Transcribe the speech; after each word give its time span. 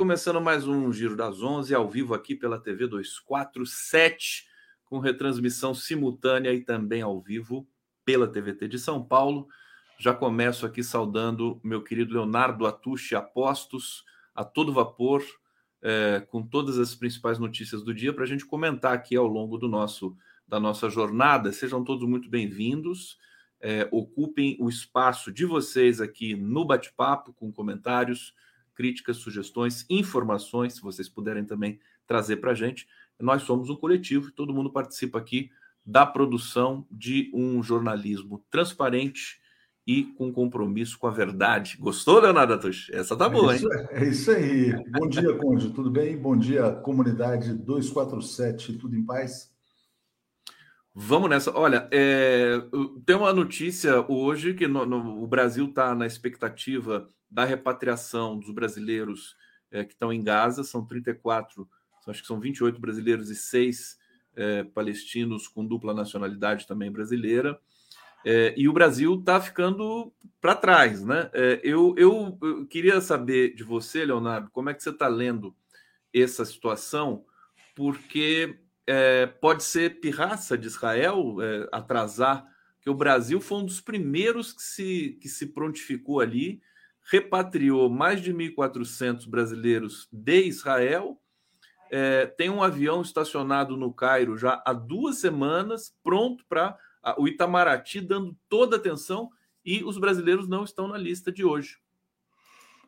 Começando 0.00 0.40
mais 0.40 0.66
um 0.66 0.90
Giro 0.90 1.14
das 1.14 1.42
11, 1.42 1.74
ao 1.74 1.86
vivo 1.86 2.14
aqui 2.14 2.34
pela 2.34 2.58
TV 2.58 2.86
247, 2.86 4.46
com 4.86 4.98
retransmissão 4.98 5.74
simultânea 5.74 6.54
e 6.54 6.62
também 6.62 7.02
ao 7.02 7.20
vivo 7.20 7.68
pela 8.02 8.26
TVT 8.26 8.66
de 8.66 8.78
São 8.78 9.04
Paulo. 9.04 9.46
Já 9.98 10.14
começo 10.14 10.64
aqui 10.64 10.82
saudando 10.82 11.60
meu 11.62 11.84
querido 11.84 12.14
Leonardo 12.14 12.66
Atushi 12.66 13.14
Apostos, 13.14 14.02
a 14.34 14.42
todo 14.42 14.72
vapor, 14.72 15.22
é, 15.82 16.24
com 16.30 16.42
todas 16.42 16.78
as 16.78 16.94
principais 16.94 17.38
notícias 17.38 17.82
do 17.82 17.92
dia 17.92 18.14
para 18.14 18.24
a 18.24 18.26
gente 18.26 18.46
comentar 18.46 18.94
aqui 18.94 19.14
ao 19.16 19.26
longo 19.26 19.58
do 19.58 19.68
nosso 19.68 20.16
da 20.48 20.58
nossa 20.58 20.88
jornada. 20.88 21.52
Sejam 21.52 21.84
todos 21.84 22.08
muito 22.08 22.30
bem-vindos 22.30 23.18
é, 23.60 23.86
ocupem 23.92 24.56
o 24.58 24.68
espaço 24.68 25.30
de 25.30 25.44
vocês 25.44 26.00
aqui 26.00 26.34
no 26.34 26.64
bate-papo, 26.64 27.32
com 27.34 27.52
comentários, 27.52 28.34
críticas, 28.80 29.18
sugestões, 29.18 29.84
informações, 29.90 30.72
se 30.72 30.80
vocês 30.80 31.06
puderem 31.06 31.44
também 31.44 31.78
trazer 32.06 32.36
para 32.36 32.52
a 32.52 32.54
gente. 32.54 32.88
Nós 33.20 33.42
somos 33.42 33.68
um 33.68 33.76
coletivo, 33.76 34.32
todo 34.32 34.54
mundo 34.54 34.72
participa 34.72 35.18
aqui 35.18 35.50
da 35.84 36.06
produção 36.06 36.86
de 36.90 37.30
um 37.34 37.62
jornalismo 37.62 38.42
transparente 38.50 39.38
e 39.86 40.04
com 40.04 40.32
compromisso 40.32 40.98
com 40.98 41.06
a 41.06 41.10
verdade. 41.10 41.76
Gostou, 41.78 42.20
Leonardo 42.20 42.54
Atush? 42.54 42.88
Essa 42.90 43.14
tá 43.14 43.28
boa, 43.28 43.52
é 43.52 43.56
isso, 43.56 43.70
hein? 43.70 43.86
É 43.90 44.04
isso 44.04 44.30
aí. 44.30 44.72
Bom 44.92 45.06
dia, 45.06 45.34
Conde. 45.34 45.70
Tudo 45.74 45.90
bem? 45.90 46.16
Bom 46.16 46.34
dia, 46.34 46.72
comunidade 46.72 47.52
247. 47.52 48.78
Tudo 48.78 48.96
em 48.96 49.04
paz? 49.04 49.52
Vamos 50.94 51.28
nessa. 51.28 51.54
Olha, 51.54 51.86
é, 51.92 52.62
tem 53.04 53.14
uma 53.14 53.34
notícia 53.34 54.06
hoje 54.10 54.54
que 54.54 54.66
no, 54.66 54.86
no, 54.86 55.22
o 55.22 55.26
Brasil 55.26 55.66
está 55.66 55.94
na 55.94 56.06
expectativa 56.06 57.06
da 57.30 57.44
repatriação 57.44 58.38
dos 58.38 58.50
brasileiros 58.50 59.36
é, 59.70 59.84
que 59.84 59.92
estão 59.92 60.12
em 60.12 60.22
Gaza. 60.22 60.64
São 60.64 60.84
34, 60.84 61.68
acho 62.06 62.22
que 62.22 62.26
são 62.26 62.40
28 62.40 62.80
brasileiros 62.80 63.30
e 63.30 63.36
6 63.36 63.98
é, 64.36 64.64
palestinos 64.64 65.46
com 65.48 65.64
dupla 65.64 65.94
nacionalidade 65.94 66.66
também 66.66 66.90
brasileira. 66.90 67.58
É, 68.24 68.54
e 68.56 68.68
o 68.68 68.72
Brasil 68.72 69.14
está 69.14 69.40
ficando 69.40 70.12
para 70.40 70.54
trás, 70.54 71.04
né? 71.04 71.30
É, 71.32 71.60
eu, 71.62 71.94
eu, 71.96 72.38
eu 72.42 72.66
queria 72.66 73.00
saber 73.00 73.54
de 73.54 73.64
você, 73.64 74.04
Leonardo, 74.04 74.50
como 74.50 74.68
é 74.68 74.74
que 74.74 74.82
você 74.82 74.90
está 74.90 75.08
lendo 75.08 75.54
essa 76.12 76.44
situação, 76.44 77.24
porque 77.74 78.58
é, 78.86 79.26
pode 79.26 79.62
ser 79.62 80.00
pirraça 80.00 80.58
de 80.58 80.66
Israel 80.66 81.36
é, 81.40 81.68
atrasar, 81.72 82.46
que 82.82 82.90
o 82.90 82.94
Brasil 82.94 83.40
foi 83.40 83.58
um 83.58 83.64
dos 83.64 83.80
primeiros 83.80 84.52
que 84.52 84.62
se, 84.62 85.18
que 85.20 85.28
se 85.28 85.46
prontificou 85.46 86.20
ali, 86.20 86.60
repatriou 87.10 87.90
mais 87.90 88.22
de 88.22 88.32
1.400 88.32 89.28
brasileiros 89.28 90.08
de 90.12 90.44
Israel, 90.44 91.20
é, 91.90 92.26
tem 92.26 92.48
um 92.48 92.62
avião 92.62 93.02
estacionado 93.02 93.76
no 93.76 93.92
Cairo 93.92 94.38
já 94.38 94.62
há 94.64 94.72
duas 94.72 95.18
semanas, 95.18 95.92
pronto 96.04 96.44
para 96.48 96.78
o 97.18 97.26
Itamaraty, 97.26 98.00
dando 98.00 98.36
toda 98.48 98.76
atenção, 98.76 99.28
e 99.64 99.82
os 99.82 99.98
brasileiros 99.98 100.48
não 100.48 100.62
estão 100.62 100.86
na 100.86 100.96
lista 100.96 101.32
de 101.32 101.44
hoje. 101.44 101.78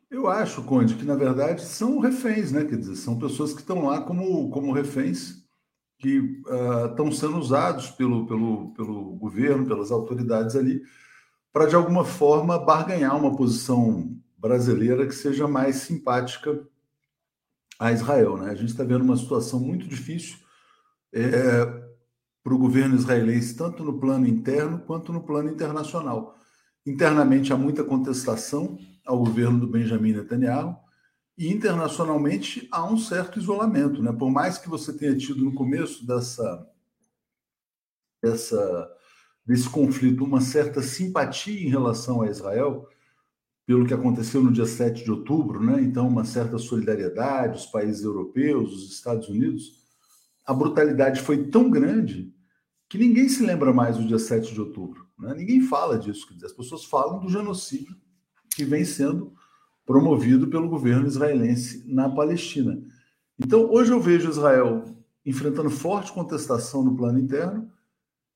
Eu 0.08 0.28
acho, 0.28 0.62
Conde, 0.62 0.94
que 0.94 1.04
na 1.04 1.16
verdade 1.16 1.62
são 1.62 1.98
reféns, 1.98 2.52
né? 2.52 2.64
Quer 2.64 2.76
dizer, 2.76 2.96
são 2.96 3.18
pessoas 3.18 3.52
que 3.52 3.60
estão 3.60 3.86
lá 3.86 4.02
como, 4.02 4.50
como 4.50 4.72
reféns 4.72 5.42
que 5.98 6.18
uh, 6.46 6.90
estão 6.90 7.10
sendo 7.10 7.38
usados 7.38 7.90
pelo, 7.90 8.26
pelo, 8.26 8.72
pelo 8.74 9.16
governo, 9.16 9.66
pelas 9.66 9.90
autoridades 9.90 10.54
ali, 10.54 10.82
para 11.52 11.66
de 11.66 11.74
alguma 11.74 12.04
forma 12.04 12.58
barganhar 12.58 13.16
uma 13.16 13.36
posição 13.36 14.16
brasileira 14.38 15.06
que 15.06 15.14
seja 15.14 15.46
mais 15.46 15.76
simpática 15.76 16.66
a 17.78 17.92
Israel. 17.92 18.36
Né? 18.36 18.50
A 18.50 18.54
gente 18.54 18.70
está 18.70 18.84
vendo 18.84 19.02
uma 19.02 19.16
situação 19.16 19.60
muito 19.60 19.86
difícil 19.86 20.38
é, 21.12 21.64
para 22.42 22.54
o 22.54 22.58
governo 22.58 22.96
israelense, 22.96 23.56
tanto 23.56 23.84
no 23.84 24.00
plano 24.00 24.26
interno 24.26 24.80
quanto 24.80 25.12
no 25.12 25.22
plano 25.22 25.50
internacional. 25.50 26.36
Internamente 26.86 27.52
há 27.52 27.56
muita 27.56 27.84
contestação 27.84 28.78
ao 29.06 29.18
governo 29.18 29.60
do 29.60 29.66
Benjamin 29.66 30.12
Netanyahu, 30.12 30.76
e 31.36 31.52
internacionalmente 31.52 32.68
há 32.70 32.84
um 32.84 32.96
certo 32.96 33.38
isolamento, 33.38 34.02
né? 34.02 34.12
Por 34.12 34.30
mais 34.30 34.58
que 34.58 34.68
você 34.68 34.92
tenha 34.92 35.16
tido 35.16 35.42
no 35.42 35.54
começo 35.54 36.06
dessa, 36.06 36.68
dessa 38.22 38.90
desse 39.44 39.68
conflito 39.68 40.24
uma 40.24 40.40
certa 40.40 40.80
simpatia 40.82 41.60
em 41.60 41.68
relação 41.68 42.22
a 42.22 42.28
Israel, 42.28 42.88
pelo 43.66 43.86
que 43.86 43.94
aconteceu 43.94 44.42
no 44.42 44.52
dia 44.52 44.66
7 44.66 45.04
de 45.04 45.10
outubro, 45.10 45.62
né? 45.62 45.80
Então 45.82 46.08
uma 46.08 46.24
certa 46.24 46.58
solidariedade, 46.58 47.58
os 47.58 47.66
países 47.66 48.04
europeus, 48.04 48.72
os 48.72 48.92
Estados 48.92 49.28
Unidos, 49.28 49.82
a 50.44 50.52
brutalidade 50.52 51.20
foi 51.20 51.44
tão 51.44 51.70
grande 51.70 52.32
que 52.88 52.98
ninguém 52.98 53.28
se 53.28 53.44
lembra 53.44 53.72
mais 53.72 53.96
do 53.96 54.06
dia 54.06 54.18
7 54.18 54.52
de 54.52 54.60
outubro, 54.60 55.06
né? 55.18 55.34
Ninguém 55.34 55.62
fala 55.62 55.98
disso, 55.98 56.26
quer 56.26 56.34
dizer, 56.34 56.46
as 56.46 56.52
pessoas 56.52 56.84
falam 56.84 57.20
do 57.20 57.28
genocídio 57.28 57.96
que 58.54 58.64
vem 58.64 58.84
sendo 58.84 59.32
promovido 59.86 60.48
pelo 60.48 60.68
governo 60.68 61.06
israelense 61.06 61.84
na 61.86 62.08
Palestina. 62.08 62.80
Então, 63.38 63.70
hoje 63.70 63.92
eu 63.92 64.00
vejo 64.00 64.30
Israel 64.30 64.84
enfrentando 65.24 65.70
forte 65.70 66.12
contestação 66.12 66.82
no 66.82 66.96
plano 66.96 67.18
interno 67.18 67.70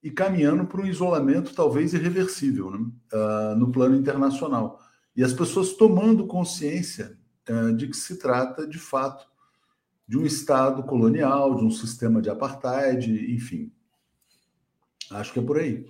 e 0.03 0.11
caminhando 0.11 0.67
para 0.67 0.81
um 0.81 0.87
isolamento 0.87 1.55
talvez 1.55 1.95
irreversível 1.95 2.71
né? 2.71 2.79
uh, 3.13 3.57
no 3.57 3.73
plano 3.73 3.97
internacional. 3.97 4.81
E 5.17 5.25
as 5.25 5.33
pessoas 5.33 5.73
tomando 5.73 6.27
consciência 6.27 7.19
uh, 7.49 7.75
de 7.75 7.89
que 7.89 7.97
se 7.97 8.19
trata, 8.19 8.67
de 8.67 8.79
fato, 8.79 9.27
de 10.07 10.17
um 10.17 10.25
Estado 10.25 10.83
colonial, 10.85 11.57
de 11.57 11.65
um 11.65 11.71
sistema 11.71 12.23
de 12.23 12.31
apartheid, 12.31 13.35
enfim. 13.35 13.73
Acho 15.11 15.33
que 15.33 15.39
é 15.39 15.43
por 15.43 15.59
aí. 15.59 15.87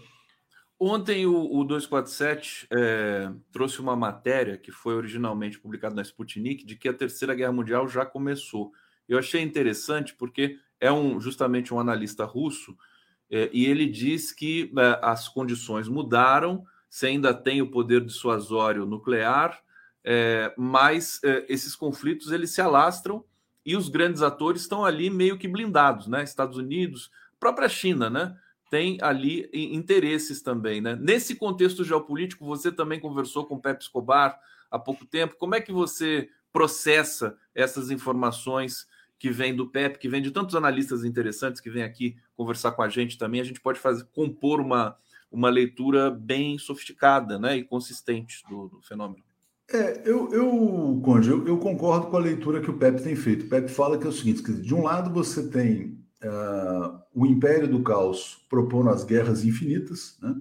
Ontem 0.79 1.27
o, 1.27 1.57
o 1.57 1.65
247 1.65 2.67
é, 2.71 3.33
trouxe 3.51 3.81
uma 3.81 3.97
matéria 3.97 4.59
que 4.59 4.71
foi 4.71 4.95
originalmente 4.95 5.59
publicada 5.59 5.95
na 5.95 6.03
Sputnik 6.03 6.67
de 6.67 6.77
que 6.77 6.89
a 6.89 6.93
Terceira 6.93 7.35
Guerra 7.35 7.53
Mundial 7.53 7.89
já 7.89 8.05
começou. 8.05 8.73
Eu 9.09 9.19
achei 9.19 9.41
interessante 9.41 10.15
porque 10.15 10.59
é 10.79 10.93
um 10.93 11.19
justamente 11.19 11.73
um 11.73 11.81
analista 11.81 12.27
russo 12.27 12.77
e 13.53 13.67
ele 13.67 13.87
diz 13.87 14.33
que 14.33 14.73
é, 14.77 14.99
as 15.03 15.29
condições 15.29 15.89
mudaram, 15.89 16.65
você 16.89 17.09
ainda 17.09 17.35
tem 17.35 17.61
o 17.61 17.71
poder 17.71 18.05
dissuasório 18.05 18.87
nuclear, 18.87 19.61
é, 20.05 20.55
mas 20.57 21.21
é, 21.25 21.45
esses 21.49 21.75
conflitos 21.75 22.31
eles 22.31 22.51
se 22.51 22.61
alastram 22.61 23.25
e 23.65 23.77
os 23.77 23.89
grandes 23.89 24.23
atores 24.23 24.63
estão 24.63 24.85
ali 24.85 25.11
meio 25.11 25.37
que 25.37 25.49
blindados, 25.49 26.07
né? 26.07 26.23
Estados 26.23 26.57
Unidos, 26.57 27.11
própria 27.41 27.69
China, 27.69 28.09
né? 28.09 28.37
tem 28.71 28.99
ali 29.01 29.49
interesses 29.53 30.43
também, 30.43 30.81
né? 30.81 30.97
Nesse 31.01 31.37
contexto 31.37 31.85
geopolítico, 31.85 32.45
você 32.45 32.73
também 32.73 32.99
conversou 32.99 33.47
com 33.47 33.55
o 33.55 33.61
Pepe 33.61 33.85
Escobar 33.85 34.39
há 34.71 34.79
pouco 34.79 35.07
tempo. 35.07 35.37
Como 35.39 35.55
é 35.55 35.61
que 35.61 35.73
você 35.73 36.29
processa 36.53 37.37
essas 37.55 37.91
informações 37.91 38.87
que 39.19 39.31
vêm 39.31 39.55
do 39.55 39.69
Pepe, 39.69 39.99
que 39.99 40.09
vêm 40.09 40.23
de 40.23 40.31
tantos 40.31 40.55
analistas 40.55 41.05
interessantes 41.05 41.61
que 41.61 41.71
vêm 41.71 41.83
aqui 41.83 42.17
conversar 42.37 42.73
com 42.73 42.83
a 42.83 42.89
gente 42.89 43.19
também? 43.19 43.41
A 43.41 43.45
gente 43.45 43.61
pode 43.61 43.79
fazer 43.79 44.05
compor 44.13 44.61
uma, 44.61 44.97
uma 45.31 45.51
leitura 45.51 46.11
bem 46.11 46.59
sofisticada, 46.59 47.39
né, 47.39 47.57
e 47.57 47.65
consistente 47.65 48.43
do, 48.49 48.69
do 48.69 48.83
fenômeno. 48.83 49.25
É, 49.73 50.03
eu, 50.09 50.33
eu 50.33 51.01
Conde, 51.03 51.29
eu, 51.29 51.47
eu, 51.47 51.59
concordo 51.59 52.07
com 52.07 52.17
a 52.17 52.21
leitura 52.21 52.61
que 52.61 52.71
o 52.71 52.79
Pepe 52.79 53.03
tem 53.03 53.17
feito. 53.17 53.47
O 53.47 53.49
Pepe 53.49 53.69
fala 53.69 53.99
que 53.99 54.07
é 54.07 54.09
o 54.09 54.13
seguinte: 54.13 54.43
de 54.43 54.75
um 54.75 54.83
lado 54.83 55.13
você 55.13 55.49
tem 55.49 55.99
uh, 56.23 57.01
o 57.13 57.27
Império 57.27 57.69
do 57.69 57.83
Caos 57.83 58.45
propondo 58.49 58.91
as 58.91 59.05
guerras 59.05 59.45
infinitas, 59.45 60.17
né? 60.23 60.35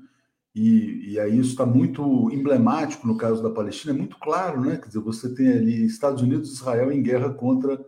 E, 0.54 1.14
e 1.14 1.20
aí 1.20 1.38
isso 1.38 1.50
está 1.50 1.66
muito 1.66 2.32
emblemático 2.32 3.06
no 3.06 3.18
caso 3.18 3.44
da 3.44 3.50
Palestina, 3.50 3.94
é 3.94 3.98
muito 3.98 4.18
claro, 4.18 4.62
né? 4.62 4.78
Quer 4.78 4.88
dizer, 4.88 5.02
você 5.02 5.34
tem 5.34 5.50
ali 5.50 5.86
Estados 5.86 6.22
Unidos 6.22 6.50
e 6.50 6.54
Israel 6.54 6.92
em 6.92 7.02
guerra 7.02 7.34
contra. 7.34 7.84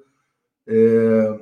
É, 0.67 1.39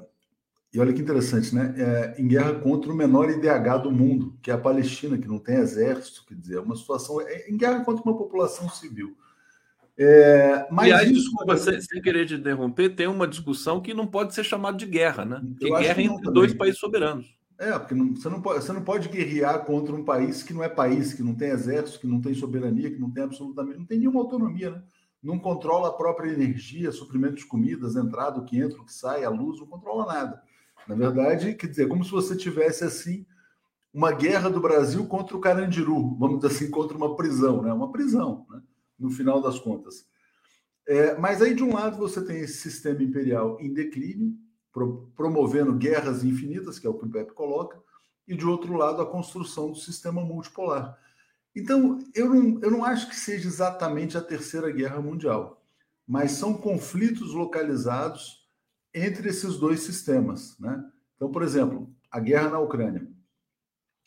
e 0.73 0.79
olha 0.79 0.93
que 0.93 1.01
interessante, 1.01 1.55
né? 1.55 1.73
É, 1.77 2.21
em 2.21 2.27
guerra 2.27 2.53
contra 2.55 2.91
o 2.91 2.95
menor 2.95 3.29
IDH 3.29 3.83
do 3.83 3.91
mundo, 3.91 4.37
que 4.41 4.51
é 4.51 4.53
a 4.53 4.57
Palestina, 4.57 5.17
que 5.17 5.27
não 5.27 5.39
tem 5.39 5.55
exército, 5.55 6.25
quer 6.27 6.35
dizer, 6.35 6.57
é 6.57 6.59
uma 6.59 6.75
situação. 6.75 7.21
É, 7.21 7.49
em 7.49 7.57
guerra 7.57 7.83
contra 7.83 8.03
uma 8.03 8.17
população 8.17 8.69
civil. 8.69 9.15
É, 9.97 10.67
mas 10.69 10.85
Aliás, 10.85 11.09
isso... 11.09 11.29
desculpa, 11.29 11.55
sem, 11.55 11.79
sem, 11.79 12.01
querer 12.01 12.25
te 12.25 12.33
interromper, 12.33 12.89
tem 12.89 13.07
uma 13.07 13.25
discussão 13.25 13.79
que 13.79 13.93
não 13.93 14.05
pode 14.05 14.35
ser 14.35 14.43
chamada 14.43 14.75
de 14.75 14.85
guerra, 14.85 15.23
né? 15.23 15.41
Que 15.57 15.69
guerra 15.69 16.01
entre 16.01 16.17
também. 16.17 16.33
dois 16.33 16.53
países 16.53 16.79
soberanos. 16.79 17.33
É, 17.57 17.79
porque 17.79 17.95
não, 17.95 18.13
você, 18.13 18.27
não 18.27 18.41
pode, 18.41 18.65
você 18.65 18.73
não 18.73 18.81
pode 18.81 19.07
guerrear 19.07 19.63
contra 19.63 19.95
um 19.95 20.03
país 20.03 20.43
que 20.43 20.53
não 20.53 20.61
é 20.61 20.67
país, 20.67 21.13
que 21.13 21.23
não 21.23 21.33
tem 21.33 21.49
exército, 21.51 22.01
que 22.01 22.07
não 22.07 22.19
tem 22.19 22.33
soberania, 22.33 22.91
que 22.91 22.99
não 22.99 23.09
tem 23.09 23.23
absolutamente, 23.23 23.77
não 23.77 23.85
tem 23.85 23.99
nenhuma 23.99 24.19
autonomia, 24.19 24.71
né? 24.71 24.83
Não 25.25 25.39
controla 25.39 25.87
a 25.89 25.93
própria 25.93 26.31
energia, 26.31 26.91
suprimento 26.91 27.35
de 27.35 27.47
comidas, 27.47 27.95
entrada, 27.95 28.39
o 28.39 28.45
que 28.45 28.59
entra, 28.59 28.79
o 28.79 28.85
que 28.85 28.93
sai, 28.93 29.23
a 29.23 29.29
luz, 29.29 29.59
não 29.59 29.65
controla 29.65 30.05
nada. 30.05 30.43
Na 30.87 30.93
verdade, 30.93 31.55
quer 31.55 31.65
dizer, 31.65 31.87
como 31.87 32.05
se 32.05 32.11
você 32.11 32.35
tivesse 32.35 32.83
assim 32.83 33.25
uma 33.91 34.11
guerra 34.11 34.51
do 34.51 34.61
Brasil 34.61 35.07
contra 35.07 35.35
o 35.35 35.41
Carandiru, 35.41 36.15
vamos 36.19 36.41
dizer 36.41 36.53
assim, 36.53 36.69
contra 36.69 36.95
uma 36.95 37.15
prisão, 37.15 37.63
né? 37.63 37.73
Uma 37.73 37.91
prisão, 37.91 38.45
né? 38.51 38.61
no 38.99 39.09
final 39.09 39.41
das 39.41 39.57
contas. 39.57 40.05
É, 40.87 41.17
mas 41.17 41.41
aí, 41.41 41.55
de 41.55 41.63
um 41.63 41.73
lado, 41.73 41.97
você 41.97 42.23
tem 42.23 42.41
esse 42.41 42.59
sistema 42.59 43.01
imperial 43.01 43.57
em 43.59 43.73
declínio, 43.73 44.35
pro, 44.71 45.11
promovendo 45.15 45.73
guerras 45.73 46.23
infinitas, 46.23 46.77
que 46.77 46.85
é 46.85 46.89
o 46.89 46.93
que 46.93 47.05
o 47.05 47.09
Pepe 47.09 47.33
coloca, 47.33 47.81
e 48.27 48.35
de 48.35 48.45
outro 48.45 48.73
lado, 48.73 49.01
a 49.01 49.05
construção 49.05 49.71
do 49.71 49.77
sistema 49.77 50.21
multipolar. 50.21 50.99
Então, 51.55 51.99
eu 52.13 52.33
não, 52.33 52.59
eu 52.61 52.69
não 52.69 52.83
acho 52.83 53.07
que 53.09 53.15
seja 53.15 53.47
exatamente 53.47 54.17
a 54.17 54.21
Terceira 54.21 54.69
Guerra 54.69 55.01
Mundial, 55.01 55.63
mas 56.05 56.33
são 56.33 56.53
conflitos 56.53 57.33
localizados 57.33 58.45
entre 58.93 59.29
esses 59.29 59.57
dois 59.57 59.79
sistemas. 59.79 60.57
Né? 60.59 60.83
Então, 61.15 61.31
por 61.31 61.43
exemplo, 61.43 61.89
a 62.11 62.19
guerra 62.19 62.49
na 62.49 62.59
Ucrânia. 62.59 63.07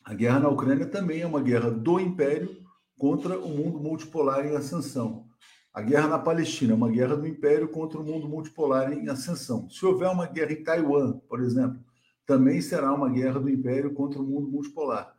A 0.04 0.14
guerra 0.14 0.40
na 0.40 0.48
Ucrânia 0.48 0.86
também 0.86 1.22
é 1.22 1.26
uma 1.26 1.40
guerra 1.40 1.70
do 1.70 1.98
Império 1.98 2.64
contra 2.98 3.38
o 3.38 3.48
mundo 3.48 3.78
multipolar 3.78 4.46
em 4.46 4.56
ascensão. 4.56 5.26
A 5.72 5.80
guerra 5.80 6.08
na 6.08 6.18
Palestina 6.18 6.72
é 6.72 6.76
uma 6.76 6.90
guerra 6.90 7.16
do 7.16 7.26
Império 7.26 7.68
contra 7.68 8.00
o 8.00 8.04
mundo 8.04 8.28
multipolar 8.28 8.92
em 8.92 9.08
ascensão. 9.08 9.68
Se 9.70 9.84
houver 9.86 10.08
uma 10.08 10.26
guerra 10.26 10.52
em 10.52 10.64
Taiwan, 10.64 11.18
por 11.28 11.40
exemplo, 11.40 11.78
também 12.26 12.60
será 12.60 12.92
uma 12.92 13.08
guerra 13.08 13.38
do 13.38 13.48
Império 13.48 13.94
contra 13.94 14.20
o 14.20 14.24
mundo 14.24 14.48
multipolar. 14.48 15.14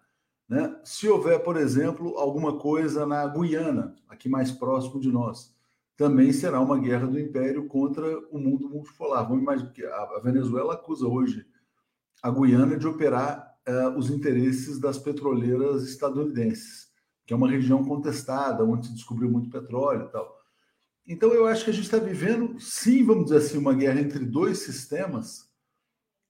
Né? 0.50 0.76
Se 0.84 1.08
houver, 1.08 1.44
por 1.44 1.56
exemplo, 1.56 2.18
alguma 2.18 2.58
coisa 2.58 3.06
na 3.06 3.28
Guiana, 3.28 3.96
aqui 4.10 4.28
mais 4.28 4.52
próximo 4.52 5.00
de 5.00 5.12
nós, 5.12 5.56
também 5.96 6.34
será 6.34 6.60
uma 6.60 6.80
guerra 6.80 7.06
do 7.06 7.20
Império 7.20 7.68
contra 7.68 8.04
o 8.32 8.40
mundo 8.40 8.68
multipolar. 8.68 9.28
Vamos 9.28 9.44
imaginar 9.44 9.72
que 9.72 9.86
a 9.86 10.20
Venezuela 10.24 10.74
acusa 10.74 11.08
hoje 11.08 11.46
a 12.24 12.32
Guiana 12.32 12.78
de 12.78 12.88
operar 12.88 13.56
uh, 13.68 13.98
os 13.98 14.10
interesses 14.10 14.80
das 14.80 14.98
petroleiras 14.98 15.84
estadunidenses, 15.84 16.90
que 17.28 17.34
é 17.34 17.38
uma 17.38 17.50
região 17.50 17.84
contestada, 17.86 18.64
onde 18.64 18.88
se 18.88 18.94
descobriu 18.94 19.30
muito 19.30 19.52
petróleo 19.52 20.06
e 20.06 20.12
tal. 20.12 20.40
Então, 21.06 21.32
eu 21.32 21.46
acho 21.46 21.64
que 21.64 21.70
a 21.70 21.74
gente 21.74 21.86
está 21.86 21.98
vivendo, 21.98 22.60
sim, 22.60 23.04
vamos 23.04 23.26
dizer 23.26 23.38
assim, 23.38 23.58
uma 23.58 23.74
guerra 23.74 24.00
entre 24.00 24.26
dois 24.26 24.60
sistemas, 24.60 25.50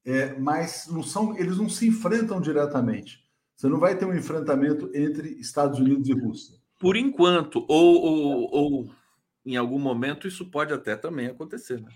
é, 0.03 0.37
mas 0.37 0.87
não 0.87 1.03
são, 1.03 1.37
eles 1.37 1.57
não 1.57 1.69
se 1.69 1.87
enfrentam 1.87 2.41
diretamente. 2.41 3.28
Você 3.59 3.67
não 3.67 3.77
vai 3.77 3.93
ter 3.93 4.05
um 4.05 4.15
enfrentamento 4.15 4.89
entre 4.93 5.31
Estados 5.31 5.79
Unidos 5.79 6.07
e 6.07 6.13
Rússia. 6.13 6.55
Por 6.79 6.95
enquanto, 6.95 7.65
ou, 7.67 8.01
ou, 8.01 8.49
ou 8.53 8.91
em 9.45 9.57
algum 9.57 9.77
momento, 9.77 10.29
isso 10.29 10.49
pode 10.49 10.71
até 10.71 10.95
também 10.95 11.27
acontecer, 11.27 11.81
né? 11.81 11.91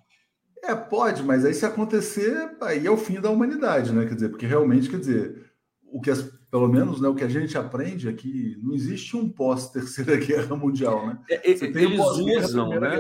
É, 0.62 0.76
pode, 0.76 1.24
mas 1.24 1.46
aí 1.46 1.54
se 1.54 1.66
acontecer, 1.66 2.54
aí 2.60 2.86
é 2.86 2.92
o 2.92 2.98
fim 2.98 3.22
da 3.22 3.30
humanidade, 3.30 3.94
né? 3.94 4.06
Quer 4.06 4.16
dizer, 4.16 4.30
porque 4.30 4.46
realmente, 4.46 4.90
quer 4.90 5.00
dizer, 5.00 5.54
o 5.86 6.02
que 6.02 6.12
as, 6.12 6.24
pelo 6.52 6.68
menos 6.68 7.00
né, 7.00 7.08
o 7.08 7.16
que 7.16 7.24
a 7.24 7.30
gente 7.30 7.58
aprende 7.58 8.10
é 8.10 8.14
que 8.14 8.60
não 8.62 8.74
existe 8.74 9.16
um 9.16 9.30
pós-terceira 9.30 10.18
guerra 10.20 10.58
mundial, 10.58 11.08
né? 11.08 11.18
É, 11.30 11.50
eles 11.50 11.98
um 11.98 12.26
usam, 12.26 12.70
né? 12.72 13.00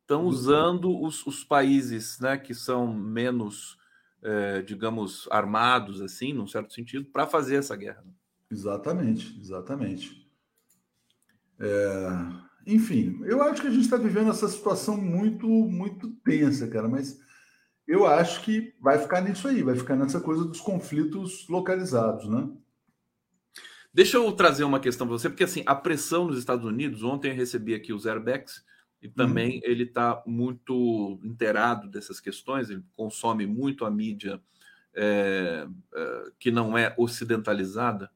Estão 0.00 0.24
usando 0.24 0.98
os, 0.98 1.26
os 1.26 1.44
países 1.44 2.18
né, 2.18 2.38
que 2.38 2.54
são 2.54 2.90
menos 2.90 3.78
é, 4.22 4.62
digamos, 4.62 5.28
armados, 5.30 6.00
assim, 6.00 6.32
num 6.32 6.46
certo 6.46 6.72
sentido, 6.72 7.06
para 7.06 7.26
fazer 7.26 7.56
essa 7.56 7.76
guerra. 7.76 8.04
Exatamente, 8.50 9.38
exatamente. 9.40 10.28
É, 11.58 12.08
enfim, 12.66 13.20
eu 13.24 13.42
acho 13.42 13.60
que 13.60 13.68
a 13.68 13.70
gente 13.70 13.84
está 13.84 13.96
vivendo 13.96 14.30
essa 14.30 14.48
situação 14.48 14.96
muito, 14.96 15.46
muito 15.46 16.10
tensa, 16.24 16.68
cara, 16.68 16.88
mas 16.88 17.20
eu 17.86 18.06
acho 18.06 18.42
que 18.42 18.74
vai 18.80 18.98
ficar 18.98 19.20
nisso 19.20 19.48
aí, 19.48 19.62
vai 19.62 19.74
ficar 19.74 19.96
nessa 19.96 20.20
coisa 20.20 20.44
dos 20.44 20.60
conflitos 20.60 21.48
localizados, 21.48 22.28
né? 22.28 22.48
Deixa 23.92 24.16
eu 24.16 24.32
trazer 24.32 24.62
uma 24.62 24.78
questão 24.78 25.06
para 25.06 25.18
você, 25.18 25.28
porque 25.28 25.42
assim, 25.42 25.64
a 25.66 25.74
pressão 25.74 26.28
nos 26.28 26.38
Estados 26.38 26.64
Unidos, 26.64 27.02
ontem 27.02 27.30
eu 27.30 27.36
recebi 27.36 27.74
aqui 27.74 27.92
os 27.92 28.06
airbags, 28.06 28.64
e 29.02 29.08
também 29.08 29.56
uhum. 29.56 29.60
ele 29.64 29.84
está 29.84 30.22
muito 30.26 31.18
inteirado 31.24 31.88
dessas 31.88 32.20
questões, 32.20 32.68
ele 32.68 32.84
consome 32.94 33.46
muito 33.46 33.84
a 33.84 33.90
mídia 33.90 34.40
é, 34.94 35.66
é, 35.94 36.32
que 36.38 36.50
não 36.50 36.76
é 36.76 36.94
ocidentalizada. 36.98 38.10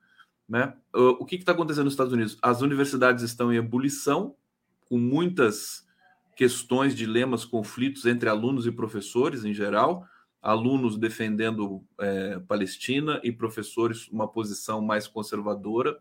Né? 0.46 0.74
O 0.92 1.24
que 1.24 1.36
está 1.36 1.52
acontecendo 1.52 1.84
nos 1.84 1.94
Estados 1.94 2.12
Unidos? 2.12 2.36
As 2.42 2.60
universidades 2.60 3.24
estão 3.24 3.52
em 3.52 3.56
ebulição, 3.56 4.36
com 4.88 4.98
muitas 4.98 5.86
questões, 6.36 6.94
dilemas, 6.94 7.44
conflitos 7.44 8.04
entre 8.04 8.28
alunos 8.28 8.66
e 8.66 8.72
professores 8.72 9.44
em 9.44 9.54
geral, 9.54 10.06
alunos 10.42 10.98
defendendo 10.98 11.82
é, 11.98 12.38
Palestina 12.40 13.18
e 13.24 13.32
professores 13.32 14.06
uma 14.08 14.28
posição 14.28 14.82
mais 14.82 15.06
conservadora. 15.06 15.96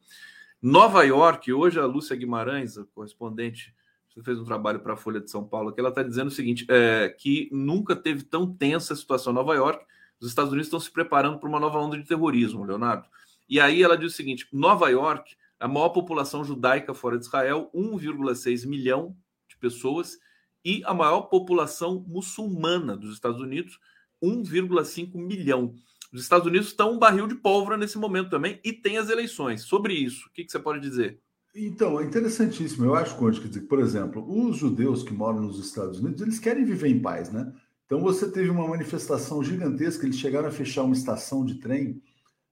Nova 0.62 1.04
York, 1.04 1.54
hoje 1.54 1.80
a 1.80 1.86
Lúcia 1.86 2.16
Guimarães, 2.16 2.78
a 2.78 2.84
correspondente 2.84 3.74
fez 4.22 4.40
um 4.40 4.44
trabalho 4.44 4.80
para 4.80 4.94
a 4.94 4.98
Folha 4.98 5.20
de 5.20 5.32
São 5.32 5.44
Paulo, 5.44 5.72
que 5.72 5.80
ela 5.80 5.90
está 5.90 6.04
dizendo 6.04 6.28
o 6.28 6.32
seguinte: 6.32 6.66
é, 6.70 7.10
que 7.10 7.50
nunca 7.52 7.96
teve 7.96 8.24
tão 8.24 8.54
tensa 8.54 8.94
a 8.94 8.98
situação 8.98 9.32
em 9.32 9.36
Nova 9.36 9.56
York. 9.56 9.86
Os 10.20 10.28
Estados 10.28 10.52
Unidos 10.52 10.68
estão 10.68 10.80
se 10.80 10.92
preparando 10.92 11.40
para 11.40 11.50
uma 11.50 11.60
nova 11.60 11.80
onda 11.80 11.98
de 11.98 12.06
terrorismo, 12.06 12.64
Leonardo. 12.64 13.08
E 13.50 13.60
aí 13.60 13.82
ela 13.82 13.98
diz 13.98 14.14
o 14.14 14.16
seguinte: 14.16 14.48
Nova 14.52 14.90
York, 14.90 15.36
a 15.60 15.68
maior 15.68 15.90
população 15.90 16.44
judaica 16.44 16.94
fora 16.94 17.18
de 17.18 17.26
Israel, 17.26 17.72
1,6 17.74 18.68
milhão 18.68 19.16
de 19.48 19.58
pessoas, 19.58 20.20
e 20.64 20.82
a 20.86 20.94
maior 20.94 21.24
população 21.24 22.04
muçulmana 22.08 22.96
dos 22.96 23.14
Estados 23.14 23.42
Unidos, 23.42 23.80
1,5 24.22 25.16
milhão. 25.16 25.76
Os 26.14 26.22
Estados 26.22 26.46
Unidos 26.46 26.68
estão 26.68 26.94
um 26.94 27.00
barril 27.00 27.28
de 27.28 27.36
pólvora 27.36 27.76
nesse 27.76 27.98
momento 27.98 28.30
também 28.30 28.60
e 28.64 28.72
tem 28.72 28.98
as 28.98 29.10
eleições. 29.10 29.64
Sobre 29.64 29.94
isso, 29.94 30.28
o 30.28 30.32
que, 30.32 30.46
que 30.46 30.52
você 30.52 30.60
pode 30.60 30.80
dizer? 30.80 31.20
Então, 31.56 32.00
é 32.00 32.04
interessantíssimo. 32.04 32.86
Eu 32.86 32.96
acho, 32.96 33.16
Conde, 33.16 33.40
que 33.40 33.48
dizer, 33.48 33.62
por 33.62 33.80
exemplo, 33.80 34.26
os 34.28 34.58
judeus 34.58 35.04
que 35.04 35.14
moram 35.14 35.42
nos 35.42 35.60
Estados 35.60 36.00
Unidos, 36.00 36.22
eles 36.22 36.40
querem 36.40 36.66
viver 36.66 36.90
em 36.90 37.00
paz, 37.00 37.32
né? 37.32 37.54
Então, 37.86 38.02
você 38.02 38.32
teve 38.32 38.50
uma 38.50 38.68
manifestação 38.68 39.44
gigantesca, 39.44 40.06
eles 40.06 40.18
chegaram 40.18 40.48
a 40.48 40.52
fechar 40.52 40.84
uma 40.84 40.96
estação 40.96 41.46
de 41.46 41.56
trem 41.56 42.02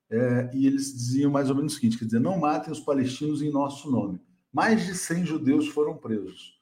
é, 0.10 0.51
e 0.53 0.67
eles 0.67 0.93
diziam 0.93 1.31
mais 1.31 1.50
ou 1.50 1.55
menos 1.55 1.74
o 1.74 1.75
seguinte, 1.75 1.98
quer 1.98 2.05
dizer, 2.05 2.20
não 2.20 2.38
matem 2.38 2.72
os 2.72 2.79
palestinos 2.79 3.41
em 3.41 3.50
nosso 3.50 3.89
nome. 3.89 4.22
Mais 4.53 4.86
de 4.86 4.93
100 4.93 5.25
judeus 5.25 5.67
foram 5.70 5.98
presos. 5.98 6.60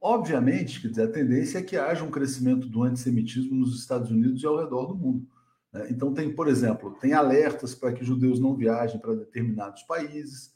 Obviamente, 0.00 0.82
quer 0.82 0.88
dizer, 0.88 1.02
a 1.04 1.12
tendência 1.12 1.58
é 1.58 1.62
que 1.62 1.76
haja 1.76 2.04
um 2.04 2.10
crescimento 2.10 2.66
do 2.68 2.82
antissemitismo 2.82 3.54
nos 3.54 3.78
Estados 3.78 4.10
Unidos 4.10 4.42
e 4.42 4.46
ao 4.46 4.58
redor 4.58 4.86
do 4.86 4.94
mundo. 4.94 5.26
Né? 5.72 5.86
Então, 5.90 6.12
tem, 6.12 6.34
por 6.34 6.48
exemplo, 6.48 6.96
tem 7.00 7.14
alertas 7.14 7.74
para 7.74 7.92
que 7.92 8.04
judeus 8.04 8.38
não 8.38 8.54
viajem 8.54 9.00
para 9.00 9.14
determinados 9.14 9.82
países, 9.84 10.52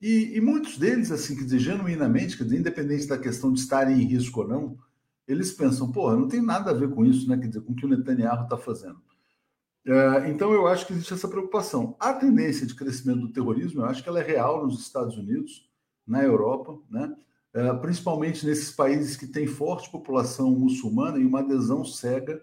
e, 0.00 0.36
e, 0.36 0.40
muitos 0.40 0.76
deles, 0.76 1.10
assim, 1.10 1.34
quer 1.36 1.44
dizer, 1.44 1.58
genuinamente, 1.58 2.36
quer 2.36 2.44
dizer, 2.44 2.58
independente 2.58 3.06
da 3.06 3.18
questão 3.18 3.52
de 3.52 3.60
estarem 3.60 4.00
em 4.00 4.06
risco 4.06 4.40
ou 4.40 4.48
não, 4.48 4.78
eles 5.26 5.52
pensam, 5.52 5.90
porra, 5.90 6.16
não 6.16 6.28
tem 6.28 6.42
nada 6.42 6.70
a 6.70 6.74
ver 6.74 6.90
com 6.90 7.04
isso, 7.04 7.28
né? 7.28 7.36
Quer 7.38 7.48
dizer, 7.48 7.62
com 7.62 7.72
o 7.72 7.76
que 7.76 7.86
o 7.86 7.88
Netanyahu 7.88 8.44
está 8.44 8.56
fazendo. 8.56 9.00
É, 9.86 10.28
então, 10.30 10.52
eu 10.52 10.66
acho 10.66 10.86
que 10.86 10.92
existe 10.92 11.14
essa 11.14 11.28
preocupação. 11.28 11.96
A 11.98 12.12
tendência 12.12 12.66
de 12.66 12.74
crescimento 12.74 13.20
do 13.20 13.32
terrorismo, 13.32 13.80
eu 13.80 13.86
acho 13.86 14.02
que 14.02 14.08
ela 14.08 14.20
é 14.20 14.26
real 14.26 14.64
nos 14.64 14.80
Estados 14.80 15.16
Unidos, 15.16 15.68
na 16.06 16.22
Europa, 16.22 16.78
né? 16.90 17.14
É, 17.54 17.72
principalmente 17.74 18.44
nesses 18.44 18.70
países 18.70 19.16
que 19.16 19.26
têm 19.26 19.46
forte 19.46 19.90
população 19.90 20.50
muçulmana 20.50 21.18
e 21.18 21.24
uma 21.24 21.40
adesão 21.40 21.84
cega 21.84 22.40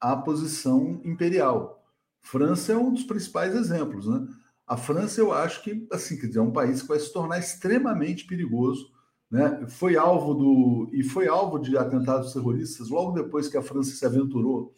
à 0.00 0.16
posição 0.16 1.00
imperial. 1.04 1.84
França 2.20 2.72
é 2.72 2.76
um 2.76 2.92
dos 2.92 3.02
principais 3.02 3.56
exemplos, 3.56 4.06
né? 4.06 4.26
A 4.70 4.76
França, 4.76 5.20
eu 5.20 5.32
acho 5.32 5.64
que, 5.64 5.84
assim, 5.90 6.16
quer 6.16 6.28
dizer, 6.28 6.38
é 6.38 6.42
um 6.42 6.52
país 6.52 6.80
que 6.80 6.86
vai 6.86 7.00
se 7.00 7.12
tornar 7.12 7.40
extremamente 7.40 8.24
perigoso, 8.24 8.92
né? 9.28 9.66
Foi 9.66 9.96
alvo 9.96 10.32
do 10.32 10.90
e 10.92 11.02
foi 11.02 11.26
alvo 11.26 11.58
de 11.58 11.76
atentados 11.76 12.32
terroristas 12.32 12.88
logo 12.88 13.10
depois 13.10 13.48
que 13.48 13.56
a 13.56 13.62
França 13.62 13.90
se 13.90 14.06
aventurou 14.06 14.72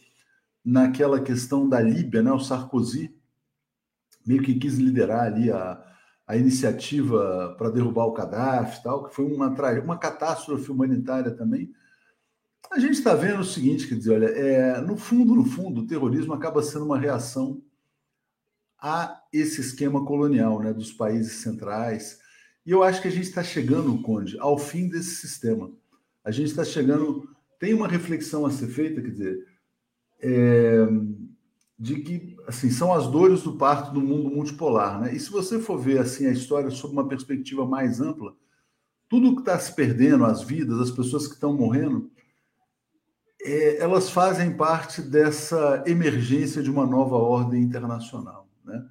naquela 0.64 1.20
questão 1.20 1.68
da 1.68 1.78
Líbia, 1.78 2.22
né? 2.22 2.32
O 2.32 2.40
Sarkozy 2.40 3.14
meio 4.26 4.42
que 4.42 4.54
quis 4.54 4.78
liderar 4.78 5.26
ali 5.26 5.50
a, 5.50 5.84
a 6.26 6.38
iniciativa 6.38 7.54
para 7.58 7.68
derrubar 7.68 8.06
o 8.06 8.14
Gaddafi, 8.14 8.82
tal, 8.82 9.04
que 9.04 9.14
foi 9.14 9.26
uma 9.26 9.48
uma 9.84 9.98
catástrofe 9.98 10.70
humanitária 10.70 11.32
também. 11.32 11.70
A 12.70 12.78
gente 12.78 12.94
está 12.94 13.14
vendo 13.14 13.40
o 13.40 13.44
seguinte, 13.44 13.86
quer 13.86 13.96
dizer, 13.96 14.14
olha, 14.14 14.26
é, 14.28 14.80
no 14.80 14.96
fundo, 14.96 15.34
no 15.34 15.44
fundo, 15.44 15.82
o 15.82 15.86
terrorismo 15.86 16.32
acaba 16.32 16.62
sendo 16.62 16.86
uma 16.86 16.98
reação 16.98 17.62
a 18.78 19.21
esse 19.32 19.60
esquema 19.60 20.04
colonial 20.04 20.60
né, 20.60 20.72
dos 20.72 20.92
países 20.92 21.40
centrais. 21.40 22.18
E 22.66 22.70
eu 22.70 22.82
acho 22.82 23.00
que 23.00 23.08
a 23.08 23.10
gente 23.10 23.28
está 23.28 23.42
chegando, 23.42 24.00
Conde, 24.02 24.38
ao 24.38 24.58
fim 24.58 24.88
desse 24.88 25.16
sistema. 25.16 25.70
A 26.24 26.30
gente 26.30 26.48
está 26.48 26.64
chegando. 26.64 27.28
Tem 27.58 27.72
uma 27.72 27.88
reflexão 27.88 28.44
a 28.44 28.50
ser 28.50 28.68
feita, 28.68 29.00
quer 29.00 29.10
dizer, 29.10 29.46
é, 30.20 30.84
de 31.78 32.00
que 32.00 32.36
assim 32.46 32.70
são 32.70 32.92
as 32.92 33.06
dores 33.06 33.42
do 33.42 33.56
parto 33.56 33.92
do 33.92 34.00
mundo 34.00 34.30
multipolar, 34.30 35.00
né? 35.00 35.14
E 35.14 35.20
se 35.20 35.30
você 35.30 35.60
for 35.60 35.78
ver 35.78 35.98
assim 35.98 36.26
a 36.26 36.32
história 36.32 36.70
sob 36.70 36.92
uma 36.92 37.08
perspectiva 37.08 37.64
mais 37.64 38.00
ampla, 38.00 38.34
tudo 39.08 39.34
que 39.34 39.42
está 39.42 39.58
se 39.58 39.74
perdendo, 39.74 40.24
as 40.24 40.42
vidas, 40.42 40.80
as 40.80 40.90
pessoas 40.90 41.28
que 41.28 41.34
estão 41.34 41.56
morrendo, 41.56 42.10
é, 43.40 43.78
elas 43.78 44.10
fazem 44.10 44.56
parte 44.56 45.00
dessa 45.00 45.84
emergência 45.86 46.62
de 46.62 46.70
uma 46.70 46.86
nova 46.86 47.16
ordem 47.16 47.62
internacional 47.62 48.42
né? 48.64 48.84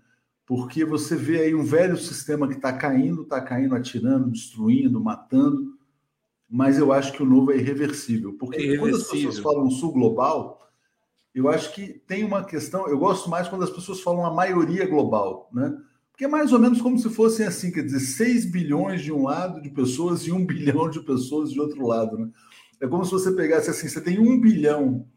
Porque 0.46 0.84
você 0.84 1.16
vê 1.16 1.42
aí 1.42 1.56
um 1.56 1.64
velho 1.64 1.98
sistema 1.98 2.48
que 2.48 2.56
está 2.56 2.74
caindo, 2.74 3.22
está 3.22 3.40
caindo, 3.42 3.76
atirando, 3.76 4.32
destruindo, 4.32 5.00
matando, 5.00 5.78
mas 6.50 6.78
eu 6.78 6.92
acho 6.92 7.14
que 7.14 7.24
o 7.24 7.26
novo 7.26 7.52
é 7.52 7.58
irreversível. 7.58 8.34
Porque 8.38 8.58
é 8.58 8.62
irreversível. 8.62 8.92
quando 8.92 9.02
as 9.02 9.08
pessoas 9.10 9.40
falam 9.40 9.72
sul 9.72 9.94
global, 9.94 10.70
eu 11.34 11.48
acho 11.48 11.74
que 11.74 11.88
tem 11.88 12.24
uma 12.26 12.44
questão. 12.44 12.88
Eu 12.88 12.98
gosto 12.98 13.30
mais 13.30 13.48
quando 13.48 13.64
as 13.64 13.70
pessoas 13.70 14.02
falam 14.02 14.26
a 14.26 14.34
maioria 14.34 14.86
global, 14.86 15.50
né? 15.54 15.78
Porque 16.12 16.26
é 16.26 16.28
mais 16.28 16.52
ou 16.52 16.60
menos 16.60 16.82
como 16.82 17.00
se 17.00 17.10
fossem 17.10 17.46
assim, 17.46 17.72
quer 17.72 17.84
dizer, 17.84 18.02
6 18.02 18.52
bilhões 18.52 19.02
de 19.02 19.12
um 19.12 19.24
lado 19.24 19.62
de 19.62 19.70
pessoas 19.70 20.28
e 20.28 20.32
1 20.32 20.44
bilhão 20.46 20.90
de 20.90 21.00
pessoas 21.00 21.52
de 21.52 21.60
outro 21.60 21.88
lado, 21.88 22.18
né? 22.18 22.30
É 22.80 22.88
como 22.88 23.06
se 23.06 23.12
você 23.12 23.32
pegasse 23.32 23.70
assim, 23.70 23.88
você 23.88 24.02
tem 24.02 24.20
1 24.20 24.42
bilhão 24.42 25.08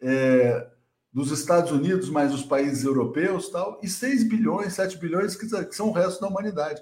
é, 0.00 0.68
dos 1.12 1.32
Estados 1.32 1.72
Unidos 1.72 2.08
mais 2.08 2.32
os 2.32 2.44
países 2.44 2.84
europeus 2.84 3.48
tal, 3.48 3.80
e 3.82 3.88
6 3.88 4.24
bilhões, 4.24 4.74
7 4.74 4.96
bilhões 4.98 5.34
que, 5.34 5.46
são 5.74 5.88
o 5.88 5.92
resto 5.92 6.20
da 6.20 6.28
humanidade. 6.28 6.80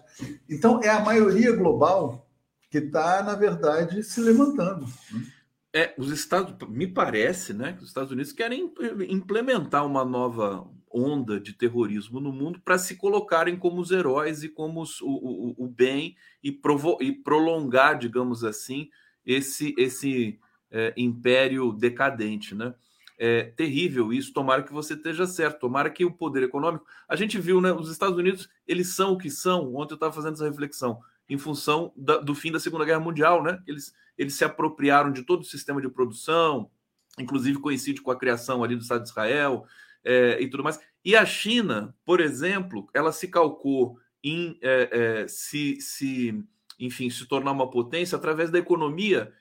Então, 0.48 0.80
é 0.82 0.90
a 0.90 1.00
maioria 1.00 1.52
global 1.52 2.26
que 2.70 2.78
está, 2.78 3.22
na 3.22 3.34
verdade, 3.34 4.02
se 4.02 4.20
levantando. 4.20 4.86
Né? 5.10 5.26
É, 5.72 5.94
os 5.96 6.10
Estados, 6.10 6.54
me 6.68 6.86
parece, 6.86 7.54
né, 7.54 7.72
que 7.72 7.82
os 7.82 7.88
Estados 7.88 8.10
Unidos 8.10 8.32
querem 8.32 8.72
implementar 9.08 9.86
uma 9.86 10.04
nova 10.04 10.66
onda 10.90 11.38
de 11.38 11.52
terrorismo 11.52 12.20
no 12.20 12.32
mundo 12.32 12.60
para 12.60 12.78
se 12.78 12.96
colocarem 12.96 13.56
como 13.56 13.80
os 13.80 13.90
heróis 13.90 14.42
e 14.42 14.48
como 14.48 14.80
os, 14.80 15.00
o, 15.00 15.08
o, 15.08 15.64
o, 15.64 15.68
bem 15.68 16.16
e, 16.42 16.50
provo, 16.50 16.96
e 17.00 17.12
prolongar, 17.12 17.98
digamos 17.98 18.42
assim, 18.44 18.88
esse 19.24 19.74
esse 19.76 20.38
é, 20.70 20.94
império 20.96 21.72
decadente, 21.72 22.54
né? 22.54 22.74
É 23.18 23.44
terrível 23.56 24.12
isso. 24.12 24.32
Tomara 24.32 24.62
que 24.62 24.72
você 24.72 24.94
esteja 24.94 25.26
certo. 25.26 25.60
Tomara 25.60 25.90
que 25.90 26.04
o 26.04 26.12
poder 26.12 26.44
econômico. 26.44 26.86
A 27.08 27.16
gente 27.16 27.38
viu, 27.38 27.60
né? 27.60 27.72
Os 27.72 27.90
Estados 27.90 28.16
Unidos 28.16 28.48
eles 28.66 28.94
são 28.94 29.14
o 29.14 29.18
que 29.18 29.28
são. 29.28 29.74
Ontem 29.74 29.94
eu 29.94 29.96
estava 29.96 30.12
fazendo 30.12 30.34
essa 30.34 30.48
reflexão 30.48 31.00
em 31.28 31.36
função 31.36 31.92
da, 31.96 32.18
do 32.18 32.34
fim 32.34 32.50
da 32.50 32.60
Segunda 32.60 32.84
Guerra 32.84 33.00
Mundial, 33.00 33.42
né? 33.42 33.60
Eles, 33.66 33.92
eles 34.16 34.34
se 34.34 34.44
apropriaram 34.44 35.12
de 35.12 35.22
todo 35.22 35.40
o 35.40 35.44
sistema 35.44 35.80
de 35.80 35.88
produção, 35.88 36.70
inclusive 37.18 37.58
coincide 37.58 38.00
com 38.00 38.10
a 38.10 38.18
criação 38.18 38.64
ali 38.64 38.76
do 38.76 38.82
Estado 38.82 39.02
de 39.02 39.10
Israel 39.10 39.66
é, 40.04 40.40
e 40.40 40.48
tudo 40.48 40.64
mais. 40.64 40.80
E 41.04 41.14
a 41.14 41.26
China, 41.26 41.94
por 42.04 42.20
exemplo, 42.20 42.88
ela 42.94 43.12
se 43.12 43.28
calcou 43.28 43.98
em 44.22 44.58
é, 44.62 44.88
é, 45.22 45.28
se, 45.28 45.80
se, 45.80 46.44
enfim, 46.78 47.10
se 47.10 47.26
tornar 47.26 47.52
uma 47.52 47.70
potência 47.70 48.16
através 48.16 48.50
da 48.50 48.58
economia 48.58 49.32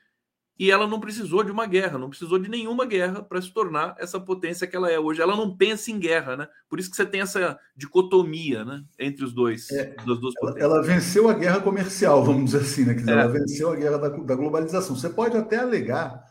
e 0.58 0.72
ela 0.72 0.88
não 0.88 0.98
precisou 0.98 1.44
de 1.44 1.52
uma 1.52 1.66
guerra, 1.66 1.98
não 1.98 2.08
precisou 2.08 2.36
de 2.36 2.50
nenhuma 2.50 2.84
guerra 2.84 3.22
para 3.22 3.40
se 3.40 3.52
tornar 3.52 3.94
essa 3.98 4.18
potência 4.18 4.66
que 4.66 4.74
ela 4.74 4.90
é 4.90 4.98
hoje. 4.98 5.22
Ela 5.22 5.36
não 5.36 5.56
pensa 5.56 5.92
em 5.92 6.00
guerra, 6.00 6.36
né? 6.36 6.48
Por 6.68 6.80
isso 6.80 6.90
que 6.90 6.96
você 6.96 7.06
tem 7.06 7.20
essa 7.20 7.56
dicotomia, 7.76 8.64
né, 8.64 8.82
entre 8.98 9.24
os 9.24 9.32
dois, 9.32 9.70
é, 9.70 9.94
ela, 10.42 10.58
ela, 10.58 10.82
venceu 10.82 11.28
a 11.28 11.34
guerra 11.34 11.60
comercial, 11.60 12.24
vamos 12.24 12.46
dizer 12.46 12.62
assim, 12.62 12.84
né? 12.84 12.94
Dizer, 12.94 13.10
é. 13.10 13.12
Ela 13.12 13.28
venceu 13.28 13.70
a 13.70 13.76
guerra 13.76 13.98
da, 13.98 14.08
da 14.08 14.34
globalização. 14.34 14.96
Você 14.96 15.10
pode 15.10 15.36
até 15.36 15.58
alegar 15.58 16.24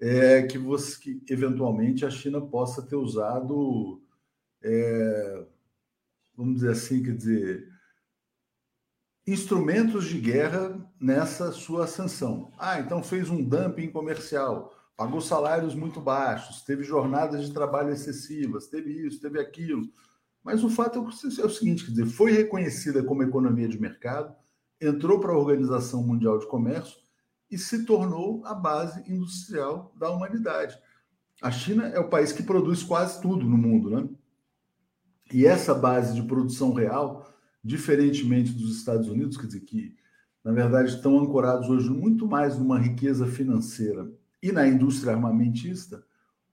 é, 0.00 0.42
que 0.42 0.56
você, 0.56 0.96
que 1.00 1.32
eventualmente 1.32 2.06
a 2.06 2.10
China 2.10 2.40
possa 2.40 2.80
ter 2.80 2.96
usado, 2.96 4.00
é, 4.62 5.44
vamos 6.36 6.56
dizer 6.56 6.70
assim, 6.70 7.02
quer 7.02 7.16
dizer 7.16 7.73
instrumentos 9.26 10.06
de 10.06 10.18
guerra 10.18 10.78
nessa 11.00 11.50
sua 11.52 11.84
ascensão. 11.84 12.52
Ah, 12.58 12.78
então 12.78 13.02
fez 13.02 13.30
um 13.30 13.42
dumping 13.42 13.90
comercial, 13.90 14.74
pagou 14.96 15.20
salários 15.20 15.74
muito 15.74 16.00
baixos, 16.00 16.62
teve 16.62 16.84
jornadas 16.84 17.46
de 17.46 17.52
trabalho 17.52 17.90
excessivas, 17.90 18.66
teve 18.66 18.90
isso, 19.06 19.20
teve 19.20 19.40
aquilo. 19.40 19.82
Mas 20.42 20.62
o 20.62 20.68
fato 20.68 20.98
é, 20.98 21.40
é 21.40 21.44
o 21.44 21.50
seguinte, 21.50 21.84
quer 21.84 21.90
dizer, 21.92 22.06
foi 22.06 22.32
reconhecida 22.32 23.02
como 23.02 23.22
economia 23.22 23.66
de 23.66 23.80
mercado, 23.80 24.34
entrou 24.78 25.18
para 25.18 25.32
a 25.32 25.38
Organização 25.38 26.02
Mundial 26.02 26.38
de 26.38 26.46
Comércio 26.46 26.98
e 27.50 27.56
se 27.56 27.84
tornou 27.84 28.44
a 28.44 28.52
base 28.52 29.00
industrial 29.10 29.94
da 29.98 30.10
humanidade. 30.10 30.78
A 31.40 31.50
China 31.50 31.88
é 31.88 31.98
o 31.98 32.10
país 32.10 32.32
que 32.32 32.42
produz 32.42 32.82
quase 32.82 33.20
tudo 33.22 33.44
no 33.46 33.56
mundo, 33.56 33.90
né? 33.90 34.08
E 35.32 35.46
essa 35.46 35.74
base 35.74 36.14
de 36.14 36.22
produção 36.22 36.72
real 36.74 37.33
diferentemente 37.64 38.52
dos 38.52 38.76
Estados 38.76 39.08
Unidos, 39.08 39.36
quer 39.36 39.46
dizer, 39.46 39.60
que 39.60 39.96
na 40.44 40.52
verdade 40.52 40.90
estão 40.90 41.18
ancorados 41.18 41.70
hoje 41.70 41.88
muito 41.88 42.26
mais 42.26 42.58
numa 42.58 42.78
riqueza 42.78 43.26
financeira 43.26 44.10
e 44.42 44.52
na 44.52 44.68
indústria 44.68 45.14
armamentista, 45.14 46.04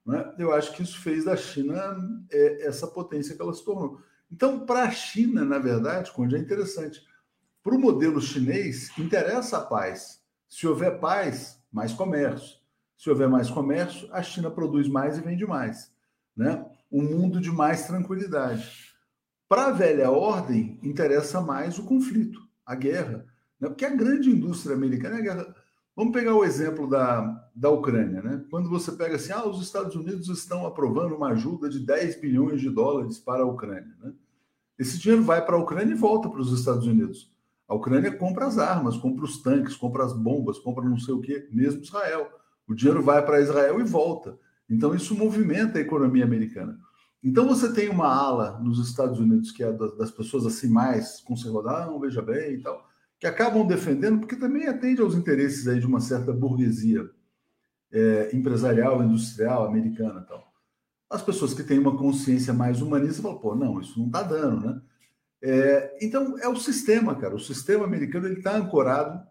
né? 0.06 0.34
eu 0.39 0.53
acho 0.53 0.74
que 0.74 0.82
isso 0.82 1.00
fez 1.00 1.25
da 1.25 1.36
China 1.36 1.98
é, 2.32 2.65
essa 2.65 2.88
potência 2.88 3.36
que 3.36 3.41
ela 3.41 3.53
se 3.53 3.63
tornou. 3.65 4.00
Então, 4.32 4.65
para 4.65 4.84
a 4.84 4.91
China, 4.91 5.44
na 5.44 5.60
verdade, 5.60 6.10
onde 6.18 6.36
é 6.36 6.39
interessante, 6.39 7.06
para 7.62 7.75
o 7.75 7.80
modelo 7.80 8.22
chinês, 8.22 8.98
interessa 8.98 9.58
a 9.58 9.62
paz. 9.62 10.22
Se 10.48 10.65
houver 10.65 11.00
paz, 11.00 11.62
mais 11.72 11.91
comércio. 11.94 12.58
Se 12.98 13.10
houver 13.10 13.27
mais 13.27 13.50
comércio, 13.50 14.08
a 14.12 14.24
China 14.24 14.50
produz 14.50 14.88
mais 14.88 15.18
e 15.18 15.22
vende 15.22 15.46
mais. 15.46 15.91
Né? 16.36 16.65
Um 16.91 17.03
mundo 17.03 17.41
de 17.41 17.51
mais 17.51 17.86
tranquilidade. 17.86 18.90
Para 19.51 19.65
a 19.65 19.72
velha 19.72 20.10
ordem, 20.10 20.79
interessa 20.81 21.41
mais 21.41 21.77
o 21.77 21.84
conflito, 21.84 22.39
a 22.65 22.74
guerra. 22.74 23.25
Né? 23.60 23.67
Porque 23.67 23.84
a 23.84 23.93
grande 23.93 24.29
indústria 24.29 24.77
americana 24.77 25.17
é 25.17 25.20
a 25.20 25.22
guerra. 25.22 25.55
Vamos 25.93 26.13
pegar 26.13 26.34
o 26.36 26.46
exemplo 26.46 26.89
da, 26.89 27.50
da 27.53 27.70
Ucrânia. 27.70 28.22
Né? 28.22 28.46
Quando 28.50 28.70
você 28.70 28.93
pega 28.93 29.17
assim, 29.17 29.34
ah, 29.34 29.46
os 29.46 29.62
Estados 29.62 29.93
Unidos 29.93 30.29
estão 30.29 30.65
aprovando 30.65 31.17
uma 31.17 31.31
ajuda 31.31 31.67
de 31.67 31.79
10 31.79 32.22
bilhões 32.22 32.62
de 32.62 32.70
dólares 32.70 33.20
para 33.20 33.43
a 33.43 33.46
Ucrânia. 33.46 33.93
Né? 34.01 34.13
Esse 34.79 34.98
dinheiro 34.98 35.22
vai 35.22 35.46
para 35.46 35.58
a 35.58 35.60
Ucrânia 35.60 35.91
e 35.91 35.98
volta 35.98 36.29
para 36.29 36.39
os 36.39 36.58
Estados 36.58 36.88
Unidos. 36.88 37.29
A 37.67 37.75
Ucrânia 37.75 38.10
compra 38.15 38.46
as 38.46 38.58
armas, 38.58 38.96
compra 38.96 39.25
os 39.25 39.41
tanques, 39.41 39.75
compra 39.75 40.05
as 40.05 40.13
bombas, 40.13 40.60
compra 40.60 40.86
não 40.86 40.98
sei 40.98 41.13
o 41.13 41.20
quê, 41.20 41.50
mesmo 41.51 41.81
Israel. 41.81 42.25
O 42.65 42.74
dinheiro 42.74 43.03
vai 43.03 43.22
para 43.22 43.41
Israel 43.41 43.81
e 43.81 43.84
volta. 43.84 44.39
Então, 44.70 44.96
isso 44.96 45.13
movimenta 45.13 45.77
a 45.77 45.81
economia 45.81 46.24
americana. 46.24 46.79
Então 47.24 47.48
você 47.48 47.72
tem 47.72 47.90
uma 47.90 48.08
ala 48.08 48.60
nos 48.60 48.80
Estados 48.80 49.20
Unidos 49.20 49.51
que 49.51 49.63
é 49.63 49.72
das 49.72 50.10
pessoas 50.12 50.46
assim 50.46 50.68
mais 50.68 51.22
conservadoras, 51.22 51.88
ah, 51.88 52.00
veja 52.00 52.22
bem 52.22 52.56
e 52.56 52.62
tal, 52.62 52.88
que 53.20 53.28
acabam 53.28 53.68
defendendo 53.68 54.20
porque 54.20 54.36
também 54.36 54.68
atende 54.68 55.01
aos 55.01 55.13
interesses 55.13 55.68
aí 55.68 55.80
de 55.80 55.86
uma 55.86 56.00
certa 56.00 56.34
burguesia 56.34 57.10
é, 57.92 58.36
empresarial, 58.36 59.04
industrial, 59.04 59.68
americana, 59.68 60.22
tal. 60.22 60.51
As 61.10 61.22
pessoas 61.22 61.54
que 61.54 61.63
têm 61.63 61.78
uma 61.78 61.98
consciência 61.98 62.54
mais 62.54 62.82
humanista 62.82 63.22
falam, 63.22 63.38
pô, 63.38 63.54
não, 63.54 63.80
isso 63.80 64.00
não 64.00 64.08
está 64.08 64.24
dando, 64.24 64.66
né? 64.66 64.82
É, 65.44 65.98
então 66.01 66.38
é 66.40 66.48
o 66.48 66.56
sistema, 66.56 67.16
cara. 67.16 67.36
O 67.36 67.40
sistema 67.40 67.84
americano 67.84 68.28
ele 68.28 68.38
está 68.38 68.56
ancorado. 68.56 69.22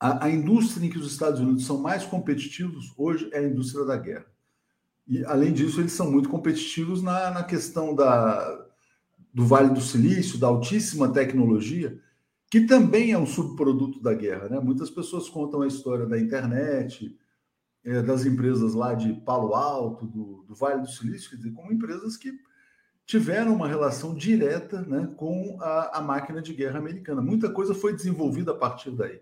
A 0.00 0.28
indústria 0.28 0.84
em 0.84 0.90
que 0.90 0.98
os 0.98 1.12
Estados 1.12 1.38
Unidos 1.38 1.64
são 1.64 1.78
mais 1.78 2.04
competitivos 2.04 2.92
hoje 2.96 3.30
é 3.32 3.38
a 3.38 3.46
indústria 3.46 3.84
da 3.84 3.96
guerra. 3.96 4.26
E, 5.06 5.24
além 5.24 5.52
disso, 5.52 5.80
eles 5.80 5.92
são 5.92 6.10
muito 6.10 6.28
competitivos 6.28 7.02
na, 7.02 7.30
na 7.30 7.42
questão 7.42 7.94
da, 7.94 8.66
do 9.32 9.44
Vale 9.44 9.70
do 9.70 9.80
Silício, 9.80 10.38
da 10.38 10.46
altíssima 10.46 11.12
tecnologia, 11.12 11.98
que 12.50 12.60
também 12.62 13.12
é 13.12 13.18
um 13.18 13.26
subproduto 13.26 14.00
da 14.00 14.14
guerra. 14.14 14.48
Né? 14.48 14.60
Muitas 14.60 14.90
pessoas 14.90 15.28
contam 15.28 15.62
a 15.62 15.66
história 15.66 16.06
da 16.06 16.18
internet, 16.18 17.16
é, 17.84 18.02
das 18.02 18.24
empresas 18.24 18.74
lá 18.74 18.94
de 18.94 19.12
Palo 19.12 19.54
Alto, 19.54 20.06
do, 20.06 20.44
do 20.46 20.54
Vale 20.54 20.82
do 20.82 20.90
Silício, 20.90 21.30
quer 21.30 21.36
dizer, 21.36 21.52
como 21.52 21.72
empresas 21.72 22.16
que 22.16 22.32
tiveram 23.04 23.54
uma 23.54 23.66
relação 23.66 24.14
direta 24.14 24.82
né, 24.82 25.12
com 25.16 25.58
a, 25.60 25.98
a 25.98 26.00
máquina 26.00 26.40
de 26.40 26.54
guerra 26.54 26.78
americana. 26.78 27.20
Muita 27.20 27.50
coisa 27.50 27.74
foi 27.74 27.92
desenvolvida 27.92 28.52
a 28.52 28.56
partir 28.56 28.90
daí. 28.92 29.20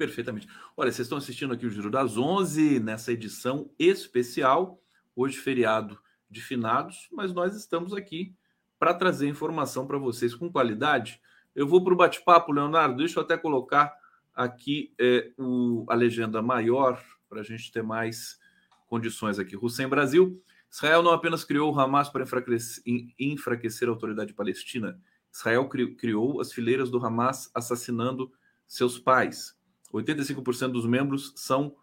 Perfeitamente. 0.00 0.48
Olha, 0.78 0.90
vocês 0.90 1.04
estão 1.04 1.18
assistindo 1.18 1.52
aqui 1.52 1.66
o 1.66 1.70
Giro 1.70 1.90
das 1.90 2.16
11 2.16 2.80
nessa 2.80 3.12
edição 3.12 3.70
especial, 3.78 4.82
hoje 5.14 5.36
feriado 5.36 6.00
de 6.30 6.40
finados, 6.40 7.06
mas 7.12 7.34
nós 7.34 7.54
estamos 7.54 7.92
aqui 7.92 8.34
para 8.78 8.94
trazer 8.94 9.28
informação 9.28 9.86
para 9.86 9.98
vocês 9.98 10.34
com 10.34 10.50
qualidade. 10.50 11.20
Eu 11.54 11.66
vou 11.66 11.84
para 11.84 11.92
o 11.92 11.96
bate-papo, 11.98 12.50
Leonardo, 12.50 12.96
deixa 12.96 13.18
eu 13.18 13.24
até 13.24 13.36
colocar 13.36 13.94
aqui 14.34 14.94
é, 14.98 15.32
o, 15.36 15.84
a 15.86 15.94
legenda 15.94 16.40
maior 16.40 16.98
para 17.28 17.42
a 17.42 17.44
gente 17.44 17.70
ter 17.70 17.82
mais 17.82 18.38
condições 18.86 19.38
aqui. 19.38 19.54
Hussein 19.54 19.86
Brasil. 19.86 20.42
Israel 20.72 21.02
não 21.02 21.10
apenas 21.10 21.44
criou 21.44 21.74
o 21.74 21.78
Hamas 21.78 22.08
para 22.08 22.22
enfraquecer, 22.22 22.82
enfraquecer 23.18 23.86
a 23.86 23.90
autoridade 23.90 24.32
palestina, 24.32 24.98
Israel 25.30 25.68
criou 25.68 26.40
as 26.40 26.54
fileiras 26.54 26.90
do 26.90 27.04
Hamas 27.04 27.50
assassinando 27.54 28.32
seus 28.66 28.98
pais. 28.98 29.59
85% 29.92 30.72
dos 30.72 30.86
membros 30.86 31.32
são 31.36 31.74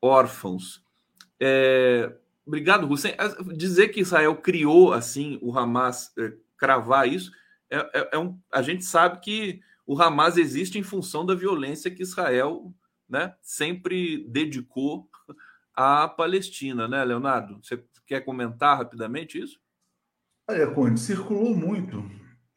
órfãos. 0.00 0.82
É, 1.40 2.12
obrigado, 2.46 2.90
Hussein. 2.90 3.14
Dizer 3.56 3.88
que 3.88 4.00
Israel 4.00 4.36
criou 4.36 4.92
assim 4.92 5.38
o 5.42 5.56
Hamas, 5.56 6.12
é, 6.18 6.32
cravar 6.56 7.08
isso, 7.08 7.32
é, 7.70 7.76
é, 7.76 8.08
é, 8.12 8.18
um, 8.18 8.38
a 8.52 8.62
gente 8.62 8.84
sabe 8.84 9.20
que 9.20 9.60
o 9.86 10.00
Hamas 10.00 10.36
existe 10.36 10.78
em 10.78 10.82
função 10.82 11.24
da 11.24 11.34
violência 11.34 11.90
que 11.90 12.02
Israel 12.02 12.72
né, 13.08 13.34
sempre 13.42 14.26
dedicou 14.28 15.08
à 15.74 16.08
Palestina, 16.08 16.88
né, 16.88 17.04
Leonardo? 17.04 17.58
Você 17.62 17.82
quer 18.06 18.20
comentar 18.22 18.76
rapidamente 18.76 19.38
isso? 19.38 19.60
Olha, 20.48 20.66
Conde, 20.70 20.98
circulou 20.98 21.54
muito 21.54 22.02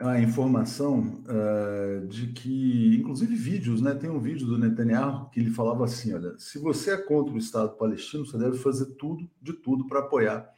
a 0.02 0.20
informação 0.20 1.24
uh, 1.26 2.08
de 2.08 2.28
que, 2.28 2.98
inclusive 3.00 3.36
vídeos, 3.36 3.82
né? 3.82 3.94
Tem 3.94 4.10
um 4.10 4.20
vídeo 4.20 4.48
do 4.48 4.58
Netanyahu 4.58 5.30
que 5.30 5.40
ele 5.40 5.52
falava 5.52 5.86
assim: 5.86 6.14
olha, 6.14 6.38
se 6.38 6.60
você 6.60 6.92
é 6.92 6.98
contra 6.98 7.34
o 7.34 7.38
Estado 7.38 7.78
palestino, 7.78 8.26
você 8.26 8.38
deve 8.38 8.58
fazer 8.58 8.86
tudo, 8.98 9.30
de 9.42 9.54
tudo, 9.54 9.88
para 9.88 10.00
apoiar 10.00 10.50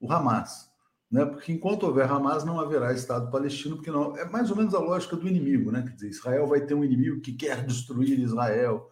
o 0.00 0.12
Hamas. 0.12 0.70
Né? 1.10 1.24
Porque 1.24 1.52
enquanto 1.52 1.84
houver 1.84 2.10
Hamas, 2.10 2.44
não 2.44 2.58
haverá 2.58 2.92
Estado 2.92 3.30
palestino, 3.30 3.76
porque 3.76 3.90
não. 3.90 4.16
É 4.16 4.28
mais 4.28 4.50
ou 4.50 4.56
menos 4.56 4.74
a 4.74 4.78
lógica 4.78 5.16
do 5.16 5.28
inimigo, 5.28 5.70
né? 5.70 5.82
Quer 5.82 5.94
dizer, 5.94 6.08
Israel 6.08 6.46
vai 6.46 6.60
ter 6.60 6.74
um 6.74 6.84
inimigo 6.84 7.20
que 7.20 7.32
quer 7.32 7.64
destruir 7.64 8.18
Israel. 8.18 8.88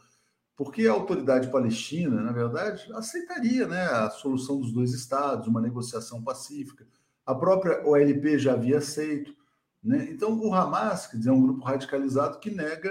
Porque 0.57 0.87
a 0.87 0.92
autoridade 0.92 1.50
palestina, 1.50 2.23
na 2.23 2.33
verdade, 2.33 2.92
aceitaria 2.92 3.66
né, 3.66 3.83
a 3.83 4.11
solução 4.11 4.61
dos 4.61 4.71
dois 4.71 4.92
estados, 4.92 5.47
uma 5.47 5.59
negociação 5.59 6.23
pacífica. 6.23 6.87
A 7.25 7.35
própria 7.35 7.83
OLP 7.88 8.38
já 8.38 8.52
havia 8.52 8.76
aceito. 8.76 9.39
Né? 9.83 10.09
Então, 10.11 10.39
o 10.39 10.55
Hamas, 10.55 11.07
quer 11.07 11.17
dizer, 11.17 11.31
é 11.31 11.33
um 11.33 11.43
grupo 11.43 11.65
radicalizado 11.65 12.39
que 12.39 12.51
nega 12.51 12.91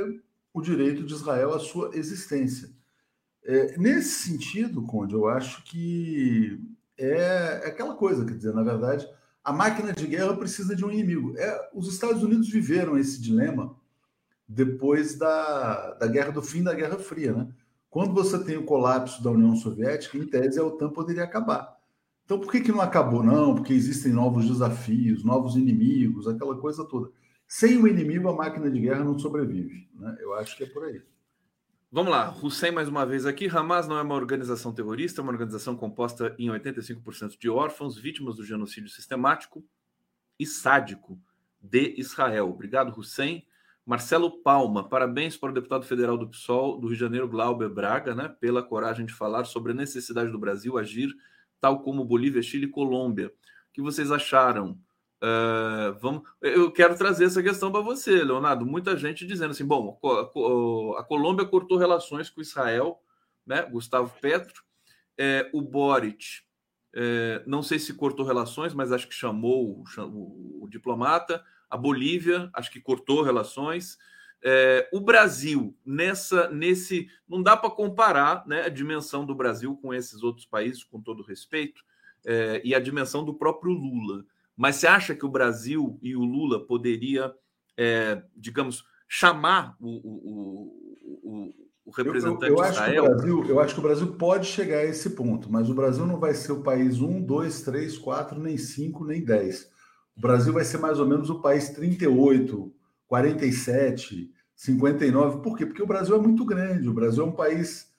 o 0.53 0.62
direito 0.62 1.03
de 1.03 1.13
Israel 1.13 1.53
à 1.53 1.60
sua 1.60 1.91
existência. 1.93 2.69
É, 3.43 3.77
nesse 3.77 4.27
sentido, 4.27 4.81
Conde, 4.84 5.13
eu 5.13 5.27
acho 5.27 5.63
que 5.63 6.60
é, 6.98 7.62
é, 7.63 7.67
aquela 7.67 7.96
coisa, 7.96 8.25
quer 8.25 8.36
dizer, 8.36 8.53
na 8.53 8.63
verdade, 8.63 9.08
a 9.43 9.53
máquina 9.53 9.93
de 9.93 10.05
guerra 10.05 10.36
precisa 10.36 10.75
de 10.75 10.84
um 10.84 10.91
inimigo. 10.91 11.38
É, 11.38 11.69
os 11.74 11.88
Estados 11.88 12.22
Unidos 12.22 12.50
viveram 12.50 12.98
esse 12.98 13.22
dilema 13.22 13.75
depois 14.48 15.17
da, 15.17 15.93
da 15.93 16.08
guerra 16.08 16.31
do 16.31 16.41
fim 16.41 16.63
da 16.63 16.74
Guerra 16.74 16.98
Fria, 16.98 17.34
né? 17.34 17.48
Quando 17.89 18.13
você 18.13 18.43
tem 18.43 18.58
o 18.58 18.65
colapso 18.65 19.24
da 19.24 19.31
União 19.31 19.55
Soviética, 19.55 20.17
em 20.17 20.27
tese 20.27 20.60
a 20.60 20.63
OTAN 20.63 20.89
poderia 20.89 21.24
acabar. 21.24 21.78
Então, 22.29 22.39
por 22.39 22.51
que, 22.51 22.62
que 22.62 22.71
não 22.71 22.79
acabou? 22.79 23.24
Não, 23.24 23.55
porque 23.55 23.74
existem 23.74 24.13
novos 24.13 24.48
desafios, 24.48 25.24
novos 25.24 25.55
inimigos, 25.55 26.27
aquela 26.27 26.55
coisa 26.55 26.86
toda. 26.86 27.12
Sem 27.48 27.75
o 27.75 27.88
inimigo, 27.88 28.29
a 28.29 28.36
máquina 28.36 28.69
de 28.69 28.79
guerra 28.79 29.03
não 29.03 29.17
sobrevive. 29.17 29.89
Né? 29.95 30.15
Eu 30.19 30.36
acho 30.36 30.55
que 30.55 30.63
é 30.63 30.67
por 30.67 30.83
aí. 30.83 31.01
Vamos 31.91 32.12
lá, 32.12 32.29
Hussein 32.29 32.69
mais 32.69 32.88
uma 32.88 33.03
vez 33.03 33.25
aqui. 33.25 33.48
Hamas 33.48 33.88
não 33.88 33.98
é 33.98 34.03
uma 34.03 34.13
organização 34.13 34.71
terrorista, 34.71 35.19
é 35.19 35.24
uma 35.24 35.31
organização 35.31 35.75
composta 35.75 36.36
em 36.38 36.50
85% 36.50 37.36
de 37.36 37.50
órfãos, 37.50 37.98
vítimas 37.98 38.36
do 38.36 38.45
genocídio 38.45 38.91
sistemático 38.91 39.65
e 40.38 40.45
sádico 40.45 41.19
de 41.59 41.95
Israel. 41.98 42.51
Obrigado, 42.51 42.95
Hussein. 42.95 43.43
Marcelo 43.83 44.43
Palma, 44.43 44.88
parabéns 44.88 45.36
para 45.36 45.50
o 45.50 45.53
deputado 45.55 45.83
federal 45.83 46.15
do 46.15 46.29
PSOL 46.29 46.79
do 46.79 46.86
Rio 46.86 46.95
de 46.95 47.00
Janeiro, 47.01 47.27
Glauber 47.27 47.69
Braga, 47.69 48.13
né, 48.13 48.29
pela 48.39 48.62
coragem 48.62 49.03
de 49.03 49.13
falar 49.13 49.45
sobre 49.45 49.71
a 49.71 49.75
necessidade 49.75 50.32
do 50.32 50.38
Brasil 50.38 50.77
agir 50.77 51.10
tal 51.60 51.82
como 51.82 52.06
Bolívia, 52.06 52.41
Chile 52.41 52.65
e 52.65 52.69
Colômbia. 52.69 53.28
O 53.28 53.32
que 53.74 53.82
vocês 53.82 54.12
acharam? 54.12 54.80
Uh, 55.22 56.00
vamos, 56.00 56.22
eu 56.41 56.72
quero 56.72 56.98
trazer 56.98 57.26
essa 57.26 57.43
questão 57.43 57.72
para 57.72 57.82
você, 57.82 58.24
Leonardo. 58.24 58.65
Muita 58.65 58.95
gente 58.95 59.26
dizendo 59.28 59.52
assim: 59.52 59.65
bom, 59.65 60.00
a, 60.98 61.04
Colômbia 61.04 61.45
cortou 61.45 61.78
relações 61.78 62.30
com 62.30 62.41
Israel, 62.41 63.02
né? 63.45 63.63
Gustavo 63.63 64.13
Petro, 64.22 64.63
é, 65.17 65.50
o 65.54 65.62
Boric, 65.62 66.26
é, 66.95 67.43
não 67.45 67.62
sei 67.62 67.78
se 67.80 67.93
cortou 67.93 68.26
relações, 68.26 68.74
mas 68.74 68.91
acho 68.91 69.08
que 69.08 69.13
chamou 69.13 69.84
o, 69.84 70.02
o, 70.04 70.63
o 70.63 70.67
diplomata. 70.69 71.43
A 71.69 71.78
Bolívia, 71.78 72.50
acho 72.54 72.72
que 72.72 72.82
cortou 72.82 73.22
relações. 73.22 73.98
É, 74.41 74.88
o 74.93 75.02
Brasil 75.02 75.75
nessa 75.86 76.49
nesse 76.49 77.10
não 77.28 77.43
dá 77.43 77.58
para 77.58 77.69
comparar 77.69 78.45
né, 78.47 78.62
a 78.62 78.69
dimensão 78.69 79.25
do 79.25 79.36
Brasil 79.36 79.78
com 79.82 79.93
esses 79.93 80.23
outros 80.23 80.45
países 80.45 80.82
com 80.82 81.02
todo 81.02 81.23
respeito 81.23 81.84
é, 82.25 82.62
e 82.63 82.73
a 82.73 82.80
dimensão 82.80 83.23
do 83.23 83.34
próprio 83.34 83.73
Lula. 83.73 84.23
Mas 84.56 84.78
você 84.78 84.88
acha 84.88 85.13
que 85.13 85.25
o 85.25 85.30
Brasil 85.30 85.99
e 86.02 86.15
o 86.15 86.23
Lula 86.23 86.65
poderia 86.65 87.34
é, 87.78 88.23
digamos 88.36 88.86
chamar 89.10 89.75
o, 89.80 89.89
o, 89.89 90.73
o, 91.23 91.54
o 91.86 91.91
representante 91.91 92.43
eu, 92.43 92.56
eu, 92.56 92.63
eu 92.63 92.63
de 92.63 92.71
Israel? 92.71 93.04
Brasil, 93.04 93.45
eu 93.49 93.60
acho 93.60 93.73
que 93.73 93.80
o 93.80 93.84
Brasil 93.84 94.08
pode 94.13 94.47
chegar 94.47 94.78
a 94.78 94.86
esse 94.86 95.10
ponto 95.10 95.52
mas 95.52 95.69
o 95.69 95.73
Brasil 95.73 96.06
não 96.06 96.17
vai 96.17 96.34
ser 96.34 96.54
o 96.54 96.63
país 96.63 97.02
1, 97.02 97.23
2, 97.23 97.62
3, 97.63 97.97
4, 97.97 98.39
nem 98.39 98.58
5, 98.58 99.04
nem 99.04 99.21
10 99.21 99.69
o 100.15 100.21
Brasil 100.21 100.54
vai 100.54 100.63
ser 100.63 100.78
mais 100.78 100.97
ou 100.97 101.06
menos 101.06 101.30
o 101.30 101.41
país 101.41 101.69
38 101.71 102.78
47, 103.10 104.32
59. 104.56 105.41
Por 105.41 105.58
quê? 105.58 105.65
Porque 105.65 105.82
o 105.82 105.88
Brasil 105.88 106.15
é 106.15 106.19
muito 106.19 106.45
grande, 106.45 106.88
o 106.88 106.93
Brasil 106.93 107.24
é 107.24 107.28
um 107.28 107.32
país 107.32 107.89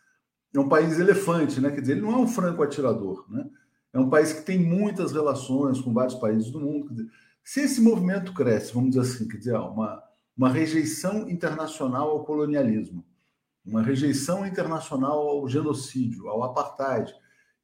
é 0.54 0.58
um 0.58 0.68
país 0.68 0.98
elefante, 0.98 1.60
né? 1.60 1.70
Quer 1.70 1.80
dizer, 1.80 1.92
ele 1.92 2.00
não 2.00 2.12
é 2.12 2.16
um 2.16 2.26
franco 2.26 2.62
atirador, 2.62 3.24
né? 3.28 3.48
É 3.92 3.98
um 3.98 4.08
país 4.08 4.32
que 4.32 4.42
tem 4.42 4.58
muitas 4.58 5.12
relações 5.12 5.80
com 5.80 5.92
vários 5.92 6.14
países 6.14 6.50
do 6.50 6.60
mundo. 6.60 6.90
Dizer, 6.90 7.08
se 7.44 7.60
esse 7.60 7.80
movimento 7.80 8.32
cresce, 8.32 8.72
vamos 8.72 8.90
dizer 8.90 9.02
assim, 9.02 9.28
quer 9.28 9.36
dizer, 9.36 9.56
uma, 9.56 10.02
uma 10.36 10.48
rejeição 10.48 11.28
internacional 11.28 12.10
ao 12.10 12.24
colonialismo, 12.24 13.04
uma 13.64 13.82
rejeição 13.82 14.46
internacional 14.46 15.28
ao 15.28 15.48
genocídio, 15.48 16.28
ao 16.28 16.42
apartheid, 16.42 17.12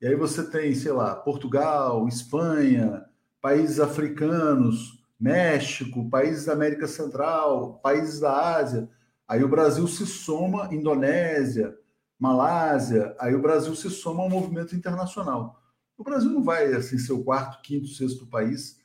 e 0.00 0.06
aí 0.06 0.14
você 0.14 0.48
tem, 0.48 0.74
sei 0.74 0.92
lá, 0.92 1.14
Portugal, 1.14 2.06
Espanha, 2.06 3.04
países 3.40 3.80
africanos, 3.80 5.04
México, 5.18 6.08
países 6.10 6.44
da 6.44 6.52
América 6.52 6.86
Central, 6.86 7.80
países 7.82 8.20
da 8.20 8.56
Ásia. 8.56 8.88
Aí 9.26 9.42
o 9.42 9.48
Brasil 9.48 9.86
se 9.88 10.06
soma, 10.06 10.72
Indonésia, 10.72 11.76
Malásia, 12.18 13.14
aí 13.18 13.34
o 13.34 13.42
Brasil 13.42 13.74
se 13.74 13.90
soma 13.90 14.22
ao 14.22 14.30
movimento 14.30 14.74
internacional. 14.74 15.62
O 15.98 16.04
Brasil 16.04 16.30
não 16.30 16.42
vai 16.42 16.72
assim, 16.72 16.98
ser 16.98 17.12
o 17.12 17.24
quarto, 17.24 17.60
quinto, 17.62 17.88
sexto 17.88 18.26
país, 18.26 18.80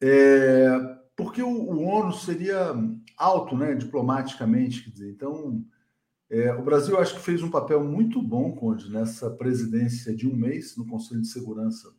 é, 0.00 0.68
porque 1.16 1.42
o, 1.42 1.48
o 1.48 1.84
ONU 1.84 2.12
seria 2.12 2.74
alto, 3.16 3.56
né, 3.56 3.74
diplomaticamente. 3.74 4.84
Quer 4.84 4.90
dizer, 4.90 5.10
então, 5.10 5.64
é, 6.30 6.52
o 6.54 6.62
Brasil 6.62 6.98
acho 6.98 7.14
que 7.14 7.22
fez 7.22 7.42
um 7.42 7.50
papel 7.50 7.82
muito 7.82 8.22
bom, 8.22 8.54
Conde, 8.54 8.90
nessa 8.90 9.30
presidência 9.30 10.14
de 10.14 10.28
um 10.28 10.34
mês 10.34 10.76
no 10.76 10.86
Conselho 10.86 11.22
de 11.22 11.28
Segurança 11.28 11.94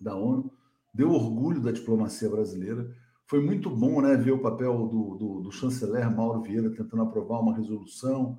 da 0.00 0.16
ONU 0.16 0.52
deu 0.92 1.12
orgulho 1.12 1.60
da 1.60 1.72
diplomacia 1.72 2.28
brasileira. 2.28 2.90
Foi 3.26 3.40
muito 3.40 3.70
bom 3.70 4.00
né, 4.00 4.16
ver 4.16 4.32
o 4.32 4.40
papel 4.40 4.88
do, 4.88 5.16
do, 5.16 5.40
do 5.40 5.52
chanceler 5.52 6.10
Mauro 6.10 6.42
Vieira 6.42 6.70
tentando 6.70 7.02
aprovar 7.02 7.40
uma 7.40 7.54
resolução. 7.54 8.38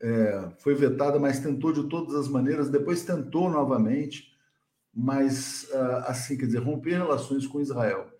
É, 0.00 0.50
foi 0.58 0.74
vetada, 0.74 1.18
mas 1.18 1.40
tentou 1.40 1.72
de 1.72 1.84
todas 1.88 2.14
as 2.14 2.28
maneiras, 2.28 2.70
depois 2.70 3.04
tentou 3.04 3.50
novamente, 3.50 4.32
mas 4.92 5.68
ah, 5.72 6.06
assim, 6.08 6.36
quer 6.36 6.46
dizer, 6.46 6.58
romper 6.58 6.94
relações 6.94 7.46
com 7.46 7.60
Israel, 7.60 8.10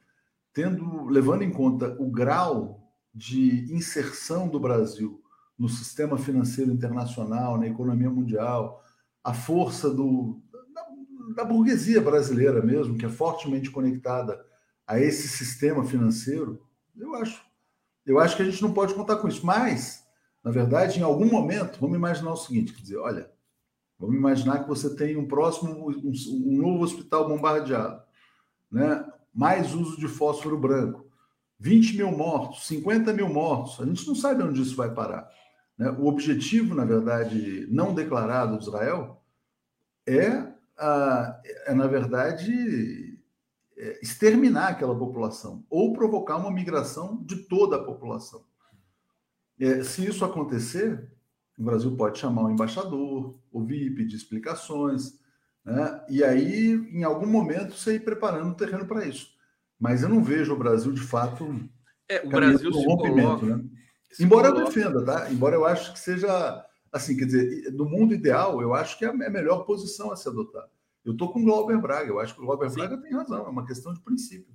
tendo, 0.52 1.06
levando 1.06 1.42
em 1.42 1.50
conta 1.50 1.96
o 1.98 2.10
grau 2.10 2.92
de 3.14 3.72
inserção 3.74 4.48
do 4.48 4.60
Brasil 4.60 5.22
no 5.58 5.68
sistema 5.68 6.16
financeiro 6.16 6.72
internacional, 6.72 7.58
na 7.58 7.66
economia 7.66 8.10
mundial, 8.10 8.82
a 9.22 9.32
força 9.32 9.88
do, 9.88 10.41
da 11.34 11.44
burguesia 11.44 12.00
brasileira 12.00 12.62
mesmo, 12.62 12.96
que 12.96 13.06
é 13.06 13.08
fortemente 13.08 13.70
conectada 13.70 14.44
a 14.86 15.00
esse 15.00 15.28
sistema 15.28 15.84
financeiro, 15.84 16.62
eu 16.96 17.14
acho. 17.14 17.42
Eu 18.04 18.18
acho 18.18 18.36
que 18.36 18.42
a 18.42 18.44
gente 18.44 18.62
não 18.62 18.72
pode 18.72 18.94
contar 18.94 19.16
com 19.16 19.28
isso. 19.28 19.46
Mas, 19.46 20.04
na 20.42 20.50
verdade, 20.50 20.98
em 20.98 21.02
algum 21.02 21.26
momento, 21.26 21.80
vamos 21.80 21.96
imaginar 21.96 22.32
o 22.32 22.36
seguinte: 22.36 22.72
quer 22.72 22.82
dizer, 22.82 22.96
olha, 22.98 23.30
vamos 23.98 24.16
imaginar 24.16 24.62
que 24.62 24.68
você 24.68 24.94
tem 24.94 25.16
um 25.16 25.26
próximo, 25.26 25.88
um, 25.88 26.12
um 26.28 26.56
novo 26.60 26.84
hospital 26.84 27.28
bombardeado, 27.28 28.02
né? 28.70 29.04
mais 29.32 29.74
uso 29.74 29.98
de 29.98 30.08
fósforo 30.08 30.58
branco, 30.58 31.06
20 31.58 31.96
mil 31.96 32.10
mortos, 32.10 32.66
50 32.66 33.12
mil 33.12 33.28
mortos, 33.28 33.80
a 33.80 33.86
gente 33.86 34.06
não 34.06 34.14
sabe 34.14 34.42
onde 34.42 34.60
isso 34.60 34.76
vai 34.76 34.92
parar. 34.92 35.30
Né? 35.78 35.90
O 35.90 36.06
objetivo, 36.06 36.74
na 36.74 36.84
verdade, 36.84 37.66
não 37.70 37.94
declarado 37.94 38.58
de 38.58 38.64
Israel 38.64 39.22
é 40.06 40.51
é, 41.66 41.74
na 41.74 41.86
verdade, 41.86 43.18
é, 43.76 43.98
exterminar 44.02 44.68
aquela 44.68 44.96
população 44.96 45.64
ou 45.68 45.92
provocar 45.92 46.36
uma 46.36 46.50
migração 46.50 47.22
de 47.24 47.36
toda 47.48 47.76
a 47.76 47.84
população. 47.84 48.44
É, 49.58 49.82
se 49.82 50.06
isso 50.06 50.24
acontecer, 50.24 51.10
o 51.58 51.62
Brasil 51.62 51.96
pode 51.96 52.18
chamar 52.18 52.44
o 52.44 52.50
embaixador, 52.50 53.38
ouvir, 53.52 53.94
pedir 53.94 54.16
explicações, 54.16 55.18
né? 55.64 56.04
e 56.08 56.24
aí, 56.24 56.72
em 56.92 57.04
algum 57.04 57.26
momento, 57.26 57.74
você 57.74 57.94
ir 57.94 58.00
preparando 58.00 58.50
o 58.50 58.56
terreno 58.56 58.86
para 58.86 59.06
isso. 59.06 59.28
Mas 59.78 60.02
eu 60.02 60.08
não 60.08 60.22
vejo 60.22 60.52
o 60.52 60.58
Brasil, 60.58 60.92
de 60.92 61.02
fato, 61.02 61.68
é, 62.08 62.20
o 62.24 62.28
Brasil 62.28 62.72
se 62.72 62.84
rompimento. 62.84 63.40
Coloca, 63.40 63.56
né? 63.56 63.64
Embora 64.20 64.50
coloca... 64.50 64.60
eu 64.60 64.66
defenda, 64.66 65.04
tá? 65.04 65.30
Embora 65.30 65.56
eu 65.56 65.64
acho 65.64 65.92
que 65.92 65.98
seja 65.98 66.64
assim, 66.92 67.16
quer 67.16 67.24
dizer, 67.24 67.72
no 67.72 67.86
mundo 67.86 68.12
ideal, 68.12 68.60
eu 68.60 68.74
acho 68.74 68.98
que 68.98 69.04
é 69.04 69.08
a 69.08 69.12
melhor 69.12 69.64
posição 69.64 70.12
a 70.12 70.16
se 70.16 70.28
adotar. 70.28 70.68
Eu 71.04 71.12
estou 71.12 71.32
com 71.32 71.40
o 71.40 71.44
Glauber 71.44 71.80
Braga, 71.80 72.08
eu 72.08 72.20
acho 72.20 72.34
que 72.34 72.40
o 72.40 72.44
Glauber 72.44 72.70
Sim. 72.70 72.76
Braga 72.76 72.98
tem 72.98 73.12
razão, 73.12 73.46
é 73.46 73.48
uma 73.48 73.66
questão 73.66 73.92
de 73.94 74.00
princípio. 74.00 74.54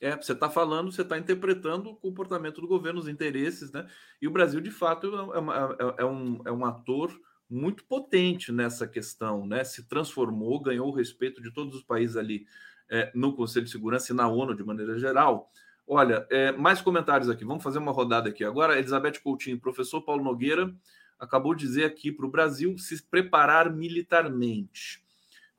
É, 0.00 0.16
você 0.16 0.32
está 0.32 0.50
falando, 0.50 0.90
você 0.90 1.02
está 1.02 1.16
interpretando 1.16 1.90
o 1.90 1.94
comportamento 1.94 2.60
do 2.60 2.66
governo, 2.66 2.98
os 2.98 3.06
interesses, 3.06 3.70
né? 3.70 3.86
E 4.20 4.26
o 4.26 4.32
Brasil, 4.32 4.60
de 4.60 4.70
fato, 4.70 5.06
é, 5.32 5.38
uma, 5.38 5.76
é, 5.78 6.02
é, 6.02 6.04
um, 6.04 6.40
é 6.44 6.50
um 6.50 6.64
ator 6.64 7.16
muito 7.48 7.84
potente 7.84 8.50
nessa 8.50 8.88
questão, 8.88 9.46
né? 9.46 9.62
Se 9.62 9.86
transformou, 9.86 10.60
ganhou 10.60 10.88
o 10.88 10.94
respeito 10.94 11.40
de 11.40 11.52
todos 11.52 11.76
os 11.76 11.82
países 11.84 12.16
ali 12.16 12.46
é, 12.90 13.12
no 13.14 13.36
Conselho 13.36 13.66
de 13.66 13.70
Segurança 13.70 14.12
e 14.12 14.16
na 14.16 14.26
ONU 14.26 14.56
de 14.56 14.64
maneira 14.64 14.98
geral. 14.98 15.52
Olha, 15.86 16.26
é, 16.30 16.50
mais 16.50 16.80
comentários 16.80 17.30
aqui. 17.30 17.44
Vamos 17.44 17.62
fazer 17.62 17.78
uma 17.78 17.92
rodada 17.92 18.28
aqui. 18.28 18.42
Agora, 18.42 18.76
Elizabeth 18.76 19.20
Coutinho, 19.22 19.60
professor 19.60 20.00
Paulo 20.02 20.24
Nogueira 20.24 20.74
acabou 21.22 21.54
de 21.54 21.64
dizer 21.64 21.84
aqui 21.84 22.10
para 22.10 22.26
o 22.26 22.30
Brasil 22.30 22.76
se 22.76 23.00
preparar 23.04 23.72
militarmente. 23.72 25.00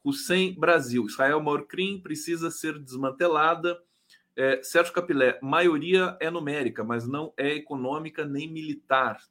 Hussein 0.04 0.54
Brasil, 0.60 1.06
Israel 1.06 1.42
maior 1.42 1.66
crime, 1.66 2.02
precisa 2.02 2.52
ser 2.52 2.78
desmantelada. 2.78 3.82
É, 4.36 4.62
Sérgio 4.62 4.94
Capilé, 4.94 5.40
maioria 5.42 6.18
é 6.20 6.30
numérica, 6.30 6.84
mas 6.84 7.08
não 7.08 7.34
é 7.38 7.54
econômica 7.54 8.26
nem 8.26 8.52
militar. 8.52 9.22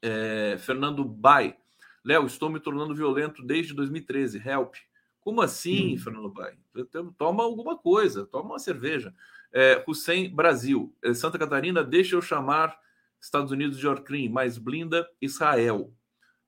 É, 0.00 0.56
Fernando 0.60 1.04
Bai, 1.04 1.56
Léo, 2.04 2.26
estou 2.26 2.48
me 2.48 2.60
tornando 2.60 2.94
violento 2.94 3.42
desde 3.42 3.74
2013. 3.74 4.40
Help. 4.48 4.76
Como 5.20 5.40
assim, 5.40 5.94
hum. 5.94 5.98
Fernando 5.98 6.28
Bai? 6.28 6.56
Toma 7.18 7.42
alguma 7.42 7.76
coisa, 7.76 8.26
toma 8.26 8.50
uma 8.50 8.58
cerveja. 8.60 9.12
É, 9.52 9.82
Hussein 9.88 10.32
Brasil, 10.32 10.94
é, 11.02 11.12
Santa 11.12 11.36
Catarina, 11.36 11.82
deixa 11.82 12.14
eu 12.14 12.22
chamar 12.22 12.80
Estados 13.22 13.52
Unidos 13.52 13.78
de 13.78 13.86
Orcrim, 13.86 14.28
mais 14.28 14.58
blinda 14.58 15.08
Israel. 15.20 15.94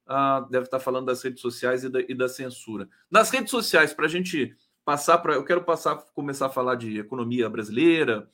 Ah, 0.06 0.46
deve 0.50 0.64
estar 0.64 0.80
falando 0.80 1.06
das 1.06 1.22
redes 1.22 1.40
sociais 1.40 1.84
e 1.84 1.88
da, 1.88 2.00
e 2.00 2.14
da 2.14 2.28
censura. 2.28 2.88
Nas 3.10 3.30
redes 3.30 3.50
sociais, 3.50 3.94
para 3.94 4.06
a 4.06 4.08
gente 4.08 4.54
passar 4.84 5.18
para. 5.18 5.34
Eu 5.34 5.44
quero 5.44 5.62
passar, 5.64 5.96
começar 6.14 6.46
a 6.46 6.50
falar 6.50 6.74
de 6.74 6.98
economia 6.98 7.48
brasileira, 7.48 8.28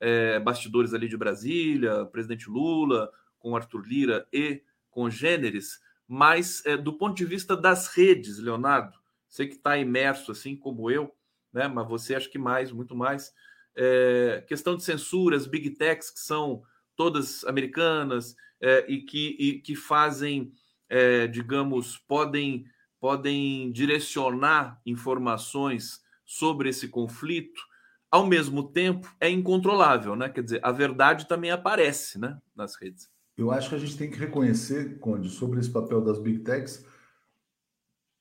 é, 0.00 0.40
bastidores 0.40 0.94
ali 0.94 1.06
de 1.06 1.16
Brasília, 1.16 2.06
presidente 2.06 2.50
Lula, 2.50 3.10
com 3.38 3.54
Arthur 3.54 3.86
Lira 3.86 4.26
e 4.32 4.62
com 4.90 5.08
Gêneres, 5.08 5.80
mas 6.08 6.64
é, 6.66 6.76
do 6.76 6.92
ponto 6.92 7.16
de 7.16 7.24
vista 7.24 7.56
das 7.56 7.88
redes, 7.88 8.38
Leonardo, 8.38 8.98
você 9.28 9.46
que 9.46 9.54
está 9.54 9.78
imerso 9.78 10.32
assim 10.32 10.56
como 10.56 10.90
eu, 10.90 11.14
né? 11.52 11.68
Mas 11.68 11.88
você 11.88 12.14
acho 12.14 12.30
que 12.30 12.38
mais, 12.38 12.72
muito 12.72 12.94
mais 12.94 13.32
é, 13.74 14.44
questão 14.46 14.76
de 14.76 14.82
censuras, 14.82 15.46
big 15.46 15.70
techs, 15.70 16.10
que 16.10 16.20
são 16.20 16.62
todas 17.02 17.44
americanas 17.46 18.36
é, 18.60 18.86
e, 18.88 19.00
que, 19.00 19.36
e 19.36 19.58
que 19.58 19.74
fazem, 19.74 20.52
é, 20.88 21.26
digamos, 21.26 21.98
podem, 21.98 22.64
podem 23.00 23.72
direcionar 23.72 24.80
informações 24.86 26.00
sobre 26.24 26.68
esse 26.68 26.86
conflito, 26.86 27.60
ao 28.08 28.24
mesmo 28.24 28.62
tempo 28.62 29.12
é 29.18 29.28
incontrolável, 29.28 30.14
né? 30.14 30.28
Quer 30.28 30.44
dizer, 30.44 30.60
a 30.62 30.70
verdade 30.70 31.26
também 31.26 31.50
aparece 31.50 32.20
né, 32.20 32.38
nas 32.54 32.76
redes. 32.76 33.10
Eu 33.36 33.50
acho 33.50 33.70
que 33.70 33.74
a 33.74 33.78
gente 33.78 33.98
tem 33.98 34.08
que 34.08 34.18
reconhecer, 34.18 35.00
Conde, 35.00 35.28
sobre 35.28 35.58
esse 35.58 35.70
papel 35.70 36.00
das 36.00 36.20
big 36.20 36.38
techs, 36.44 36.86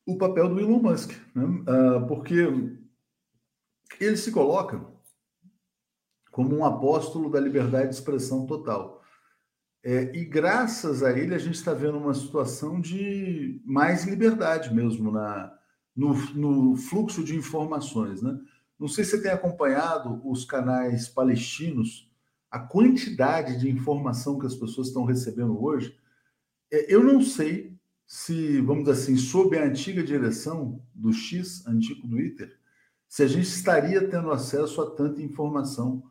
o 0.07 0.17
papel 0.17 0.49
do 0.49 0.59
Elon 0.59 0.81
Musk, 0.81 1.11
né? 1.35 1.43
Uh, 1.43 2.07
porque 2.07 2.47
ele 3.99 4.17
se 4.17 4.31
coloca 4.31 4.83
como 6.31 6.55
um 6.55 6.65
apóstolo 6.65 7.29
da 7.29 7.39
liberdade 7.39 7.89
de 7.89 7.95
expressão 7.95 8.45
total. 8.45 9.01
É, 9.83 10.15
e 10.15 10.23
graças 10.23 11.03
a 11.03 11.11
ele, 11.11 11.35
a 11.35 11.39
gente 11.39 11.55
está 11.55 11.73
vendo 11.73 11.97
uma 11.97 12.13
situação 12.13 12.79
de 12.79 13.59
mais 13.65 14.05
liberdade 14.05 14.73
mesmo 14.73 15.11
na, 15.11 15.51
no, 15.95 16.13
no, 16.33 16.75
fluxo 16.75 17.23
de 17.23 17.35
informações. 17.35 18.21
Né? 18.21 18.39
Não 18.79 18.87
sei 18.87 19.03
se 19.03 19.11
você 19.11 19.23
tem 19.23 19.31
acompanhado 19.31 20.21
os 20.23 20.45
canais 20.45 21.09
palestinos, 21.09 22.09
a 22.49 22.59
quantidade 22.59 23.57
de 23.59 23.69
informação 23.69 24.37
que 24.37 24.45
as 24.45 24.55
pessoas 24.55 24.87
estão 24.87 25.03
recebendo 25.03 25.61
hoje. 25.61 25.97
É, 26.71 26.93
eu 26.93 27.03
não 27.03 27.21
sei 27.21 27.75
se, 28.05 28.61
vamos 28.61 28.83
dizer 28.83 29.01
assim, 29.01 29.17
sob 29.17 29.57
a 29.57 29.65
antiga 29.65 30.03
direção 30.03 30.81
do 30.93 31.11
X, 31.11 31.65
antigo 31.65 32.07
Twitter, 32.07 32.55
se 33.07 33.23
a 33.23 33.27
gente 33.27 33.47
estaria 33.47 34.07
tendo 34.07 34.31
acesso 34.31 34.81
a 34.81 34.91
tanta 34.91 35.21
informação 35.21 36.03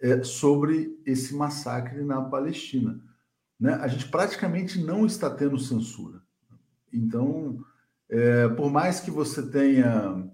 é, 0.00 0.22
sobre 0.22 0.98
esse 1.04 1.34
massacre 1.34 2.02
na 2.02 2.20
Palestina. 2.22 3.00
Né? 3.58 3.74
A 3.74 3.88
gente 3.88 4.08
praticamente 4.08 4.80
não 4.82 5.06
está 5.06 5.30
tendo 5.30 5.58
censura. 5.58 6.22
Então, 6.92 7.64
é, 8.08 8.48
por 8.48 8.70
mais 8.70 9.00
que 9.00 9.10
você 9.10 9.48
tenha 9.50 10.30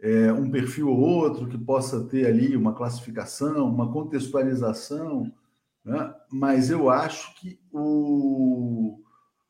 é, 0.00 0.32
um 0.32 0.50
perfil 0.50 0.88
ou 0.88 0.98
outro 0.98 1.48
que 1.48 1.58
possa 1.58 2.04
ter 2.04 2.26
ali 2.26 2.56
uma 2.56 2.74
classificação, 2.74 3.68
uma 3.68 3.90
contextualização, 3.90 5.32
né? 5.84 6.14
mas 6.30 6.70
eu 6.70 6.90
acho 6.90 7.34
que 7.36 7.60
o, 7.72 9.00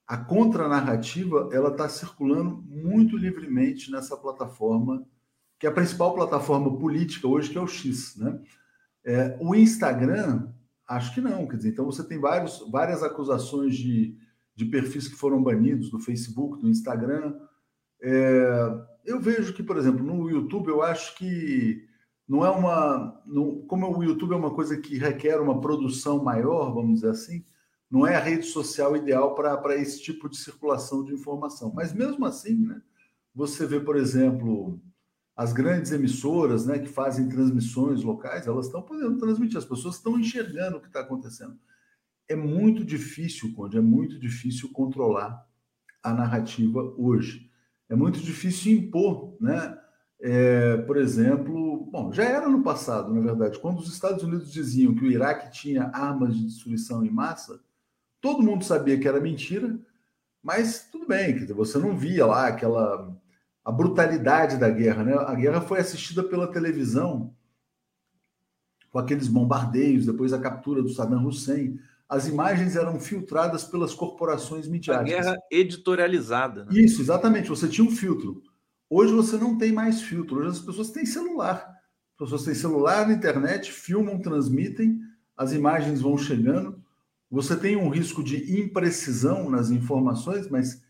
a 0.07 0.17
contranarrativa 0.17 1.49
ela 1.53 1.71
está 1.71 1.89
circulando 1.89 2.63
muito 2.69 3.17
livremente 3.17 3.91
nessa 3.91 4.17
plataforma, 4.17 5.05
que 5.59 5.67
é 5.67 5.71
a 5.71 5.75
principal 5.75 6.15
plataforma 6.15 6.77
política 6.79 7.29
hoje, 7.29 7.51
que 7.51 7.59
é 7.59 7.61
o 7.61 7.67
X. 7.67 8.17
Né? 8.17 8.39
É, 9.05 9.37
o 9.41 9.55
Instagram, 9.55 10.49
acho 10.89 11.15
que 11.15 11.21
não. 11.21 11.47
Quer 11.47 11.57
dizer, 11.57 11.69
então 11.71 11.85
você 11.85 12.05
tem 12.05 12.19
vários, 12.19 12.65
várias 12.71 13.03
acusações 13.03 13.77
de, 13.77 14.17
de 14.55 14.65
perfis 14.67 15.09
que 15.09 15.17
foram 15.17 15.43
banidos 15.43 15.91
do 15.91 15.99
Facebook, 15.99 16.61
do 16.61 16.69
Instagram. 16.69 17.35
É, 18.01 18.75
eu 19.05 19.21
vejo 19.21 19.55
que, 19.55 19.63
por 19.63 19.77
exemplo, 19.77 20.05
no 20.05 20.31
YouTube, 20.31 20.69
eu 20.69 20.83
acho 20.83 21.17
que 21.17 21.87
não 22.29 22.45
é 22.45 22.51
uma. 22.51 23.21
Não, 23.27 23.63
como 23.67 23.97
o 23.97 24.05
YouTube 24.05 24.33
é 24.33 24.37
uma 24.37 24.55
coisa 24.55 24.77
que 24.77 24.97
requer 24.97 25.41
uma 25.41 25.61
produção 25.61 26.23
maior, 26.23 26.73
vamos 26.73 26.95
dizer 26.95 27.11
assim, 27.11 27.45
não 27.91 28.07
é 28.07 28.17
a 28.17 28.21
rede 28.21 28.47
social 28.47 28.97
ideal 28.97 29.35
para 29.35 29.77
esse 29.77 30.03
tipo 30.03 30.29
de 30.29 30.37
circulação 30.37 31.05
de 31.05 31.13
informação. 31.13 31.73
Mas 31.75 31.93
mesmo 31.93 32.25
assim, 32.25 32.57
né, 32.67 32.81
você 33.35 33.67
vê, 33.67 33.81
por 33.81 33.97
exemplo, 33.97 34.81
as 35.37 35.53
grandes 35.53 35.93
emissoras 35.93 36.67
né, 36.67 36.79
que 36.79 36.89
fazem 36.89 37.29
transmissões 37.29 38.03
locais, 38.03 38.47
elas 38.47 38.67
estão 38.67 38.83
podendo 38.83 39.17
transmitir, 39.19 39.57
as 39.57 39.65
pessoas 39.65 39.97
estão 39.97 40.19
enxergando 40.19 40.77
o 40.77 40.81
que 40.81 40.89
está 40.89 41.01
acontecendo. 41.01 41.59
É 42.29 42.37
muito 42.37 42.85
difícil, 42.85 43.53
Conde, 43.55 43.79
é 43.79 43.81
muito 43.81 44.19
difícil 44.19 44.71
controlar 44.73 45.47
a 46.03 46.13
narrativa 46.13 46.83
hoje. 46.97 47.51
É 47.89 47.95
muito 47.95 48.21
difícil 48.21 48.73
impor, 48.73 49.37
né? 49.41 49.79
É, 50.21 50.77
por 50.79 50.97
exemplo, 50.97 51.85
bom, 51.91 52.13
já 52.13 52.23
era 52.23 52.49
no 52.49 52.63
passado, 52.63 53.13
na 53.13 53.21
verdade, 53.21 53.59
quando 53.59 53.81
os 53.81 53.93
Estados 53.93 54.23
Unidos 54.23 54.53
diziam 54.53 54.95
que 54.95 55.05
o 55.05 55.11
Iraque 55.11 55.51
tinha 55.51 55.91
armas 55.93 56.37
de 56.37 56.45
destruição 56.45 57.05
em 57.05 57.11
massa, 57.11 57.61
todo 58.21 58.43
mundo 58.43 58.65
sabia 58.65 58.99
que 58.99 59.09
era 59.09 59.21
mentira, 59.21 59.77
mas 60.41 60.89
tudo 60.93 61.09
bem, 61.09 61.45
você 61.47 61.77
não 61.77 61.97
via 61.97 62.25
lá 62.25 62.47
aquela 62.47 63.21
a 63.65 63.71
brutalidade 63.71 64.57
da 64.57 64.69
guerra. 64.69 65.05
Né? 65.05 65.15
A 65.15 65.35
guerra 65.35 65.61
foi 65.61 65.79
assistida 65.79 66.23
pela 66.23 66.47
televisão, 66.47 67.35
com 68.91 68.99
aqueles 68.99 69.29
bombardeios, 69.29 70.07
depois 70.07 70.33
a 70.33 70.39
captura 70.39 70.83
do 70.83 70.89
Saddam 70.89 71.25
Hussein. 71.25 71.79
As 72.09 72.29
imagens 72.29 72.77
eram 72.77 73.01
filtradas 73.01 73.65
pelas 73.65 73.95
corporações 73.95 74.69
midiáticas. 74.69 75.27
A 75.27 75.33
guerra 75.33 75.37
editorializada. 75.51 76.67
Né? 76.67 76.81
Isso, 76.81 77.01
exatamente. 77.01 77.49
Você 77.49 77.69
tinha 77.69 77.87
um 77.87 77.91
filtro. 77.91 78.43
Hoje 78.91 79.15
você 79.15 79.39
não 79.39 79.57
tem 79.57 79.73
mais 79.73 80.03
filtro. 80.03 80.41
Hoje 80.41 80.51
as 80.51 80.59
pessoas 80.59 80.91
têm 80.91 81.07
celular. 81.07 81.67
As 82.13 82.19
pessoas 82.19 82.45
têm 82.45 82.55
celular 82.55 83.09
na 83.09 83.15
internet, 83.15 83.73
filmam, 83.73 84.21
transmitem, 84.21 85.01
as 85.35 85.53
imagens 85.53 86.03
vão 86.03 86.19
chegando. 86.19 86.83
Você 87.31 87.57
tem 87.57 87.77
um 87.77 87.89
risco 87.89 88.23
de 88.23 88.61
imprecisão 88.61 89.49
nas 89.49 89.71
informações, 89.71 90.51
mas 90.51 90.83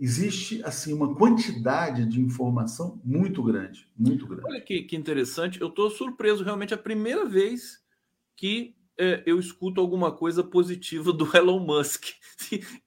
existe 0.00 0.62
assim 0.64 0.94
uma 0.94 1.14
quantidade 1.14 2.06
de 2.06 2.20
informação 2.20 2.98
muito 3.04 3.42
grande, 3.42 3.86
muito 3.96 4.26
grande. 4.26 4.46
Olha 4.46 4.60
que, 4.60 4.82
que 4.82 4.96
interessante, 4.96 5.60
eu 5.60 5.68
estou 5.68 5.90
surpreso 5.90 6.42
realmente 6.42 6.72
a 6.72 6.78
primeira 6.78 7.26
vez 7.26 7.78
que 8.34 8.74
é, 8.98 9.22
eu 9.26 9.38
escuto 9.38 9.80
alguma 9.80 10.10
coisa 10.10 10.42
positiva 10.42 11.12
do 11.12 11.28
Elon 11.36 11.60
Musk 11.60 12.06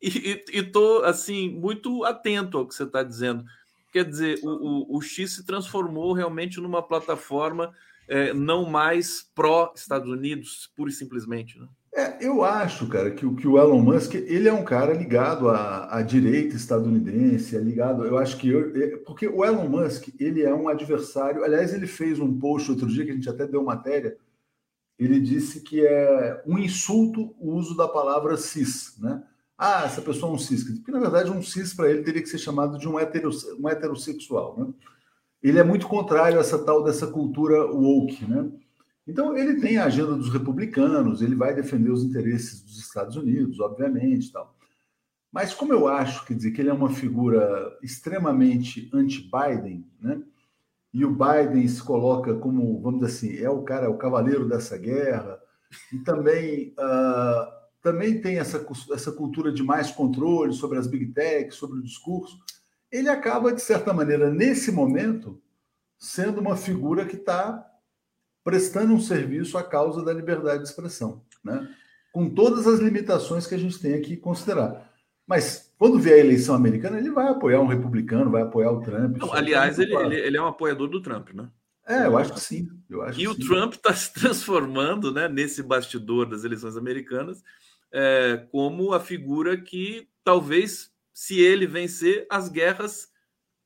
e 0.02 0.43
estou 0.52 1.04
assim 1.04 1.49
muito 1.49 2.04
atento 2.04 2.58
ao 2.58 2.67
que 2.67 2.73
você 2.73 2.84
está 2.84 3.04
dizendo. 3.04 3.45
Quer 3.91 4.06
dizer, 4.06 4.39
o, 4.41 4.49
o, 4.49 4.97
o, 4.97 5.02
X 5.02 5.34
se 5.34 5.45
transformou 5.45 6.13
realmente 6.13 6.60
numa 6.60 6.82
plataforma 6.82 7.71
é, 8.08 8.34
não 8.34 8.65
mais 8.65 9.30
pró 9.36 9.71
Estados 9.76 10.10
Unidos, 10.10 10.71
pura 10.76 10.89
e 10.89 10.93
simplesmente, 10.93 11.60
né? 11.60 11.67
É, 11.95 12.25
eu 12.25 12.43
acho, 12.43 12.88
cara, 12.88 13.12
que, 13.12 13.36
que 13.36 13.47
o 13.47 13.58
Elon 13.58 13.79
Musk 13.79 14.15
ele 14.15 14.49
é 14.49 14.53
um 14.53 14.63
cara 14.63 14.93
ligado 14.93 15.47
à, 15.49 15.95
à 15.95 16.01
direita 16.01 16.56
estadunidense, 16.56 17.56
é 17.56 17.60
ligado. 17.60 18.03
Eu 18.03 18.17
acho 18.17 18.36
que 18.38 18.49
eu, 18.49 18.75
é, 18.75 18.97
porque 18.97 19.27
o 19.27 19.45
Elon 19.45 19.69
Musk 19.69 20.10
ele 20.19 20.41
é 20.41 20.53
um 20.53 20.67
adversário. 20.67 21.43
Aliás, 21.43 21.71
ele 21.71 21.86
fez 21.86 22.19
um 22.19 22.39
post 22.39 22.71
outro 22.71 22.88
dia 22.88 23.06
que 23.06 23.12
a 23.12 23.13
gente 23.13 23.29
até 23.29 23.45
deu 23.45 23.63
matéria. 23.63 24.17
Ele 24.97 25.19
disse 25.19 25.62
que 25.62 25.86
é 25.86 26.41
um 26.47 26.58
insulto 26.58 27.36
o 27.39 27.53
uso 27.53 27.77
da 27.77 27.88
palavra 27.88 28.38
cis, 28.38 28.97
né? 28.99 29.23
Ah, 29.56 29.84
essa 29.86 30.01
pessoa 30.01 30.32
é 30.32 30.36
um 30.36 30.39
cis, 30.39 30.63
porque 30.63 30.91
na 30.91 30.99
verdade 30.99 31.29
um 31.29 31.43
cis 31.43 31.75
para 31.75 31.89
ele 31.91 32.01
teria 32.01 32.21
que 32.23 32.29
ser 32.29 32.39
chamado 32.39 32.77
de 32.77 32.88
um, 32.88 32.99
heterosse 32.99 33.45
um 33.60 33.69
heterossexual, 33.69 34.58
né? 34.58 34.73
Ele 35.43 35.60
é 35.60 35.63
muito 35.63 35.88
contrário 35.88 36.38
a 36.38 36.41
essa 36.41 36.58
tal 36.58 36.84
dessa 36.84 37.06
cultura 37.06 37.65
woke, 37.65 38.25
né? 38.25 38.49
Então, 39.05 39.37
ele 39.37 39.59
tem 39.59 39.77
a 39.77 39.85
agenda 39.85 40.15
dos 40.15 40.31
republicanos, 40.31 41.21
ele 41.21 41.35
vai 41.35 41.53
defender 41.53 41.91
os 41.91 42.03
interesses 42.03 42.61
dos 42.61 42.79
Estados 42.79 43.15
Unidos, 43.17 43.59
obviamente, 43.59 44.31
tal. 44.31 44.55
Mas 45.31 45.53
como 45.53 45.73
eu 45.73 45.87
acho, 45.87 46.25
quer 46.25 46.35
dizer, 46.35 46.51
que 46.51 46.61
ele 46.61 46.69
é 46.69 46.73
uma 46.73 46.91
figura 46.91 47.77
extremamente 47.81 48.89
anti-Biden, 48.93 49.85
né? 49.99 50.21
e 50.93 51.03
o 51.03 51.11
Biden 51.11 51.67
se 51.67 51.81
coloca 51.81 52.35
como, 52.35 52.79
vamos 52.79 53.01
dizer 53.01 53.11
assim, 53.11 53.43
é 53.43 53.49
o 53.49 53.63
cara, 53.63 53.87
é 53.87 53.89
o 53.89 53.97
cavaleiro 53.97 54.47
dessa 54.47 54.77
guerra, 54.77 55.39
e 55.91 55.97
também, 55.99 56.75
uh, 56.77 57.51
também 57.81 58.21
tem 58.21 58.37
essa, 58.37 58.63
essa 58.93 59.11
cultura 59.11 59.51
de 59.51 59.63
mais 59.63 59.89
controle 59.89 60.53
sobre 60.53 60.77
as 60.77 60.85
big 60.85 61.07
techs, 61.07 61.55
sobre 61.55 61.79
o 61.79 61.83
discurso, 61.83 62.37
ele 62.91 63.09
acaba, 63.09 63.51
de 63.51 63.61
certa 63.61 63.91
maneira, 63.91 64.29
nesse 64.29 64.71
momento, 64.71 65.41
sendo 65.97 66.39
uma 66.39 66.55
figura 66.55 67.05
que 67.05 67.15
está 67.15 67.65
prestando 68.43 68.93
um 68.93 68.99
serviço 68.99 69.58
à 69.58 69.63
causa 69.63 70.03
da 70.03 70.13
liberdade 70.13 70.63
de 70.63 70.69
expressão, 70.69 71.21
né? 71.43 71.67
com 72.12 72.29
todas 72.29 72.67
as 72.67 72.79
limitações 72.79 73.47
que 73.47 73.56
a 73.56 73.58
gente 73.58 73.79
tem 73.79 73.93
aqui 73.93 74.15
que 74.15 74.17
considerar. 74.17 74.91
Mas 75.25 75.73
quando 75.77 75.99
vier 75.99 76.15
a 76.15 76.19
eleição 76.19 76.53
americana, 76.53 76.97
ele 76.97 77.10
vai 77.10 77.27
apoiar 77.27 77.60
um 77.62 77.67
republicano, 77.67 78.29
vai 78.29 78.43
apoiar 78.43 78.71
o 78.71 78.82
Trump. 78.82 79.17
Não, 79.17 79.34
aliás, 79.34 79.79
ele, 79.79 79.95
ele, 79.95 80.15
ele, 80.15 80.38
é 80.38 80.41
um 80.41 80.47
apoiador 80.47 80.88
do 80.88 81.01
Trump, 81.01 81.29
né? 81.34 81.49
É, 81.88 82.06
eu 82.06 82.17
acho 82.17 82.34
que 82.34 82.39
sim. 82.39 82.69
Eu 82.89 83.01
acho 83.01 83.19
e 83.19 83.27
o 83.27 83.34
sim. 83.34 83.47
Trump 83.47 83.73
está 83.73 83.93
se 83.93 84.13
transformando 84.13 85.12
né, 85.12 85.27
nesse 85.27 85.63
bastidor 85.63 86.27
das 86.27 86.43
eleições 86.43 86.77
americanas 86.77 87.43
é, 87.93 88.47
como 88.51 88.93
a 88.93 88.99
figura 88.99 89.56
que 89.56 90.08
talvez, 90.23 90.91
se 91.13 91.39
ele 91.39 91.67
vencer, 91.67 92.25
as 92.29 92.49
guerras 92.49 93.08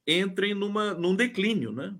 entrem 0.06 0.54
numa, 0.54 0.94
num 0.94 1.16
declínio, 1.16 1.72
né? 1.72 1.96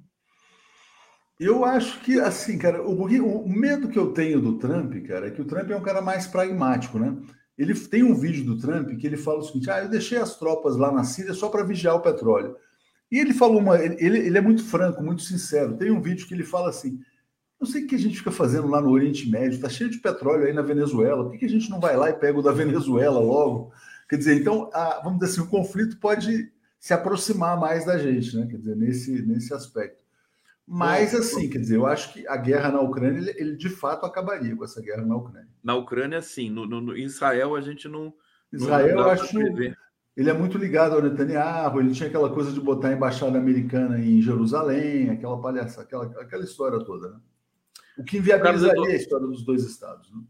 Eu 1.40 1.64
acho 1.64 2.02
que, 2.02 2.20
assim, 2.20 2.58
cara, 2.58 2.82
o, 2.82 3.04
o 3.04 3.50
medo 3.50 3.90
que 3.90 4.00
eu 4.00 4.12
tenho 4.12 4.42
do 4.42 4.58
Trump, 4.58 4.94
cara, 5.06 5.28
é 5.28 5.32
que 5.32 5.42
o 5.42 5.46
Trump 5.46 5.70
é 5.70 5.76
um 5.76 5.84
cara 5.84 6.02
mais 6.02 6.26
pragmático, 6.26 6.98
né? 6.98 7.16
Ele 7.58 7.74
tem 7.74 8.04
um 8.04 8.16
vídeo 8.16 8.44
do 8.44 8.58
Trump 8.58 8.90
que 8.98 9.06
ele 9.06 9.18
fala 9.18 9.40
o 9.40 9.44
seguinte: 9.44 9.70
ah, 9.70 9.80
eu 9.80 9.90
deixei 9.90 10.18
as 10.18 10.38
tropas 10.38 10.78
lá 10.78 10.92
na 10.92 11.04
Síria 11.04 11.34
só 11.34 11.50
para 11.50 11.64
vigiar 11.64 11.96
o 11.96 12.02
petróleo. 12.02 12.56
E 13.12 13.20
ele 13.20 13.34
falou 13.34 13.60
uma. 13.60 13.80
Ele, 13.80 14.20
ele 14.20 14.38
é 14.38 14.42
muito 14.42 14.64
franco, 14.64 15.04
muito 15.04 15.22
sincero. 15.22 15.78
Tem 15.78 15.92
um 15.92 16.02
vídeo 16.02 16.28
que 16.28 16.34
ele 16.34 16.44
fala 16.44 16.70
assim: 16.70 17.00
não 17.60 17.68
sei 17.68 17.84
o 17.84 17.88
que 17.88 17.96
a 17.96 18.00
gente 18.00 18.18
fica 18.18 18.32
fazendo 18.32 18.68
lá 18.68 18.80
no 18.80 18.92
Oriente 18.92 19.30
Médio, 19.30 19.56
está 19.56 19.70
cheio 19.70 19.90
de 19.90 19.98
petróleo 19.98 20.46
aí 20.46 20.54
na 20.54 20.62
Venezuela, 20.62 21.24
por 21.24 21.32
que, 21.32 21.40
que 21.40 21.46
a 21.46 21.50
gente 21.50 21.70
não 21.70 21.80
vai 21.80 21.98
lá 21.98 22.10
e 22.10 22.14
pega 22.14 22.38
o 22.38 22.44
da 22.44 22.52
Venezuela 22.52 23.20
logo? 23.20 23.72
Quer 24.08 24.18
dizer, 24.18 24.40
então, 24.40 24.70
a, 24.74 25.02
vamos 25.04 25.20
dizer 25.20 25.32
assim, 25.32 25.42
o 25.42 25.50
conflito 25.50 26.00
pode 26.00 26.52
se 26.80 26.94
aproximar 26.94 27.60
mais 27.60 27.86
da 27.86 27.98
gente, 27.98 28.38
né? 28.38 28.48
Quer 28.48 28.58
dizer, 28.58 28.76
nesse, 28.76 29.22
nesse 29.24 29.54
aspecto. 29.54 30.07
Mas, 30.68 31.16
assim, 31.16 31.50
quer 31.50 31.60
dizer, 31.60 31.78
eu 31.78 31.86
acho 31.86 32.12
que 32.12 32.28
a 32.28 32.36
guerra 32.36 32.70
na 32.70 32.82
Ucrânia, 32.82 33.20
ele, 33.20 33.34
ele 33.38 33.56
de 33.56 33.70
fato 33.70 34.06
acabaria 34.06 34.54
com 34.54 34.66
essa 34.66 34.82
guerra 34.82 35.06
na 35.06 35.16
Ucrânia. 35.16 35.48
Na 35.64 35.76
Ucrânia, 35.76 36.22
sim. 36.22 36.50
No, 36.50 36.66
no, 36.66 36.82
no 36.82 36.98
Israel, 36.98 37.56
a 37.56 37.62
gente 37.62 37.88
não. 37.88 38.14
Israel, 38.52 38.96
não 38.96 39.04
eu 39.04 39.10
acho. 39.10 39.40
Ele 40.18 40.30
é 40.30 40.34
muito 40.34 40.58
ligado 40.58 40.96
ao 40.96 41.02
Netanyahu, 41.02 41.80
ele 41.80 41.94
tinha 41.94 42.10
aquela 42.10 42.30
coisa 42.34 42.52
de 42.52 42.60
botar 42.60 42.90
a 42.90 42.94
embaixada 42.94 43.38
americana 43.38 44.00
em 44.00 44.20
Jerusalém, 44.20 45.12
aquela 45.12 45.40
palhaça, 45.40 45.82
aquela, 45.82 46.06
aquela 46.20 46.44
história 46.44 46.84
toda, 46.84 47.12
né? 47.12 47.20
O 47.98 48.04
que 48.04 48.18
inviabilizaria 48.18 48.74
Eduardo... 48.74 48.94
a 48.94 48.96
história 48.96 49.28
dos 49.28 49.46
dois 49.46 49.64
estados. 49.64 50.12
Né? 50.12 50.22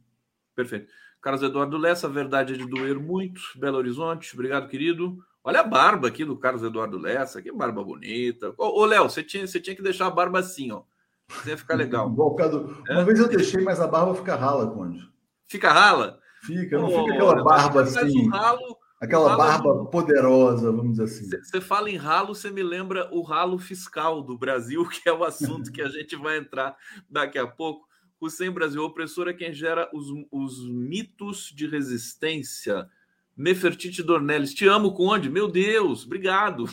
Perfeito. 0.53 0.91
Carlos 1.21 1.41
Eduardo 1.41 1.77
Lessa, 1.77 2.07
a 2.07 2.09
verdade 2.09 2.53
é 2.53 2.57
de 2.57 2.67
doer 2.67 2.99
muito. 2.99 3.41
Belo 3.55 3.77
Horizonte, 3.77 4.33
obrigado, 4.33 4.67
querido. 4.67 5.17
Olha 5.47 5.61
a 5.61 5.63
barba 5.63 6.09
aqui 6.09 6.25
do 6.25 6.35
Carlos 6.35 6.61
Eduardo 6.61 6.97
Lessa, 6.97 7.41
que 7.41 7.53
barba 7.53 7.81
bonita. 7.81 8.53
Ô, 8.57 8.81
ô 8.81 8.85
Léo, 8.85 9.09
você 9.09 9.23
tinha, 9.23 9.47
você 9.47 9.61
tinha 9.61 9.73
que 9.73 9.81
deixar 9.81 10.07
a 10.07 10.11
barba 10.11 10.39
assim, 10.39 10.73
ó. 10.73 10.81
Você 11.29 11.51
ia 11.51 11.57
ficar 11.57 11.75
legal. 11.75 12.13
É? 12.89 12.93
Uma 12.93 13.05
vez 13.05 13.17
eu 13.17 13.29
deixei, 13.29 13.63
mas 13.63 13.79
a 13.79 13.87
barba 13.87 14.13
fica 14.13 14.35
rala, 14.35 14.69
Conde. 14.69 15.09
Fica 15.47 15.71
rala? 15.71 16.19
Fica, 16.41 16.77
não 16.77 16.89
fica 16.89 17.13
aquela 17.13 17.41
barba 17.41 17.81
assim. 17.83 18.27
Ralo, 18.27 18.77
aquela 18.99 19.37
barba 19.37 19.83
é... 19.87 19.89
poderosa, 19.89 20.69
vamos 20.69 20.97
dizer 20.97 21.03
assim. 21.03 21.29
Você 21.41 21.61
fala 21.61 21.89
em 21.89 21.95
ralo, 21.95 22.35
você 22.35 22.51
me 22.51 22.61
lembra 22.61 23.07
o 23.13 23.21
ralo 23.21 23.57
fiscal 23.57 24.21
do 24.21 24.37
Brasil, 24.37 24.85
que 24.91 25.07
é 25.07 25.13
o 25.13 25.23
assunto 25.23 25.71
que 25.71 25.81
a 25.81 25.87
gente 25.87 26.17
vai 26.17 26.39
entrar 26.39 26.75
daqui 27.09 27.39
a 27.39 27.47
pouco. 27.47 27.87
O 28.19 28.29
Sem 28.29 28.51
Brasil 28.51 28.83
opressor 28.83 29.29
é 29.29 29.33
quem 29.33 29.53
gera 29.53 29.89
os, 29.93 30.07
os 30.29 30.69
mitos 30.69 31.53
de 31.55 31.67
resistência 31.67 32.89
Nefertiti 33.37 34.01
Dornelles, 34.01 34.53
te 34.53 34.67
amo, 34.67 34.93
Conde. 34.93 35.29
Meu 35.29 35.47
Deus, 35.47 36.05
obrigado. 36.05 36.65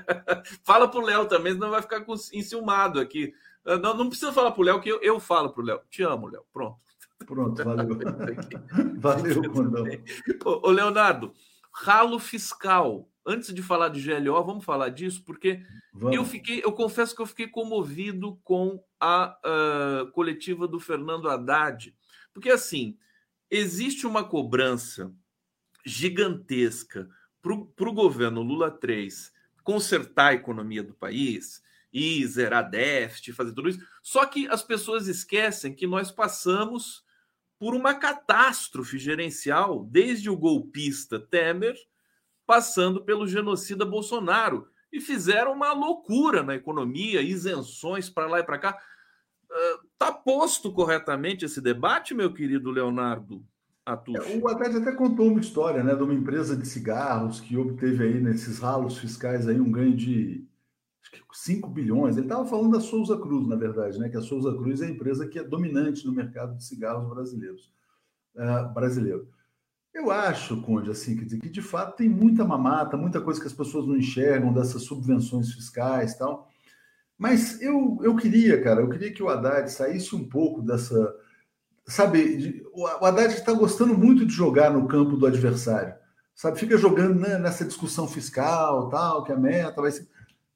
Fala 0.62 0.86
pro 0.86 1.00
Léo 1.00 1.24
também, 1.24 1.54
senão 1.54 1.70
vai 1.70 1.80
ficar 1.80 2.04
enciumado 2.34 3.00
aqui. 3.00 3.32
Ah, 3.64 3.78
não, 3.78 3.96
não 3.96 4.08
precisa 4.08 4.32
falar 4.32 4.50
pro 4.52 4.62
Léo, 4.62 4.80
que 4.80 4.90
eu, 4.90 5.00
eu 5.00 5.18
falo 5.18 5.50
pro 5.50 5.64
Léo. 5.64 5.80
Te 5.88 6.02
amo, 6.02 6.28
Léo. 6.28 6.44
Pronto. 6.52 6.78
Pronto, 7.24 7.64
valeu. 7.64 7.98
valeu, 9.00 9.50
Condão. 9.50 9.86
Ô, 10.44 10.70
Leonardo, 10.70 11.32
ralo 11.72 12.18
fiscal. 12.18 13.08
Antes 13.24 13.54
de 13.54 13.62
falar 13.62 13.88
de 13.88 14.02
GLO, 14.02 14.44
vamos 14.44 14.64
falar 14.64 14.88
disso, 14.88 15.22
porque 15.24 15.64
vamos. 15.94 16.16
eu 16.16 16.24
fiquei, 16.24 16.60
eu 16.64 16.72
confesso 16.72 17.14
que 17.14 17.22
eu 17.22 17.26
fiquei 17.26 17.46
comovido 17.46 18.36
com 18.42 18.82
a 19.00 19.38
uh, 19.46 20.10
coletiva 20.10 20.66
do 20.66 20.80
Fernando 20.80 21.30
Haddad. 21.30 21.94
Porque 22.34 22.50
assim, 22.50 22.98
existe 23.48 24.08
uma 24.08 24.24
cobrança 24.24 25.14
gigantesca 25.84 27.08
para 27.40 27.88
o 27.88 27.92
governo 27.92 28.42
Lula 28.42 28.70
3 28.70 29.32
consertar 29.62 30.28
a 30.28 30.34
economia 30.34 30.82
do 30.82 30.94
país 30.94 31.62
e 31.92 32.26
zerar 32.26 32.68
déficit, 32.68 33.32
fazer 33.32 33.52
tudo 33.52 33.68
isso. 33.68 33.86
Só 34.02 34.24
que 34.26 34.48
as 34.48 34.62
pessoas 34.62 35.08
esquecem 35.08 35.74
que 35.74 35.86
nós 35.86 36.10
passamos 36.10 37.04
por 37.58 37.74
uma 37.74 37.94
catástrofe 37.94 38.98
gerencial, 38.98 39.84
desde 39.84 40.28
o 40.28 40.36
golpista 40.36 41.20
Temer, 41.20 41.76
passando 42.46 43.04
pelo 43.04 43.28
genocida 43.28 43.84
Bolsonaro, 43.84 44.68
e 44.92 45.00
fizeram 45.00 45.52
uma 45.52 45.72
loucura 45.72 46.42
na 46.42 46.54
economia, 46.54 47.22
isenções 47.22 48.10
para 48.10 48.26
lá 48.26 48.40
e 48.40 48.44
para 48.44 48.58
cá. 48.58 48.78
Está 49.92 50.10
uh, 50.10 50.22
posto 50.24 50.72
corretamente 50.72 51.44
esse 51.44 51.60
debate, 51.60 52.14
meu 52.14 52.32
querido 52.32 52.70
Leonardo? 52.70 53.46
É, 53.86 54.38
o 54.38 54.48
Haddad 54.48 54.76
até 54.76 54.92
contou 54.92 55.28
uma 55.28 55.40
história 55.40 55.82
né, 55.82 55.94
de 55.94 56.02
uma 56.02 56.14
empresa 56.14 56.56
de 56.56 56.66
cigarros 56.66 57.40
que 57.40 57.56
obteve 57.56 58.04
aí 58.04 58.20
nesses 58.20 58.60
ralos 58.60 58.96
fiscais 58.96 59.48
aí 59.48 59.60
um 59.60 59.72
ganho 59.72 59.96
de 59.96 60.46
acho 61.02 61.10
que 61.10 61.18
5 61.32 61.68
bilhões. 61.68 62.16
Ele 62.16 62.26
estava 62.26 62.46
falando 62.46 62.72
da 62.72 62.80
Souza 62.80 63.18
Cruz, 63.18 63.46
na 63.48 63.56
verdade, 63.56 63.98
né? 63.98 64.08
Que 64.08 64.16
a 64.16 64.22
Souza 64.22 64.54
Cruz 64.56 64.80
é 64.80 64.86
a 64.86 64.90
empresa 64.90 65.26
que 65.26 65.38
é 65.38 65.42
dominante 65.42 66.06
no 66.06 66.12
mercado 66.12 66.56
de 66.56 66.64
cigarros 66.64 67.08
brasileiros. 67.08 67.72
Uh, 68.36 68.72
brasileiro. 68.72 69.28
Eu 69.92 70.10
acho, 70.10 70.62
Conde, 70.62 70.90
assim, 70.90 71.16
quer 71.16 71.24
dizer, 71.24 71.40
que 71.40 71.50
de 71.50 71.60
fato 71.60 71.96
tem 71.96 72.08
muita 72.08 72.44
mamata, 72.44 72.96
muita 72.96 73.20
coisa 73.20 73.40
que 73.40 73.46
as 73.46 73.52
pessoas 73.52 73.86
não 73.86 73.96
enxergam 73.96 74.52
dessas 74.52 74.84
subvenções 74.84 75.52
fiscais 75.52 76.16
tal. 76.16 76.48
Mas 77.18 77.60
eu, 77.60 77.98
eu 78.02 78.16
queria, 78.16 78.62
cara, 78.62 78.80
eu 78.80 78.88
queria 78.88 79.12
que 79.12 79.22
o 79.22 79.28
Haddad 79.28 79.70
saísse 79.70 80.16
um 80.16 80.26
pouco 80.26 80.62
dessa 80.62 81.14
sabe, 81.86 82.62
o 82.72 82.86
Haddad 83.04 83.34
está 83.34 83.52
gostando 83.52 83.96
muito 83.96 84.24
de 84.24 84.32
jogar 84.32 84.70
no 84.70 84.86
campo 84.86 85.16
do 85.16 85.26
adversário, 85.26 85.94
sabe? 86.34 86.58
Fica 86.58 86.76
jogando 86.76 87.18
né, 87.18 87.38
nessa 87.38 87.64
discussão 87.64 88.06
fiscal, 88.06 88.88
tal, 88.88 89.24
que 89.24 89.32
a 89.32 89.36
meta 89.36 89.80
vai 89.80 89.90
ser. 89.90 90.08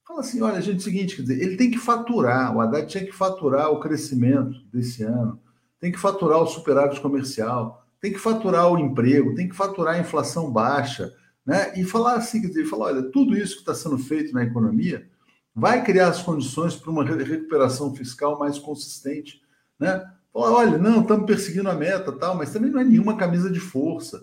Fala 0.07 0.21
assim: 0.21 0.41
olha, 0.41 0.61
gente, 0.61 0.77
é 0.77 0.79
o 0.79 0.83
seguinte, 0.83 1.17
quer 1.17 1.23
dizer, 1.23 1.43
ele 1.43 1.57
tem 1.57 1.71
que 1.71 1.79
faturar, 1.79 2.57
o 2.57 2.61
Haddad 2.61 2.87
tinha 2.87 3.05
que 3.05 3.13
faturar 3.13 3.71
o 3.71 3.81
crescimento 3.81 4.59
desse 4.73 5.03
ano, 5.03 5.41
tem 5.81 5.91
que 5.91 5.99
faturar 5.99 6.41
o 6.41 6.47
superávit 6.47 7.01
comercial, 7.01 7.85
tem 8.01 8.13
que 8.13 8.19
faturar 8.19 8.71
o 8.71 8.79
emprego, 8.79 9.35
tem 9.35 9.49
que 9.49 9.57
faturar 9.57 9.95
a 9.95 9.99
inflação 9.99 10.51
baixa, 10.51 11.13
né? 11.45 11.73
E 11.79 11.85
falar 11.85 12.15
assim, 12.15 12.41
quer 12.41 12.49
dizer, 12.49 12.65
falar: 12.67 12.87
olha, 12.87 13.11
tudo 13.11 13.37
isso 13.37 13.55
que 13.55 13.61
está 13.61 13.75
sendo 13.75 13.99
feito 13.99 14.33
na 14.33 14.45
economia 14.45 15.09
vai 15.55 15.83
criar 15.83 16.09
as 16.09 16.23
condições 16.23 16.77
para 16.77 16.91
uma 16.91 17.03
recuperação 17.03 17.95
fiscal 17.95 18.39
mais 18.39 18.59
consistente, 18.59 19.41
né? 19.79 20.05
Olha, 20.41 20.79
não, 20.79 21.03
estamos 21.03 21.27
perseguindo 21.27 21.69
a 21.69 21.75
meta, 21.75 22.13
tal, 22.13 22.37
mas 22.37 22.53
também 22.53 22.71
não 22.71 22.81
é 22.81 22.85
nenhuma 22.85 23.17
camisa 23.17 23.51
de 23.51 23.61
força. 23.61 24.23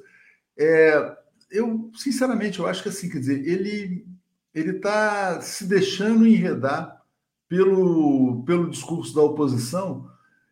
É, 0.58 1.16
eu, 1.52 1.92
sinceramente, 1.96 2.60
eu 2.60 2.68
acho 2.68 2.84
que 2.84 2.90
assim, 2.90 3.10
quer 3.10 3.20
dizer, 3.20 3.48
ele 3.48 4.06
ele 4.54 4.72
está 4.78 5.42
se 5.42 5.66
deixando 5.66 6.28
enredar 6.28 7.02
pelo, 7.48 8.44
pelo 8.46 8.70
discurso 8.70 9.14
da 9.16 9.22
oposição. 9.22 10.08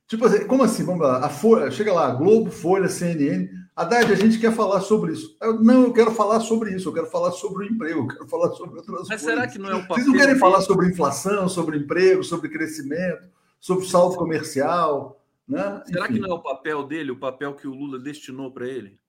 Tipo 0.07 0.25
assim, 0.25 0.45
como 0.45 0.63
assim? 0.63 0.83
Vamos 0.83 1.01
lá, 1.01 1.23
a 1.23 1.29
Folha, 1.29 1.71
chega 1.71 1.93
lá, 1.93 2.09
Globo, 2.09 2.49
Folha, 2.49 2.89
CNN. 2.89 3.47
Haddad, 3.75 4.11
a 4.11 4.15
gente 4.15 4.39
quer 4.39 4.51
falar 4.51 4.81
sobre 4.81 5.13
isso. 5.13 5.37
Eu, 5.41 5.61
não, 5.61 5.83
eu 5.83 5.93
quero 5.93 6.11
falar 6.11 6.39
sobre 6.41 6.75
isso, 6.75 6.89
eu 6.89 6.93
quero 6.93 7.07
falar 7.07 7.31
sobre 7.31 7.65
o 7.65 7.67
emprego, 7.67 8.01
eu 8.01 8.07
quero 8.07 8.27
falar 8.27 8.51
sobre 8.51 8.77
outras 8.77 8.99
Mas 8.99 9.07
coisas. 9.07 9.09
Mas 9.09 9.21
será 9.21 9.47
que 9.47 9.57
não 9.57 9.69
é 9.69 9.75
o 9.75 9.81
papel? 9.81 9.95
Vocês 9.95 10.07
não 10.07 10.13
querem 10.15 10.37
falar 10.37 10.61
sobre 10.61 10.87
inflação, 10.87 11.47
sobre 11.47 11.77
emprego, 11.77 12.23
sobre 12.23 12.49
crescimento, 12.49 13.29
sobre 13.59 13.87
saldo 13.87 14.17
comercial? 14.17 15.20
Né? 15.47 15.81
Será 15.85 16.05
Enfim. 16.05 16.13
que 16.13 16.19
não 16.19 16.31
é 16.31 16.33
o 16.33 16.41
papel 16.41 16.87
dele, 16.87 17.11
o 17.11 17.19
papel 17.19 17.55
que 17.55 17.67
o 17.67 17.73
Lula 17.73 17.99
destinou 17.99 18.51
para 18.51 18.67
ele? 18.67 18.99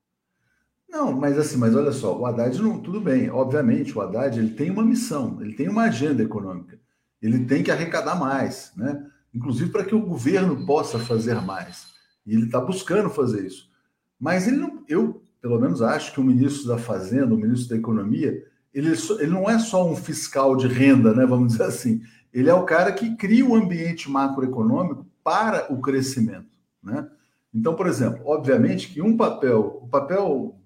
Não, 0.89 1.11
mas 1.11 1.37
assim, 1.39 1.57
mas 1.57 1.75
olha 1.75 1.91
só, 1.91 2.17
o 2.17 2.25
Haddad 2.25 2.61
não, 2.61 2.79
tudo 2.79 3.01
bem, 3.01 3.29
obviamente, 3.29 3.97
o 3.97 4.01
Haddad 4.01 4.37
ele 4.37 4.51
tem 4.51 4.69
uma 4.69 4.83
missão, 4.83 5.41
ele 5.41 5.53
tem 5.53 5.67
uma 5.67 5.83
agenda 5.83 6.21
econômica, 6.21 6.79
ele 7.21 7.45
tem 7.45 7.63
que 7.63 7.71
arrecadar 7.71 8.15
mais, 8.15 8.71
né? 8.75 9.07
Inclusive 9.33 9.71
para 9.71 9.85
que 9.85 9.95
o 9.95 10.05
governo 10.05 10.65
possa 10.65 10.99
fazer 10.99 11.41
mais. 11.41 11.87
E 12.25 12.35
ele 12.35 12.45
está 12.45 12.61
buscando 12.61 13.09
fazer 13.09 13.45
isso. 13.45 13.71
Mas 14.19 14.47
ele 14.47 14.57
não, 14.57 14.83
eu 14.87 15.23
pelo 15.43 15.59
menos 15.59 15.81
acho 15.81 16.13
que 16.13 16.21
o 16.21 16.23
ministro 16.23 16.69
da 16.69 16.77
Fazenda, 16.77 17.35
o 17.35 17.37
ministro 17.37 17.71
da 17.71 17.75
Economia, 17.75 18.45
ele, 18.73 18.93
ele 19.19 19.31
não 19.31 19.49
é 19.49 19.59
só 19.59 19.85
um 19.85 19.93
fiscal 19.93 20.55
de 20.55 20.67
renda, 20.67 21.13
né? 21.13 21.25
Vamos 21.25 21.51
dizer 21.51 21.65
assim. 21.65 22.01
ele 22.33 22.49
é 22.49 22.53
o 22.53 22.63
cara 22.63 22.93
que 22.93 23.13
cria 23.17 23.45
o 23.45 23.53
ambiente 23.53 24.09
macroeconômico 24.09 25.05
para 25.23 25.71
o 25.71 25.81
crescimento. 25.81 26.57
Né? 26.81 27.07
Então, 27.53 27.75
por 27.75 27.87
exemplo, 27.87 28.21
obviamente 28.25 28.89
que 28.89 29.01
um 29.01 29.15
papel, 29.15 29.79
o 29.83 29.87
papel, 29.87 30.59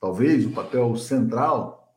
talvez 0.00 0.46
o 0.46 0.50
papel 0.50 0.96
central 0.96 1.94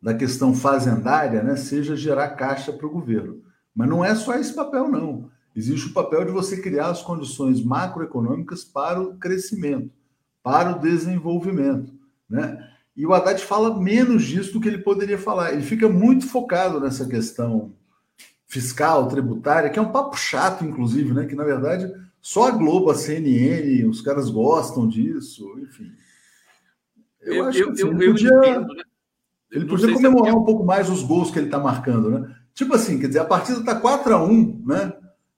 da 0.00 0.12
questão 0.14 0.54
fazendária 0.54 1.42
né, 1.42 1.56
seja 1.56 1.96
gerar 1.96 2.30
caixa 2.30 2.72
para 2.72 2.86
o 2.86 2.90
governo. 2.90 3.42
Mas 3.74 3.88
não 3.88 4.04
é 4.04 4.14
só 4.14 4.34
esse 4.34 4.52
papel, 4.52 4.88
não. 4.88 5.30
Existe 5.56 5.88
o 5.88 5.92
papel 5.92 6.24
de 6.24 6.32
você 6.32 6.60
criar 6.60 6.88
as 6.88 7.02
condições 7.02 7.64
macroeconômicas 7.64 8.64
para 8.64 9.00
o 9.00 9.16
crescimento, 9.16 9.90
para 10.42 10.76
o 10.76 10.80
desenvolvimento. 10.80 11.92
Né? 12.28 12.70
E 12.96 13.06
o 13.06 13.12
Haddad 13.12 13.42
fala 13.42 13.80
menos 13.80 14.24
disso 14.24 14.52
do 14.52 14.60
que 14.60 14.68
ele 14.68 14.78
poderia 14.78 15.18
falar. 15.18 15.52
Ele 15.52 15.62
fica 15.62 15.88
muito 15.88 16.26
focado 16.28 16.80
nessa 16.80 17.06
questão 17.06 17.72
fiscal, 18.54 19.08
tributária, 19.08 19.68
que 19.68 19.78
é 19.78 19.82
um 19.82 19.90
papo 19.90 20.16
chato, 20.16 20.64
inclusive, 20.64 21.12
né? 21.12 21.26
Que 21.26 21.34
na 21.34 21.42
verdade 21.42 21.92
só 22.22 22.48
a 22.48 22.50
Globo, 22.52 22.90
a 22.90 22.94
CNN, 22.94 23.84
os 23.86 24.00
caras 24.00 24.30
gostam 24.30 24.88
disso, 24.88 25.58
enfim. 25.58 25.92
Eu, 27.20 27.34
eu 27.34 27.44
acho 27.46 27.64
que 27.64 27.70
assim, 27.70 27.82
eu, 27.82 27.88
ele 27.88 28.12
podia, 28.12 28.28
entendo, 28.28 28.74
né? 28.74 28.82
ele 29.50 29.66
podia 29.66 29.92
comemorar 29.92 30.30
se 30.30 30.36
é... 30.36 30.40
um 30.40 30.44
pouco 30.44 30.64
mais 30.64 30.88
os 30.88 31.02
gols 31.02 31.30
que 31.30 31.38
ele 31.38 31.48
está 31.48 31.58
marcando, 31.58 32.10
né? 32.10 32.34
Tipo 32.54 32.76
assim, 32.76 32.98
quer 32.98 33.08
dizer, 33.08 33.18
a 33.18 33.24
partida 33.24 33.58
está 33.58 33.74
4 33.78 34.14
a 34.14 34.24
1 34.24 34.64
né? 34.64 34.92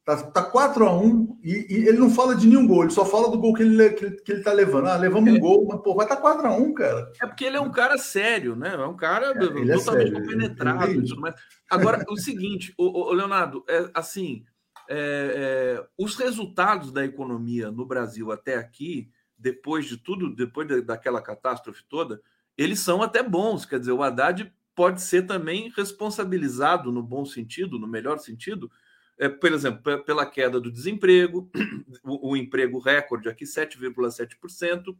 Tá, 0.06 0.22
tá 0.22 0.40
4 0.44 0.86
a 0.86 0.96
1 0.96 1.40
e, 1.42 1.66
e, 1.68 1.88
ele 1.88 1.98
não 1.98 2.08
fala 2.08 2.36
de 2.36 2.46
nenhum 2.46 2.64
gol, 2.64 2.84
ele 2.84 2.92
só 2.92 3.04
fala 3.04 3.28
do 3.28 3.40
gol 3.40 3.52
que 3.52 3.64
ele, 3.64 3.90
que, 3.90 4.08
que 4.12 4.32
ele 4.34 4.42
tá 4.44 4.52
levando. 4.52 4.86
Ah, 4.86 4.96
levamos 4.96 5.28
é. 5.28 5.32
um 5.32 5.40
gol, 5.40 5.66
mas 5.66 5.82
pô, 5.82 5.96
vai 5.96 6.06
estar 6.06 6.14
tá 6.14 6.22
4 6.22 6.46
a 6.46 6.56
1 6.56 6.74
cara. 6.74 7.12
É 7.20 7.26
porque 7.26 7.44
ele 7.44 7.56
é 7.56 7.60
um 7.60 7.72
cara 7.72 7.98
sério, 7.98 8.54
né? 8.54 8.72
É 8.72 8.86
um 8.86 8.96
cara 8.96 9.32
é, 9.36 9.42
ele 9.42 9.72
totalmente 9.72 10.12
é 10.12 10.20
compenetrado. 10.20 11.02
Agora, 11.68 12.04
o 12.08 12.16
seguinte, 12.16 12.72
o, 12.78 13.10
o 13.10 13.12
Leonardo, 13.12 13.64
é 13.68 13.90
assim, 13.94 14.44
é, 14.88 15.80
é, 15.80 15.86
os 15.98 16.14
resultados 16.14 16.92
da 16.92 17.04
economia 17.04 17.72
no 17.72 17.84
Brasil 17.84 18.30
até 18.30 18.54
aqui, 18.54 19.10
depois 19.36 19.86
de 19.86 19.96
tudo, 19.96 20.32
depois 20.32 20.68
de, 20.68 20.82
daquela 20.82 21.20
catástrofe 21.20 21.82
toda, 21.88 22.22
eles 22.56 22.78
são 22.78 23.02
até 23.02 23.24
bons. 23.24 23.66
Quer 23.66 23.80
dizer, 23.80 23.90
o 23.90 24.04
Haddad 24.04 24.52
pode 24.72 25.02
ser 25.02 25.26
também 25.26 25.72
responsabilizado 25.76 26.92
no 26.92 27.02
bom 27.02 27.24
sentido, 27.24 27.76
no 27.76 27.88
melhor 27.88 28.18
sentido, 28.18 28.70
é, 29.18 29.28
por 29.28 29.52
exemplo, 29.52 30.02
pela 30.02 30.26
queda 30.26 30.60
do 30.60 30.70
desemprego, 30.70 31.50
o, 32.04 32.30
o 32.30 32.36
emprego 32.36 32.78
recorde 32.78 33.28
aqui 33.28 33.44
7,7%, 33.44 34.96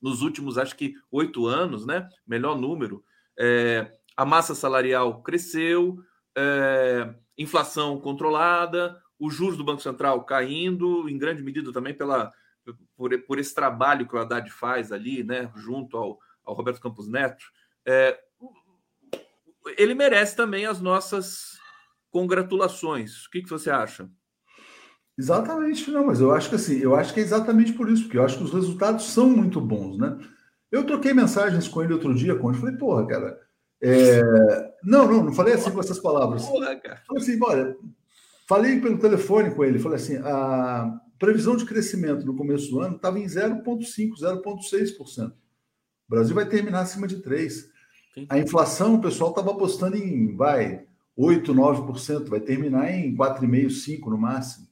nos 0.00 0.22
últimos, 0.22 0.58
acho 0.58 0.76
que, 0.76 0.94
oito 1.10 1.46
anos, 1.46 1.86
né? 1.86 2.08
Melhor 2.26 2.58
número. 2.58 3.04
É, 3.38 3.92
a 4.16 4.24
massa 4.24 4.54
salarial 4.54 5.22
cresceu, 5.22 5.98
é, 6.36 7.14
inflação 7.38 8.00
controlada, 8.00 9.00
os 9.18 9.32
juros 9.34 9.56
do 9.56 9.64
Banco 9.64 9.80
Central 9.80 10.24
caindo, 10.24 11.08
em 11.08 11.16
grande 11.16 11.42
medida 11.42 11.72
também 11.72 11.94
pela, 11.94 12.32
por, 12.96 13.16
por 13.22 13.38
esse 13.38 13.54
trabalho 13.54 14.06
que 14.06 14.16
o 14.16 14.18
Haddad 14.18 14.50
faz 14.50 14.90
ali, 14.90 15.22
né, 15.22 15.50
junto 15.54 15.96
ao, 15.96 16.18
ao 16.44 16.54
Roberto 16.54 16.80
Campos 16.80 17.06
Neto. 17.06 17.44
É, 17.86 18.18
ele 19.78 19.94
merece 19.94 20.34
também 20.34 20.66
as 20.66 20.80
nossas 20.80 21.51
congratulações. 22.12 23.24
O 23.26 23.30
que, 23.30 23.42
que 23.42 23.50
você 23.50 23.70
acha? 23.70 24.08
Exatamente, 25.18 25.90
não, 25.90 26.06
mas 26.06 26.20
eu 26.20 26.32
acho 26.32 26.48
que 26.48 26.54
assim, 26.54 26.78
eu 26.78 26.94
acho 26.94 27.12
que 27.12 27.20
é 27.20 27.22
exatamente 27.22 27.72
por 27.72 27.90
isso, 27.90 28.04
porque 28.04 28.18
eu 28.18 28.24
acho 28.24 28.38
que 28.38 28.44
os 28.44 28.52
resultados 28.52 29.06
são 29.06 29.28
muito 29.28 29.60
bons, 29.60 29.98
né? 29.98 30.18
Eu 30.70 30.84
troquei 30.84 31.12
mensagens 31.12 31.68
com 31.68 31.82
ele 31.82 31.92
outro 31.92 32.14
dia, 32.14 32.36
quando 32.36 32.54
eu 32.54 32.60
falei, 32.60 32.76
porra, 32.76 33.06
cara, 33.06 33.40
é... 33.82 34.22
não, 34.82 35.06
não, 35.06 35.24
não 35.24 35.32
falei 35.32 35.54
assim 35.54 35.70
com 35.70 35.80
essas 35.80 35.98
palavras. 35.98 36.46
Porra, 36.46 36.76
cara. 36.76 37.02
Falei 37.06 37.22
assim, 37.22 37.38
olha, 37.42 37.76
falei 38.48 38.80
pelo 38.80 38.98
telefone 38.98 39.54
com 39.54 39.64
ele, 39.64 39.78
falei 39.78 39.96
assim, 39.96 40.16
a 40.16 40.98
previsão 41.18 41.56
de 41.56 41.66
crescimento 41.66 42.24
no 42.24 42.36
começo 42.36 42.70
do 42.70 42.80
ano 42.80 42.96
estava 42.96 43.18
em 43.18 43.26
0,5%, 43.26 44.12
0,6%. 44.18 45.30
O 45.30 45.34
Brasil 46.08 46.34
vai 46.34 46.48
terminar 46.48 46.80
acima 46.80 47.06
de 47.06 47.16
3%. 47.22 47.70
A 48.28 48.38
inflação, 48.38 48.94
o 48.94 49.00
pessoal 49.00 49.30
estava 49.30 49.50
apostando 49.50 49.96
em, 49.96 50.34
vai, 50.36 50.86
8, 51.16 51.54
9%, 51.54 52.28
vai 52.28 52.40
terminar 52.40 52.90
em 52.90 53.14
4,5%, 53.14 54.00
5% 54.00 54.06
no 54.06 54.18
máximo. 54.18 54.66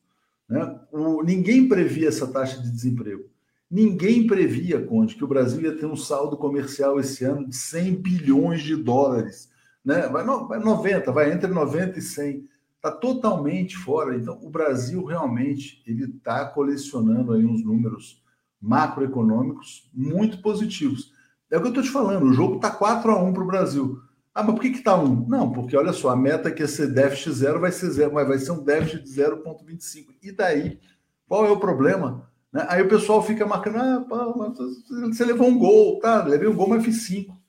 Né? 0.49 0.81
O, 0.91 1.23
ninguém 1.23 1.69
previa 1.69 2.09
essa 2.09 2.27
taxa 2.27 2.61
de 2.61 2.71
desemprego. 2.71 3.25
Ninguém 3.71 4.27
previa, 4.27 4.85
Conde, 4.85 5.15
que 5.15 5.23
o 5.23 5.29
Brasil 5.29 5.61
ia 5.63 5.77
ter 5.77 5.87
um 5.87 5.97
saldo 5.97 6.37
comercial 6.37 6.99
esse 6.99 7.25
ano 7.25 7.47
de 7.47 7.55
100 7.55 7.95
bilhões 7.97 8.63
de 8.63 8.75
dólares. 8.75 9.49
Né? 9.85 10.09
Vai, 10.09 10.25
no, 10.25 10.49
vai 10.49 10.59
90, 10.59 11.13
vai 11.13 11.33
entre 11.33 11.49
90 11.49 11.99
e 11.99 12.03
100. 12.03 12.49
Está 12.77 12.91
totalmente 12.91 13.77
fora. 13.77 14.17
Então, 14.17 14.41
o 14.43 14.51
Brasil 14.51 15.05
realmente 15.05 15.83
ele 15.87 16.07
está 16.07 16.47
colecionando 16.47 17.33
aí 17.33 17.45
uns 17.45 17.63
números 17.63 18.21
macroeconômicos 18.61 19.89
muito 19.95 20.43
positivos. 20.43 21.13
É 21.51 21.57
o 21.57 21.61
que 21.61 21.67
eu 21.67 21.71
estou 21.71 21.85
te 21.85 21.91
falando. 21.91 22.25
O 22.25 22.33
jogo 22.33 22.57
está 22.57 22.71
4 22.71 23.11
a 23.11 23.23
1 23.23 23.33
para 23.33 23.43
o 23.43 23.47
Brasil. 23.47 24.01
Ah, 24.35 24.43
mas 24.43 24.55
por 24.55 24.61
que 24.61 24.69
está 24.69 24.97
um? 24.97 25.27
Não, 25.27 25.51
porque 25.53 25.77
olha 25.77 25.93
só, 25.93 26.11
a 26.11 26.17
meta 26.17 26.51
que 26.51 26.63
ia 26.63 26.69
ser 26.69 26.89
déficit 26.89 27.33
zero 27.33 27.61
vai 27.61 27.73
ser 27.73 27.91
zero, 27.91 28.15
mas 28.15 28.29
vai 28.29 28.39
ser 28.39 28.53
um 28.53 28.63
déficit 28.63 29.03
de 29.03 29.11
0,25. 29.11 30.15
E 30.23 30.31
daí? 30.31 30.79
Qual 31.27 31.45
é 31.47 31.51
o 31.51 31.59
problema? 31.59 32.31
Né? 32.53 32.65
Aí 32.69 32.83
o 32.83 32.89
pessoal 32.89 33.23
fica 33.23 33.47
marcando, 33.47 33.77
ah, 33.79 34.07
pá, 34.09 34.27
você 35.07 35.25
levou 35.25 35.49
um 35.49 35.59
gol, 35.59 35.99
tá? 35.99 36.25
Levei 36.25 36.49
um 36.49 36.55
gol, 36.55 36.69
mas 36.69 36.85
fiz 36.85 37.03
cinco. 37.03 37.41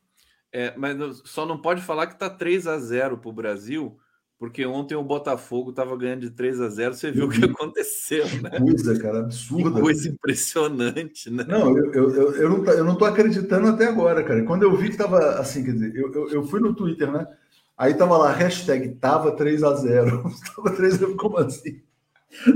É, 0.52 0.76
mas 0.76 0.98
só 1.26 1.46
não 1.46 1.62
pode 1.62 1.82
falar 1.82 2.08
que 2.08 2.20
tá 2.20 2.30
3 2.30 2.68
a 2.68 2.78
0 2.78 3.18
para 3.18 3.30
o 3.30 3.34
Brasil, 3.34 3.98
porque 4.42 4.66
ontem 4.66 4.96
o 4.96 5.04
Botafogo 5.04 5.70
estava 5.70 5.96
ganhando 5.96 6.22
de 6.22 6.32
3 6.32 6.62
a 6.62 6.68
0 6.68 6.96
você 6.96 7.12
viu 7.12 7.28
o 7.28 7.30
que 7.30 7.46
aconteceu, 7.46 8.26
né? 8.42 8.50
Que 8.50 8.60
coisa, 8.60 9.00
cara, 9.00 9.20
absurda. 9.20 9.72
Que 9.72 9.82
coisa 9.82 10.10
impressionante, 10.10 11.30
né? 11.30 11.46
Não, 11.48 11.78
eu, 11.78 11.94
eu, 11.94 12.36
eu, 12.36 12.50
não, 12.50 12.74
eu 12.74 12.84
não 12.84 12.96
tô 12.96 13.06
acreditando 13.06 13.68
até 13.68 13.86
agora, 13.86 14.24
cara. 14.24 14.44
Quando 14.44 14.64
eu 14.64 14.76
vi 14.76 14.90
que 14.90 14.98
tava 14.98 15.40
assim, 15.40 15.64
quer 15.64 15.74
dizer, 15.74 15.96
eu, 15.96 16.12
eu, 16.12 16.30
eu 16.30 16.44
fui 16.48 16.60
no 16.60 16.74
Twitter, 16.74 17.12
né? 17.12 17.28
Aí 17.78 17.94
tava 17.94 18.18
lá, 18.18 18.32
hashtag 18.32 18.96
tava 18.96 19.34
3 19.34 19.62
a 19.62 19.76
0 19.76 20.24
Tava 20.56 20.72
3 20.72 20.94
a 20.96 20.98
0, 20.98 21.16
como 21.18 21.38
assim? 21.38 21.80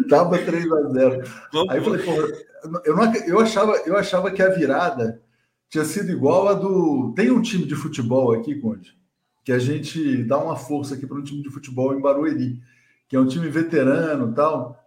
Tava 0.10 0.40
3 0.40 0.72
a 0.72 0.90
0 0.90 1.24
Aí 1.70 1.78
eu 1.78 1.84
falei, 1.84 2.04
pô, 2.04 2.80
eu, 2.84 2.96
não, 2.96 3.14
eu, 3.14 3.40
achava, 3.40 3.74
eu 3.86 3.96
achava 3.96 4.32
que 4.32 4.42
a 4.42 4.50
virada 4.50 5.22
tinha 5.70 5.86
sido 5.86 6.12
igual 6.12 6.48
a 6.48 6.54
do. 6.56 7.14
Tem 7.16 7.30
um 7.30 7.44
time 7.44 7.64
de 7.64 7.76
futebol 7.76 8.34
aqui, 8.34 8.56
Conde, 8.56 8.98
que 9.46 9.52
a 9.52 9.60
gente 9.60 10.24
dá 10.24 10.40
uma 10.40 10.56
força 10.56 10.96
aqui 10.96 11.06
para 11.06 11.18
um 11.18 11.24
time 11.24 11.44
de 11.44 11.52
futebol 11.52 11.94
em 11.94 12.02
Barueri, 12.02 12.60
que 13.08 13.16
é 13.16 13.20
um 13.20 13.28
time 13.28 13.48
veterano 13.48 14.34
tal, 14.34 14.84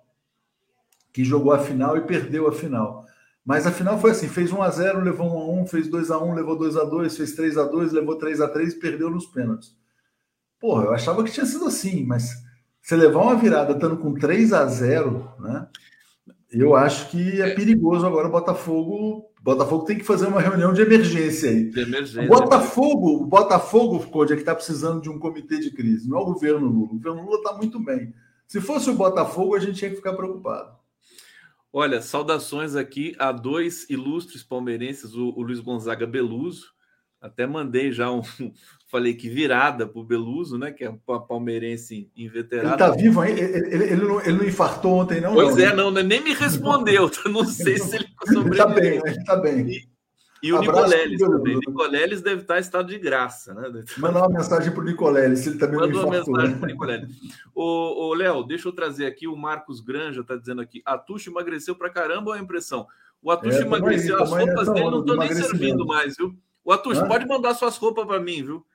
que 1.13 1.25
jogou 1.25 1.53
a 1.53 1.61
final 1.61 1.97
e 1.97 2.01
perdeu 2.01 2.49
a 2.49 2.53
final. 2.53 3.07
Mas 3.45 3.69
a 3.69 3.71
final 3.71 4.01
foi 4.01 4.11
assim: 4.11 4.27
fez 4.29 4.51
1 4.53 4.61
a 4.61 4.69
0 4.69 5.01
levou 5.01 5.29
1 5.29 5.61
a 5.61 5.63
1 5.63 5.67
fez 5.69 5.89
2 5.89 6.11
a 6.11 6.19
1 6.19 6.35
levou 6.35 6.59
2 6.59 6.77
a 6.77 6.85
2 6.85 7.17
fez 7.17 7.33
3 7.35 7.57
a 7.57 7.65
2 7.65 7.93
levou 7.93 8.17
3 8.17 8.41
a 8.41 8.49
3 8.49 8.75
e 8.75 8.79
perdeu 8.81 9.09
nos 9.09 9.27
pênaltis. 9.27 9.77
Porra, 10.59 10.87
eu 10.87 10.93
achava 10.93 11.23
que 11.23 11.31
tinha 11.31 11.47
sido 11.47 11.65
assim, 11.65 12.05
mas 12.05 12.43
você 12.83 12.97
levar 12.97 13.21
uma 13.21 13.37
virada 13.37 13.75
estando 13.75 13.97
com 13.97 14.13
3 14.13 14.53
a 14.53 14.67
0 14.67 15.35
né? 15.39 15.69
Eu 16.51 16.75
acho 16.75 17.11
que 17.11 17.43
é 17.43 17.55
perigoso 17.55 18.07
agora 18.07 18.29
o 18.29 18.31
Botafogo 18.31 19.29
Botafogo 19.49 19.85
tem 19.85 19.97
que 19.97 20.05
fazer 20.05 20.27
uma 20.27 20.41
reunião 20.41 20.73
de 20.73 20.83
emergência 20.83 21.51
aí. 21.51 21.71
De 21.71 21.81
emergência. 21.81 22.25
O 22.25 22.29
Botafogo, 22.29 23.23
o 23.23 23.27
Botafogo, 23.27 24.07
Code, 24.09 24.33
é 24.33 24.37
que 24.37 24.43
está 24.43 24.55
precisando 24.55 25.01
de 25.01 25.09
um 25.09 25.19
comitê 25.19 25.59
de 25.59 25.71
crise, 25.71 26.09
não 26.09 26.19
é 26.19 26.21
o 26.21 26.27
governo 26.27 26.67
Lula. 26.67 26.93
O 26.93 26.97
governo 26.97 27.25
Lula 27.25 27.39
está 27.39 27.55
muito 27.55 27.79
bem. 27.81 28.13
Se 28.47 28.61
fosse 28.61 28.91
o 28.91 28.95
Botafogo, 28.95 29.55
a 29.55 29.59
gente 29.59 29.79
tinha 29.79 29.91
que 29.91 29.97
ficar 29.97 30.13
preocupado. 30.13 30.77
Olha, 31.73 32.03
saudações 32.03 32.75
aqui 32.75 33.15
a 33.19 33.31
dois 33.33 33.89
ilustres 33.89 34.43
palmeirenses, 34.43 35.15
o, 35.15 35.29
o 35.29 35.43
Luiz 35.43 35.61
Gonzaga 35.61 36.07
Beluso. 36.07 36.67
Até 37.21 37.47
mandei 37.47 37.91
já 37.91 38.11
um, 38.11 38.23
falei 38.87 39.14
que 39.14 39.29
virada 39.29 39.87
para 39.87 40.01
o 40.01 40.05
Beluso, 40.05 40.57
né? 40.57 40.71
Que 40.71 40.85
é 40.85 40.91
um 40.91 40.99
palmeirense 40.99 42.11
inveterado. 42.16 42.69
Ele 42.69 42.75
está 42.75 42.91
vivo 42.91 43.21
aí? 43.21 43.33
Ele, 43.33 43.75
ele, 43.75 43.85
ele, 43.85 44.03
não, 44.05 44.21
ele 44.21 44.39
não 44.39 44.45
infartou 44.45 44.99
ontem, 44.99 45.21
não? 45.21 45.35
Pois 45.35 45.57
não, 45.57 45.62
é, 45.62 45.66
né? 45.69 45.75
não, 45.75 45.91
nem 45.91 46.23
me 46.23 46.33
respondeu. 46.33 47.11
Não 47.29 47.45
sei 47.45 47.79
se 47.79 47.97
ele 47.97 48.09
sobreviveu. 48.27 48.53
Está 48.53 48.66
bem, 48.66 49.03
está 49.07 49.37
bem. 49.37 49.69
E, 49.69 49.89
e 50.43 50.53
o 50.53 50.61
Nicoleles 50.61 51.19
também. 51.19 51.57
O 51.57 51.59
Nicoleles 51.59 52.23
deve 52.23 52.43
estar 52.43 52.57
em 52.59 52.61
estado 52.61 52.89
de 52.89 52.99
graça, 52.99 53.53
né? 53.53 53.83
Manda 53.99 54.21
uma 54.21 54.29
mensagem 54.29 54.73
para 54.73 54.81
o 54.81 54.85
Nicoleles, 54.85 55.47
ele 55.47 55.59
também 55.59 55.81
Manda 55.81 55.99
uma 55.99 56.11
mensagem 56.11 56.57
para 56.57 56.64
o 56.64 56.66
Nicoleles. 56.66 57.11
Ô, 57.55 58.14
Léo, 58.14 58.45
deixa 58.45 58.69
eu 58.69 58.73
trazer 58.73 59.07
aqui, 59.07 59.27
o 59.27 59.37
Marcos 59.37 59.81
Granja 59.81 60.21
está 60.21 60.37
dizendo 60.37 60.61
aqui, 60.61 60.81
a 60.85 60.97
Tuxa 60.97 61.31
emagreceu 61.31 61.75
para 61.75 61.91
caramba 61.91 62.31
ou 62.31 62.37
é 62.37 62.39
a 62.39 62.43
impressão? 62.43 62.87
O 63.21 63.31
Atucho 63.33 63.59
é, 63.59 63.62
emagreceu, 63.62 64.16
aí, 64.16 64.23
as 64.23 64.31
roupas 64.31 64.69
dele 64.69 64.91
não 64.91 65.01
estão 65.01 65.16
nem 65.16 65.35
servindo 65.35 65.85
mais, 65.85 66.16
viu? 66.16 66.37
O 66.69 66.73
Atucho, 66.73 67.09
pode 67.09 67.27
mandar 67.27 67.55
suas 67.55 67.79
roupas 67.79 68.07
para 68.07 68.21
mim, 68.21 68.45
viu? 68.45 68.66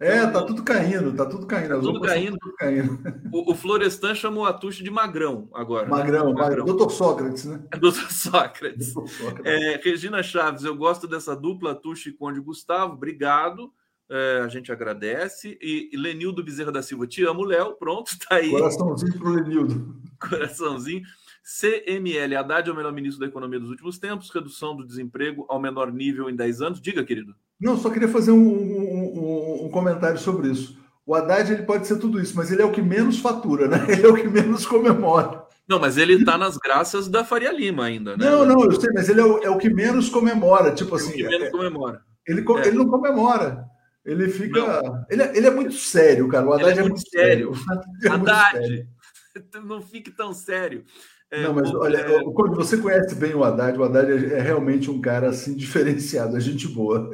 É, 0.00 0.26
tá 0.26 0.42
tudo 0.42 0.62
caindo, 0.62 1.14
tá 1.14 1.26
tudo 1.26 1.46
caindo. 1.46 1.74
As 1.74 1.82
tudo 1.82 2.00
caindo. 2.00 2.38
tudo 2.38 2.54
caindo. 2.56 2.98
O, 3.30 3.52
o, 3.52 3.54
Florestan 3.54 4.14
chamou 4.14 4.46
a 4.46 4.54
Tuxa 4.54 4.82
de 4.82 4.90
Magrão 4.90 5.50
agora. 5.52 5.86
Magrão, 5.86 6.32
né? 6.32 6.40
Magrão. 6.40 6.64
Doutor 6.64 6.90
Sócrates, 6.90 7.44
né? 7.44 7.62
É 7.70 7.76
Doutor 7.78 8.10
Sócrates. 8.10 8.94
Doutor 8.94 9.10
Sócrates. 9.10 9.52
É, 9.52 9.76
Regina 9.84 10.22
Chaves, 10.22 10.64
eu 10.64 10.74
gosto 10.74 11.06
dessa 11.06 11.36
dupla 11.36 11.74
Tuxa 11.74 12.08
e 12.08 12.12
Conde 12.12 12.40
Gustavo, 12.40 12.94
obrigado. 12.94 13.70
É, 14.10 14.40
a 14.42 14.48
gente 14.48 14.72
agradece. 14.72 15.58
E, 15.60 15.90
e 15.92 15.96
Lenildo 15.98 16.42
Bezerra 16.42 16.72
da 16.72 16.82
Silva, 16.82 17.06
te 17.06 17.22
amo, 17.22 17.44
Léo. 17.44 17.74
Pronto, 17.74 18.12
tá 18.26 18.36
aí. 18.36 18.50
Coraçãozinho 18.50 19.18
pro 19.18 19.28
Lenildo. 19.28 20.00
Coraçãozinho. 20.18 21.02
CML, 21.42 22.36
Haddad 22.36 22.68
é 22.68 22.72
o 22.72 22.76
melhor 22.76 22.92
ministro 22.92 23.20
da 23.20 23.26
economia 23.26 23.58
dos 23.58 23.70
últimos 23.70 23.98
tempos, 23.98 24.30
redução 24.30 24.76
do 24.76 24.86
desemprego 24.86 25.44
ao 25.48 25.60
menor 25.60 25.92
nível 25.92 26.30
em 26.30 26.36
10 26.36 26.62
anos. 26.62 26.80
Diga, 26.80 27.04
querido. 27.04 27.34
Não, 27.60 27.76
só 27.76 27.90
queria 27.90 28.08
fazer 28.08 28.30
um, 28.30 28.36
um, 28.38 29.66
um, 29.66 29.68
comentário 29.68 30.18
sobre 30.18 30.48
isso. 30.48 30.78
O 31.04 31.14
Haddad 31.14 31.52
ele 31.52 31.64
pode 31.64 31.86
ser 31.86 31.98
tudo 31.98 32.20
isso, 32.20 32.36
mas 32.36 32.50
ele 32.52 32.62
é 32.62 32.64
o 32.64 32.70
que 32.70 32.80
menos 32.80 33.18
fatura, 33.18 33.66
né? 33.66 33.84
Ele 33.88 34.06
é 34.06 34.08
o 34.08 34.14
que 34.14 34.28
menos 34.28 34.64
comemora. 34.64 35.44
Não, 35.68 35.78
mas 35.78 35.96
ele 35.96 36.14
está 36.14 36.36
nas 36.36 36.56
graças 36.56 37.08
da 37.08 37.24
Faria 37.24 37.52
Lima 37.52 37.84
ainda, 37.84 38.16
né? 38.16 38.24
Não, 38.24 38.44
não, 38.44 38.64
eu 38.64 38.80
sei, 38.80 38.90
mas 38.92 39.08
ele 39.08 39.20
é 39.20 39.24
o, 39.24 39.38
é 39.38 39.50
o 39.50 39.58
que 39.58 39.72
menos 39.72 40.08
comemora. 40.08 40.72
Tipo 40.72 40.96
assim. 40.96 41.10
É 41.10 41.12
o 41.12 41.16
que 41.16 41.22
assim, 41.22 41.30
menos 41.30 41.48
é, 41.48 41.50
comemora. 41.50 42.02
Ele, 42.26 42.40
é. 42.40 42.68
ele 42.68 42.76
não 42.78 42.88
comemora. 42.88 43.64
Ele 44.04 44.28
fica. 44.28 44.60
Ele, 45.08 45.22
é, 45.22 45.36
ele 45.36 45.46
é 45.46 45.50
muito 45.50 45.74
sério, 45.74 46.28
cara. 46.28 46.46
O 46.46 46.52
Haddad 46.52 46.78
é, 46.78 46.82
muito 46.82 47.08
sério. 47.08 47.52
sério. 47.54 48.12
Haddad, 48.12 48.88
não 49.64 49.80
fique 49.80 50.10
tão 50.10 50.32
sério. 50.32 50.84
É, 51.32 51.44
não, 51.44 51.54
mas 51.54 51.74
olha, 51.74 51.96
é... 51.96 52.24
quando 52.34 52.54
você 52.54 52.76
conhece 52.76 53.14
bem 53.14 53.34
o 53.34 53.42
Haddad, 53.42 53.78
o 53.78 53.82
Haddad 53.82 54.12
é, 54.12 54.36
é 54.36 54.40
realmente 54.42 54.90
um 54.90 55.00
cara 55.00 55.30
assim 55.30 55.56
diferenciado, 55.56 56.36
é 56.36 56.40
gente 56.40 56.68
boa. 56.68 57.10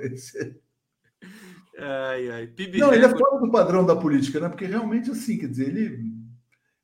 Ai, 1.79 2.29
ai. 2.29 2.47
PIB 2.49 2.79
não, 2.79 2.93
ele 2.93 3.05
é 3.05 3.09
fora 3.09 3.41
do 3.41 3.49
padrão 3.49 3.87
da 3.87 3.95
política, 3.95 4.41
né? 4.41 4.49
Porque 4.49 4.65
realmente 4.65 5.09
assim, 5.09 5.39
quer 5.39 5.47
dizer, 5.47 5.69
ele 5.69 6.19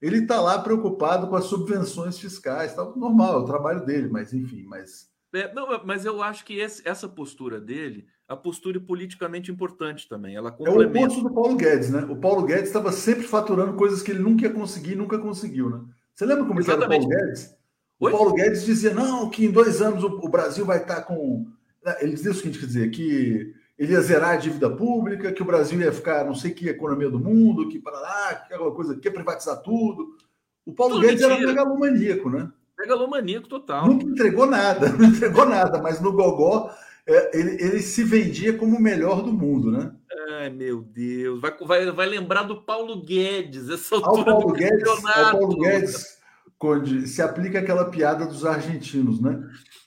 ele 0.01 0.19
está 0.19 0.41
lá 0.41 0.61
preocupado 0.61 1.27
com 1.27 1.35
as 1.35 1.47
subvenções 1.47 2.19
fiscais, 2.19 2.75
tá 2.75 2.85
normal, 2.95 3.41
é 3.41 3.43
o 3.43 3.47
trabalho 3.47 3.85
dele, 3.85 4.09
mas 4.09 4.33
enfim, 4.33 4.63
mas 4.65 5.11
é, 5.35 5.53
não, 5.53 5.67
mas 5.85 6.05
eu 6.05 6.23
acho 6.23 6.45
que 6.45 6.61
esse, 6.61 6.87
essa 6.87 7.09
postura 7.09 7.61
dele, 7.61 8.07
a 8.29 8.37
postura 8.37 8.79
politicamente 8.79 9.51
importante 9.51 10.09
também. 10.09 10.37
Ela 10.37 10.53
complementa. 10.53 10.99
É 10.99 11.01
o 11.01 11.05
oposto 11.05 11.23
do 11.29 11.35
Paulo 11.35 11.57
Guedes, 11.57 11.91
né? 11.91 12.07
O 12.09 12.15
Paulo 12.15 12.47
Guedes 12.47 12.69
estava 12.69 12.93
sempre 12.93 13.25
faturando 13.25 13.75
coisas 13.75 14.03
que 14.03 14.13
ele 14.13 14.21
nunca 14.21 14.45
ia 14.45 14.53
conseguir, 14.53 14.95
nunca 14.95 15.19
conseguiu, 15.19 15.69
né? 15.69 15.81
Você 16.15 16.25
lembra 16.25 16.45
como 16.45 16.61
era 16.61 16.75
o 16.77 16.89
Paulo 16.89 17.09
Guedes? 17.09 17.57
O 17.99 18.07
Oi? 18.07 18.13
Paulo 18.13 18.35
Guedes 18.35 18.65
dizia, 18.65 18.95
não, 18.95 19.29
que 19.29 19.45
em 19.45 19.51
dois 19.51 19.83
anos 19.83 20.05
o, 20.05 20.29
Brasil 20.29 20.65
vai 20.65 20.79
estar 20.79 21.03
com. 21.03 21.47
Né, 21.85 21.97
ele 22.01 22.13
dizia 22.13 22.31
o 22.31 22.35
seguinte, 22.35 22.59
quer 22.59 22.67
dizer, 22.67 22.91
que 22.91 23.53
ele 23.79 23.93
ia 23.93 24.01
zerar 24.01 24.31
a 24.31 24.37
dívida 24.37 24.71
pública, 24.71 25.33
que 25.33 25.43
o 25.43 25.47
Brasil 25.47 25.81
ia 25.81 25.93
ficar 25.93 26.25
não 26.25 26.35
sei 26.35 26.53
que 26.53 26.69
economia 26.69 27.11
do 27.11 27.19
mundo, 27.19 27.69
que 27.69 27.81
para 27.81 27.99
lá, 27.99 28.35
que 28.35 28.55
aquela 28.55 28.71
coisa, 28.71 28.97
que 28.97 29.09
ia 29.09 29.13
privatizar 29.13 29.61
tudo. 29.63 30.17
O 30.65 30.73
Paulo 30.73 30.95
tudo 30.95 31.07
Guedes 31.07 31.21
mentira. 31.21 31.41
era 31.41 31.47
megalomaníaco, 31.49 32.31
né? 32.31 32.51
Megalomaníaco 32.79 33.49
total. 33.49 33.87
Nunca 33.87 34.05
entregou 34.07 34.47
nada, 34.47 34.91
não 34.95 35.07
entregou 35.07 35.47
nada, 35.47 35.83
mas 35.83 36.01
no 36.01 36.13
Gogó 36.13 36.71
é, 37.07 37.39
ele, 37.39 37.63
ele 37.63 37.81
se 37.81 38.03
vendia 38.03 38.57
como 38.57 38.77
o 38.77 38.81
melhor 38.81 39.23
do 39.23 39.33
mundo, 39.33 39.71
né? 39.71 39.93
Ai, 40.39 40.51
meu 40.51 40.81
Deus. 40.81 41.41
Vai, 41.41 41.55
vai, 41.61 41.91
vai 41.91 42.07
lembrar 42.07 42.45
do 42.45 42.63
Paulo 42.63 43.05
Guedes, 43.05 43.69
essa 43.69 43.97
altura 43.97 44.33
ao 44.33 44.41
Paulo 44.41 44.53
Guedes, 44.55 44.89
ao 44.89 45.03
Paulo 45.03 45.59
Guedes, 45.59 46.19
Conde, 46.57 47.07
se 47.07 47.21
aplica 47.21 47.59
aquela 47.59 47.91
piada 47.91 48.25
dos 48.25 48.47
argentinos, 48.47 49.21
né? 49.21 49.39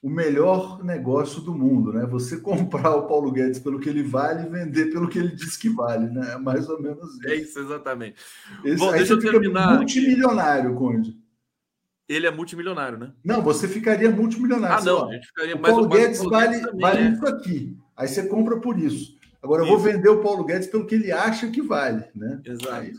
O 0.04 0.10
melhor 0.12 0.84
negócio 0.84 1.42
do 1.42 1.52
mundo, 1.52 1.92
né? 1.92 2.06
Você 2.06 2.38
comprar 2.42 2.96
o 2.96 3.08
Paulo 3.08 3.32
Guedes 3.32 3.58
pelo 3.58 3.80
que 3.80 3.90
ele 3.90 4.04
vale 4.04 4.46
e 4.46 4.50
vender 4.50 4.92
pelo 4.92 5.08
que 5.08 5.18
ele 5.18 5.36
diz 5.36 5.58
que 5.58 5.70
vale, 5.70 6.08
né? 6.08 6.34
É 6.34 6.38
mais 6.38 6.70
ou 6.70 6.80
menos 6.80 7.16
isso. 7.16 7.28
É 7.28 7.36
isso, 7.36 7.60
exatamente. 7.60 8.18
Esse, 8.64 8.78
Bom, 8.78 8.92
deixa 8.92 9.14
eu 9.14 9.20
terminar. 9.20 9.78
Multimilionário, 9.78 10.76
Conde. 10.76 11.18
Ele 12.08 12.26
é 12.26 12.32
multimilionário, 12.32 12.98
né? 12.98 13.12
Não, 13.24 13.42
você 13.42 13.68
ficaria 13.68 14.10
multimilionário. 14.10 14.78
Ah, 14.78 14.82
não, 14.82 15.10
a 15.10 15.14
gente 15.14 15.28
ficaria 15.28 15.56
o 15.56 15.60
Paulo 15.60 15.88
Guedes 15.88 16.24
vale, 16.24 16.62
também, 16.62 16.82
vale 16.82 17.02
é. 17.02 17.10
isso 17.10 17.28
aqui. 17.28 17.78
Aí 17.96 18.08
você 18.08 18.28
compra 18.28 18.60
por 18.62 18.80
isso. 18.80 19.18
Agora 19.44 19.64
isso. 19.64 19.74
eu 19.74 19.78
vou 19.78 19.92
vender 19.92 20.10
o 20.10 20.22
Paulo 20.22 20.46
Guedes 20.46 20.68
pelo 20.68 20.86
que 20.86 20.96
ele 20.96 21.12
acha 21.12 21.50
que 21.50 21.62
vale, 21.62 22.06
né? 22.16 22.42
Exato. 22.46 22.74
Aí. 22.74 22.94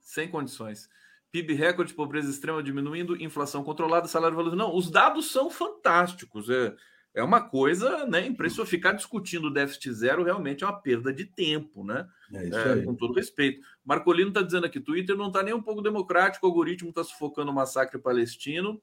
Sem 0.00 0.28
condições. 0.28 0.88
PIB 1.30 1.54
recorde, 1.54 1.94
pobreza 1.94 2.30
extrema 2.30 2.62
diminuindo, 2.62 3.20
inflação 3.22 3.62
controlada, 3.62 4.08
salário 4.08 4.36
valorizado. 4.36 4.62
Não, 4.62 4.76
os 4.76 4.90
dados 4.90 5.30
são 5.30 5.50
fantásticos. 5.50 6.48
É, 6.48 6.74
é 7.14 7.22
uma 7.22 7.40
coisa, 7.40 8.06
né? 8.06 8.26
Impressionante. 8.26 8.70
Ficar 8.70 8.92
discutindo 8.92 9.48
o 9.48 9.52
déficit 9.52 9.92
zero 9.92 10.24
realmente 10.24 10.64
é 10.64 10.66
uma 10.66 10.80
perda 10.80 11.12
de 11.12 11.24
tempo, 11.24 11.84
né? 11.84 12.06
É 12.32 12.44
isso 12.46 12.58
é, 12.58 12.72
aí. 12.72 12.84
Com 12.84 12.94
todo 12.94 13.14
respeito. 13.14 13.60
Marcolino 13.86 14.28
está 14.28 14.42
dizendo 14.42 14.66
aqui: 14.66 14.80
Twitter 14.80 15.16
não 15.16 15.28
está 15.28 15.42
nem 15.42 15.54
um 15.54 15.62
pouco 15.62 15.80
democrático, 15.80 16.44
o 16.44 16.50
algoritmo 16.50 16.88
está 16.90 17.04
sufocando 17.04 17.52
o 17.52 17.54
massacre 17.54 17.98
palestino. 17.98 18.82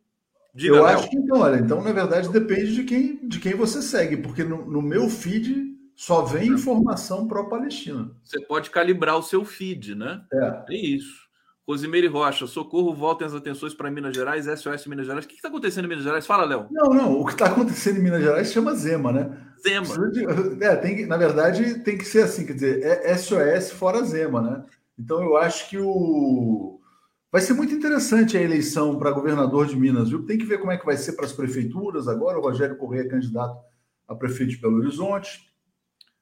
Diga, 0.55 0.75
Eu 0.75 0.85
acho 0.85 1.09
que 1.09 1.17
então, 1.17 1.39
olha, 1.39 1.57
então, 1.57 1.83
na 1.83 1.91
verdade, 1.91 2.29
depende 2.29 2.75
de 2.75 2.83
quem, 2.83 3.27
de 3.27 3.39
quem 3.39 3.55
você 3.55 3.81
segue, 3.81 4.17
porque 4.17 4.43
no, 4.43 4.65
no 4.65 4.81
meu 4.81 5.09
feed 5.09 5.73
só 5.95 6.21
vem 6.21 6.49
informação 6.49 7.27
pró-Palestina. 7.27 8.11
Você 8.23 8.39
pode 8.45 8.69
calibrar 8.69 9.17
o 9.17 9.23
seu 9.23 9.43
feed, 9.43 9.95
né? 9.95 10.23
É. 10.31 10.63
É 10.69 10.75
isso. 10.75 11.23
Rosimeire 11.67 12.07
Rocha, 12.07 12.45
socorro, 12.45 12.93
voltem 12.93 13.25
as 13.25 13.33
atenções 13.33 13.73
para 13.73 13.89
Minas 13.89 14.15
Gerais, 14.15 14.45
SOS 14.45 14.85
Minas 14.85 15.05
Gerais. 15.05 15.25
O 15.25 15.27
que 15.27 15.35
está 15.35 15.47
acontecendo 15.47 15.85
em 15.85 15.87
Minas 15.87 16.03
Gerais? 16.03 16.27
Fala, 16.27 16.45
Léo. 16.45 16.67
Não, 16.69 16.93
não, 16.93 17.19
o 17.19 17.25
que 17.25 17.31
está 17.31 17.45
acontecendo 17.47 17.99
em 17.99 18.03
Minas 18.03 18.21
Gerais 18.21 18.51
chama 18.51 18.75
Zema, 18.75 19.11
né? 19.11 19.37
Zema. 19.61 19.87
É, 20.61 20.75
tem 20.75 21.05
na 21.05 21.17
verdade, 21.17 21.79
tem 21.79 21.97
que 21.97 22.05
ser 22.05 22.23
assim, 22.23 22.45
quer 22.45 22.53
dizer, 22.53 22.83
é 22.83 23.17
SOS 23.17 23.71
fora 23.71 24.03
Zema, 24.03 24.41
né? 24.41 24.63
Então 24.97 25.21
eu 25.21 25.37
acho 25.37 25.69
que 25.69 25.77
o. 25.77 26.79
Vai 27.31 27.41
ser 27.41 27.53
muito 27.53 27.73
interessante 27.73 28.37
a 28.37 28.41
eleição 28.41 28.97
para 28.99 29.11
governador 29.11 29.65
de 29.65 29.75
Minas, 29.75 30.09
viu? 30.09 30.25
Tem 30.25 30.37
que 30.37 30.45
ver 30.45 30.59
como 30.59 30.71
é 30.71 30.77
que 30.77 30.85
vai 30.85 30.95
ser 30.95 31.13
para 31.13 31.25
as 31.25 31.33
prefeituras 31.33 32.07
agora. 32.07 32.37
O 32.37 32.41
Rogério 32.41 32.77
Correia 32.77 33.01
é 33.01 33.09
candidato 33.09 33.57
a 34.07 34.13
prefeito 34.13 34.51
de 34.51 34.57
Belo 34.57 34.77
Horizonte. 34.77 35.51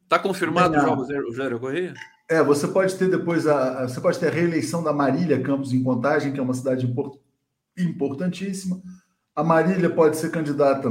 Está 0.03 0.17
confirmado 0.19 0.78
o 0.78 0.95
Rogério 1.30 1.59
Correia? 1.59 1.93
É, 2.30 2.41
você 2.41 2.67
pode 2.67 2.95
ter 2.95 3.09
depois 3.09 3.45
a, 3.45 3.84
a, 3.84 3.88
você 3.88 3.99
pode 3.99 4.17
ter 4.17 4.28
a 4.28 4.32
reeleição 4.32 4.82
da 4.82 4.93
Marília 4.93 5.41
Campos 5.41 5.74
em 5.74 5.84
Contagem, 5.84 6.32
que 6.32 6.39
é 6.39 6.43
uma 6.43 6.53
cidade 6.53 6.86
import, 6.86 7.17
importantíssima. 7.78 8.82
A 9.36 9.43
Marília 9.43 9.89
pode 9.89 10.15
ser 10.17 10.32
candidata, 10.32 10.89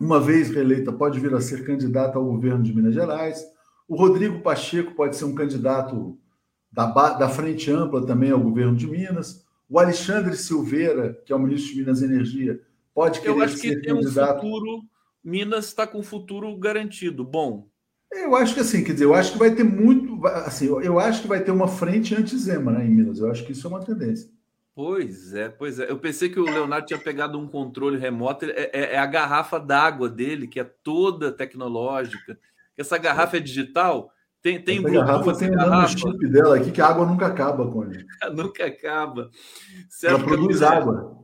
uma 0.00 0.20
vez 0.20 0.50
reeleita, 0.50 0.92
pode 0.92 1.20
vir 1.20 1.32
a 1.34 1.40
ser 1.40 1.64
candidata 1.64 2.18
ao 2.18 2.24
governo 2.24 2.62
de 2.62 2.74
Minas 2.74 2.94
Gerais. 2.94 3.44
O 3.88 3.94
Rodrigo 3.94 4.40
Pacheco 4.40 4.92
pode 4.94 5.16
ser 5.16 5.24
um 5.24 5.34
candidato 5.34 6.18
da, 6.72 6.86
da 6.86 7.28
Frente 7.28 7.70
Ampla 7.70 8.06
também 8.06 8.30
ao 8.30 8.40
governo 8.40 8.74
de 8.74 8.86
Minas. 8.86 9.44
O 9.68 9.78
Alexandre 9.78 10.36
Silveira, 10.36 11.20
que 11.24 11.32
é 11.32 11.36
o 11.36 11.38
ministro 11.38 11.72
de 11.72 11.80
Minas 11.80 12.02
e 12.02 12.04
Energia, 12.04 12.60
pode 12.94 13.20
querer 13.20 13.32
Eu 13.32 13.42
acho 13.42 13.56
que 13.56 13.76
tem 13.76 13.94
candidato. 13.94 14.38
um 14.38 14.40
futuro. 14.40 14.82
Minas 15.22 15.66
está 15.66 15.86
com 15.86 15.98
um 15.98 16.02
futuro 16.02 16.56
garantido. 16.56 17.24
Bom, 17.24 17.68
eu 18.10 18.34
acho 18.34 18.54
que 18.54 18.60
assim, 18.60 18.82
quer 18.82 18.92
dizer, 18.92 19.04
eu 19.04 19.14
acho 19.14 19.32
que 19.32 19.38
vai 19.38 19.54
ter 19.54 19.64
muito, 19.64 20.26
assim, 20.26 20.66
eu 20.66 20.98
acho 20.98 21.22
que 21.22 21.28
vai 21.28 21.42
ter 21.42 21.50
uma 21.50 21.68
frente 21.68 22.14
anti-Zema, 22.14 22.72
né, 22.72 22.84
em 22.84 22.90
Minas. 22.90 23.18
Eu 23.18 23.30
acho 23.30 23.44
que 23.44 23.52
isso 23.52 23.66
é 23.66 23.70
uma 23.70 23.80
tendência. 23.80 24.30
Pois 24.74 25.34
é, 25.34 25.48
pois 25.50 25.78
é. 25.78 25.90
Eu 25.90 25.98
pensei 25.98 26.30
que 26.30 26.40
o 26.40 26.44
Leonardo 26.44 26.86
tinha 26.86 26.98
pegado 26.98 27.38
um 27.38 27.46
controle 27.46 27.98
remoto. 27.98 28.46
É, 28.46 28.70
é, 28.72 28.94
é 28.94 28.98
a 28.98 29.06
garrafa 29.06 29.58
d'água 29.58 30.08
dele, 30.08 30.46
que 30.46 30.58
é 30.58 30.64
toda 30.64 31.30
tecnológica. 31.30 32.38
Essa 32.76 32.96
garrafa 32.96 33.36
é 33.36 33.40
digital. 33.40 34.10
Tem, 34.42 34.60
tem 34.60 34.78
essa 34.78 34.88
Bluetooth, 34.88 35.06
garrafa 35.06 35.38
tem 35.38 35.50
um 35.56 35.88
chip 35.88 36.28
dela 36.28 36.56
aqui 36.56 36.72
que 36.72 36.80
a 36.80 36.86
água 36.86 37.06
nunca 37.06 37.26
acaba 37.26 37.70
com 37.70 37.84
ele. 37.84 38.04
nunca 38.34 38.66
acaba. 38.66 39.30
Ela 40.02 40.18
produz 40.18 40.62
água. 40.62 41.22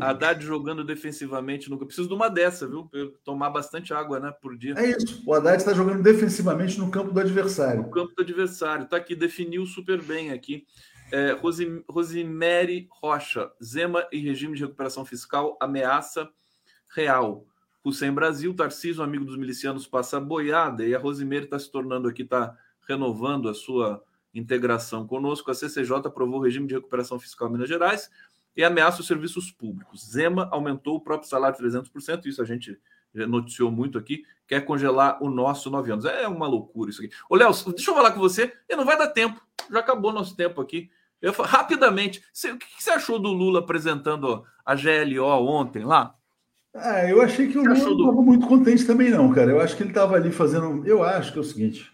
Haddad 0.00 0.44
jogando 0.44 0.82
defensivamente 0.82 1.70
nunca. 1.70 1.86
Preciso 1.86 2.08
de 2.08 2.14
uma 2.14 2.28
dessa, 2.28 2.66
viu? 2.66 2.90
Tomar 3.22 3.50
bastante 3.50 3.92
água, 3.92 4.18
né, 4.18 4.32
por 4.42 4.56
dia. 4.56 4.74
É 4.76 4.90
isso. 4.90 5.22
O 5.26 5.34
Haddad 5.34 5.58
está 5.58 5.72
jogando 5.72 6.02
defensivamente 6.02 6.78
no 6.78 6.90
campo 6.90 7.12
do 7.12 7.20
adversário. 7.20 7.82
No 7.82 7.90
campo 7.90 8.12
do 8.16 8.22
adversário. 8.22 8.84
Está 8.84 8.96
aqui, 8.96 9.14
definiu 9.14 9.64
super 9.66 10.02
bem 10.02 10.32
aqui. 10.32 10.64
É, 11.12 11.32
Rosim, 11.32 11.84
Rosimere 11.88 12.88
Rocha, 12.90 13.52
Zema 13.62 14.06
e 14.10 14.18
regime 14.18 14.56
de 14.56 14.64
recuperação 14.64 15.04
fiscal, 15.04 15.56
ameaça 15.60 16.28
real. 16.94 17.46
Hussein 17.84 18.12
Brasil, 18.12 18.54
Tarcísio, 18.54 19.02
amigo 19.02 19.24
dos 19.24 19.36
milicianos, 19.36 19.86
passa 19.86 20.18
boiada. 20.18 20.86
E 20.86 20.94
a 20.94 20.98
Rosimere 20.98 21.44
está 21.44 21.58
se 21.58 21.70
tornando 21.70 22.08
aqui, 22.08 22.22
está 22.22 22.56
renovando 22.88 23.48
a 23.48 23.54
sua 23.54 24.02
integração 24.32 25.06
conosco. 25.06 25.50
A 25.50 25.54
CCJ 25.54 25.98
aprovou 26.06 26.40
o 26.40 26.42
regime 26.42 26.66
de 26.66 26.74
recuperação 26.74 27.18
fiscal 27.20 27.48
em 27.48 27.52
Minas 27.52 27.68
Gerais 27.68 28.10
e 28.56 28.64
ameaça 28.64 29.00
os 29.00 29.06
serviços 29.06 29.50
públicos. 29.50 30.10
Zema 30.10 30.48
aumentou 30.50 30.96
o 30.96 31.00
próprio 31.00 31.28
salário 31.28 31.58
300%, 31.58 32.26
isso 32.26 32.40
a 32.40 32.44
gente 32.44 32.78
noticiou 33.12 33.70
muito 33.70 33.96
aqui, 33.96 34.24
quer 34.46 34.64
congelar 34.64 35.22
o 35.22 35.30
nosso 35.30 35.70
nove 35.70 35.92
anos. 35.92 36.04
É 36.04 36.26
uma 36.26 36.46
loucura 36.46 36.90
isso 36.90 37.00
aqui. 37.04 37.14
Ô, 37.28 37.36
Léo, 37.36 37.52
deixa 37.74 37.90
eu 37.90 37.94
falar 37.94 38.10
com 38.12 38.18
você, 38.18 38.52
e 38.68 38.74
não 38.74 38.84
vai 38.84 38.98
dar 38.98 39.08
tempo, 39.08 39.40
já 39.70 39.78
acabou 39.78 40.12
nosso 40.12 40.34
tempo 40.36 40.60
aqui. 40.60 40.90
Eu 41.22 41.32
rapidamente, 41.32 42.22
o 42.52 42.58
que 42.58 42.82
você 42.82 42.90
achou 42.90 43.18
do 43.18 43.32
Lula 43.32 43.60
apresentando 43.60 44.44
a 44.64 44.74
GLO 44.74 45.46
ontem 45.46 45.84
lá? 45.84 46.14
Ah, 46.74 47.08
eu 47.08 47.22
achei 47.22 47.48
que 47.48 47.56
o 47.56 47.62
Lula 47.62 47.74
não 47.74 47.92
estava 47.92 48.22
muito 48.22 48.46
contente 48.46 48.84
também, 48.84 49.10
não, 49.10 49.32
cara. 49.32 49.52
Eu 49.52 49.60
acho 49.60 49.76
que 49.76 49.82
ele 49.82 49.90
estava 49.90 50.16
ali 50.16 50.32
fazendo. 50.32 50.84
Eu 50.86 51.02
acho 51.02 51.32
que 51.32 51.38
é 51.38 51.40
o 51.40 51.44
seguinte. 51.44 51.90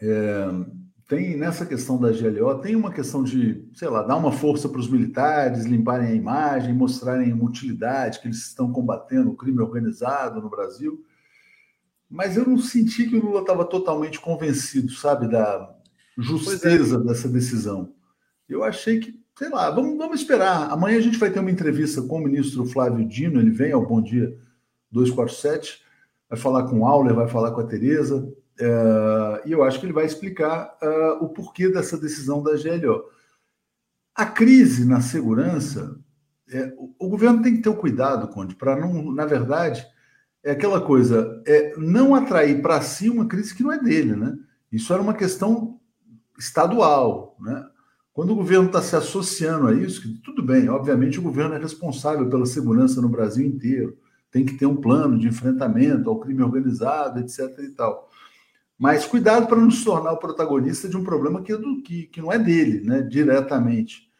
É 0.00 0.46
tem 1.12 1.36
nessa 1.36 1.66
questão 1.66 2.00
da 2.00 2.10
GLO, 2.10 2.58
tem 2.60 2.74
uma 2.74 2.90
questão 2.90 3.22
de, 3.22 3.68
sei 3.74 3.88
lá, 3.88 4.02
dar 4.02 4.16
uma 4.16 4.32
força 4.32 4.66
para 4.66 4.80
os 4.80 4.88
militares, 4.88 5.66
limparem 5.66 6.08
a 6.08 6.14
imagem, 6.14 6.72
mostrarem 6.72 7.34
uma 7.34 7.44
utilidade, 7.44 8.18
que 8.18 8.28
eles 8.28 8.38
estão 8.38 8.72
combatendo 8.72 9.30
o 9.30 9.36
crime 9.36 9.60
organizado 9.60 10.40
no 10.40 10.48
Brasil. 10.48 11.04
mas 12.08 12.38
eu 12.38 12.46
não 12.46 12.56
senti 12.56 13.06
que 13.06 13.16
o 13.16 13.22
Lula 13.22 13.42
estava 13.42 13.62
totalmente 13.64 14.18
convencido, 14.18 14.90
sabe, 14.92 15.28
da 15.28 15.74
justeza 16.16 16.96
é. 16.96 17.00
dessa 17.00 17.28
decisão. 17.28 17.94
Eu 18.48 18.64
achei 18.64 18.98
que, 18.98 19.21
sei 19.38 19.48
lá, 19.48 19.70
vamos, 19.70 19.96
vamos 19.96 20.20
esperar. 20.20 20.70
Amanhã 20.70 20.98
a 20.98 21.02
gente 21.02 21.18
vai 21.18 21.30
ter 21.30 21.40
uma 21.40 21.50
entrevista 21.50 22.02
com 22.02 22.18
o 22.18 22.24
ministro 22.24 22.64
Flávio 22.66 23.06
Dino, 23.06 23.40
ele 23.40 23.50
vem 23.50 23.72
ao 23.72 23.86
Bom 23.86 24.02
Dia 24.02 24.36
247, 24.90 25.82
vai 26.28 26.38
falar 26.38 26.64
com 26.64 26.80
o 26.80 26.86
Auler, 26.86 27.14
vai 27.14 27.28
falar 27.28 27.50
com 27.52 27.60
a 27.60 27.66
Tereza, 27.66 28.30
é, 28.60 29.42
e 29.46 29.52
eu 29.52 29.62
acho 29.64 29.80
que 29.80 29.86
ele 29.86 29.92
vai 29.92 30.04
explicar 30.04 30.76
uh, 30.82 31.24
o 31.24 31.28
porquê 31.30 31.68
dessa 31.68 31.98
decisão 31.98 32.42
da 32.42 32.52
GLO. 32.52 33.04
A 34.14 34.26
crise 34.26 34.84
na 34.84 35.00
segurança, 35.00 35.98
é, 36.50 36.72
o, 36.76 36.94
o 36.98 37.08
governo 37.08 37.42
tem 37.42 37.56
que 37.56 37.62
ter 37.62 37.70
o 37.70 37.76
cuidado, 37.76 38.28
Conde, 38.28 38.54
para 38.54 38.76
não, 38.76 39.10
na 39.10 39.24
verdade, 39.24 39.86
é 40.44 40.50
aquela 40.50 40.80
coisa, 40.80 41.42
é 41.46 41.74
não 41.78 42.14
atrair 42.14 42.60
para 42.60 42.80
si 42.82 43.08
uma 43.08 43.26
crise 43.26 43.54
que 43.54 43.62
não 43.62 43.72
é 43.72 43.78
dele, 43.78 44.14
né? 44.14 44.36
Isso 44.70 44.92
era 44.92 45.02
uma 45.02 45.14
questão 45.14 45.80
estadual, 46.38 47.36
né? 47.40 47.64
Quando 48.12 48.30
o 48.32 48.36
governo 48.36 48.66
está 48.66 48.82
se 48.82 48.94
associando 48.94 49.68
a 49.68 49.74
isso, 49.74 50.20
tudo 50.22 50.42
bem, 50.42 50.68
obviamente 50.68 51.18
o 51.18 51.22
governo 51.22 51.54
é 51.54 51.58
responsável 51.58 52.28
pela 52.28 52.44
segurança 52.44 53.00
no 53.00 53.08
Brasil 53.08 53.46
inteiro, 53.46 53.96
tem 54.30 54.44
que 54.44 54.54
ter 54.54 54.66
um 54.66 54.76
plano 54.76 55.18
de 55.18 55.28
enfrentamento 55.28 56.10
ao 56.10 56.20
crime 56.20 56.42
organizado, 56.42 57.20
etc. 57.20 57.58
e 57.60 57.70
tal. 57.70 58.10
Mas 58.78 59.06
cuidado 59.06 59.46
para 59.46 59.60
não 59.60 59.70
se 59.70 59.84
tornar 59.84 60.12
o 60.12 60.18
protagonista 60.18 60.88
de 60.88 60.96
um 60.96 61.04
problema 61.04 61.42
que, 61.42 61.52
é 61.52 61.56
do, 61.56 61.82
que, 61.82 62.04
que 62.04 62.20
não 62.20 62.32
é 62.32 62.38
dele, 62.38 62.80
né, 62.80 63.00
diretamente. 63.00 64.10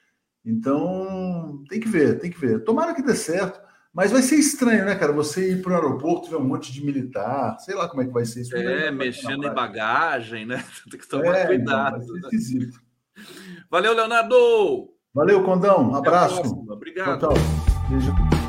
Então, 0.45 1.63
tem 1.69 1.81
que 1.81 1.89
ver, 1.89 2.19
tem 2.19 2.31
que 2.31 2.39
ver. 2.39 2.65
Tomara 2.65 2.95
que 2.95 3.03
dê 3.03 3.15
certo. 3.15 3.61
Mas 3.93 4.11
vai 4.11 4.23
ser 4.23 4.37
estranho, 4.37 4.87
né, 4.87 4.95
cara? 4.95 5.13
Você 5.13 5.53
ir 5.53 5.63
para 5.63 5.73
o 5.73 5.75
aeroporto 5.75 6.31
ver 6.31 6.37
um 6.37 6.45
monte 6.45 6.73
de 6.73 6.85
militar, 6.85 7.59
sei 7.61 7.75
lá 7.75 7.89
como 7.89 8.03
é 8.03 8.07
que 8.07 8.13
vai 8.13 8.25
ser 8.25 8.41
isso. 8.41 8.57
É, 8.57 8.91
mexendo 8.91 9.47
em 9.47 9.53
bagagem, 9.53 10.47
né? 10.47 10.65
Tem 10.91 10.99
que 10.99 11.07
tomar 11.07 11.37
é, 11.37 11.47
cuidado. 11.47 11.97
Então, 12.03 12.09
vai 12.09 12.21
ser 12.21 12.37
esquisito. 12.37 12.81
Valeu, 13.71 13.95
Leonardo! 13.95 14.89
Valeu, 15.15 15.43
Condão. 15.43 15.91
Um 15.91 15.97
abraço. 15.97 16.41
Obrigado. 16.69 17.19
Tchau, 17.19 17.35
tchau. 17.35 17.43
Beijo. 17.89 18.42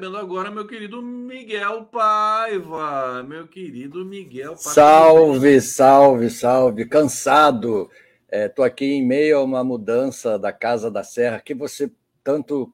Recebendo 0.00 0.16
agora 0.16 0.50
meu 0.50 0.66
querido 0.66 1.02
Miguel 1.02 1.84
Paiva. 1.84 3.22
Meu 3.22 3.46
querido 3.46 4.02
Miguel 4.02 4.52
Paiva. 4.52 4.70
Salve, 4.70 5.60
salve, 5.60 6.30
salve. 6.30 6.86
Cansado. 6.86 7.90
Estou 8.30 8.64
é, 8.64 8.68
aqui 8.68 8.86
em 8.86 9.06
meio 9.06 9.38
a 9.38 9.44
uma 9.44 9.62
mudança 9.62 10.38
da 10.38 10.52
Casa 10.52 10.90
da 10.90 11.02
Serra 11.02 11.40
que 11.40 11.54
você 11.54 11.92
tanto 12.24 12.72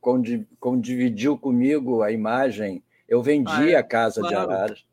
condividiu 0.61 1.37
comigo 1.37 2.03
a 2.03 2.12
imagem. 2.12 2.83
Eu 3.09 3.20
vendi 3.22 3.51
ah, 3.51 3.70
é? 3.70 3.74
a 3.74 3.83
Casa 3.83 4.20
claro. 4.20 4.35
de 4.37 4.41
Araras. 4.41 4.87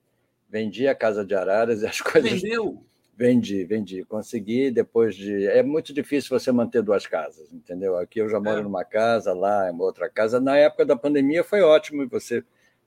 Vendi 0.50 0.88
a 0.88 0.96
Casa 0.96 1.24
de 1.24 1.36
Araras 1.36 1.84
e 1.84 1.86
as 1.86 2.02
coisas. 2.02 2.42
Vendeu? 2.42 2.84
Vendi, 3.16 3.64
vendi. 3.64 4.04
Consegui 4.06 4.72
depois 4.72 5.16
de. 5.16 5.46
É 5.48 5.62
muito 5.62 5.94
difícil 5.94 6.38
você 6.38 6.52
manter 6.52 6.82
duas 6.82 7.06
casas, 7.06 7.52
entendeu? 7.54 7.98
Aqui 7.98 8.20
eu 8.20 8.28
já 8.28 8.40
moro 8.40 8.60
é. 8.60 8.64
numa 8.64 8.84
casa, 8.84 9.34
lá 9.34 9.72
em 9.72 9.80
outra 9.80 10.10
casa. 10.10 10.40
Na 10.40 10.58
época 10.58 10.86
da 10.86 10.96
pandemia 10.96 11.44
foi 11.44 11.62
ótimo 11.62 12.02
e 12.04 12.08
você 12.08 12.44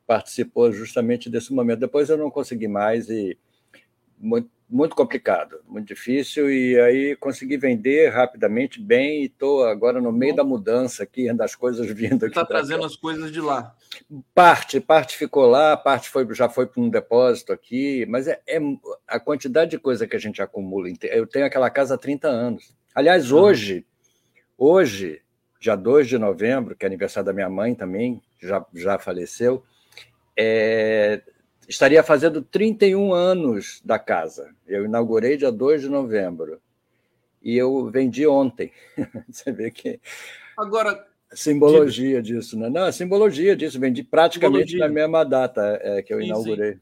participou 0.06 0.72
justamente 0.72 1.30
desse 1.30 1.52
momento. 1.52 1.80
Depois 1.80 2.08
eu 2.08 2.18
não 2.18 2.30
consegui 2.30 2.66
mais 2.66 3.08
e 3.08 3.38
muito, 4.18 4.50
muito 4.68 4.96
complicado, 4.96 5.60
muito 5.66 5.88
difícil. 5.88 6.50
E 6.50 6.78
aí 6.80 7.16
consegui 7.16 7.56
vender 7.56 8.08
rapidamente, 8.08 8.80
bem, 8.80 9.22
e 9.22 9.26
estou 9.26 9.64
agora 9.64 10.00
no 10.00 10.12
meio 10.12 10.32
Bom. 10.32 10.36
da 10.36 10.44
mudança 10.44 11.02
aqui, 11.02 11.32
das 11.34 11.54
coisas 11.54 11.86
vindo 11.86 12.24
aqui. 12.24 12.26
Está 12.26 12.44
trazendo 12.44 12.80
cá. 12.80 12.86
as 12.86 12.96
coisas 12.96 13.30
de 13.32 13.40
lá. 13.40 13.74
Parte, 14.34 14.80
parte 14.80 15.16
ficou 15.16 15.46
lá, 15.46 15.76
parte 15.76 16.08
foi, 16.08 16.26
já 16.34 16.48
foi 16.48 16.66
para 16.66 16.82
um 16.82 16.88
depósito 16.88 17.52
aqui, 17.52 18.04
mas 18.06 18.26
é, 18.26 18.40
é, 18.46 18.58
a 19.06 19.20
quantidade 19.20 19.70
de 19.70 19.78
coisa 19.78 20.06
que 20.06 20.16
a 20.16 20.20
gente 20.20 20.42
acumula. 20.42 20.88
Eu 21.02 21.26
tenho 21.26 21.46
aquela 21.46 21.70
casa 21.70 21.94
há 21.94 21.98
30 21.98 22.28
anos. 22.28 22.74
Aliás, 22.94 23.30
hoje, 23.30 23.86
hoje, 24.58 25.22
dia 25.60 25.76
2 25.76 26.08
de 26.08 26.18
novembro, 26.18 26.74
que 26.76 26.84
é 26.84 26.88
aniversário 26.88 27.26
da 27.26 27.32
minha 27.32 27.48
mãe 27.48 27.74
também, 27.74 28.22
já, 28.40 28.64
já 28.74 28.98
faleceu, 28.98 29.62
é, 30.36 31.22
estaria 31.68 32.02
fazendo 32.02 32.42
31 32.42 33.12
anos 33.12 33.80
da 33.84 33.98
casa. 33.98 34.54
Eu 34.66 34.84
inaugurei 34.84 35.36
dia 35.36 35.52
2 35.52 35.82
de 35.82 35.88
novembro. 35.88 36.60
E 37.42 37.56
eu 37.56 37.90
vendi 37.90 38.26
ontem. 38.26 38.72
Você 39.28 39.52
vê 39.52 39.70
que. 39.70 40.00
Agora. 40.56 41.06
Simbologia 41.32 42.22
disso, 42.22 42.56
né? 42.56 42.70
Não, 42.70 42.84
a 42.84 42.92
simbologia 42.92 43.56
disso. 43.56 43.80
Vendi 43.80 44.02
praticamente 44.02 44.70
simbologia. 44.70 44.88
na 44.88 44.94
mesma 44.94 45.24
data 45.24 45.78
é, 45.82 46.02
que 46.02 46.14
eu 46.14 46.20
sim, 46.20 46.26
inaugurei. 46.26 46.74
Sim. 46.74 46.80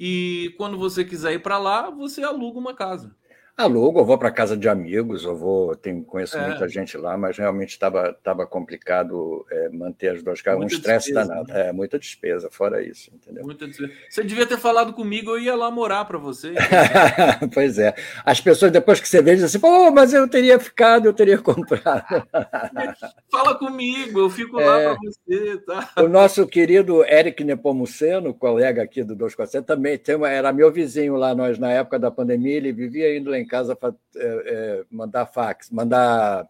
E 0.00 0.54
quando 0.56 0.78
você 0.78 1.04
quiser 1.04 1.34
ir 1.34 1.38
para 1.40 1.58
lá, 1.58 1.90
você 1.90 2.22
aluga 2.22 2.58
uma 2.58 2.74
casa. 2.74 3.14
Alugo, 3.54 4.00
eu 4.00 4.04
vou 4.06 4.16
para 4.16 4.30
casa 4.30 4.56
de 4.56 4.66
amigos, 4.66 5.24
eu 5.24 5.36
vou, 5.36 5.76
tenho, 5.76 6.02
conheço 6.02 6.38
é. 6.38 6.48
muita 6.48 6.66
gente 6.66 6.96
lá, 6.96 7.18
mas 7.18 7.36
realmente 7.36 7.70
estava 7.70 8.10
tava 8.24 8.46
complicado 8.46 9.44
é, 9.50 9.68
manter 9.68 10.08
as 10.08 10.22
duas 10.22 10.40
casas, 10.40 10.60
muita 10.60 10.74
um 10.74 10.78
estresse 10.78 11.12
danado. 11.12 11.52
Né? 11.52 11.68
É, 11.68 11.72
muita 11.72 11.98
despesa, 11.98 12.48
fora 12.50 12.82
isso, 12.82 13.10
entendeu? 13.14 13.44
Muita 13.44 13.68
despesa. 13.68 13.92
Você 14.08 14.24
devia 14.24 14.46
ter 14.46 14.56
falado 14.56 14.94
comigo, 14.94 15.32
eu 15.32 15.38
ia 15.38 15.54
lá 15.54 15.70
morar 15.70 16.06
para 16.06 16.16
você. 16.16 16.54
pois 17.52 17.78
é. 17.78 17.94
As 18.24 18.40
pessoas, 18.40 18.72
depois 18.72 18.98
que 19.00 19.08
você 19.08 19.20
vê, 19.20 19.32
dizem 19.32 19.44
assim, 19.44 19.60
pô, 19.60 19.90
mas 19.90 20.14
eu 20.14 20.26
teria 20.26 20.58
ficado, 20.58 21.04
eu 21.04 21.12
teria 21.12 21.36
comprado. 21.38 22.26
Fala 23.30 23.54
comigo, 23.58 24.18
eu 24.18 24.30
fico 24.30 24.58
é, 24.58 24.64
lá 24.64 24.78
para 24.78 24.96
você. 25.04 25.58
Tá? 25.58 25.90
O 25.98 26.08
nosso 26.08 26.46
querido 26.46 27.04
Eric 27.04 27.44
Nepomuceno, 27.44 28.32
colega 28.32 28.82
aqui 28.82 29.04
do 29.04 29.14
247, 29.14 29.66
também 29.66 29.98
tem 29.98 30.22
era 30.24 30.52
meu 30.54 30.72
vizinho 30.72 31.16
lá, 31.16 31.34
nós, 31.34 31.58
na 31.58 31.70
época 31.70 31.98
da 31.98 32.10
pandemia, 32.10 32.56
ele 32.56 32.72
vivia 32.72 33.14
indo 33.14 33.30
lá 33.30 33.41
em 33.42 33.46
casa 33.46 33.76
para 33.76 33.94
é, 34.16 34.24
é, 34.24 34.84
mandar 34.90 35.26
fax, 35.26 35.70
mandar. 35.70 36.48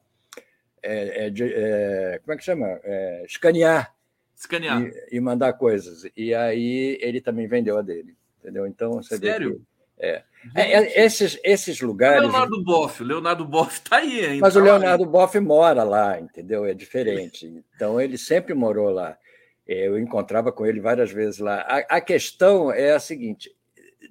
É, 0.82 1.28
é, 1.28 2.18
como 2.20 2.34
é 2.34 2.36
que 2.36 2.44
chama? 2.44 2.80
escanear. 3.24 3.94
Escanear. 4.36 4.82
E, 4.82 5.16
e, 5.16 5.20
mandar 5.20 5.52
coisas. 5.54 6.04
E 6.16 6.34
aí 6.34 6.98
ele 7.00 7.20
também 7.20 7.46
vendeu 7.46 7.78
a 7.78 7.82
dele. 7.82 8.16
Entendeu? 8.40 8.66
Então 8.66 8.94
você 8.94 9.16
Sério? 9.16 9.54
Que, 9.54 9.72
é. 10.04 10.22
É, 10.56 11.04
esses, 11.04 11.38
esses 11.44 11.80
lugares. 11.80 12.22
Leonardo 12.22 12.64
Boff, 12.64 13.04
Leonardo 13.04 13.44
Boff 13.44 13.74
está 13.74 13.98
aí 13.98 14.26
ainda. 14.26 14.40
Mas 14.40 14.56
o 14.56 14.60
Leonardo 14.60 15.06
Boff 15.06 15.38
mora 15.38 15.84
lá, 15.84 16.18
entendeu? 16.18 16.64
É 16.64 16.74
diferente. 16.74 17.64
Então 17.76 18.00
ele 18.00 18.18
sempre 18.18 18.52
morou 18.52 18.90
lá. 18.90 19.16
Eu 19.64 19.96
encontrava 19.96 20.50
com 20.50 20.66
ele 20.66 20.80
várias 20.80 21.12
vezes 21.12 21.38
lá. 21.38 21.60
A, 21.60 21.96
a 21.96 22.00
questão 22.00 22.72
é 22.72 22.92
a 22.92 22.98
seguinte: 22.98 23.54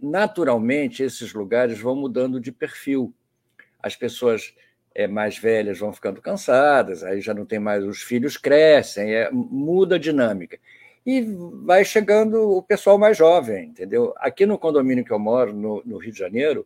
naturalmente, 0.01 1.03
esses 1.03 1.33
lugares 1.33 1.79
vão 1.79 1.95
mudando 1.95 2.39
de 2.39 2.51
perfil. 2.51 3.13
As 3.81 3.95
pessoas 3.95 4.53
é, 4.95 5.07
mais 5.07 5.37
velhas 5.37 5.79
vão 5.79 5.93
ficando 5.93 6.21
cansadas, 6.21 7.03
aí 7.03 7.21
já 7.21 7.33
não 7.33 7.45
tem 7.45 7.59
mais, 7.59 7.83
os 7.83 8.01
filhos 8.01 8.37
crescem, 8.37 9.13
é, 9.13 9.29
muda 9.31 9.95
a 9.95 9.99
dinâmica. 9.99 10.59
E 11.05 11.21
vai 11.63 11.83
chegando 11.83 12.57
o 12.57 12.61
pessoal 12.61 12.97
mais 12.97 13.17
jovem, 13.17 13.65
entendeu? 13.65 14.13
Aqui 14.17 14.45
no 14.45 14.57
condomínio 14.57 15.05
que 15.05 15.11
eu 15.11 15.19
moro, 15.19 15.53
no, 15.53 15.81
no 15.85 15.97
Rio 15.97 16.11
de 16.11 16.19
Janeiro, 16.19 16.65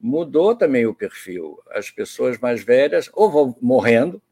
mudou 0.00 0.54
também 0.54 0.86
o 0.86 0.94
perfil. 0.94 1.58
As 1.70 1.90
pessoas 1.90 2.38
mais 2.38 2.62
velhas 2.62 3.10
ou 3.12 3.30
vão 3.30 3.56
morrendo, 3.60 4.22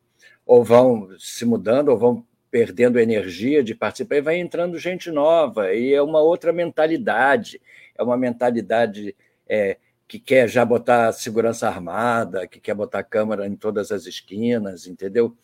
ou 0.46 0.62
vão 0.62 1.08
se 1.18 1.44
mudando, 1.44 1.88
ou 1.88 1.98
vão 1.98 2.26
perdendo 2.50 3.00
energia 3.00 3.64
de 3.64 3.74
participar, 3.74 4.16
e 4.16 4.20
vai 4.20 4.36
entrando 4.36 4.78
gente 4.78 5.10
nova, 5.10 5.72
e 5.72 5.94
é 5.94 6.02
uma 6.02 6.20
outra 6.20 6.52
mentalidade 6.52 7.60
é 7.96 8.02
uma 8.02 8.16
mentalidade 8.16 9.14
é, 9.48 9.78
que 10.12 10.18
quer 10.18 10.46
já 10.46 10.62
botar 10.64 11.10
segurança 11.12 11.66
armada, 11.66 12.46
que 12.46 12.60
quer 12.60 12.74
botar 12.74 13.02
câmera 13.02 13.46
em 13.46 13.56
todas 13.56 13.90
as 13.90 14.04
esquinas, 14.04 14.86
entendeu? 14.86 15.34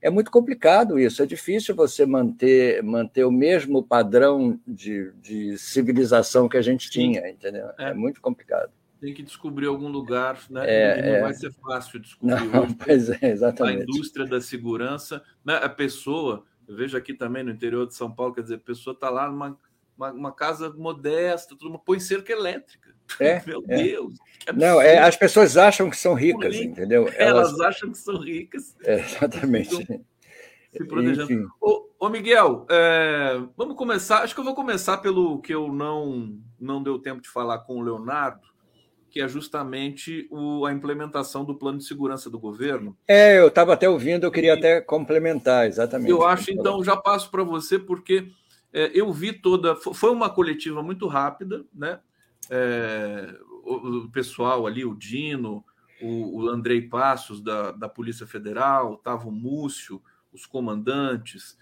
É 0.00 0.10
muito 0.10 0.30
complicado 0.30 0.98
isso, 0.98 1.22
é 1.22 1.26
difícil 1.26 1.74
você 1.74 2.04
manter, 2.04 2.82
manter 2.82 3.24
o 3.24 3.32
mesmo 3.32 3.82
padrão 3.82 4.60
de, 4.66 5.12
de 5.20 5.58
civilização 5.58 6.48
que 6.48 6.56
a 6.56 6.62
gente 6.62 6.90
tinha, 6.90 7.28
entendeu? 7.28 7.68
É. 7.78 7.90
é. 7.90 7.94
muito 7.94 8.20
complicado. 8.20 8.70
Tem 9.00 9.14
que 9.14 9.22
descobrir 9.22 9.66
algum 9.66 9.88
lugar, 9.88 10.38
né? 10.50 10.62
É, 10.66 11.02
não 11.02 11.14
é... 11.16 11.20
vai 11.22 11.32
ser 11.32 11.52
fácil 11.52 11.98
descobrir. 11.98 12.34
Não, 12.48 12.72
pois 12.74 13.08
é, 13.08 13.30
exatamente. 13.30 13.80
A 13.80 13.82
indústria 13.84 14.26
da 14.26 14.40
segurança, 14.40 15.22
né? 15.44 15.56
a 15.56 15.68
pessoa, 15.68 16.44
eu 16.66 16.76
vejo 16.76 16.96
aqui 16.96 17.14
também 17.14 17.42
no 17.42 17.50
interior 17.50 17.86
de 17.86 17.94
São 17.94 18.10
Paulo, 18.10 18.34
quer 18.34 18.42
dizer, 18.42 18.56
a 18.56 18.58
pessoa 18.58 18.92
está 18.92 19.08
lá 19.08 19.28
numa 19.28 19.58
uma, 19.98 20.12
uma 20.12 20.32
casa 20.32 20.70
modesta, 20.70 21.56
tudo, 21.58 21.76
põe 21.78 21.98
cerca 21.98 22.32
elétrica. 22.32 22.94
É, 23.18 23.42
Meu 23.44 23.64
é. 23.68 23.82
Deus. 23.82 24.14
Não, 24.54 24.80
é, 24.80 24.98
as 24.98 25.16
pessoas 25.16 25.56
acham 25.56 25.90
que 25.90 25.96
são 25.96 26.14
ricas, 26.14 26.54
entendeu? 26.54 27.08
Elas, 27.16 27.48
Elas, 27.48 27.60
acham 27.60 27.90
que 27.90 27.98
são 27.98 28.18
ricas. 28.18 28.76
É, 28.84 29.00
exatamente. 29.00 29.74
Então, 29.74 30.04
se 30.70 30.84
protegendo. 30.84 31.48
Ô, 31.60 31.88
ô, 31.98 32.08
Miguel, 32.08 32.66
é, 32.70 33.40
vamos 33.56 33.76
começar. 33.76 34.22
Acho 34.22 34.34
que 34.34 34.40
eu 34.40 34.44
vou 34.44 34.54
começar 34.54 34.98
pelo 34.98 35.40
que 35.40 35.52
eu 35.52 35.72
não, 35.72 36.38
não 36.60 36.82
deu 36.82 36.98
tempo 36.98 37.20
de 37.20 37.28
falar 37.28 37.58
com 37.60 37.78
o 37.78 37.82
Leonardo, 37.82 38.46
que 39.10 39.20
é 39.20 39.26
justamente 39.26 40.28
o, 40.30 40.64
a 40.64 40.72
implementação 40.72 41.44
do 41.44 41.58
plano 41.58 41.78
de 41.78 41.84
segurança 41.84 42.30
do 42.30 42.38
governo. 42.38 42.96
É, 43.08 43.38
eu 43.38 43.48
estava 43.48 43.72
até 43.72 43.88
ouvindo, 43.88 44.24
eu 44.24 44.30
queria 44.30 44.54
e, 44.54 44.58
até 44.58 44.80
complementar, 44.80 45.66
exatamente. 45.66 46.10
Eu 46.10 46.24
acho, 46.24 46.52
então, 46.52 46.84
já 46.84 46.96
passo 46.96 47.30
para 47.30 47.42
você, 47.42 47.78
porque 47.78 48.30
eu 48.72 49.12
vi 49.12 49.32
toda. 49.32 49.76
Foi 49.76 50.10
uma 50.10 50.30
coletiva 50.30 50.82
muito 50.82 51.06
rápida, 51.06 51.64
né? 51.74 52.00
É, 52.50 53.34
o, 53.64 54.08
pessoal 54.10 54.66
ali, 54.66 54.84
o 54.84 54.94
Dino, 54.94 55.64
o, 56.00 56.42
o 56.42 56.48
Andrei 56.48 56.82
Passos 56.82 57.40
da, 57.40 57.72
da 57.72 57.88
Polícia 57.88 58.26
Federal, 58.26 58.94
estava 58.94 59.28
o 59.28 59.32
Múcio, 59.32 60.02
os 60.32 60.46
comandantes, 60.46 61.58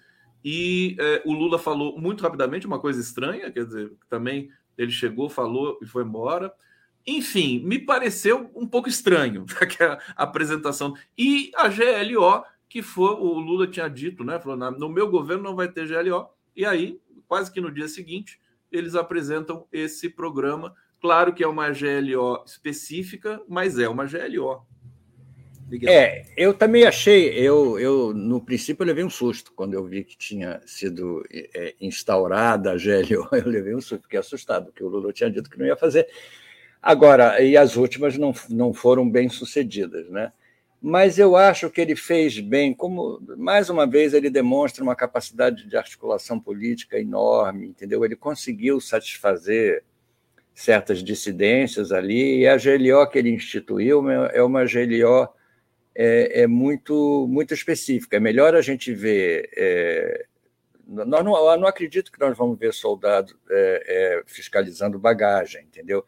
e 0.49 0.97
é, 1.01 1.23
o 1.25 1.33
Lula 1.33 1.59
falou 1.59 1.99
muito 1.99 2.23
rapidamente 2.23 2.69
uma 2.69 2.79
coisa 2.79 3.01
estranha, 3.01 3.51
quer 3.51 3.65
dizer, 3.65 3.93
também 4.09 4.49
ele 4.79 4.93
chegou, 4.93 5.29
falou 5.29 5.77
e 5.83 5.87
foi 5.87 6.05
embora. 6.05 6.53
Enfim, 7.05 7.59
me 7.65 7.81
pareceu 7.81 8.49
um 8.55 8.65
pouco 8.65 8.89
estranho 8.89 9.45
a 10.17 10.23
apresentação. 10.23 10.95
E 11.19 11.51
a 11.57 11.67
GLO, 11.67 12.45
que 12.69 12.81
foi, 12.81 13.15
o 13.15 13.41
Lula 13.41 13.67
tinha 13.67 13.89
dito, 13.89 14.23
né? 14.23 14.39
Falou, 14.39 14.71
no 14.71 14.89
meu 14.89 15.11
governo 15.11 15.43
não 15.43 15.57
vai 15.57 15.69
ter 15.69 15.89
GLO. 15.89 16.29
E 16.57 16.65
aí, 16.65 16.99
quase 17.29 17.53
que 17.53 17.61
no 17.61 17.71
dia 17.71 17.87
seguinte, 17.87 18.41
eles 18.73 18.95
apresentam 18.95 19.67
esse 19.73 20.09
programa. 20.09 20.75
Claro 21.01 21.35
que 21.35 21.45
é 21.45 21.47
uma 21.47 21.69
GLO 21.69 22.43
específica, 22.47 23.41
mas 23.47 23.79
é 23.79 23.89
uma 23.89 24.07
GLO. 24.07 24.67
Miguel. 25.69 25.91
É, 25.91 26.25
eu 26.37 26.55
também 26.55 26.85
achei, 26.85 27.29
eu, 27.31 27.79
eu 27.79 28.15
no 28.15 28.41
princípio 28.41 28.83
eu 28.83 28.87
levei 28.87 29.03
um 29.03 29.11
susto 29.11 29.53
quando 29.53 29.75
eu 29.75 29.85
vi 29.85 30.05
que 30.05 30.17
tinha 30.17 30.61
sido 30.65 31.25
é, 31.31 31.75
instaurada 31.81 32.71
a 32.73 32.77
GLO, 32.77 33.29
eu 33.35 33.49
levei 33.49 33.75
um 33.75 33.81
susto, 33.81 34.05
fiquei 34.05 34.19
assustado, 34.19 34.67
porque 34.67 34.85
o 34.85 34.89
Lula 34.89 35.13
tinha 35.13 35.31
dito 35.31 35.51
que 35.51 35.59
não 35.59 35.67
ia 35.67 35.77
fazer. 35.77 36.09
Agora, 36.81 37.43
e 37.43 37.57
as 37.57 37.77
últimas 37.77 38.17
não, 38.17 38.33
não 38.49 38.73
foram 38.73 39.11
bem 39.11 39.29
sucedidas, 39.29 40.09
né? 40.09 40.33
Mas 40.81 41.19
eu 41.19 41.37
acho 41.37 41.71
que 41.71 41.81
ele 41.81 41.97
fez 41.97 42.39
bem, 42.39 42.73
como 42.75 43.21
mais 43.37 43.71
uma 43.71 43.87
vez 43.87 44.15
ele 44.15 44.31
demonstra 44.31 44.85
uma 44.85 44.95
capacidade 44.95 45.67
de 45.67 45.77
articulação 45.77 46.39
política 46.39 46.99
enorme, 46.99 47.67
entendeu? 47.69 48.05
Ele 48.05 48.15
conseguiu 48.15 48.81
satisfazer 48.81 49.83
certas 50.55 51.03
dissidências 51.03 51.93
ali, 51.93 52.41
e 52.41 52.49
a 52.49 52.57
GLO 52.57 53.07
que 53.11 53.19
ele 53.19 53.31
instituiu 53.31 54.09
é 54.11 54.43
uma 54.43 54.65
GLO 54.65 55.29
é, 55.95 56.43
é, 56.43 56.47
muito, 56.47 57.27
muito 57.29 57.55
específica. 57.55 58.17
É 58.17 58.21
melhor 58.21 58.55
a 58.55 58.61
gente 58.61 58.93
ver. 58.93 59.49
É, 59.57 60.27
nós 60.87 61.25
não, 61.25 61.59
não 61.59 61.67
acredito 61.67 62.13
que 62.13 62.21
nós 62.21 62.37
vamos 62.37 62.59
ver 62.59 62.73
soldado 62.73 63.37
é, 63.51 63.85
é, 63.87 64.23
fiscalizando 64.27 64.99
bagagem, 64.99 65.65
entendeu? 65.65 66.05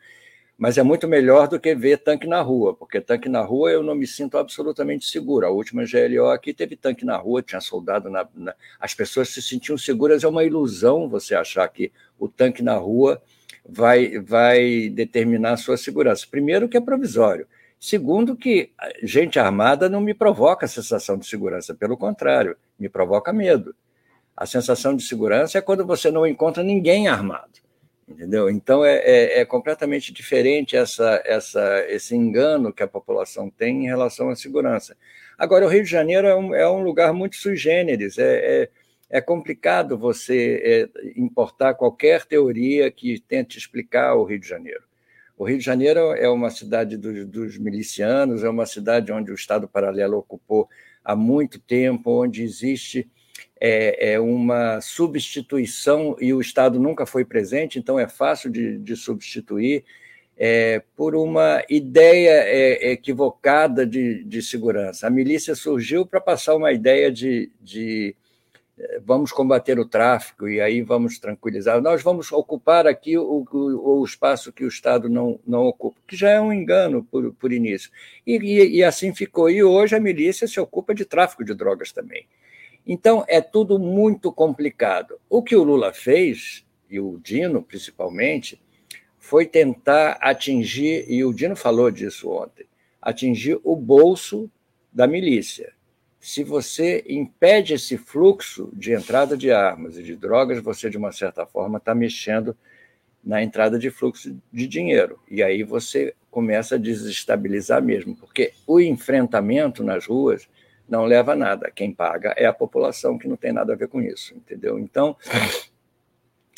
Mas 0.59 0.77
é 0.77 0.83
muito 0.83 1.07
melhor 1.07 1.47
do 1.47 1.61
que 1.61 1.73
ver 1.73 1.99
tanque 1.99 2.27
na 2.27 2.43
rua, 2.43 2.75
porque 2.75 3.01
tanque 3.01 3.29
na 3.29 3.41
rua 3.43 3.71
eu 3.71 3.81
não 3.81 3.95
me 3.95 4.09
sinto 4.09 4.37
absolutamente 4.37 5.07
seguro. 5.07 5.47
A 5.47 5.51
última 5.51 5.85
GLO 5.85 6.31
aqui 6.31 6.53
teve 6.53 6.75
tanque 6.75 7.05
na 7.05 7.17
rua, 7.17 7.41
tinha 7.41 7.61
soldado 7.61 8.11
na, 8.11 8.29
na. 8.35 8.53
As 8.81 8.93
pessoas 8.93 9.29
se 9.29 9.41
sentiam 9.41 9.79
seguras. 9.79 10.25
É 10.25 10.29
uma 10.29 10.43
ilusão 10.43 11.09
você 11.09 11.37
achar 11.37 11.69
que 11.69 11.93
o 12.19 12.29
tanque 12.29 12.61
na 12.61 12.75
rua 12.75 13.23
vai, 13.69 14.19
vai 14.19 14.89
determinar 14.89 15.53
a 15.53 15.57
sua 15.57 15.77
segurança. 15.77 16.27
Primeiro, 16.29 16.69
que 16.69 16.77
é 16.77 16.81
provisório. 16.81 17.47
Segundo, 17.79 18.35
que 18.35 18.73
gente 19.05 19.39
armada 19.39 19.89
não 19.89 20.01
me 20.01 20.13
provoca 20.13 20.67
sensação 20.67 21.17
de 21.17 21.27
segurança, 21.27 21.73
pelo 21.73 21.97
contrário, 21.97 22.57
me 22.77 22.89
provoca 22.89 23.33
medo. 23.33 23.77
A 24.37 24.45
sensação 24.45 24.97
de 24.97 25.05
segurança 25.05 25.59
é 25.59 25.61
quando 25.61 25.87
você 25.87 26.11
não 26.11 26.27
encontra 26.27 26.65
ninguém 26.65 27.07
armado, 27.07 27.61
entendeu? 28.09 28.49
Então 28.49 28.85
é, 28.85 28.97
é, 28.99 29.41
é 29.41 29.45
completamente 29.45 30.13
diferente 30.13 30.77
essa, 30.77 31.23
essa, 31.25 31.85
esse 31.89 32.17
engano 32.17 32.73
que 32.73 32.83
a 32.83 32.89
população 32.89 33.51
tem 33.51 33.85
em 33.85 33.87
relação 33.87 34.31
à 34.31 34.37
segurança. 34.37 34.97
Agora, 35.37 35.67
o 35.67 35.69
Rio 35.69 35.85
de 35.85 35.91
Janeiro 35.91 36.27
é 36.27 36.35
um, 36.35 36.55
é 36.55 36.69
um 36.69 36.83
lugar 36.83 37.13
muito 37.13 37.37
sui 37.37 37.57
generis, 37.57 38.19
é, 38.19 38.63
é, 38.63 38.71
é 39.11 39.21
complicado 39.21 39.97
você 39.97 40.89
é, 40.95 41.11
importar 41.17 41.75
qualquer 41.75 42.25
teoria 42.25 42.91
que 42.91 43.21
tente 43.21 43.57
explicar 43.57 44.15
o 44.15 44.25
Rio 44.25 44.41
de 44.41 44.49
Janeiro. 44.49 44.83
O 45.37 45.45
Rio 45.45 45.59
de 45.59 45.65
Janeiro 45.65 46.01
é 46.15 46.29
uma 46.29 46.51
cidade 46.51 46.97
dos, 46.97 47.25
dos, 47.25 47.59
milicianos, 47.59 48.43
é 48.43 48.49
uma 48.49 48.67
cidade 48.67 49.13
onde 49.13 49.31
o 49.31 49.35
Estado 49.35 49.69
Paralelo 49.69 50.19
ocupou 50.19 50.69
há 51.05 51.15
muito 51.15 51.61
tempo, 51.61 52.25
onde 52.25 52.43
existe 52.43 53.09
é, 53.61 54.13
é 54.13 54.21
uma 54.21 54.81
substituição 54.81 56.17
e 56.21 56.33
o 56.33 56.41
Estado 56.41 56.79
nunca 56.79 57.07
foi 57.07 57.25
presente, 57.25 57.79
então 57.79 57.99
é 57.99 58.09
fácil 58.09 58.51
de, 58.51 58.79
de 58.79 58.97
substituir 58.97 59.85
é, 60.37 60.83
por 60.97 61.17
uma 61.17 61.63
ideia 61.69 62.45
é, 62.45 62.93
equivocada 62.93 63.85
de, 63.85 64.23
de, 64.25 64.41
segurança. 64.41 65.07
A 65.07 65.11
milícia 65.11 65.55
surgiu 65.55 66.07
para 66.07 66.21
passar 66.21 66.55
uma 66.55 66.73
ideia 66.73 67.11
de, 67.11 67.51
de 67.61 68.15
vamos 69.05 69.33
combater 69.33 69.79
o 69.79 69.89
tráfico 69.89 70.49
e 70.49 70.61
aí 70.61 70.83
vamos 70.83 71.19
tranquilizar. 71.19 71.81
Nós 71.81 72.03
vamos 72.03 72.31
ocupar 72.31 72.87
aqui 72.87 73.19
o, 73.19 73.45
o, 73.51 74.01
o, 74.01 74.05
espaço 74.05 74.53
que 74.53 74.65
o 74.65 74.69
Estado 74.69 75.09
não, 75.09 75.41
não 75.47 75.67
ocupa, 75.67 75.99
que 76.07 76.17
já 76.17 76.31
é 76.31 76.41
um 76.41 76.53
engano 76.53 77.03
por, 77.05 77.33
por 77.35 77.53
início. 77.53 77.91
E, 78.27 78.37
e, 78.37 78.77
e, 78.77 78.85
assim 78.85 79.15
ficou. 79.15 79.51
E 79.51 79.63
hoje 79.63 79.97
a 79.97 80.01
milícia 80.01 80.47
se 80.47 80.61
ocupa 80.61 80.95
de 80.95 81.05
tráfico 81.05 81.45
de 81.45 81.55
drogas 81.55 81.93
também. 81.93 82.27
Então 82.89 83.25
é 83.29 83.41
tudo 83.41 83.79
muito 83.79 84.33
complicado. 84.33 85.21
O 85.31 85.43
que 85.43 85.55
o 85.55 85.63
Lula 85.63 85.93
fez, 85.93 86.67
e 86.91 86.99
o 86.99 87.21
Dino 87.23 87.63
principalmente, 87.63 88.61
foi 89.19 89.45
tentar 89.45 90.19
atingir, 90.23 91.05
e 91.07 91.23
o 91.23 91.33
Dino 91.33 91.55
falou 91.55 91.91
disso 91.91 92.31
ontem, 92.31 92.67
atingir 93.01 93.61
o 93.63 93.77
bolso 93.77 94.51
da 94.91 95.07
milícia 95.07 95.77
se 96.21 96.43
você 96.43 97.05
impede 97.09 97.75
esse 97.75 97.97
fluxo 97.97 98.71
de 98.73 98.93
entrada 98.93 99.37
de 99.37 99.53
armas 99.53 99.97
e 99.97 100.03
de 100.03 100.17
drogas, 100.17 100.63
você, 100.63 100.91
de 100.91 100.97
uma 100.97 101.13
certa 101.13 101.47
forma, 101.47 101.79
está 101.79 101.95
mexendo 101.95 102.57
na 103.23 103.43
entrada 103.43 103.79
de 103.79 103.91
fluxo 103.91 104.37
de 104.53 104.67
dinheiro. 104.67 105.19
E 105.31 105.43
aí 105.43 105.63
você 105.63 106.15
começa 106.31 106.75
a 106.75 106.79
desestabilizar 106.79 107.83
mesmo, 107.83 108.17
porque 108.17 108.53
o 108.67 108.81
enfrentamento 108.81 109.85
nas 109.85 110.07
ruas 110.07 110.49
não 110.89 111.05
leva 111.05 111.35
nada. 111.35 111.71
Quem 111.71 111.93
paga 111.93 112.35
é 112.37 112.47
a 112.47 112.53
população, 112.53 113.19
que 113.19 113.29
não 113.29 113.37
tem 113.37 113.53
nada 113.53 113.73
a 113.73 113.77
ver 113.77 113.89
com 113.89 114.01
isso, 114.01 114.35
entendeu? 114.35 114.79
Então, 114.79 115.17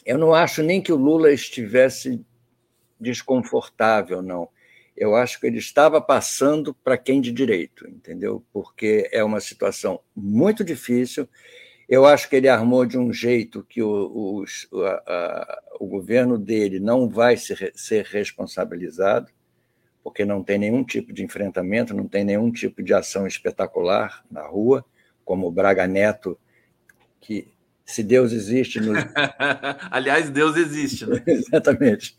eu 0.07 0.17
não 0.17 0.33
acho 0.35 0.63
nem 0.63 0.81
que 0.81 0.93
o 0.93 0.97
Lula 0.97 1.33
estivesse 1.33 2.25
desconfortável, 2.99 4.23
não 4.23 4.49
eu 5.01 5.15
acho 5.15 5.41
que 5.41 5.47
ele 5.47 5.57
estava 5.57 5.99
passando 5.99 6.75
para 6.75 6.99
quem 6.99 7.23
de 7.23 7.33
direito, 7.33 7.89
entendeu? 7.89 8.45
Porque 8.53 9.09
é 9.11 9.25
uma 9.25 9.41
situação 9.41 9.99
muito 10.15 10.63
difícil. 10.63 11.27
Eu 11.89 12.05
acho 12.05 12.29
que 12.29 12.37
ele 12.37 12.49
armou 12.49 12.85
de 12.85 12.99
um 12.99 13.11
jeito 13.11 13.65
que 13.67 13.83
o, 13.83 14.45
o, 14.71 14.85
a, 14.85 14.91
a, 14.91 15.63
o 15.81 15.87
governo 15.87 16.39
dele 16.39 16.79
não 16.79 17.09
vai 17.09 17.39
ser, 17.39 17.73
ser 17.75 18.05
responsabilizado, 18.05 19.33
porque 20.03 20.25
não 20.25 20.43
tem 20.43 20.59
nenhum 20.59 20.83
tipo 20.83 21.13
de 21.13 21.23
enfrentamento, 21.23 21.95
não 21.95 22.09
tem 22.09 22.25
nenhum 22.25 22.51
tipo 22.51 22.83
de 22.83 22.95
ação 22.95 23.27
espetacular 23.27 24.25
na 24.31 24.43
rua, 24.47 24.85
como 25.25 25.47
o 25.47 25.51
Braga 25.51 25.87
Neto, 25.87 26.39
que 27.21 27.49
se 27.85 28.03
Deus 28.03 28.33
existe. 28.33 28.81
No... 28.81 28.93
Aliás, 29.91 30.31
Deus 30.31 30.57
existe, 30.57 31.07
né? 31.07 31.23
Exatamente. 31.27 32.17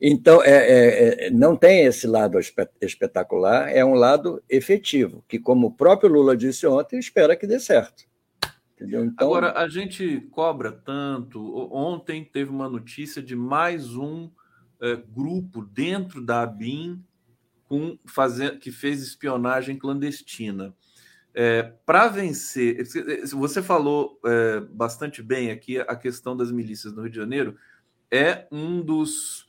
Então, 0.00 0.42
é, 0.42 0.50
é, 0.50 1.26
é, 1.26 1.30
não 1.30 1.56
tem 1.56 1.84
esse 1.84 2.06
lado 2.06 2.38
espetacular, 2.80 3.68
é 3.70 3.84
um 3.84 3.94
lado 3.94 4.42
efetivo, 4.48 5.24
que, 5.28 5.38
como 5.38 5.68
o 5.68 5.72
próprio 5.72 6.10
Lula 6.10 6.36
disse 6.36 6.66
ontem, 6.66 6.98
espera 6.98 7.36
que 7.36 7.46
dê 7.46 7.58
certo. 7.58 8.04
Entendeu? 8.74 9.04
Então... 9.04 9.28
Agora, 9.28 9.52
a 9.52 9.68
gente 9.68 10.20
cobra 10.32 10.72
tanto. 10.72 11.40
Ontem 11.72 12.24
teve 12.24 12.50
uma 12.50 12.68
notícia 12.68 13.22
de 13.22 13.36
mais 13.36 13.94
um 13.94 14.28
é, 14.80 14.96
grupo 14.96 15.62
dentro 15.62 16.20
da 16.20 16.42
ABIN 16.42 17.00
com 17.72 17.98
fazer, 18.04 18.58
que 18.58 18.70
fez 18.70 19.00
espionagem 19.00 19.78
clandestina. 19.78 20.74
É, 21.32 21.62
para 21.86 22.06
vencer, 22.08 22.86
você 23.32 23.62
falou 23.62 24.20
é, 24.26 24.60
bastante 24.60 25.22
bem 25.22 25.50
aqui 25.50 25.80
a 25.80 25.96
questão 25.96 26.36
das 26.36 26.52
milícias 26.52 26.92
no 26.92 27.00
Rio 27.00 27.10
de 27.10 27.16
Janeiro 27.16 27.56
é 28.10 28.46
um 28.52 28.82
dos 28.82 29.48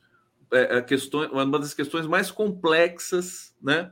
é, 0.53 0.77
é 0.77 0.81
questões, 0.81 1.29
uma 1.31 1.59
das 1.59 1.73
questões 1.73 2.07
mais 2.07 2.31
complexas, 2.31 3.53
né, 3.61 3.91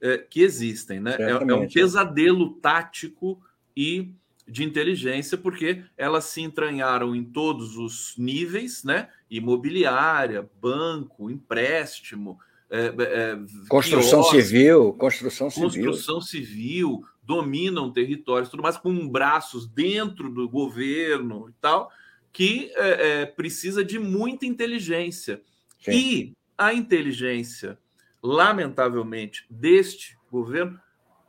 é, 0.00 0.16
que 0.16 0.42
existem, 0.42 1.00
né? 1.00 1.16
É, 1.18 1.30
é, 1.30 1.54
um 1.54 1.68
pesadelo 1.68 2.54
tático 2.60 3.42
e 3.76 4.14
de 4.46 4.62
inteligência, 4.62 5.36
porque 5.36 5.82
elas 5.96 6.26
se 6.26 6.40
entranharam 6.40 7.16
em 7.16 7.24
todos 7.24 7.76
os 7.76 8.14
níveis, 8.16 8.84
né? 8.84 9.08
Imobiliária, 9.28 10.48
banco, 10.60 11.28
empréstimo, 11.28 12.38
é, 12.38 12.51
é, 12.51 12.51
construção 13.68 14.20
quiosque, 14.20 14.42
civil, 14.42 14.92
construção 14.94 15.50
civil, 15.50 15.84
construção 15.84 16.20
civil, 16.20 17.04
dominam 17.22 17.92
territórios, 17.92 18.48
tudo 18.48 18.62
mais 18.62 18.76
com 18.76 19.08
braços 19.08 19.66
dentro 19.66 20.30
do 20.30 20.48
governo 20.48 21.48
e 21.50 21.52
tal, 21.60 21.90
que 22.32 22.72
é, 22.74 23.22
é 23.22 23.26
precisa 23.26 23.84
de 23.84 23.98
muita 23.98 24.46
inteligência. 24.46 25.42
Sim. 25.80 25.90
E 25.90 26.32
a 26.56 26.72
inteligência, 26.72 27.78
lamentavelmente, 28.22 29.44
deste 29.50 30.16
governo 30.30 30.80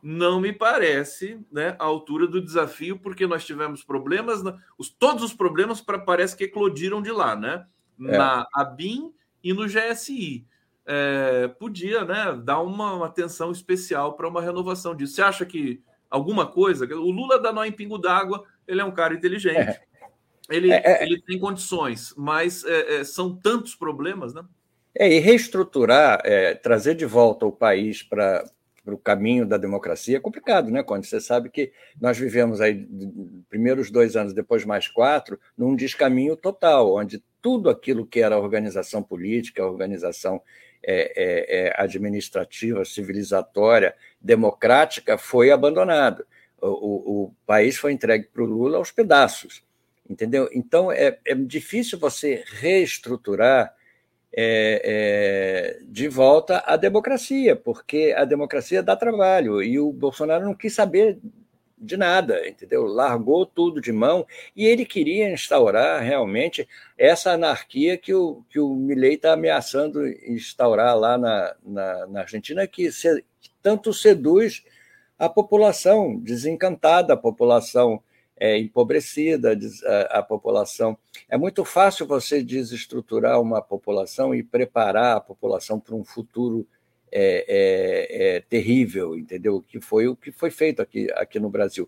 não 0.02 0.40
me 0.42 0.52
parece 0.52 1.40
né, 1.52 1.76
a 1.80 1.86
altura 1.86 2.28
do 2.28 2.42
desafio, 2.42 3.00
porque 3.00 3.26
nós 3.26 3.46
tivemos 3.46 3.84
problemas, 3.84 4.42
os, 4.78 4.90
todos 4.90 5.24
os 5.24 5.34
problemas 5.34 5.80
pra, 5.80 5.98
parece 5.98 6.36
que 6.36 6.44
eclodiram 6.44 7.02
de 7.02 7.12
lá, 7.12 7.36
né? 7.36 7.66
É. 8.00 8.18
Na 8.18 8.46
ABIN 8.54 9.14
e 9.42 9.54
no 9.54 9.66
GSI. 9.66 10.46
É, 10.86 11.48
podia 11.48 12.04
né, 12.04 12.40
dar 12.44 12.62
uma, 12.62 12.94
uma 12.94 13.06
atenção 13.06 13.52
especial 13.52 14.16
para 14.16 14.28
uma 14.28 14.42
renovação 14.42 14.96
disso. 14.96 15.16
Você 15.16 15.22
acha 15.22 15.46
que 15.46 15.82
alguma 16.10 16.46
coisa. 16.46 16.86
O 16.86 17.12
Lula 17.12 17.40
dá 17.40 17.52
nó 17.52 17.64
em 17.64 17.72
pingo 17.72 17.98
d'água, 17.98 18.44
ele 18.68 18.82
é 18.82 18.86
um 18.86 18.92
cara 18.92 19.14
inteligente. 19.14 19.58
É. 19.58 19.82
Ele, 20.50 20.72
é, 20.72 20.82
é. 20.84 21.04
ele 21.04 21.22
tem 21.22 21.40
condições, 21.40 22.14
mas 22.18 22.66
é, 22.66 23.04
são 23.04 23.34
tantos 23.34 23.76
problemas, 23.76 24.34
né? 24.34 24.44
É, 24.96 25.12
e 25.12 25.20
reestruturar, 25.20 26.22
trazer 26.62 26.96
de 26.96 27.06
volta 27.06 27.46
o 27.46 27.52
país 27.52 28.04
para 28.04 28.46
para 28.84 28.94
o 28.94 28.98
caminho 28.98 29.46
da 29.46 29.58
democracia 29.58 30.18
é 30.18 30.20
complicado, 30.20 30.70
né, 30.70 30.84
Quando 30.84 31.06
Você 31.06 31.22
sabe 31.22 31.50
que 31.50 31.72
nós 32.00 32.18
vivemos 32.18 32.60
aí, 32.60 32.88
primeiros 33.50 33.90
dois 33.90 34.16
anos, 34.16 34.34
depois 34.34 34.66
mais 34.66 34.88
quatro, 34.88 35.40
num 35.58 35.76
descaminho 35.76 36.36
total, 36.36 36.96
onde 36.96 37.24
tudo 37.42 37.70
aquilo 37.70 38.06
que 38.06 38.20
era 38.20 38.38
organização 38.38 39.02
política, 39.02 39.66
organização 39.66 40.42
é, 40.86 41.14
é, 41.16 41.68
é, 41.68 41.82
administrativa, 41.82 42.84
civilizatória, 42.84 43.96
democrática, 44.22 45.18
foi 45.18 45.52
abandonado. 45.52 46.26
O, 46.62 46.68
o, 46.68 47.24
o 47.24 47.34
país 47.46 47.78
foi 47.78 47.92
entregue 47.92 48.28
para 48.34 48.44
o 48.44 48.46
Lula 48.46 48.78
aos 48.78 48.92
pedaços, 48.92 49.64
entendeu? 50.10 50.50
Então, 50.54 50.92
é, 50.92 51.18
é 51.26 51.36
difícil 51.36 51.98
você 51.98 52.44
reestruturar 52.46 53.74
é, 54.36 54.82
é, 54.84 55.80
de 55.86 56.08
volta 56.08 56.64
à 56.66 56.76
democracia, 56.76 57.56
porque 57.56 58.14
a 58.18 58.26
democracia 58.26 58.82
dá 58.82 58.96
trabalho 58.96 59.62
e 59.62 59.80
o 59.80 59.92
Bolsonaro 59.92 60.46
não 60.46 60.56
quis 60.56 60.74
saber 60.74 61.20
de 61.84 61.98
nada, 61.98 62.48
entendeu? 62.48 62.86
Largou 62.86 63.46
tudo 63.46 63.82
de 63.82 63.92
mão 63.92 64.26
e 64.56 64.66
ele 64.66 64.86
queria 64.86 65.32
instaurar 65.32 66.02
realmente 66.02 66.68
essa 66.98 67.32
anarquia 67.32 67.98
que 67.98 68.14
o, 68.14 68.44
que 68.50 68.60
o 68.60 68.74
Milley 68.74 69.16
está 69.16 69.34
ameaçando 69.34 70.08
instaurar 70.08 70.98
lá 70.98 71.18
na, 71.18 71.56
na, 71.64 72.08
na 72.08 72.20
Argentina, 72.22 72.66
que, 72.66 72.92
se, 72.92 73.24
que 73.42 73.50
tanto 73.62 73.94
seduz 73.94 74.64
a 75.20 75.28
população 75.28 76.18
desencantada, 76.20 77.14
a 77.14 77.18
população 77.18 78.02
é, 78.38 78.58
empobrecida, 78.58 79.58
a, 79.86 80.20
a, 80.20 80.24
população. 80.24 80.98
É 81.30 81.38
muito 81.38 81.64
fácil 81.64 82.08
você 82.08 82.44
desestruturar 82.44 83.40
uma 83.40 83.62
população 83.62 84.34
e 84.34 84.44
preparar 84.44 85.18
a 85.18 85.22
população 85.22 85.80
para 85.80 85.96
um 85.96 86.04
futuro 86.04 86.68
é, 87.14 87.46
é, 87.48 88.36
é, 88.36 88.40
terrível, 88.42 89.18
entendeu? 89.18 89.64
Que 89.68 89.80
foi 89.80 90.08
o 90.08 90.16
que 90.16 90.32
foi 90.32 90.50
feito 90.50 90.82
aqui, 90.82 91.08
aqui 91.14 91.40
no 91.40 91.50
Brasil. 91.50 91.88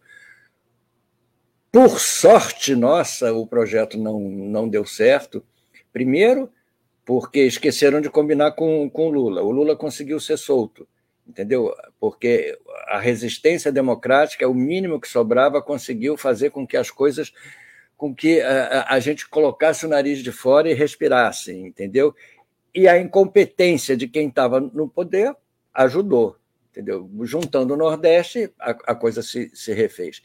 Por 1.71 1.99
sorte 1.99 2.75
nossa, 2.75 3.33
o 3.33 3.45
projeto 3.45 3.97
não, 3.97 4.19
não 4.19 4.69
deu 4.69 4.85
certo. 4.85 5.43
Primeiro, 5.91 6.49
porque 7.03 7.41
esqueceram 7.41 7.99
de 7.99 8.09
combinar 8.09 8.51
com, 8.51 8.89
com 8.89 9.07
o 9.07 9.11
Lula. 9.11 9.41
O 9.41 9.51
Lula 9.51 9.75
conseguiu 9.75 10.19
ser 10.19 10.37
solto 10.37 10.87
entendeu? 11.27 11.73
Porque 11.99 12.57
a 12.87 12.99
resistência 12.99 13.71
democrática, 13.71 14.47
o 14.47 14.53
mínimo 14.53 14.99
que 14.99 15.07
sobrava, 15.07 15.61
conseguiu 15.61 16.15
fazer 16.15 16.51
com 16.51 16.67
que 16.67 16.77
as 16.77 16.91
coisas, 16.91 17.33
com 17.97 18.13
que 18.13 18.41
a, 18.41 18.85
a 18.89 18.99
gente 18.99 19.27
colocasse 19.27 19.85
o 19.85 19.89
nariz 19.89 20.19
de 20.19 20.31
fora 20.31 20.69
e 20.69 20.73
respirasse, 20.73 21.51
entendeu? 21.51 22.13
E 22.75 22.89
a 22.89 22.99
incompetência 22.99 23.95
de 23.95 24.05
quem 24.05 24.27
estava 24.27 24.59
no 24.59 24.89
poder 24.89 25.33
ajudou, 25.73 26.37
entendeu? 26.69 27.09
Juntando 27.23 27.73
o 27.73 27.77
Nordeste, 27.77 28.53
a, 28.59 28.71
a 28.71 28.95
coisa 28.95 29.23
se, 29.23 29.49
se 29.55 29.73
refez. 29.73 30.21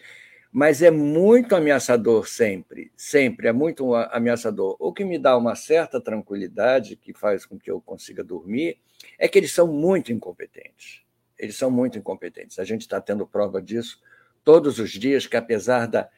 Mas 0.53 0.83
é 0.83 0.91
muito 0.91 1.55
ameaçador 1.55 2.27
sempre, 2.27 2.91
sempre, 2.97 3.47
é 3.47 3.53
muito 3.53 3.95
ameaçador. 3.95 4.75
O 4.81 4.93
que 4.93 5.05
me 5.05 5.17
dá 5.17 5.37
uma 5.37 5.55
certa 5.55 6.01
tranquilidade, 6.01 6.97
que 6.97 7.13
faz 7.13 7.47
com 7.47 7.57
que 7.57 7.71
eu 7.71 7.81
consiga 7.81 8.25
dormir, 8.25 8.79
é 9.17 9.29
que 9.29 9.39
eles 9.39 9.53
são 9.53 9.69
muito 9.69 10.13
incompetentes. 10.13 11.03
Eles 11.39 11.57
são 11.57 11.71
muito 11.71 11.99
incompetentes. 11.99 12.59
A 12.59 12.65
gente 12.65 12.83
está 12.83 13.01
tendo 13.01 13.27
prova 13.27 13.63
disso 13.63 14.01
todos 14.43 14.79
os 14.79 14.91
dias, 14.91 15.27
que 15.27 15.37
apesar 15.37 15.87
da, 15.87 16.09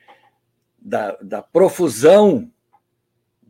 da, 0.81 1.17
da 1.21 1.43
profusão 1.43 2.51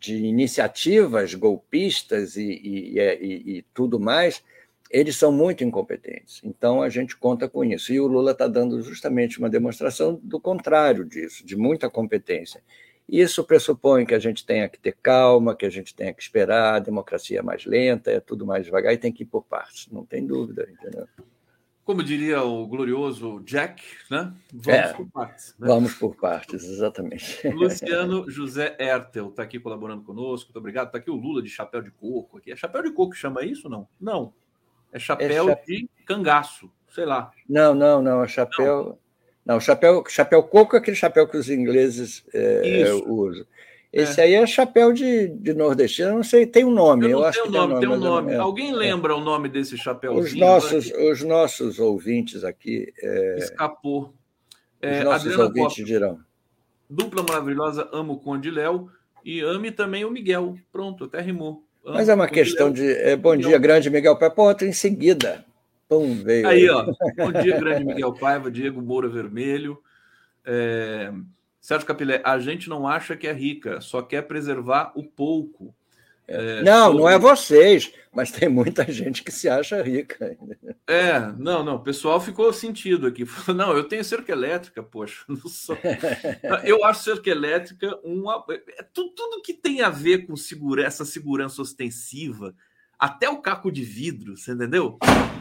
de 0.02 0.16
iniciativas 0.16 1.32
golpistas 1.32 2.36
e, 2.36 2.42
e, 2.42 2.98
e, 2.98 3.58
e, 3.58 3.62
tudo 3.72 4.00
mais, 4.00 4.42
eles 4.90 5.16
são 5.16 5.30
muito 5.30 5.62
incompetentes. 5.62 6.40
Então 6.42 6.82
a 6.82 6.88
gente 6.88 7.16
conta 7.16 7.48
com 7.48 7.64
isso. 7.64 7.92
E 7.92 8.00
o 8.00 8.08
Lula 8.08 8.32
está 8.32 8.48
dando 8.48 8.82
justamente 8.82 9.38
uma 9.38 9.48
demonstração 9.48 10.18
do 10.20 10.40
contrário 10.40 11.04
disso, 11.04 11.46
de 11.46 11.56
muita 11.56 11.88
competência. 11.88 12.60
Isso 13.08 13.44
pressupõe 13.44 14.04
que 14.04 14.14
a 14.14 14.18
gente 14.18 14.44
tenha 14.44 14.68
que 14.68 14.78
ter 14.78 14.96
calma, 15.00 15.54
que 15.54 15.66
a 15.66 15.70
gente 15.70 15.94
tenha 15.94 16.12
que 16.12 16.22
esperar, 16.22 16.74
a 16.74 16.78
democracia 16.80 17.38
é 17.38 17.42
mais 17.42 17.64
lenta, 17.64 18.10
é 18.10 18.18
tudo 18.18 18.44
mais 18.44 18.64
devagar 18.64 18.92
e 18.92 18.98
tem 18.98 19.12
que 19.12 19.22
ir 19.22 19.26
por 19.26 19.44
partes, 19.44 19.86
não 19.92 20.04
tem 20.04 20.26
dúvida, 20.26 20.68
entendeu? 20.70 21.06
Como 21.84 22.02
diria 22.02 22.42
o 22.42 22.64
glorioso 22.66 23.40
Jack, 23.40 23.82
né? 24.08 24.32
Vamos 24.52 24.80
é, 24.80 24.92
por 24.92 25.10
partes. 25.10 25.54
Né? 25.58 25.66
Vamos 25.66 25.94
por 25.94 26.14
partes, 26.14 26.64
exatamente. 26.64 27.46
Luciano 27.50 28.30
José 28.30 28.76
Ertel 28.78 29.28
está 29.28 29.42
aqui 29.42 29.58
colaborando 29.58 30.04
conosco, 30.04 30.48
muito 30.48 30.58
obrigado. 30.58 30.86
Está 30.86 30.98
aqui 30.98 31.10
o 31.10 31.16
Lula 31.16 31.42
de 31.42 31.48
chapéu 31.48 31.82
de 31.82 31.90
coco. 31.90 32.38
Aqui. 32.38 32.52
É 32.52 32.56
chapéu 32.56 32.82
de 32.82 32.92
coco 32.92 33.12
que 33.12 33.18
chama 33.18 33.44
isso 33.44 33.68
não? 33.68 33.88
Não. 34.00 34.32
É 34.92 34.98
chapéu 34.98 35.50
é 35.50 35.54
de 35.66 35.88
cangaço, 36.06 36.70
sei 36.88 37.04
lá. 37.04 37.32
Não, 37.48 37.74
não, 37.74 38.00
não. 38.00 38.22
É 38.22 38.28
chapéu. 38.28 38.84
Não. 38.84 39.02
Não, 39.44 39.58
chapéu, 39.58 40.04
chapéu 40.08 40.42
coco 40.44 40.76
é 40.76 40.78
aquele 40.78 40.96
chapéu 40.96 41.26
que 41.26 41.36
os 41.36 41.50
ingleses 41.50 42.24
é, 42.32 42.92
usam. 43.06 43.44
Esse 43.92 44.20
é. 44.22 44.24
aí 44.24 44.34
é 44.34 44.46
chapéu 44.46 44.90
de, 44.90 45.28
de 45.28 45.52
nordestino, 45.52 46.14
não 46.14 46.22
sei, 46.22 46.46
tem 46.46 46.64
um 46.64 46.70
nome. 46.70 47.04
Eu, 47.04 47.18
eu 47.18 47.24
acho 47.24 47.42
que 47.42 47.50
nome, 47.50 47.78
tem 47.78 47.88
um 47.90 47.98
nome. 47.98 48.34
Alguém 48.34 48.74
lembra 48.74 49.12
é. 49.12 49.16
o 49.16 49.20
nome 49.20 49.50
desse 49.50 49.76
chapéuzinho? 49.76 50.24
Os 50.24 50.34
nossos, 50.34 50.90
os 50.90 51.22
nossos 51.22 51.78
ouvintes 51.78 52.42
aqui. 52.42 52.90
É... 53.02 53.36
Escapou. 53.38 54.04
Os 54.04 54.12
é, 54.80 55.04
nossos 55.04 55.26
Adriana 55.26 55.44
ouvintes 55.44 55.76
Costa, 55.76 55.84
dirão. 55.84 56.20
Dupla 56.88 57.22
maravilhosa, 57.22 57.88
amo 57.92 58.14
o 58.14 58.18
Conde 58.18 58.50
Léo 58.50 58.90
e 59.22 59.40
ame 59.40 59.70
também 59.70 60.06
o 60.06 60.10
Miguel. 60.10 60.56
Pronto, 60.72 61.04
até 61.04 61.20
rimou. 61.20 61.62
Amo 61.84 61.96
Mas 61.96 62.08
é 62.08 62.14
uma 62.14 62.28
questão 62.28 62.66
Léo. 62.68 62.74
de. 62.74 62.92
É, 62.92 63.14
bom 63.14 63.36
dia, 63.36 63.58
grande 63.58 63.90
Miguel 63.90 64.18
outra 64.36 64.66
em 64.66 64.72
seguida. 64.72 65.44
Pum, 65.86 66.14
veio. 66.14 66.48
Aí, 66.48 66.66
ó. 66.70 66.86
Bom 67.16 67.42
dia, 67.42 67.60
grande 67.60 67.84
Miguel 67.84 68.14
Paiva, 68.14 68.50
Diego 68.50 68.80
Moura 68.80 69.10
Vermelho. 69.10 69.78
É... 70.46 71.12
Sérgio 71.62 71.86
Capilé, 71.86 72.20
a 72.24 72.40
gente 72.40 72.68
não 72.68 72.88
acha 72.88 73.16
que 73.16 73.28
é 73.28 73.32
rica, 73.32 73.80
só 73.80 74.02
quer 74.02 74.22
preservar 74.22 74.90
o 74.96 75.04
pouco. 75.04 75.72
É, 76.26 76.60
não, 76.60 76.86
sobre... 76.86 76.98
não 76.98 77.08
é 77.08 77.16
vocês, 77.16 77.92
mas 78.12 78.32
tem 78.32 78.48
muita 78.48 78.90
gente 78.90 79.22
que 79.22 79.30
se 79.30 79.48
acha 79.48 79.80
rica. 79.80 80.36
É, 80.88 81.20
não, 81.38 81.62
não, 81.62 81.76
o 81.76 81.82
pessoal 81.82 82.20
ficou 82.20 82.52
sentido 82.52 83.06
aqui. 83.06 83.24
Não, 83.54 83.76
eu 83.76 83.84
tenho 83.84 84.02
cerca 84.02 84.32
elétrica, 84.32 84.82
poxa. 84.82 85.24
Sou... 85.48 85.78
Eu 86.64 86.84
acho 86.84 87.04
cerca 87.04 87.30
elétrica 87.30 87.96
uma. 88.02 88.44
É 88.76 88.82
tudo, 88.82 89.10
tudo 89.10 89.42
que 89.42 89.54
tem 89.54 89.82
a 89.82 89.88
ver 89.88 90.26
com 90.26 90.36
segura... 90.36 90.84
essa 90.84 91.04
segurança 91.04 91.62
ostensiva, 91.62 92.54
até 92.98 93.28
o 93.28 93.40
caco 93.40 93.70
de 93.70 93.84
vidro, 93.84 94.36
você 94.36 94.52
entendeu? 94.52 94.98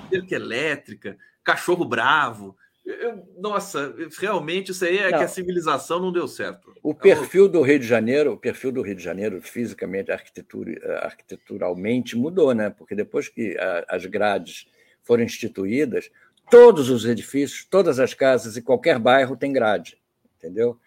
Cerca 0.09 0.35
elétrica, 0.35 1.17
cachorro 1.43 1.85
bravo. 1.85 2.55
Eu, 2.91 3.27
nossa, 3.37 3.95
realmente 4.19 4.71
isso 4.71 4.85
aí 4.85 4.97
é 4.97 5.11
não. 5.11 5.17
que 5.19 5.23
a 5.23 5.27
civilização 5.27 5.99
não 5.99 6.11
deu 6.11 6.27
certo. 6.27 6.73
O 6.81 6.93
perfil 6.93 7.47
do 7.47 7.61
Rio 7.61 7.79
de 7.79 7.87
Janeiro, 7.87 8.33
o 8.33 8.37
perfil 8.37 8.71
do 8.71 8.81
Rio 8.81 8.95
de 8.95 9.03
Janeiro, 9.03 9.41
fisicamente, 9.41 10.11
arquitetura, 10.11 10.99
arquiteturalmente, 10.99 12.17
mudou, 12.17 12.53
né? 12.53 12.69
Porque 12.69 12.95
depois 12.95 13.29
que 13.29 13.57
a, 13.57 13.85
as 13.89 14.05
grades 14.05 14.67
foram 15.03 15.23
instituídas, 15.23 16.11
todos 16.49 16.89
os 16.89 17.05
edifícios, 17.05 17.65
todas 17.69 17.99
as 17.99 18.13
casas 18.13 18.57
e 18.57 18.61
qualquer 18.61 18.99
bairro 18.99 19.37
tem 19.37 19.53
grade, 19.53 19.97
entendeu? 20.37 20.77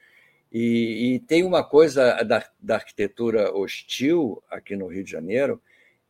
E, 0.53 1.15
e 1.15 1.21
tem 1.21 1.43
uma 1.43 1.65
coisa 1.65 2.23
da, 2.23 2.47
da, 2.61 2.75
arquitetura 2.77 3.53
hostil 3.53 4.43
aqui 4.49 4.77
no 4.77 4.87
Rio 4.87 5.03
de 5.03 5.11
Janeiro 5.11 5.61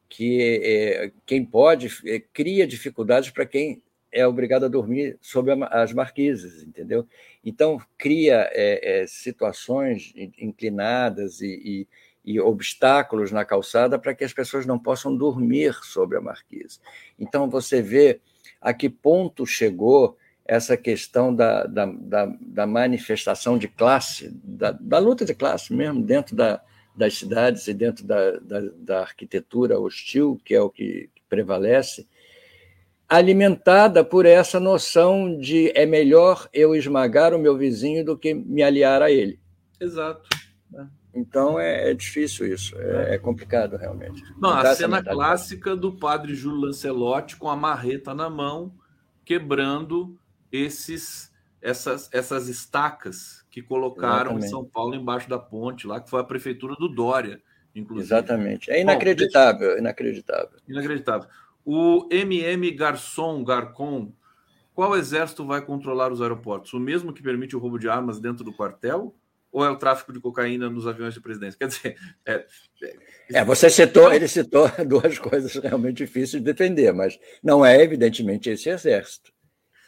que 0.06 0.60
é, 0.62 1.12
quem 1.26 1.44
pode 1.44 1.88
é, 2.06 2.20
cria 2.20 2.66
dificuldades 2.66 3.30
para 3.30 3.46
quem 3.46 3.82
é 4.14 4.24
obrigado 4.26 4.64
a 4.64 4.68
dormir 4.68 5.18
sob 5.20 5.50
as 5.70 5.92
marquises, 5.92 6.62
entendeu? 6.62 7.06
Então, 7.44 7.80
cria 7.98 8.48
é, 8.52 9.02
é, 9.02 9.06
situações 9.08 10.14
inclinadas 10.38 11.40
e, 11.40 11.86
e, 12.24 12.32
e, 12.32 12.40
obstáculos 12.40 13.32
na 13.32 13.44
calçada 13.44 13.98
para 13.98 14.14
que 14.14 14.22
as 14.22 14.32
pessoas 14.32 14.64
não 14.64 14.78
possam 14.78 15.14
dormir 15.14 15.74
sobre 15.82 16.16
a 16.16 16.20
marquise. 16.20 16.78
Então, 17.18 17.50
você 17.50 17.82
vê 17.82 18.20
a 18.60 18.72
que 18.72 18.88
ponto 18.88 19.44
chegou 19.44 20.16
essa 20.44 20.76
questão 20.76 21.34
da, 21.34 21.64
da, 21.64 21.86
da, 21.86 22.26
da 22.40 22.66
manifestação 22.66 23.58
de 23.58 23.66
classe, 23.66 24.30
da, 24.44 24.70
da, 24.72 24.98
luta 24.98 25.24
de 25.24 25.34
classe 25.34 25.74
mesmo, 25.74 26.02
dentro 26.02 26.36
da, 26.36 26.62
das 26.94 27.18
cidades 27.18 27.66
e 27.66 27.74
dentro 27.74 28.06
da 28.06 29.00
arquitetura 29.00 29.80
hostil, 29.80 30.40
que 30.44 30.54
é 30.54 30.60
o 30.60 30.70
que 30.70 31.10
prevalece, 31.28 32.06
alimentada 33.08 34.04
por 34.04 34.26
essa 34.26 34.58
noção 34.58 35.38
de 35.38 35.70
é 35.74 35.86
melhor 35.86 36.48
eu 36.52 36.74
esmagar 36.74 37.34
o 37.34 37.38
meu 37.38 37.56
vizinho 37.56 38.04
do 38.04 38.16
que 38.16 38.34
me 38.34 38.62
aliar 38.62 39.02
a 39.02 39.10
ele. 39.10 39.38
Exato. 39.80 40.28
Então 41.14 41.60
é, 41.60 41.90
é 41.90 41.94
difícil 41.94 42.52
isso, 42.52 42.76
é, 42.76 43.14
é, 43.14 43.18
complicado 43.18 43.76
realmente. 43.76 44.20
Não, 44.36 44.50
a 44.50 44.74
cena 44.74 45.02
clássica 45.02 45.76
do 45.76 45.96
padre 45.96 46.34
Júlio 46.34 46.62
Lancelotti 46.62 47.36
com 47.36 47.48
a 47.48 47.54
marreta 47.54 48.12
na 48.12 48.28
mão, 48.28 48.74
quebrando 49.24 50.18
esses 50.50 51.32
essas, 51.62 52.10
essas 52.12 52.48
estacas 52.48 53.42
que 53.50 53.62
colocaram 53.62 54.32
Exatamente. 54.32 54.46
em 54.46 54.50
São 54.50 54.64
Paulo 54.64 54.94
embaixo 54.94 55.30
da 55.30 55.38
ponte, 55.38 55.86
lá 55.86 55.98
que 55.98 56.10
foi 56.10 56.20
a 56.20 56.24
prefeitura 56.24 56.74
do 56.74 56.88
Dória, 56.88 57.40
inclusive. 57.74 58.06
Exatamente. 58.06 58.70
É 58.70 58.82
inacreditável, 58.82 59.70
Bom, 59.70 59.78
inacreditável. 59.78 60.58
Inacreditável. 60.68 61.28
O 61.64 62.06
MM 62.10 62.70
Garçom, 62.72 63.42
Garcon, 63.42 64.12
qual 64.74 64.96
exército 64.96 65.46
vai 65.46 65.64
controlar 65.64 66.12
os 66.12 66.20
aeroportos? 66.20 66.72
O 66.72 66.80
mesmo 66.80 67.12
que 67.12 67.22
permite 67.22 67.54
o 67.54 67.58
roubo 67.58 67.78
de 67.78 67.88
armas 67.88 68.20
dentro 68.20 68.44
do 68.44 68.52
quartel? 68.52 69.14
Ou 69.52 69.64
é 69.64 69.70
o 69.70 69.76
tráfico 69.76 70.12
de 70.12 70.18
cocaína 70.18 70.68
nos 70.68 70.84
aviões 70.84 71.14
de 71.14 71.20
presidência? 71.20 71.56
Quer 71.56 71.68
dizer, 71.68 71.96
é, 72.26 72.44
é, 72.82 72.96
é 73.34 73.44
você 73.44 73.70
citou, 73.70 74.12
ele 74.12 74.26
citou 74.26 74.68
duas 74.84 75.16
coisas 75.20 75.54
realmente 75.54 75.98
difíceis 75.98 76.42
de 76.42 76.52
defender, 76.52 76.92
mas 76.92 77.16
não 77.40 77.64
é 77.64 77.80
evidentemente 77.80 78.50
esse 78.50 78.68
exército. 78.68 79.32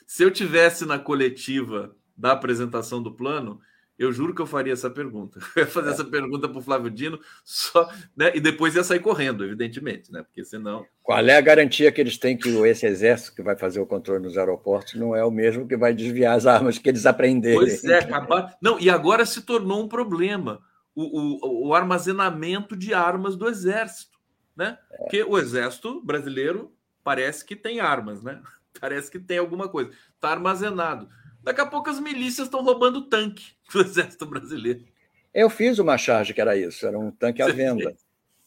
Se 0.06 0.22
eu 0.22 0.30
tivesse 0.30 0.86
na 0.86 1.00
coletiva 1.00 1.96
da 2.16 2.30
apresentação 2.30 3.02
do 3.02 3.12
plano, 3.12 3.60
eu 3.98 4.12
juro 4.12 4.34
que 4.34 4.42
eu 4.42 4.46
faria 4.46 4.72
essa 4.72 4.90
pergunta. 4.90 5.40
Eu 5.56 5.62
ia 5.62 5.66
fazer 5.66 5.88
é. 5.88 5.92
essa 5.92 6.04
pergunta 6.04 6.48
para 6.48 6.58
o 6.58 6.62
Flávio 6.62 6.90
Dino, 6.90 7.18
só, 7.44 7.90
né? 8.16 8.32
e 8.34 8.40
depois 8.40 8.74
ia 8.74 8.84
sair 8.84 9.00
correndo, 9.00 9.44
evidentemente, 9.44 10.12
né? 10.12 10.22
Porque 10.22 10.44
senão. 10.44 10.84
Qual 11.02 11.18
é 11.18 11.36
a 11.36 11.40
garantia 11.40 11.90
que 11.90 12.00
eles 12.00 12.18
têm 12.18 12.36
que 12.36 12.48
esse 12.66 12.86
exército 12.86 13.34
que 13.34 13.42
vai 13.42 13.56
fazer 13.56 13.80
o 13.80 13.86
controle 13.86 14.22
nos 14.22 14.36
aeroportos 14.36 14.94
não 14.94 15.16
é 15.16 15.24
o 15.24 15.30
mesmo 15.30 15.66
que 15.66 15.76
vai 15.76 15.94
desviar 15.94 16.36
as 16.36 16.46
armas 16.46 16.78
que 16.78 16.88
eles 16.88 17.06
aprenderem? 17.06 17.58
Pois 17.58 17.84
é, 17.84 18.00
acabar. 18.00 18.56
Não, 18.60 18.78
e 18.78 18.90
agora 18.90 19.24
se 19.24 19.42
tornou 19.42 19.82
um 19.82 19.88
problema 19.88 20.60
o, 20.94 21.04
o, 21.04 21.68
o 21.68 21.74
armazenamento 21.74 22.74
de 22.74 22.94
armas 22.94 23.36
do 23.36 23.48
exército, 23.48 24.18
né? 24.56 24.78
É. 24.90 24.96
Porque 24.96 25.22
o 25.22 25.38
exército 25.38 26.02
brasileiro 26.02 26.72
parece 27.04 27.44
que 27.44 27.54
tem 27.54 27.80
armas, 27.80 28.22
né? 28.22 28.42
Parece 28.78 29.10
que 29.10 29.18
tem 29.18 29.38
alguma 29.38 29.70
coisa. 29.70 29.90
Está 30.14 30.32
armazenado. 30.32 31.08
Daqui 31.46 31.60
a 31.60 31.66
pouco 31.66 31.88
as 31.88 32.00
milícias 32.00 32.48
estão 32.48 32.60
roubando 32.60 33.02
tanque 33.02 33.52
do 33.72 33.80
exército 33.80 34.26
brasileiro. 34.26 34.84
Eu 35.32 35.48
fiz 35.48 35.78
uma 35.78 35.96
charge 35.96 36.34
que 36.34 36.40
era 36.40 36.56
isso, 36.56 36.84
era 36.84 36.98
um 36.98 37.12
tanque 37.12 37.40
à 37.40 37.46
venda. 37.46 37.94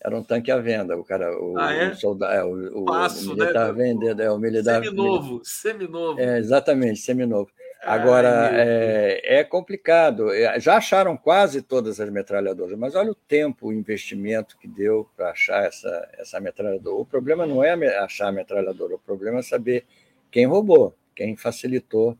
Era 0.01 0.17
um 0.17 0.23
tanque 0.23 0.51
à 0.51 0.57
venda. 0.57 0.97
O 0.97 1.03
cara, 1.05 1.31
o, 1.39 1.57
ah, 1.57 1.73
é? 1.73 1.91
o 1.91 1.95
soldado, 1.95 2.33
é, 2.33 2.43
o, 2.43 2.83
Passo, 2.83 3.31
o 3.31 3.35
militar 3.35 3.67
né? 3.67 3.83
vendendo, 3.83 4.21
é 4.21 4.29
o 4.29 4.37
militar. 4.37 4.83
Seminovo, 4.83 5.41
seminovo. 5.45 6.19
É, 6.19 6.39
exatamente, 6.39 6.99
seminovo. 6.99 7.49
Agora, 7.81 8.49
é, 8.53 9.39
é, 9.39 9.43
complicado. 9.45 10.33
É, 10.33 10.59
já 10.59 10.75
acharam 10.75 11.15
quase 11.15 11.61
todas 11.61 12.01
as 12.01 12.09
metralhadoras, 12.09 12.77
mas 12.77 12.95
olha 12.95 13.11
o 13.11 13.15
tempo, 13.15 13.67
o 13.67 13.73
investimento 13.73 14.57
que 14.57 14.67
deu 14.67 15.09
para 15.15 15.31
achar 15.31 15.63
essa, 15.63 16.09
essa 16.17 16.39
metralhadora. 16.41 16.97
O 16.97 17.05
problema 17.05 17.45
não 17.45 17.63
é 17.63 17.73
achar 17.99 18.27
a 18.27 18.31
metralhadora, 18.31 18.95
o 18.95 18.99
problema 18.99 19.39
é 19.39 19.43
saber 19.43 19.85
quem 20.29 20.45
roubou, 20.45 20.93
quem 21.15 21.37
facilitou 21.37 22.17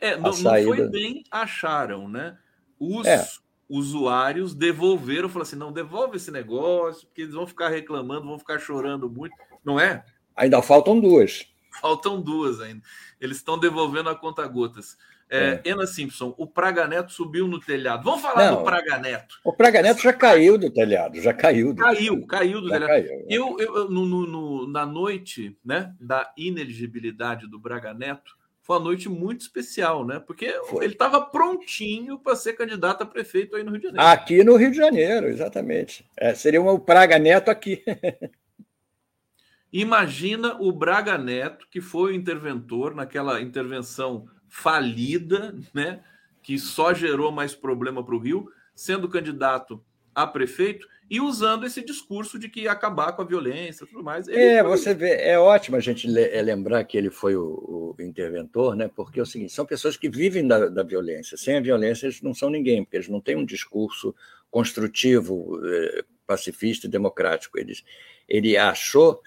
é, 0.00 0.16
não, 0.16 0.30
não, 0.30 0.62
foi 0.64 0.88
bem 0.88 1.24
acharam, 1.30 2.08
né? 2.08 2.36
Os 2.78 3.06
é. 3.06 3.26
usuários 3.68 4.54
devolveram, 4.54 5.28
falaram 5.28 5.42
assim: 5.48 5.56
não, 5.56 5.72
devolve 5.72 6.16
esse 6.16 6.30
negócio, 6.30 7.06
porque 7.06 7.22
eles 7.22 7.34
vão 7.34 7.46
ficar 7.46 7.68
reclamando, 7.68 8.26
vão 8.26 8.38
ficar 8.38 8.58
chorando 8.58 9.08
muito. 9.08 9.34
Não 9.64 9.80
é? 9.80 10.04
Ainda 10.34 10.60
faltam 10.62 11.00
duas. 11.00 11.46
Faltam 11.80 12.20
duas 12.20 12.60
ainda. 12.60 12.82
Eles 13.20 13.38
estão 13.38 13.58
devolvendo 13.58 14.08
a 14.08 14.14
conta 14.14 14.46
gotas. 14.46 14.96
É, 15.28 15.60
é. 15.64 15.72
Ana 15.72 15.86
Simpson, 15.86 16.34
o 16.38 16.46
Praga 16.46 16.86
Neto 16.86 17.12
subiu 17.12 17.48
no 17.48 17.58
telhado. 17.58 18.04
Vamos 18.04 18.22
falar 18.22 18.50
não, 18.50 18.58
do 18.58 18.64
Praga 18.64 18.98
Neto. 18.98 19.40
O 19.42 19.52
Praga 19.52 19.82
Neto 19.82 20.00
já 20.00 20.12
caiu 20.12 20.56
do 20.56 20.70
telhado, 20.70 21.20
já 21.20 21.34
caiu. 21.34 21.74
Do 21.74 21.82
caiu, 21.82 22.14
telhado. 22.14 22.26
caiu 22.26 22.60
do 22.60 22.68
já 22.68 22.74
telhado. 22.78 23.08
Caiu, 23.08 23.26
eu, 23.28 23.56
eu 23.58 23.90
no, 23.90 24.06
no, 24.06 24.26
no, 24.26 24.68
na 24.68 24.86
noite 24.86 25.58
né, 25.64 25.92
da 26.00 26.32
ineligibilidade 26.36 27.48
do 27.48 27.58
Braga 27.58 27.92
Neto, 27.92 28.35
foi 28.66 28.78
uma 28.78 28.84
noite 28.84 29.08
muito 29.08 29.42
especial, 29.42 30.04
né? 30.04 30.18
Porque 30.18 30.50
foi. 30.64 30.84
ele 30.84 30.94
estava 30.94 31.20
prontinho 31.20 32.18
para 32.18 32.34
ser 32.34 32.54
candidato 32.54 33.02
a 33.02 33.06
prefeito 33.06 33.54
aí 33.54 33.62
no 33.62 33.70
Rio 33.70 33.78
de 33.78 33.86
Janeiro. 33.86 34.08
Aqui 34.08 34.42
no 34.42 34.56
Rio 34.56 34.72
de 34.72 34.76
Janeiro, 34.76 35.28
exatamente. 35.28 36.04
É, 36.16 36.34
seria 36.34 36.60
o 36.60 36.80
Praga 36.80 37.16
Neto 37.16 37.48
aqui. 37.48 37.84
Imagina 39.72 40.60
o 40.60 40.72
Braga 40.72 41.16
Neto, 41.16 41.68
que 41.70 41.80
foi 41.80 42.10
o 42.10 42.14
interventor 42.16 42.92
naquela 42.92 43.40
intervenção 43.40 44.26
falida, 44.48 45.54
né? 45.72 46.02
Que 46.42 46.58
só 46.58 46.92
gerou 46.92 47.30
mais 47.30 47.54
problema 47.54 48.04
para 48.04 48.16
o 48.16 48.18
Rio, 48.18 48.50
sendo 48.74 49.08
candidato 49.08 49.80
a 50.12 50.26
prefeito 50.26 50.88
e 51.08 51.20
usando 51.20 51.64
esse 51.64 51.84
discurso 51.84 52.38
de 52.38 52.48
que 52.48 52.66
acabar 52.66 53.12
com 53.12 53.22
a 53.22 53.24
violência 53.24 53.84
e 53.84 53.86
tudo 53.86 54.02
mais. 54.02 54.26
É, 54.28 54.60
foi... 54.60 54.70
você 54.70 54.92
vê, 54.92 55.10
é 55.20 55.38
ótimo 55.38 55.76
a 55.76 55.80
gente 55.80 56.06
é, 56.18 56.42
lembrar 56.42 56.82
que 56.84 56.98
ele 56.98 57.10
foi 57.10 57.36
o, 57.36 57.94
o, 57.96 58.02
interventor, 58.02 58.74
né? 58.74 58.90
Porque 58.94 59.20
é 59.20 59.22
o 59.22 59.26
seguinte, 59.26 59.52
são 59.52 59.64
pessoas 59.64 59.96
que 59.96 60.08
vivem 60.08 60.46
da, 60.46 60.66
da, 60.66 60.82
violência. 60.82 61.36
Sem 61.36 61.56
a 61.56 61.60
violência, 61.60 62.06
eles 62.06 62.20
não 62.22 62.34
são 62.34 62.50
ninguém, 62.50 62.84
porque 62.84 62.96
eles 62.96 63.08
não 63.08 63.20
têm 63.20 63.36
um 63.36 63.44
discurso 63.44 64.14
construtivo, 64.50 65.60
eh, 65.64 66.04
pacifista 66.26 66.86
e 66.86 66.90
democrático. 66.90 67.58
Eles, 67.58 67.84
ele 68.28 68.56
achou 68.56 69.22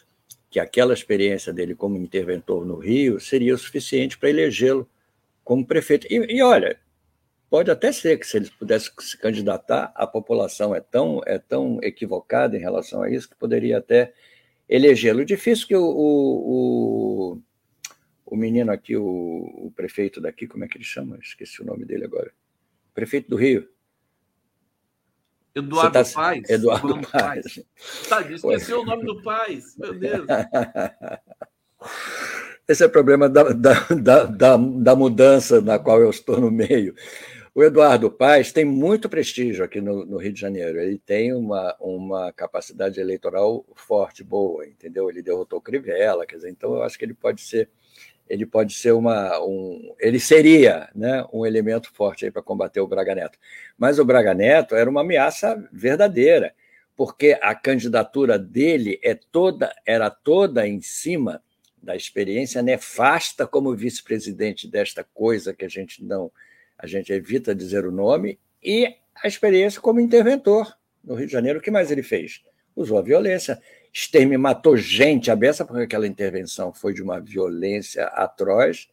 que 0.50 0.60
aquela 0.60 0.94
experiência 0.94 1.54
dele 1.54 1.76
como 1.76 1.98
interventor 1.98 2.66
no 2.66 2.78
Rio 2.78 3.20
seria 3.20 3.54
o 3.54 3.58
suficiente 3.58 4.18
para 4.18 4.30
elegê-lo 4.30 4.90
como 5.44 5.66
prefeito. 5.66 6.08
E, 6.10 6.38
e 6.38 6.42
olha, 6.42 6.78
Pode 7.50 7.72
até 7.72 7.92
ser 7.92 8.20
que 8.20 8.28
se 8.28 8.38
eles 8.38 8.50
pudessem 8.50 8.92
se 9.00 9.18
candidatar, 9.18 9.92
a 9.96 10.06
população 10.06 10.76
é 10.76 10.80
tão, 10.80 11.22
é 11.26 11.40
tão 11.40 11.80
equivocada 11.82 12.56
em 12.56 12.60
relação 12.60 13.02
a 13.02 13.10
isso 13.10 13.28
que 13.28 13.36
poderia 13.36 13.80
até 13.80 14.14
elegê-lo. 14.68 15.26
Difícil 15.26 15.68
que 15.68 15.76
o, 15.76 15.84
o, 15.84 17.34
o, 17.34 17.42
o 18.28 18.36
menino 18.36 18.72
aqui, 18.72 18.96
o, 18.96 19.04
o, 19.04 19.74
prefeito 19.76 20.22
daqui, 20.22 20.48
como 20.48 20.64
é 20.64 20.68
que 20.68 20.78
ele 20.78 20.84
chama? 20.84 21.18
Esqueci 21.20 21.64
o 21.64 21.66
nome 21.66 21.86
dele 21.86 22.06
agora. 22.06 22.32
Prefeito 22.94 23.32
do 23.32 23.36
Rio. 23.36 23.68
Eduardo 25.56 25.92
tá... 25.92 26.06
Paes. 26.06 26.48
Eduardo, 26.48 26.88
Eduardo 26.88 27.12
Paes. 27.12 27.66
Tá, 28.08 28.22
esqueceu 28.22 28.82
o 28.82 28.86
nome 28.86 29.06
do 29.06 29.24
Paes, 29.24 29.76
meu 29.76 29.98
Deus. 29.98 30.28
Esse 32.68 32.84
é 32.84 32.86
o 32.86 32.92
problema 32.92 33.28
da, 33.28 33.52
da, 33.52 33.74
da, 33.90 34.24
da, 34.26 34.58
da 34.58 34.96
mudança 34.96 35.60
na 35.60 35.80
qual 35.80 36.00
eu 36.00 36.12
estou 36.12 36.40
no 36.40 36.52
meio. 36.52 36.94
O 37.60 37.64
Eduardo 37.66 38.10
Paes 38.10 38.54
tem 38.54 38.64
muito 38.64 39.10
prestígio 39.10 39.66
aqui 39.66 39.82
no, 39.82 40.06
no, 40.06 40.16
Rio 40.16 40.32
de 40.32 40.40
Janeiro. 40.40 40.80
Ele 40.80 40.98
tem 40.98 41.34
uma, 41.34 41.76
uma 41.78 42.32
capacidade 42.32 43.02
eleitoral 43.02 43.66
forte, 43.76 44.24
boa, 44.24 44.66
entendeu? 44.66 45.10
Ele 45.10 45.22
derrotou 45.22 45.60
Crivella, 45.60 46.26
quer 46.26 46.38
dizer, 46.38 46.52
então 46.52 46.76
eu 46.76 46.84
acho 46.84 46.98
que 46.98 47.04
ele 47.04 47.14
pode 47.14 47.42
ser 47.42 47.70
ele 48.30 48.46
pode 48.46 48.74
ser 48.76 48.94
uma 48.94 49.42
um, 49.42 49.94
ele 50.00 50.22
seria 50.22 50.88
né, 50.96 51.26
um 51.34 51.46
elemento 51.46 51.92
forte 51.92 52.32
para 52.32 52.42
combater 52.42 52.80
o 52.80 52.88
Braga 52.88 53.14
Neto. 53.14 53.38
Mas 53.78 54.00
o 54.00 54.06
Braga 54.06 54.34
Neto 54.34 54.74
era 54.74 54.90
uma 54.90 55.02
ameaça 55.02 55.62
verdadeira, 55.70 56.54
porque 56.96 57.38
a 57.42 57.54
candidatura 57.54 58.40
dele 58.40 59.02
é 59.04 59.14
toda 59.14 59.76
era 59.86 60.10
toda 60.10 60.66
em 60.66 60.80
cima 60.80 61.44
da 61.84 61.94
experiência 61.94 62.62
nefasta 62.62 63.46
como 63.46 63.76
vice-presidente 63.76 64.66
desta 64.66 65.04
coisa 65.04 65.54
que 65.54 65.66
a 65.66 65.70
gente 65.70 66.02
não 66.02 66.32
a 66.80 66.88
gente 66.88 67.12
evita 67.12 67.54
dizer 67.54 67.86
o 67.86 67.92
nome, 67.92 68.40
e 68.64 68.96
a 69.22 69.28
experiência 69.28 69.82
como 69.82 70.00
interventor 70.00 70.74
no 71.04 71.14
Rio 71.14 71.28
de 71.28 71.34
Janeiro. 71.34 71.60
O 71.60 71.62
que 71.62 71.70
mais 71.70 71.92
ele 71.92 72.02
fez? 72.02 72.42
Usou 72.76 72.98
a 72.98 73.02
violência, 73.02 73.62
exterme, 73.92 74.38
matou 74.38 74.78
gente 74.78 75.30
a 75.30 75.36
beça, 75.36 75.66
porque 75.66 75.84
aquela 75.84 76.08
intervenção 76.08 76.74
foi 76.74 76.94
de 76.94 77.04
uma 77.04 77.20
violência 77.20 78.06
atroz, 78.06 78.88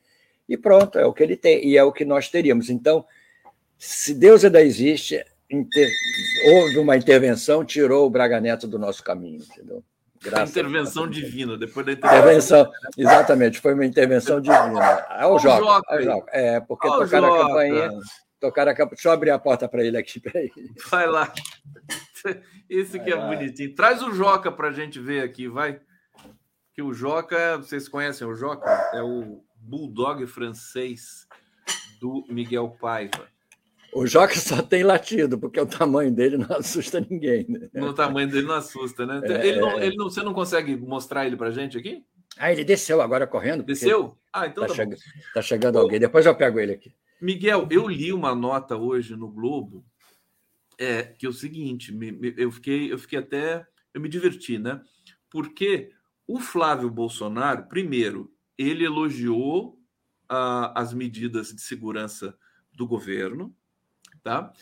e 0.49 0.57
pronto, 0.57 0.99
é 0.99 1.07
o 1.07 1.13
que 1.13 1.23
ele 1.23 1.37
tem, 1.37 1.65
e 1.65 1.77
é 1.77 1.85
o 1.85 1.93
que 1.93 2.05
nós 2.05 2.29
teríamos. 2.29 2.71
Então, 2.71 3.05
se 3.79 4.15
Deus 4.15 4.45
ainda 4.45 4.63
existe, 4.63 5.25
inter... 5.49 5.89
houve 6.47 6.79
uma 6.79 6.97
intervenção, 6.97 7.65
tirou 7.65 8.07
o 8.07 8.11
Braga 8.11 8.41
Neto 8.41 8.67
do 8.67 8.79
nosso 8.79 9.03
caminho, 9.03 9.43
entendeu? 9.43 9.83
Graças 10.23 10.51
intervenção 10.51 11.09
divina, 11.09 11.57
depois 11.57 11.87
da 11.87 11.93
intervenção. 11.93 12.71
Exatamente, 12.97 13.61
foi 13.61 13.75
uma 13.75 13.85
intervenção 13.85 14.41
divina. 14.41 15.07
É 15.11 15.27
o 15.27 15.39
Joca. 15.39 15.95
É, 16.31 16.61
porque 16.61 16.89
Olha 16.89 17.05
tocaram 17.05 17.35
a 17.35 17.47
campainha. 17.47 17.91
Tocaram 18.41 18.73
a 18.73 18.75
campainha. 18.75 18.91
Deixa 18.91 19.09
eu 19.09 19.13
abrir 19.13 19.31
a 19.31 19.39
porta 19.39 19.69
para 19.69 19.85
ele 19.85 19.97
aqui. 19.97 20.19
Peraí. 20.21 20.51
Vai 20.91 21.07
lá. 21.07 21.33
Esse 22.69 22.99
aqui 22.99 23.13
é 23.13 23.17
bonitinho. 23.17 23.75
Traz 23.75 24.03
o 24.03 24.13
Joca 24.13 24.51
para 24.51 24.69
a 24.69 24.73
gente 24.73 24.99
ver 24.99 25.23
aqui, 25.23 25.49
vai. 25.49 25.81
Que 26.73 26.83
o 26.83 26.93
Joca, 26.93 27.59
vocês 27.59 27.89
conhecem 27.89 28.27
o 28.27 28.35
Joca? 28.35 28.69
É 28.93 29.03
o 29.03 29.43
bulldog 29.57 30.27
francês 30.27 31.27
do 32.01 32.25
Miguel 32.29 32.77
Paiva. 32.81 33.29
O 33.93 34.07
Joca 34.07 34.35
só 34.39 34.63
tem 34.63 34.83
latido, 34.83 35.39
porque 35.39 35.61
o 35.61 35.67
tamanho 35.67 36.13
dele 36.13 36.37
não 36.37 36.57
assusta 36.57 37.01
ninguém. 37.01 37.47
Né? 37.49 37.83
O 37.83 37.93
tamanho 37.93 38.29
dele 38.29 38.47
não 38.47 38.55
assusta, 38.55 39.07
né? 39.07 39.21
É, 39.25 39.47
ele 39.47 39.61
não, 39.61 39.81
ele 39.81 39.97
não, 39.97 40.11
você 40.11 40.23
não 40.23 40.35
consegue 40.35 40.77
mostrar 40.77 41.27
ele 41.27 41.37
para 41.37 41.51
gente 41.51 41.79
aqui? 41.79 42.05
Ah, 42.37 42.53
ele 42.53 42.65
desceu 42.65 43.01
agora 43.01 43.27
correndo. 43.27 43.63
Desceu? 43.63 44.17
Ah, 44.33 44.47
então 44.47 44.67
tá, 44.67 44.75
tá, 44.75 44.85
che 44.85 44.99
tá 45.33 45.43
chegando 45.43 45.77
Ô, 45.77 45.81
alguém. 45.81 45.99
Depois 45.99 46.27
eu 46.27 46.35
pego 46.35 46.61
ele 46.61 46.73
aqui. 46.73 46.93
Miguel, 47.21 47.67
eu 47.71 47.89
li 47.89 48.13
uma 48.13 48.35
nota 48.35 48.77
hoje 48.77 49.17
no 49.17 49.29
Globo 49.29 49.85
é, 50.79 51.03
que 51.03 51.27
é 51.27 51.29
o 51.29 51.33
seguinte, 51.33 51.93
me, 51.93 52.13
me, 52.13 52.35
eu, 52.37 52.51
fiquei, 52.51 52.93
eu 52.93 52.99
fiquei 52.99 53.19
até. 53.19 53.67
Eu 53.95 54.01
me 54.01 54.09
diverti, 54.09 54.59
né? 54.59 54.81
Porque 55.31 55.91
o 56.27 56.39
Flávio 56.39 56.91
Bolsonaro, 56.91 57.67
primeiro, 57.67 58.31
ele 58.59 58.85
elogiou 58.85 59.79
ah, 60.29 60.73
as 60.79 60.93
medidas 60.93 61.49
de 61.49 61.61
segurança 61.63 62.37
do 62.75 62.87
governo, 62.87 63.55
tá? 64.27 64.53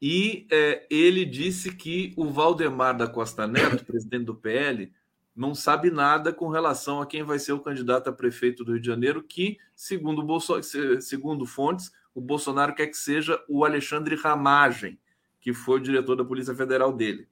E 0.00 0.46
é, 0.50 0.86
ele 0.90 1.24
disse 1.24 1.74
que 1.74 2.12
o 2.18 2.26
Valdemar 2.26 2.94
da 2.94 3.06
Costa 3.06 3.46
Neto, 3.46 3.82
presidente 3.86 4.26
do 4.26 4.34
PL, 4.34 4.92
não 5.34 5.54
sabe 5.54 5.90
nada 5.90 6.34
com 6.34 6.48
relação 6.48 7.00
a 7.00 7.06
quem 7.06 7.22
vai 7.22 7.38
ser 7.38 7.52
o 7.52 7.60
candidato 7.60 8.08
a 8.10 8.12
prefeito 8.12 8.62
do 8.62 8.72
Rio 8.72 8.80
de 8.80 8.86
Janeiro, 8.86 9.22
que, 9.22 9.58
segundo, 9.74 10.22
Bolso... 10.22 10.60
segundo 11.00 11.46
fontes, 11.46 11.90
o 12.14 12.20
Bolsonaro 12.20 12.74
quer 12.74 12.88
que 12.88 12.96
seja 12.96 13.42
o 13.48 13.64
Alexandre 13.64 14.16
Ramagem, 14.16 14.98
que 15.40 15.54
foi 15.54 15.78
o 15.78 15.82
diretor 15.82 16.14
da 16.14 16.24
Polícia 16.24 16.54
Federal 16.54 16.92
dele. 16.92 17.26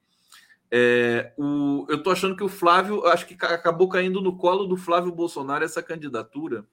É, 0.71 1.33
o, 1.37 1.85
eu 1.87 1.97
estou 1.97 2.11
achando 2.11 2.35
que 2.35 2.43
o 2.43 2.49
Flávio, 2.49 3.05
acho 3.05 3.27
que 3.27 3.35
acabou 3.45 3.87
caindo 3.87 4.19
no 4.21 4.35
colo 4.35 4.65
do 4.65 4.75
Flávio 4.75 5.11
Bolsonaro 5.11 5.63
essa 5.63 5.83
candidatura 5.83 6.65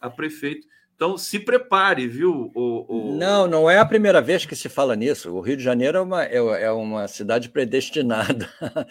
a 0.00 0.10
prefeito. 0.10 0.66
Então, 0.96 1.18
se 1.18 1.38
prepare, 1.38 2.08
viu? 2.08 2.50
O, 2.54 2.86
o... 2.88 3.16
Não, 3.18 3.46
não 3.46 3.68
é 3.68 3.78
a 3.78 3.84
primeira 3.84 4.22
vez 4.22 4.46
que 4.46 4.56
se 4.56 4.66
fala 4.66 4.96
nisso. 4.96 5.30
O 5.30 5.42
Rio 5.42 5.54
de 5.54 5.62
Janeiro 5.62 5.98
é 5.98 6.00
uma, 6.00 6.24
é, 6.24 6.36
é 6.36 6.70
uma 6.72 7.06
cidade 7.06 7.50
predestinada 7.50 8.48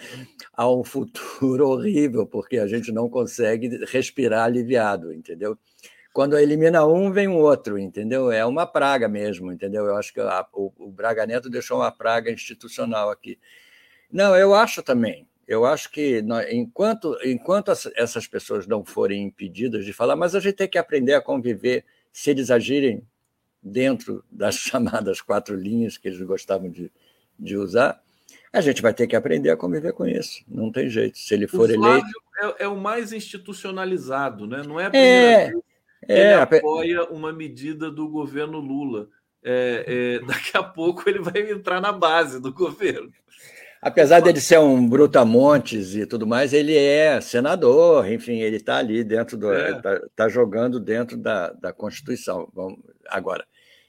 a 0.53 0.71
um 0.71 0.83
futuro 0.83 1.65
horrível, 1.67 2.27
porque 2.27 2.59
a 2.59 2.67
gente 2.67 2.91
não 2.91 3.09
consegue 3.09 3.83
respirar 3.87 4.43
aliviado, 4.43 5.11
entendeu? 5.11 5.57
Quando 6.13 6.37
elimina 6.37 6.85
um, 6.85 7.11
vem 7.11 7.27
um 7.27 7.37
outro, 7.37 7.79
entendeu? 7.79 8.31
É 8.31 8.45
uma 8.45 8.67
praga 8.67 9.09
mesmo, 9.09 9.51
entendeu? 9.51 9.85
Eu 9.85 9.97
acho 9.97 10.13
que 10.13 10.19
a, 10.19 10.45
o, 10.53 10.71
o 10.77 10.91
Braga 10.91 11.25
Neto 11.25 11.49
deixou 11.49 11.79
uma 11.79 11.91
praga 11.91 12.29
institucional 12.29 13.09
aqui. 13.09 13.39
Não, 14.11 14.35
eu 14.35 14.53
acho 14.53 14.83
também. 14.83 15.27
Eu 15.47 15.65
acho 15.65 15.91
que 15.91 16.23
enquanto, 16.51 17.17
enquanto 17.23 17.71
essas 17.95 18.27
pessoas 18.27 18.65
não 18.67 18.85
forem 18.85 19.23
impedidas 19.23 19.85
de 19.85 19.91
falar, 19.93 20.15
mas 20.15 20.35
a 20.35 20.39
gente 20.39 20.55
tem 20.55 20.67
que 20.67 20.77
aprender 20.77 21.13
a 21.13 21.21
conviver 21.21 21.83
se 22.15 22.29
eles 22.29 22.49
agirem 22.49 23.05
dentro 23.61 24.23
das 24.31 24.55
chamadas 24.71 25.19
quatro 25.19 25.53
linhas 25.53 25.97
que 25.97 26.07
eles 26.07 26.21
gostavam 26.21 26.69
de, 26.69 26.89
de 27.37 27.57
usar, 27.57 28.01
a 28.53 28.61
gente 28.61 28.81
vai 28.81 28.93
ter 28.93 29.05
que 29.05 29.17
aprender 29.17 29.49
a 29.49 29.57
conviver 29.57 29.91
com 29.91 30.07
isso. 30.07 30.41
Não 30.47 30.71
tem 30.71 30.89
jeito. 30.89 31.17
Se 31.17 31.33
ele 31.33 31.45
for 31.45 31.69
eleito. 31.69 32.07
É, 32.41 32.63
é, 32.63 32.67
o 32.69 32.77
mais 32.77 33.11
institucionalizado, 33.11 34.47
né? 34.47 34.63
Não 34.65 34.79
é 34.79 34.85
a 34.85 34.89
primeira 34.89 35.13
é, 35.13 35.49
vez 35.49 35.63
que 36.05 36.11
é, 36.13 36.31
ele 36.31 36.41
apoia 36.41 37.03
uma 37.09 37.33
medida 37.33 37.91
do 37.91 38.07
governo 38.07 38.59
Lula. 38.59 39.09
É, 39.43 39.83
é, 39.85 40.19
daqui 40.25 40.55
a 40.55 40.63
pouco 40.63 41.09
ele 41.09 41.19
vai 41.19 41.51
entrar 41.51 41.81
na 41.81 41.91
base 41.91 42.39
do 42.39 42.53
governo. 42.53 43.11
Apesar 43.85 44.19
dele 44.19 44.41
ser 44.41 44.57
um 44.57 44.89
brutamontes 44.89 45.93
e 45.93 46.07
tudo 46.07 46.25
mais, 46.25 46.53
ele 46.53 46.75
é 46.75 47.21
senador, 47.21 48.11
enfim, 48.11 48.39
ele 48.39 48.55
está 48.55 48.77
ali 48.77 49.03
dentro 49.03 49.37
do. 49.37 49.53
Está 49.53 49.91
é. 49.91 50.01
tá 50.15 50.27
jogando 50.27 50.79
dentro 50.79 51.15
da, 51.15 51.51
da 51.51 51.71
Constituição. 51.71 52.49
Vamos, 52.51 52.79
agora, 53.07 53.45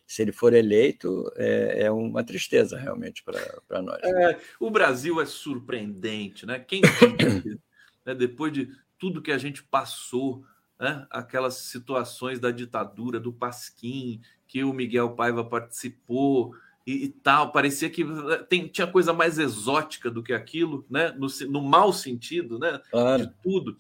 se 0.06 0.20
ele 0.20 0.32
for 0.32 0.52
eleito, 0.52 1.32
é, 1.34 1.84
é 1.84 1.90
uma 1.90 2.22
tristeza 2.22 2.76
realmente 2.76 3.24
para 3.24 3.80
nós. 3.80 3.98
É, 4.02 4.38
o 4.60 4.70
Brasil 4.70 5.18
é 5.18 5.24
surpreendente, 5.24 6.44
né? 6.44 6.58
Quem 6.58 6.82
né, 8.04 8.14
depois 8.14 8.52
de 8.52 8.68
tudo 8.98 9.22
que 9.22 9.32
a 9.32 9.38
gente 9.38 9.62
passou, 9.62 10.44
né, 10.78 11.06
aquelas 11.08 11.54
situações 11.54 12.38
da 12.38 12.50
ditadura, 12.50 13.18
do 13.18 13.32
Pasquim, 13.32 14.20
que 14.46 14.62
o 14.62 14.74
Miguel 14.74 15.14
Paiva 15.16 15.42
participou 15.42 16.54
e, 16.86 17.04
e, 17.04 17.08
tal. 17.08 17.50
Parecia 17.50 17.90
que 17.90 18.02
eh, 18.02 18.36
tem, 18.48 18.68
tinha 18.68 18.86
coisa 18.86 19.12
mais 19.12 19.38
exótica 19.38 20.10
do 20.10 20.22
que 20.22 20.32
aquilo, 20.32 20.86
né? 20.88 21.12
No, 21.18 21.26
no 21.48 21.60
mau 21.60 21.92
sentido, 21.92 22.58
né? 22.58 22.80
Claro. 22.90 23.26
De 23.26 23.32
tudo. 23.42 23.76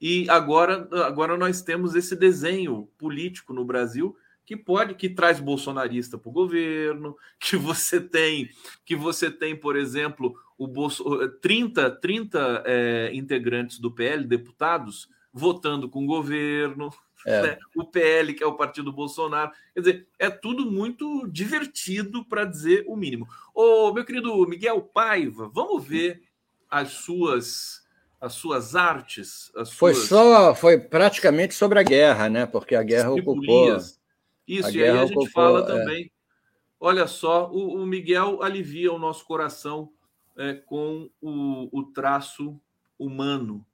E 0.00 0.28
agora, 0.28 0.88
agora 1.04 1.36
nós 1.36 1.62
temos 1.62 1.94
esse 1.94 2.16
desenho 2.16 2.88
político 2.98 3.52
no 3.52 3.64
Brasil 3.64 4.16
que 4.44 4.56
pode, 4.56 4.94
que 4.94 5.08
traz 5.08 5.40
bolsonarista 5.40 6.16
para 6.16 6.28
o 6.28 6.32
governo, 6.32 7.16
que 7.38 7.56
você 7.56 8.00
tem, 8.00 8.48
que 8.84 8.94
você 8.94 9.30
tem, 9.30 9.56
por 9.56 9.76
exemplo, 9.76 10.34
o 10.56 10.66
Bolso, 10.66 11.04
30, 11.40 11.90
30 11.90 12.62
é, 12.64 13.10
integrantes 13.12 13.78
do 13.78 13.90
PL, 13.90 14.24
deputados, 14.24 15.08
votando 15.32 15.88
com 15.88 16.04
o 16.04 16.06
governo, 16.06 16.90
é. 17.24 17.42
Né? 17.42 17.58
o 17.74 17.84
PL, 17.84 18.34
que 18.34 18.42
é 18.42 18.46
o 18.46 18.56
partido 18.56 18.92
Bolsonaro. 18.92 19.50
Quer 19.74 19.80
dizer, 19.80 20.08
é 20.18 20.28
tudo 20.28 20.70
muito 20.70 21.26
divertido, 21.28 22.24
para 22.24 22.44
dizer 22.44 22.84
o 22.86 22.96
mínimo. 22.96 23.28
Ô, 23.54 23.92
meu 23.92 24.04
querido 24.04 24.46
Miguel 24.46 24.82
Paiva, 24.82 25.50
vamos 25.52 25.84
ver 25.84 26.22
as 26.68 26.90
suas 26.92 27.86
as 28.20 28.32
suas 28.32 28.74
artes. 28.74 29.52
As 29.54 29.72
foi 29.72 29.94
só, 29.94 30.54
foi 30.54 30.78
praticamente 30.78 31.54
sobre 31.54 31.78
a 31.78 31.82
guerra, 31.82 32.28
né? 32.28 32.46
Porque 32.46 32.74
a 32.74 32.82
guerra 32.82 33.10
ocupou. 33.10 33.76
Isso, 34.46 34.68
a 34.68 34.70
e 34.70 34.82
aí 34.82 34.88
a 34.88 35.04
gente 35.04 35.12
ocupou, 35.12 35.30
fala 35.30 35.60
é. 35.60 35.66
também. 35.66 36.12
Olha 36.80 37.06
só, 37.06 37.50
o, 37.50 37.82
o, 37.82 37.86
Miguel 37.86 38.42
alivia 38.42 38.92
o 38.92 38.98
nosso 38.98 39.24
coração 39.24 39.90
é, 40.36 40.54
com 40.54 41.10
o, 41.20 41.68
o 41.72 41.84
traço 41.84 42.60
humano 42.98 43.64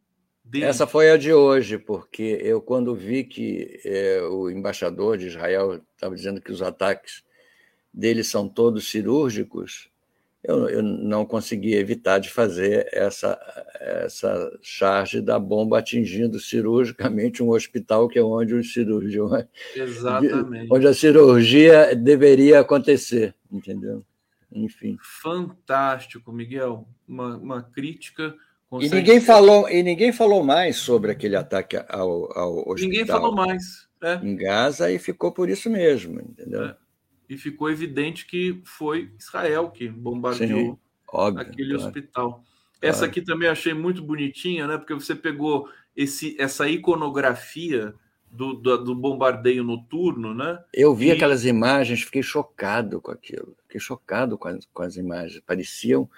dele. 0.52 0.66
Essa 0.66 0.86
foi 0.86 1.10
a 1.10 1.16
de 1.16 1.32
hoje, 1.32 1.78
porque 1.78 2.38
eu, 2.42 2.60
quando 2.60 2.94
vi 2.94 3.24
que 3.24 3.80
é, 3.84 4.20
o 4.22 4.50
embaixador 4.50 5.16
de 5.16 5.28
Israel 5.28 5.80
estava 5.94 6.14
dizendo 6.14 6.42
que 6.42 6.52
os 6.52 6.60
ataques 6.60 7.24
dele 7.92 8.22
são 8.22 8.46
todos 8.48 8.90
cirúrgicos, 8.90 9.90
eu, 10.44 10.68
eu 10.68 10.82
não 10.82 11.24
consegui 11.24 11.74
evitar 11.74 12.18
de 12.18 12.28
fazer 12.28 12.86
essa, 12.92 13.38
essa 13.80 14.58
charge 14.60 15.20
da 15.20 15.38
bomba 15.38 15.78
atingindo 15.78 16.38
cirurgicamente 16.38 17.42
um 17.42 17.50
hospital 17.50 18.08
que 18.08 18.18
é 18.18 18.22
onde 18.22 18.54
o 18.54 18.62
cirurgião 18.62 19.30
Exatamente. 19.74 20.68
onde 20.70 20.86
a 20.86 20.92
cirurgia 20.92 21.96
deveria 21.96 22.60
acontecer, 22.60 23.34
entendeu? 23.50 24.04
Enfim. 24.50 24.98
Fantástico, 25.00 26.30
Miguel. 26.30 26.86
Uma, 27.08 27.36
uma 27.36 27.62
crítica 27.62 28.34
e 28.80 28.88
ninguém, 28.88 29.20
falou, 29.20 29.68
e 29.68 29.82
ninguém 29.82 30.12
falou 30.12 30.42
mais 30.42 30.76
sobre 30.76 31.10
aquele 31.10 31.36
ataque 31.36 31.76
ao, 31.88 32.38
ao 32.38 32.58
hospital. 32.58 32.76
Ninguém 32.76 33.06
falou 33.06 33.34
mais. 33.34 33.88
É. 34.02 34.14
Em 34.16 34.34
Gaza 34.34 34.90
e 34.90 34.98
ficou 34.98 35.30
por 35.30 35.48
isso 35.48 35.70
mesmo, 35.70 36.20
entendeu? 36.20 36.64
É. 36.64 36.76
E 37.28 37.36
ficou 37.36 37.70
evidente 37.70 38.26
que 38.26 38.60
foi 38.64 39.12
Israel 39.18 39.70
que 39.70 39.88
bombardeou 39.88 40.72
Sim, 40.72 40.78
óbvio, 41.12 41.40
aquele 41.40 41.74
claro. 41.74 41.86
hospital. 41.86 42.44
Essa 42.80 42.98
claro. 43.00 43.10
aqui 43.10 43.22
também 43.22 43.48
achei 43.48 43.72
muito 43.72 44.02
bonitinha, 44.02 44.66
né? 44.66 44.76
Porque 44.76 44.94
você 44.94 45.14
pegou 45.14 45.68
esse, 45.96 46.36
essa 46.40 46.68
iconografia 46.68 47.94
do, 48.30 48.54
do, 48.54 48.78
do 48.78 48.94
bombardeio 48.94 49.62
noturno, 49.62 50.34
né? 50.34 50.58
Eu 50.74 50.94
vi 50.94 51.06
e... 51.06 51.12
aquelas 51.12 51.44
imagens, 51.44 52.02
fiquei 52.02 52.22
chocado 52.22 53.00
com 53.00 53.12
aquilo. 53.12 53.54
Fiquei 53.64 53.80
chocado 53.80 54.36
com 54.36 54.48
as, 54.48 54.66
com 54.72 54.82
as 54.82 54.96
imagens. 54.96 55.42
Pareciam 55.46 56.08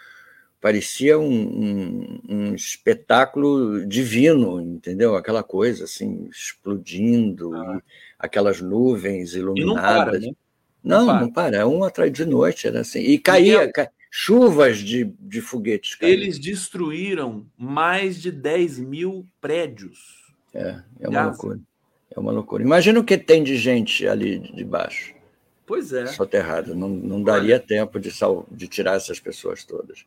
parecia 0.65 1.19
um, 1.19 1.31
um, 1.31 2.21
um, 2.27 2.55
espetáculo 2.55 3.85
divino, 3.85 4.59
entendeu? 4.63 5.15
Aquela 5.15 5.43
coisa 5.43 5.85
assim, 5.85 6.27
explodindo, 6.33 7.55
ah. 7.55 7.83
aquelas 8.19 8.63
nuvens 8.63 9.35
iluminadas. 9.35 10.23
Né? 10.23 10.31
Não, 10.83 11.05
para, 11.07 11.17
né? 11.17 11.21
não, 11.21 11.21
não, 11.21 11.31
para. 11.31 11.57
É 11.59 11.67
um 11.67 11.85
atrás 11.85 12.11
de 12.11 12.25
noite, 12.25 12.67
era 12.67 12.81
assim. 12.81 13.01
E 13.01 13.19
caía, 13.19 13.71
ca... 13.71 13.91
chuvas 14.11 14.79
de, 14.79 15.05
de 15.21 15.43
foguetes. 15.43 15.97
Caíam. 15.97 16.15
Eles 16.15 16.39
destruíram 16.39 17.45
mais 17.59 18.23
de 18.23 18.33
10 18.33 18.79
mil 18.79 19.27
prédios. 19.43 20.33
É, 20.55 20.81
é 20.99 21.09
uma 21.11 21.27
loucura. 21.27 21.61
É 22.11 22.19
uma 22.19 22.33
loucura. 22.33 22.63
Imagina 22.63 23.01
o 23.01 23.05
que 23.05 23.19
tem 23.19 23.45
de 23.45 23.59
gente 23.59 24.09
ali 24.09 24.39
debaixo. 24.39 25.14
Pois 25.67 25.93
é. 25.93 26.07
Soterrada. 26.07 26.75
Não, 26.75 26.89
não 26.89 27.23
daria 27.23 27.55
Olha. 27.55 27.61
tempo 27.61 27.99
de, 27.99 28.11
sal, 28.11 28.47
de 28.51 28.69
tirar 28.69 28.97
essas 28.97 29.19
pessoas 29.19 29.65
todas. 29.65 30.05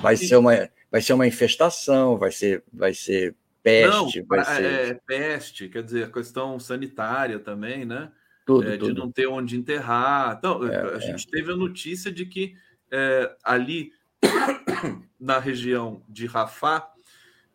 Vai 0.00 0.16
ser 0.16 0.36
uma, 0.36 0.68
vai 0.90 1.02
ser 1.02 1.12
uma 1.12 1.26
infestação, 1.26 2.16
vai 2.16 2.30
ser, 2.30 2.62
vai 2.72 2.94
ser 2.94 3.34
peste. 3.62 4.20
Não, 4.20 4.26
vai 4.26 4.44
ser... 4.44 4.64
É, 4.64 4.94
peste, 5.06 5.68
quer 5.68 5.82
dizer, 5.82 6.04
a 6.04 6.10
questão 6.10 6.58
sanitária 6.60 7.38
também, 7.38 7.84
né? 7.84 8.12
Tudo, 8.46 8.68
é, 8.68 8.76
tudo. 8.76 8.94
De 8.94 9.00
não 9.00 9.10
ter 9.10 9.26
onde 9.26 9.56
enterrar. 9.56 10.36
Então, 10.38 10.66
é, 10.66 10.94
a 10.94 10.96
é. 10.96 11.00
gente 11.00 11.26
teve 11.28 11.52
a 11.52 11.56
notícia 11.56 12.10
de 12.10 12.26
que 12.26 12.54
é, 12.90 13.34
ali 13.42 13.92
na 15.18 15.38
região 15.38 16.02
de 16.08 16.26
Rafah 16.26 16.88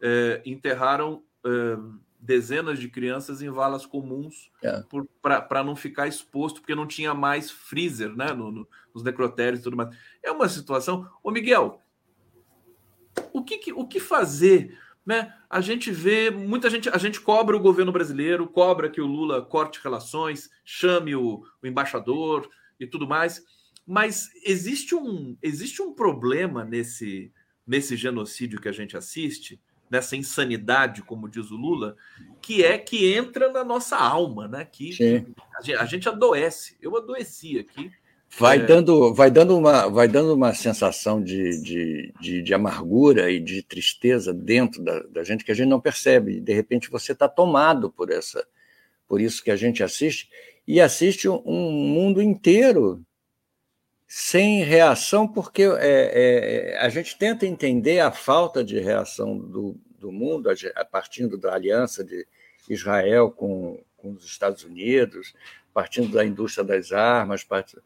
é, 0.01 0.41
enterraram 0.45 1.23
dezenas 2.27 2.77
de 2.77 2.89
crianças 2.89 3.41
em 3.41 3.49
valas 3.49 3.85
comuns 3.85 4.51
é. 4.61 4.83
para 5.21 5.63
não 5.63 5.77
ficar 5.77 6.07
exposto, 6.07 6.59
porque 6.59 6.75
não 6.75 6.85
tinha 6.85 7.13
mais 7.13 7.49
freezer 7.49 8.13
né, 8.13 8.33
no, 8.33 8.51
no, 8.51 8.67
nos 8.93 9.01
necrotérios 9.01 9.61
e 9.61 9.63
tudo 9.63 9.77
mais. 9.77 9.95
É 10.21 10.29
uma 10.29 10.49
situação. 10.49 11.09
Ô, 11.23 11.31
Miguel, 11.31 11.81
o 13.31 13.41
que, 13.41 13.71
o 13.71 13.87
que 13.87 14.01
fazer? 14.01 14.77
Né? 15.05 15.33
A 15.49 15.61
gente 15.61 15.89
vê 15.89 16.29
muita 16.29 16.69
gente, 16.69 16.89
a 16.89 16.97
gente 16.97 17.21
cobra 17.21 17.55
o 17.55 17.61
governo 17.61 17.93
brasileiro, 17.93 18.45
cobra 18.45 18.89
que 18.89 18.99
o 18.99 19.07
Lula 19.07 19.41
corte 19.41 19.79
relações, 19.81 20.49
chame 20.65 21.15
o, 21.15 21.45
o 21.63 21.65
embaixador 21.65 22.49
e 22.77 22.85
tudo 22.85 23.07
mais, 23.07 23.41
mas 23.85 24.29
existe 24.43 24.93
um, 24.93 25.37
existe 25.41 25.81
um 25.81 25.93
problema 25.93 26.65
nesse, 26.65 27.31
nesse 27.65 27.95
genocídio 27.95 28.59
que 28.59 28.67
a 28.67 28.73
gente 28.73 28.97
assiste, 28.97 29.61
nessa 29.89 30.15
insanidade, 30.15 31.01
como 31.01 31.29
diz 31.29 31.49
o 31.51 31.55
Lula, 31.55 31.95
que 32.41 32.63
é 32.63 32.77
que 32.77 33.13
entra 33.13 33.51
na 33.51 33.63
nossa 33.63 33.97
alma, 33.97 34.47
né? 34.47 34.65
Que 34.65 34.89
a 34.89 35.61
gente, 35.61 35.75
a 35.75 35.85
gente, 35.85 36.09
adoece. 36.09 36.77
Eu 36.81 36.95
adoeci 36.95 37.59
aqui. 37.59 37.91
Vai, 38.37 38.57
é... 38.57 38.65
dando, 38.65 39.13
vai, 39.13 39.31
dando 39.31 39.57
uma, 39.57 39.87
vai 39.87 40.07
dando 40.07 40.33
uma 40.33 40.53
sensação 40.53 41.23
de, 41.23 41.61
de, 41.61 42.13
de, 42.19 42.41
de 42.41 42.53
amargura 42.53 43.31
e 43.31 43.39
de 43.39 43.63
tristeza 43.63 44.33
dentro 44.33 44.83
da, 44.83 44.99
da, 45.03 45.23
gente 45.23 45.43
que 45.43 45.51
a 45.51 45.55
gente 45.55 45.69
não 45.69 45.79
percebe. 45.79 46.39
De 46.39 46.53
repente 46.53 46.89
você 46.89 47.13
está 47.13 47.27
tomado 47.27 47.89
por 47.89 48.11
essa, 48.11 48.45
por 49.07 49.21
isso 49.21 49.43
que 49.43 49.51
a 49.51 49.55
gente 49.55 49.81
assiste 49.81 50.29
e 50.67 50.81
assiste 50.81 51.29
um 51.29 51.71
mundo 51.71 52.21
inteiro 52.21 53.05
sem 54.07 54.63
reação, 54.63 55.27
porque 55.27 55.63
é, 55.63 56.71
é, 56.73 56.77
a 56.79 56.87
gente 56.87 57.17
tenta 57.17 57.45
entender 57.45 57.99
a 57.99 58.11
falta 58.11 58.63
de 58.63 58.79
reação 58.79 59.37
do, 59.37 59.75
do 59.99 60.11
mundo, 60.13 60.49
a, 60.49 60.85
partindo 60.85 61.37
da 61.37 61.53
aliança 61.53 62.05
de 62.05 62.25
Israel 62.69 63.29
com, 63.29 63.83
com 63.97 64.13
os 64.13 64.23
Estados 64.23 64.63
Unidos, 64.63 65.33
partindo 65.73 66.13
da 66.13 66.25
indústria 66.25 66.63
das 66.63 66.91
armas, 66.93 67.43
partindo... 67.43 67.83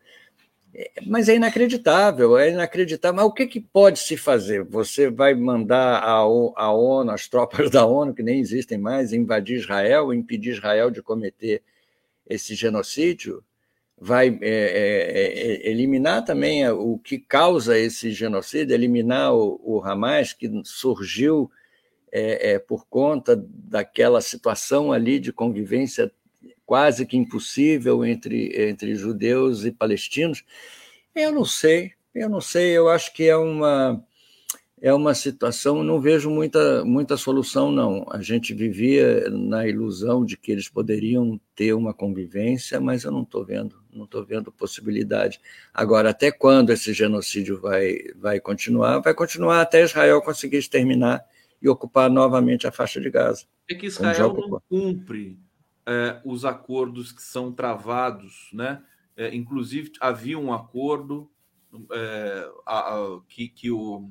É, 0.74 0.92
mas 1.08 1.28
é 1.28 1.36
inacreditável, 1.36 2.38
é 2.38 2.52
inacreditável. 2.52 3.16
Mas 3.16 3.26
o 3.26 3.34
que, 3.34 3.48
que 3.48 3.60
pode 3.60 3.98
se 4.00 4.16
fazer? 4.16 4.64
Você 4.64 5.10
vai 5.10 5.34
mandar 5.34 5.98
a, 5.98 6.18
a 6.20 6.72
ONU, 6.72 7.12
as 7.12 7.28
tropas 7.28 7.70
da 7.72 7.84
ONU, 7.86 8.14
que 8.14 8.24
nem 8.24 8.40
existem 8.40 8.78
mais, 8.78 9.12
invadir 9.12 9.58
Israel, 9.58 10.14
impedir 10.14 10.52
Israel 10.52 10.92
de 10.92 11.02
cometer 11.02 11.64
esse 12.30 12.54
genocídio? 12.54 13.44
Vai 14.04 14.30
é, 14.30 14.34
é, 14.42 15.68
é, 15.68 15.70
eliminar 15.70 16.26
também 16.26 16.68
o 16.68 16.98
que 16.98 17.20
causa 17.20 17.78
esse 17.78 18.12
genocídio, 18.12 18.74
eliminar 18.74 19.32
o, 19.32 19.62
o 19.64 19.80
Hamas, 19.86 20.34
que 20.34 20.50
surgiu 20.66 21.52
é, 22.12 22.54
é, 22.54 22.60
por 22.60 22.88
conta 22.88 23.36
daquela 23.48 24.20
situação 24.20 24.92
ali 24.92 25.20
de 25.20 25.32
convivência 25.32 26.12
quase 26.66 27.06
que 27.06 27.16
impossível 27.16 28.04
entre, 28.04 28.70
entre 28.70 28.96
judeus 28.96 29.66
e 29.66 29.72
palestinos. 29.72 30.44
Eu 31.14 31.32
não 31.32 31.46
sei, 31.46 31.92
eu 32.16 32.28
não 32.28 32.42
sei, 32.42 32.76
eu 32.76 32.90
acho 32.90 33.14
que 33.14 33.30
é 33.30 33.38
uma 33.38 34.04
é 34.82 34.92
uma 34.92 35.14
situação, 35.14 35.84
não 35.84 36.02
vejo 36.02 36.28
muita, 36.28 36.84
muita 36.84 37.16
solução, 37.16 37.72
não. 37.72 38.04
A 38.10 38.20
gente 38.20 38.52
vivia 38.52 39.30
na 39.30 39.68
ilusão 39.68 40.26
de 40.26 40.36
que 40.36 40.52
eles 40.52 40.68
poderiam 40.68 41.40
ter 41.56 41.74
uma 41.74 41.94
convivência, 41.94 42.82
mas 42.82 43.04
eu 43.04 43.12
não 43.12 43.22
estou 43.22 43.46
vendo, 43.46 43.76
não 43.94 44.06
estou 44.06 44.26
vendo 44.26 44.52
possibilidade. 44.52 45.40
Agora, 45.72 46.10
até 46.10 46.32
quando 46.32 46.72
esse 46.72 46.94
genocídio 46.94 47.62
vai, 47.62 48.00
vai 48.16 48.40
continuar? 48.40 49.00
Vai 49.02 49.14
continuar 49.14 49.62
até 49.62 49.84
Israel 49.84 50.20
conseguir 50.20 50.58
exterminar 50.58 51.24
e 51.62 51.70
ocupar 51.70 52.10
novamente 52.10 52.66
a 52.66 52.72
faixa 52.72 53.00
de 53.00 53.12
Gaza. 53.12 53.46
É 53.70 53.76
que 53.76 53.86
Israel 53.86 54.34
não 54.34 54.60
cumpre 54.68 55.38
é, 55.86 56.20
os 56.26 56.44
acordos 56.44 57.12
que 57.12 57.22
são 57.22 57.52
travados, 57.52 58.50
né? 58.52 58.82
É, 59.16 59.36
inclusive, 59.36 59.92
havia 60.00 60.40
um 60.40 60.52
acordo 60.52 61.30
é, 61.92 62.50
a, 62.66 62.96
a, 62.96 63.22
que, 63.30 63.48
que 63.48 63.70
o 63.70 64.10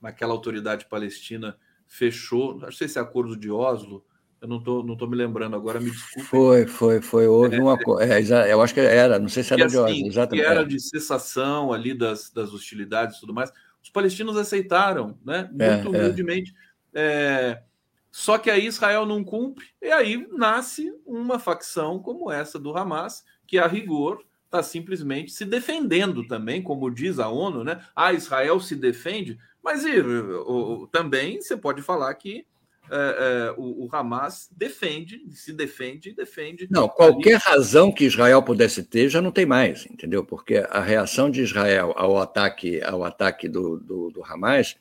naquela 0.00 0.32
autoridade 0.32 0.86
palestina 0.86 1.56
fechou, 1.86 2.56
não 2.58 2.70
sei 2.70 2.88
se 2.88 2.98
é 2.98 3.02
acordo 3.02 3.36
de 3.36 3.50
Oslo, 3.50 4.04
eu 4.40 4.48
não 4.48 4.58
estou 4.58 4.82
não 4.82 4.96
tô 4.96 5.06
me 5.06 5.16
lembrando 5.16 5.54
agora, 5.54 5.78
me 5.78 5.90
desculpe. 5.90 6.28
Foi, 6.28 6.66
foi, 6.66 7.00
foi. 7.02 7.26
Houve 7.26 7.56
é, 7.56 7.62
um 7.62 7.68
acordo. 7.68 8.02
É, 8.02 8.52
eu 8.52 8.62
acho 8.62 8.72
que 8.72 8.80
era, 8.80 9.18
não 9.18 9.28
sei 9.28 9.42
se 9.42 9.52
era 9.52 9.66
de 9.66 9.76
assim, 9.76 9.96
Oslo, 9.98 10.06
exatamente. 10.06 10.44
Que 10.44 10.50
era 10.50 10.64
de 10.64 10.80
cessação 10.80 11.72
ali 11.72 11.92
das, 11.92 12.30
das 12.30 12.52
hostilidades 12.54 13.16
e 13.16 13.20
tudo 13.20 13.34
mais. 13.34 13.52
Os 13.82 13.90
palestinos 13.90 14.36
aceitaram, 14.36 15.18
né? 15.24 15.50
É, 15.58 15.74
muito 15.74 15.94
é, 15.94 15.98
humildemente. 15.98 16.54
É. 16.94 17.62
só 18.10 18.38
que 18.38 18.50
aí 18.50 18.66
Israel 18.66 19.04
não 19.04 19.22
cumpre, 19.22 19.66
e 19.80 19.92
aí 19.92 20.26
nasce 20.32 20.92
uma 21.06 21.38
facção 21.38 22.00
como 22.00 22.32
essa 22.32 22.58
do 22.58 22.76
Hamas, 22.76 23.22
que 23.46 23.58
a 23.58 23.66
rigor 23.66 24.24
está 24.50 24.62
simplesmente 24.64 25.30
se 25.30 25.44
defendendo 25.44 26.26
também, 26.26 26.60
como 26.60 26.90
diz 26.90 27.20
a 27.20 27.28
ONU, 27.28 27.62
né? 27.62 27.80
Ah, 27.94 28.12
Israel 28.12 28.58
se 28.58 28.74
defende, 28.74 29.38
mas 29.62 29.84
e, 29.84 30.00
o, 30.00 30.82
o, 30.82 30.86
também 30.88 31.40
você 31.40 31.56
pode 31.56 31.80
falar 31.80 32.12
que 32.14 32.44
é, 32.90 32.96
é, 32.96 33.54
o, 33.56 33.84
o, 33.84 33.88
Hamas 33.92 34.48
defende, 34.50 35.22
se 35.30 35.52
defende, 35.52 36.12
defende. 36.12 36.66
Não, 36.68 36.88
qualquer 36.88 37.38
razão 37.38 37.92
que 37.92 38.04
Israel 38.04 38.42
pudesse 38.42 38.82
ter 38.82 39.08
já 39.08 39.22
não 39.22 39.30
tem 39.30 39.46
mais, 39.46 39.86
entendeu? 39.86 40.24
Porque 40.24 40.66
a 40.68 40.80
reação 40.80 41.30
de 41.30 41.40
Israel 41.40 41.94
ao 41.96 42.18
ataque, 42.18 42.82
ao 42.82 43.04
ataque 43.04 43.48
do, 43.48 43.78
do, 43.78 44.10
do 44.10 44.24
Hamas, 44.24 44.74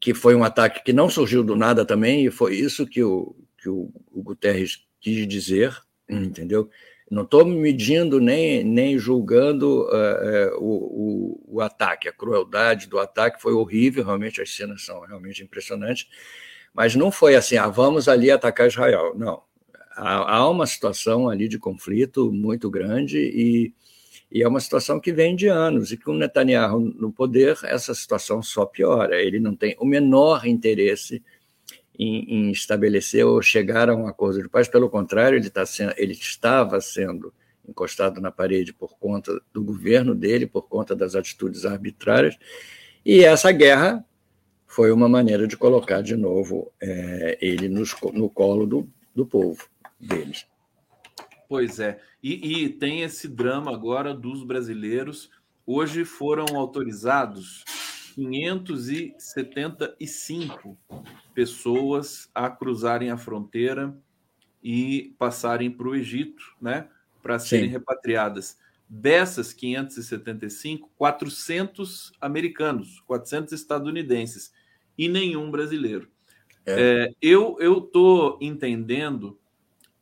que 0.00 0.12
foi 0.12 0.34
um 0.34 0.42
ataque 0.42 0.82
que 0.82 0.92
não 0.92 1.08
surgiu 1.08 1.44
do 1.44 1.54
nada 1.54 1.84
também, 1.84 2.26
e 2.26 2.30
foi 2.32 2.56
isso 2.56 2.84
que 2.84 3.04
o, 3.04 3.36
que 3.56 3.68
o, 3.68 3.92
o 4.10 4.20
Guterres 4.20 4.84
quis 5.00 5.28
dizer, 5.28 5.78
entendeu? 6.08 6.68
Não 7.10 7.22
estou 7.22 7.44
medindo 7.44 8.20
nem, 8.20 8.62
nem 8.62 8.96
julgando 8.96 9.82
uh, 9.82 10.54
uh, 10.54 10.58
o, 10.60 10.74
o, 11.48 11.56
o, 11.56 11.60
ataque, 11.60 12.08
a 12.08 12.12
crueldade 12.12 12.86
do 12.86 13.00
ataque 13.00 13.42
foi 13.42 13.52
horrível, 13.52 14.04
realmente 14.04 14.40
as 14.40 14.54
cenas 14.54 14.84
são 14.84 15.00
realmente 15.00 15.42
impressionantes, 15.42 16.06
mas 16.72 16.94
não 16.94 17.10
foi 17.10 17.34
assim, 17.34 17.56
ah, 17.56 17.66
vamos 17.66 18.08
ali 18.08 18.30
atacar 18.30 18.68
Israel. 18.68 19.12
Não. 19.16 19.42
Há, 19.96 20.36
há 20.36 20.48
uma 20.48 20.68
situação 20.68 21.28
ali 21.28 21.48
de 21.48 21.58
conflito 21.58 22.30
muito 22.32 22.70
grande 22.70 23.18
e, 23.18 23.74
e 24.30 24.40
é 24.40 24.46
uma 24.46 24.60
situação 24.60 25.00
que 25.00 25.12
vem 25.12 25.34
de 25.34 25.48
anos, 25.48 25.90
e 25.90 25.96
com 25.96 26.14
Netanyahu 26.14 26.78
no 26.78 27.12
poder, 27.12 27.58
essa 27.64 27.92
situação 27.92 28.40
só 28.40 28.64
piora. 28.64 29.20
Ele 29.20 29.40
não 29.40 29.56
tem 29.56 29.74
o 29.80 29.84
menor 29.84 30.46
interesse 30.46 31.20
em, 32.02 32.46
em, 32.46 32.50
estabelecer 32.50 33.26
ou 33.26 33.42
chegar 33.42 33.90
a 33.90 33.94
um 33.94 34.06
acordo 34.06 34.42
de 34.42 34.48
paz, 34.48 34.66
pelo 34.66 34.88
contrário, 34.88 35.36
ele, 35.36 35.50
tá 35.50 35.66
sendo, 35.66 35.92
ele 35.98 36.14
estava 36.14 36.80
sendo 36.80 37.30
encostado 37.68 38.22
na 38.22 38.30
parede 38.30 38.72
por 38.72 38.98
conta 38.98 39.38
do 39.52 39.62
governo 39.62 40.14
dele, 40.14 40.46
por 40.46 40.62
conta 40.62 40.96
das 40.96 41.14
atitudes 41.14 41.66
arbitrárias, 41.66 42.38
e 43.04 43.22
essa 43.22 43.52
guerra 43.52 44.02
foi 44.66 44.90
uma 44.90 45.10
maneira 45.10 45.46
de 45.46 45.58
colocar 45.58 46.00
de 46.00 46.16
novo 46.16 46.72
é, 46.80 47.36
ele 47.38 47.68
nos, 47.68 47.94
no 48.14 48.30
colo 48.30 48.66
do, 48.66 48.88
do 49.14 49.26
povo 49.26 49.68
deles. 50.00 50.46
Pois 51.50 51.80
é, 51.80 52.00
e, 52.22 52.62
e 52.64 52.68
tem 52.70 53.02
esse 53.02 53.28
drama 53.28 53.74
agora 53.74 54.14
dos 54.14 54.42
brasileiros. 54.42 55.30
Hoje 55.66 56.04
foram 56.04 56.56
autorizados 56.56 57.62
575 58.14 60.78
pessoas 61.34 62.30
a 62.34 62.50
cruzarem 62.50 63.10
a 63.10 63.16
fronteira 63.16 63.96
e 64.62 65.14
passarem 65.18 65.70
para 65.70 65.88
o 65.88 65.94
Egito, 65.94 66.42
né, 66.60 66.88
para 67.22 67.38
serem 67.38 67.66
Sim. 67.66 67.72
repatriadas. 67.72 68.58
Dessas 68.88 69.52
575, 69.52 70.90
400 70.96 72.12
americanos, 72.20 73.00
400 73.06 73.52
estadunidenses 73.52 74.52
e 74.98 75.08
nenhum 75.08 75.50
brasileiro. 75.50 76.10
É. 76.66 77.06
É, 77.06 77.14
eu 77.22 77.56
estou 77.60 78.36
entendendo 78.40 79.38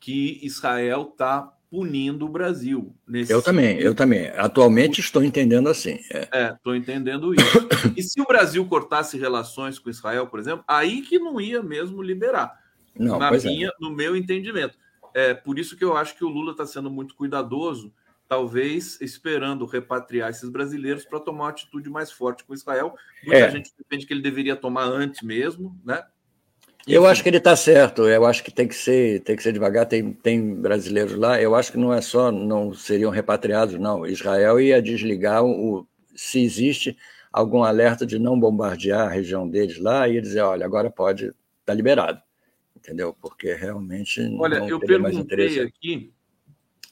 que 0.01 0.41
Israel 0.43 1.11
está 1.13 1.53
punindo 1.71 2.27
o 2.27 2.29
Brasil. 2.29 2.95
eu 3.29 3.43
também, 3.43 3.79
eu 3.79 3.95
também. 3.95 4.29
Atualmente 4.37 5.01
estou 5.01 5.23
entendendo 5.23 5.69
assim. 5.69 5.99
É, 6.33 6.53
estou 6.53 6.75
é, 6.75 6.79
entendendo 6.79 7.35
isso. 7.35 7.69
e 7.97 8.03
se 8.03 8.21
o 8.21 8.27
Brasil 8.27 8.65
cortasse 8.67 9.19
relações 9.19 9.79
com 9.79 9.91
Israel, 9.91 10.27
por 10.27 10.41
exemplo, 10.41 10.65
aí 10.67 11.03
que 11.03 11.19
não 11.19 11.41
ia 11.41 11.63
mesmo 11.63 12.03
liberar. 12.03 12.59
Não, 12.97 13.19
na 13.19 13.29
é. 13.29 13.39
minha, 13.39 13.69
é. 13.69 13.73
no 13.81 13.91
meu 13.91 14.17
entendimento. 14.17 14.77
É 15.15 15.35
por 15.35 15.59
isso 15.59 15.77
que 15.77 15.85
eu 15.85 15.97
acho 15.97 16.17
que 16.17 16.25
o 16.25 16.29
Lula 16.29 16.53
está 16.53 16.67
sendo 16.67 16.91
muito 16.91 17.15
cuidadoso 17.15 17.93
talvez 18.29 19.01
esperando 19.01 19.65
repatriar 19.65 20.29
esses 20.29 20.51
brasileiros 20.51 21.05
para 21.05 21.19
tomar 21.19 21.45
uma 21.45 21.51
atitude 21.51 21.89
mais 21.89 22.13
forte 22.13 22.45
com 22.45 22.53
Israel. 22.53 22.95
Muita 23.25 23.47
é. 23.47 23.51
gente 23.51 23.73
defende 23.77 24.07
que 24.07 24.13
ele 24.13 24.21
deveria 24.21 24.55
tomar 24.55 24.85
antes 24.85 25.23
mesmo, 25.23 25.81
né? 25.83 26.05
Eu 26.89 27.07
acho 27.07 27.23
que 27.23 27.29
ele 27.29 27.37
está 27.37 27.55
certo. 27.55 28.09
Eu 28.09 28.25
acho 28.25 28.43
que 28.43 28.51
tem 28.51 28.67
que 28.67 28.75
ser, 28.75 29.21
tem 29.21 29.37
que 29.37 29.43
ser 29.43 29.53
devagar. 29.53 29.87
Tem, 29.87 30.13
tem 30.13 30.55
brasileiros 30.55 31.15
lá. 31.15 31.41
Eu 31.41 31.55
acho 31.55 31.73
que 31.73 31.79
não 31.79 31.93
é 31.93 32.01
só 32.01 32.33
não 32.33 32.73
seriam 32.73 33.11
repatriados, 33.11 33.79
não. 33.79 34.07
Israel 34.07 34.61
ia 34.61 34.81
desligar 34.81 35.45
o, 35.45 35.87
se 36.15 36.43
existe 36.43 36.97
algum 37.33 37.63
alerta 37.63 38.05
de 38.05 38.19
não 38.19 38.39
bombardear 38.39 39.07
a 39.07 39.11
região 39.11 39.49
deles 39.49 39.79
lá, 39.79 40.09
ia 40.09 40.21
dizer, 40.21 40.41
olha, 40.41 40.65
agora 40.65 40.91
pode, 40.91 41.27
estar 41.27 41.37
tá 41.67 41.75
liberado, 41.75 42.21
entendeu? 42.77 43.15
Porque 43.21 43.55
realmente 43.55 44.21
olha, 44.39 44.57
eu 44.67 44.81
perguntei 44.81 45.61
aqui 45.61 46.13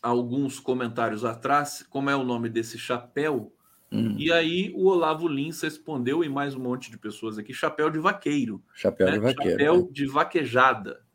alguns 0.00 0.60
comentários 0.60 1.24
atrás 1.24 1.84
como 1.90 2.10
é 2.10 2.14
o 2.14 2.22
nome 2.22 2.48
desse 2.48 2.78
chapéu 2.78 3.52
Hum. 3.90 4.16
E 4.18 4.32
aí 4.32 4.72
o 4.74 4.86
Olavo 4.86 5.28
Lins 5.28 5.60
respondeu 5.60 6.24
e 6.24 6.28
mais 6.28 6.54
um 6.54 6.60
monte 6.60 6.90
de 6.90 6.98
pessoas 6.98 7.38
aqui, 7.38 7.54
chapéu 7.54 7.88
de 7.88 7.98
vaqueiro. 7.98 8.62
Chapéu 8.74 9.06
né? 9.06 9.12
de 9.12 9.18
vaqueiro. 9.20 9.50
Chapéu 9.50 9.76
né? 9.76 9.88
de 9.90 10.06
vaquejada. 10.06 11.06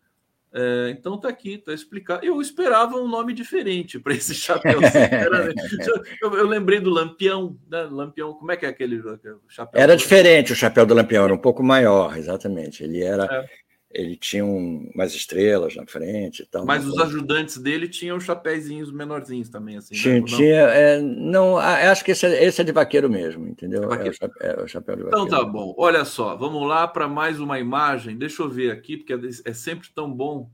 É, 0.54 0.90
então 0.90 1.18
tá 1.18 1.30
aqui, 1.30 1.58
tá 1.58 1.74
explicado. 1.74 2.26
Eu 2.26 2.42
esperava 2.42 2.98
um 2.98 3.08
nome 3.08 3.34
diferente 3.34 3.98
para 4.00 4.14
esse 4.14 4.36
chapéu. 4.36 4.80
eu, 6.22 6.38
eu, 6.38 6.48
lembrei 6.48 6.82
do 6.82 6.90
Lampião, 6.90 7.58
né? 7.70 7.84
Lampião, 7.84 8.34
como 8.34 8.52
é 8.52 8.58
que 8.58 8.66
é 8.66 8.70
aquele, 8.70 8.98
aquele 8.98 9.36
chapéu? 9.48 9.82
Era 9.82 9.96
diferente 9.96 10.52
o 10.52 10.56
chapéu 10.56 10.86
do 10.86 10.94
Lampião, 10.94 11.24
era 11.24 11.34
um 11.34 11.38
pouco 11.38 11.64
maior, 11.64 12.18
exatamente. 12.18 12.84
Ele 12.84 13.02
era. 13.02 13.26
É 13.26 13.71
ele 13.94 14.16
tinha 14.16 14.46
um, 14.46 14.90
umas 14.94 15.14
estrelas 15.14 15.76
na 15.76 15.86
frente. 15.86 16.48
Tal, 16.50 16.66
Mas 16.66 16.86
os 16.86 16.98
ajudantes 17.00 17.58
dele 17.58 17.88
tinham 17.88 18.20
chapéuzinhos 18.20 18.92
menorzinhos 18.92 19.50
também, 19.50 19.78
assim. 19.78 19.94
Tinha, 19.94 20.20
né? 20.20 20.26
tinha 20.26 20.62
é, 20.62 21.02
não, 21.02 21.58
acho 21.58 22.04
que 22.04 22.12
esse 22.12 22.26
é, 22.26 22.44
esse 22.44 22.62
é, 22.62 22.64
de 22.64 22.72
vaqueiro 22.72 23.10
mesmo, 23.10 23.48
entendeu? 23.48 23.92
É, 23.94 24.08
é, 24.08 24.10
o 24.10 24.14
chapéu, 24.14 24.50
é, 24.50 24.64
o 24.64 24.68
chapéu, 24.68 24.96
de 24.96 25.04
vaqueiro. 25.04 25.26
Então 25.26 25.40
tá 25.40 25.44
bom. 25.44 25.76
Olha 25.78 26.06
só, 26.06 26.36
vamos 26.36 26.68
lá 26.68 26.88
para 26.88 27.08
mais 27.08 27.40
uma 27.40 27.60
imagem. 27.60 28.18
Deixa 28.18 28.42
eu 28.42 28.50
ver 28.50 28.72
aqui, 28.72 28.98
porque 28.98 29.14
é 29.46 29.54
sempre 29.54 29.90
tão 29.94 30.12
bom 30.12 30.50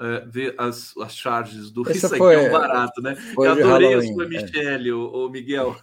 é, 0.00 0.24
ver 0.26 0.54
as, 0.56 0.96
as 0.98 1.14
charges 1.14 1.70
do 1.70 1.82
Isso 1.90 2.08
foi, 2.08 2.36
aqui 2.36 2.46
é 2.46 2.48
um 2.48 2.52
barato, 2.52 3.02
né? 3.02 3.16
Eu 3.36 3.50
adorei 3.50 3.94
a 3.94 4.02
sua 4.02 4.26
Michele, 4.26 4.92
o, 4.92 5.26
o 5.26 5.30
Miguel. 5.30 5.76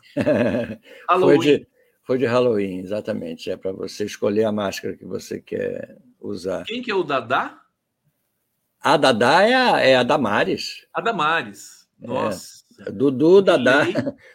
Halloween. 1.08 1.36
Foi 1.36 1.58
de, 1.58 1.68
foi 2.06 2.18
de 2.20 2.26
Halloween, 2.28 2.82
exatamente. 2.82 3.50
É 3.50 3.58
para 3.58 3.72
você 3.72 4.06
escolher 4.06 4.44
a 4.44 4.52
máscara 4.52 4.96
que 4.96 5.06
você 5.06 5.42
quer 5.42 5.98
usar. 6.20 6.64
Quem 6.66 6.82
que 6.82 6.92
é 6.92 6.96
o 6.96 7.04
Dadá? 7.04 7.62
A 8.80 8.98
Dadá 8.98 9.42
é 9.42 9.54
a, 9.54 9.80
é 9.80 9.96
a 9.96 10.04
Damares. 10.04 10.86
A 10.94 11.02
Damares. 11.02 11.88
Nossa. 12.00 12.64
É. 12.80 12.92
Dudu, 12.92 13.42
Dadá, 13.42 13.86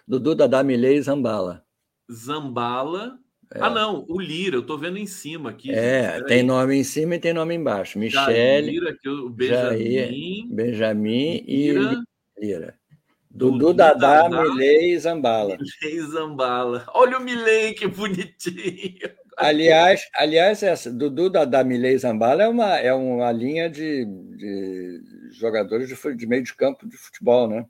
Dudu, 0.08 0.34
Dadá, 0.34 0.62
Milei 0.62 0.96
e 0.96 1.02
Zambala. 1.02 1.62
Zambala. 2.10 3.18
É. 3.52 3.60
Ah, 3.60 3.70
não, 3.70 4.06
o 4.08 4.20
Lira, 4.20 4.56
eu 4.56 4.60
estou 4.60 4.78
vendo 4.78 4.96
em 4.96 5.06
cima 5.06 5.50
aqui. 5.50 5.72
É, 5.72 6.22
tem 6.24 6.42
nome 6.42 6.76
em 6.76 6.84
cima 6.84 7.16
e 7.16 7.18
tem 7.18 7.32
nome 7.32 7.54
embaixo. 7.54 7.98
Michele, 7.98 8.70
Lira, 8.70 8.96
que 8.96 9.08
o 9.08 9.28
Benjamin, 9.28 9.92
Jair, 9.92 10.46
Benjamin 10.48 11.44
e 11.46 11.72
Lira. 11.72 12.02
Lira. 12.38 12.80
Dudu, 13.28 13.58
Dudu 13.58 13.74
Dadá, 13.74 14.22
Dadá, 14.22 14.42
Milei 14.42 14.92
e 14.92 14.98
Zambala. 14.98 15.56
Milei 15.56 15.98
e 15.98 16.02
Zambala. 16.02 16.84
Olha 16.94 17.18
o 17.18 17.20
Milei, 17.20 17.74
que 17.74 17.86
bonitinho. 17.86 19.10
Aliás, 19.40 20.08
aliás 20.14 20.62
essa, 20.62 20.92
Dudu 20.92 21.30
da, 21.30 21.44
da 21.44 21.64
Milei 21.64 21.96
Zambala 21.96 22.42
é 22.42 22.48
uma, 22.48 22.76
é 22.76 22.92
uma 22.92 23.32
linha 23.32 23.70
de, 23.70 24.04
de 24.04 25.00
jogadores 25.32 25.88
de, 25.88 26.16
de, 26.16 26.26
meio 26.26 26.42
de 26.42 26.54
campo 26.54 26.86
de 26.86 26.96
futebol, 26.96 27.48
né? 27.48 27.66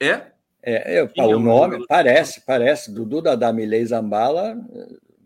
É? 0.00 0.32
É, 0.62 0.98
é 0.98 1.24
o 1.24 1.38
nome 1.40 1.84
parece, 1.86 2.40
parece. 2.46 2.92
Dudu 2.92 3.20
da, 3.20 3.34
da 3.34 3.52
Milei 3.52 3.84
Zambala 3.84 4.56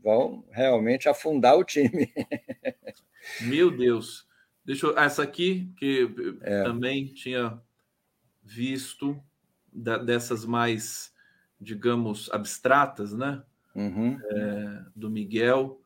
vão 0.03 0.45
realmente 0.51 1.09
afundar 1.09 1.59
o 1.59 1.65
time. 1.65 2.13
Meu 3.43 3.71
Deus. 3.71 4.27
Deixa 4.65 4.87
eu, 4.87 4.99
essa 4.99 5.23
aqui, 5.23 5.73
que 5.79 6.09
é. 6.43 6.63
também 6.63 7.07
tinha 7.07 7.61
visto 8.43 9.21
da, 9.73 9.99
dessas 9.99 10.45
mais, 10.45 11.13
digamos, 11.61 12.31
abstratas, 12.33 13.13
né? 13.13 13.43
Uhum. 13.77 14.19
é, 14.31 14.83
do 14.95 15.11
Miguel. 15.11 15.81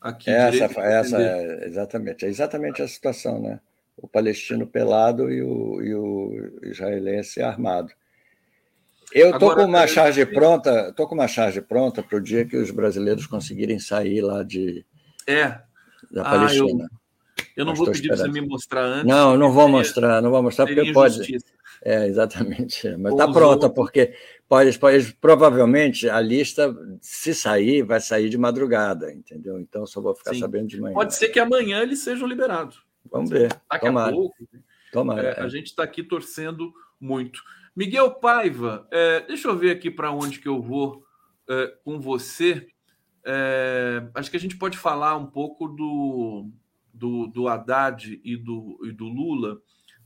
Aqui 0.00 0.30
essa, 0.30 0.64
essa 0.80 1.22
é, 1.22 1.66
exatamente, 1.66 2.24
é 2.26 2.28
exatamente 2.28 2.82
a 2.82 2.88
situação, 2.88 3.40
né? 3.40 3.60
O 3.96 4.06
palestino 4.06 4.66
pelado 4.66 5.30
e 5.30 5.42
o, 5.42 5.82
e 5.82 5.94
o 5.94 6.60
israelense 6.64 7.40
armado. 7.40 7.90
Eu 9.12 9.30
estou 9.30 9.54
com 9.54 9.64
uma 9.64 9.86
charge 9.86 10.26
pronta, 10.26 10.92
tô 10.92 11.06
com 11.06 11.14
uma 11.14 11.28
charge 11.28 11.62
pronta 11.62 12.02
para 12.02 12.18
o 12.18 12.20
dia 12.20 12.44
que 12.44 12.56
os 12.56 12.70
brasileiros 12.70 13.26
conseguirem 13.26 13.78
sair 13.78 14.20
lá 14.20 14.42
de 14.42 14.84
é. 15.26 15.60
da 16.10 16.22
ah, 16.22 16.30
Palestina. 16.30 16.84
Eu, 16.84 17.44
eu 17.56 17.64
não 17.64 17.74
vou 17.74 17.90
pedir 17.90 18.08
para 18.08 18.16
você 18.18 18.28
me 18.28 18.40
mostrar 18.42 18.82
antes. 18.82 19.06
Não, 19.06 19.36
não 19.36 19.52
vou 19.52 19.68
mostrar, 19.68 20.20
não 20.20 20.30
vou 20.30 20.42
mostrar 20.42 20.66
porque 20.66 20.92
pode. 20.92 21.38
É, 21.82 22.06
exatamente. 22.06 22.96
Mas 22.96 23.12
está 23.12 23.30
pronta, 23.30 23.68
porque 23.68 24.14
pode, 24.48 24.78
pode, 24.78 25.12
provavelmente 25.14 26.08
a 26.08 26.20
lista, 26.20 26.74
se 27.00 27.34
sair, 27.34 27.82
vai 27.82 28.00
sair 28.00 28.28
de 28.28 28.38
madrugada, 28.38 29.12
entendeu? 29.12 29.58
Então 29.58 29.86
só 29.86 30.00
vou 30.00 30.14
ficar 30.14 30.34
Sim. 30.34 30.40
sabendo 30.40 30.68
de 30.68 30.80
manhã. 30.80 30.94
Pode 30.94 31.14
ser 31.14 31.28
que 31.28 31.40
amanhã 31.40 31.80
eles 31.82 32.00
sejam 32.00 32.26
liberados. 32.26 32.82
Vamos 33.10 33.30
ver. 33.30 33.48
Daqui 33.70 33.86
Tomara. 33.86 34.10
a 34.10 34.14
pouco. 34.14 34.36
Tomara, 34.92 35.28
é, 35.28 35.40
é. 35.40 35.40
A 35.40 35.48
gente 35.48 35.66
está 35.66 35.82
aqui 35.82 36.02
torcendo 36.02 36.72
muito. 37.00 37.42
Miguel 37.74 38.10
Paiva, 38.14 38.88
é, 38.90 39.20
deixa 39.20 39.48
eu 39.48 39.56
ver 39.56 39.70
aqui 39.70 39.90
para 39.90 40.10
onde 40.10 40.38
que 40.38 40.48
eu 40.48 40.62
vou 40.62 41.04
é, 41.48 41.74
com 41.84 42.00
você. 42.00 42.66
É, 43.24 44.02
acho 44.14 44.30
que 44.30 44.36
a 44.36 44.40
gente 44.40 44.56
pode 44.56 44.78
falar 44.78 45.16
um 45.16 45.26
pouco 45.26 45.68
do, 45.68 46.48
do, 46.92 47.26
do 47.26 47.48
Haddad 47.48 48.20
e 48.24 48.36
do, 48.36 48.80
e 48.84 48.92
do 48.92 49.04
Lula 49.04 49.60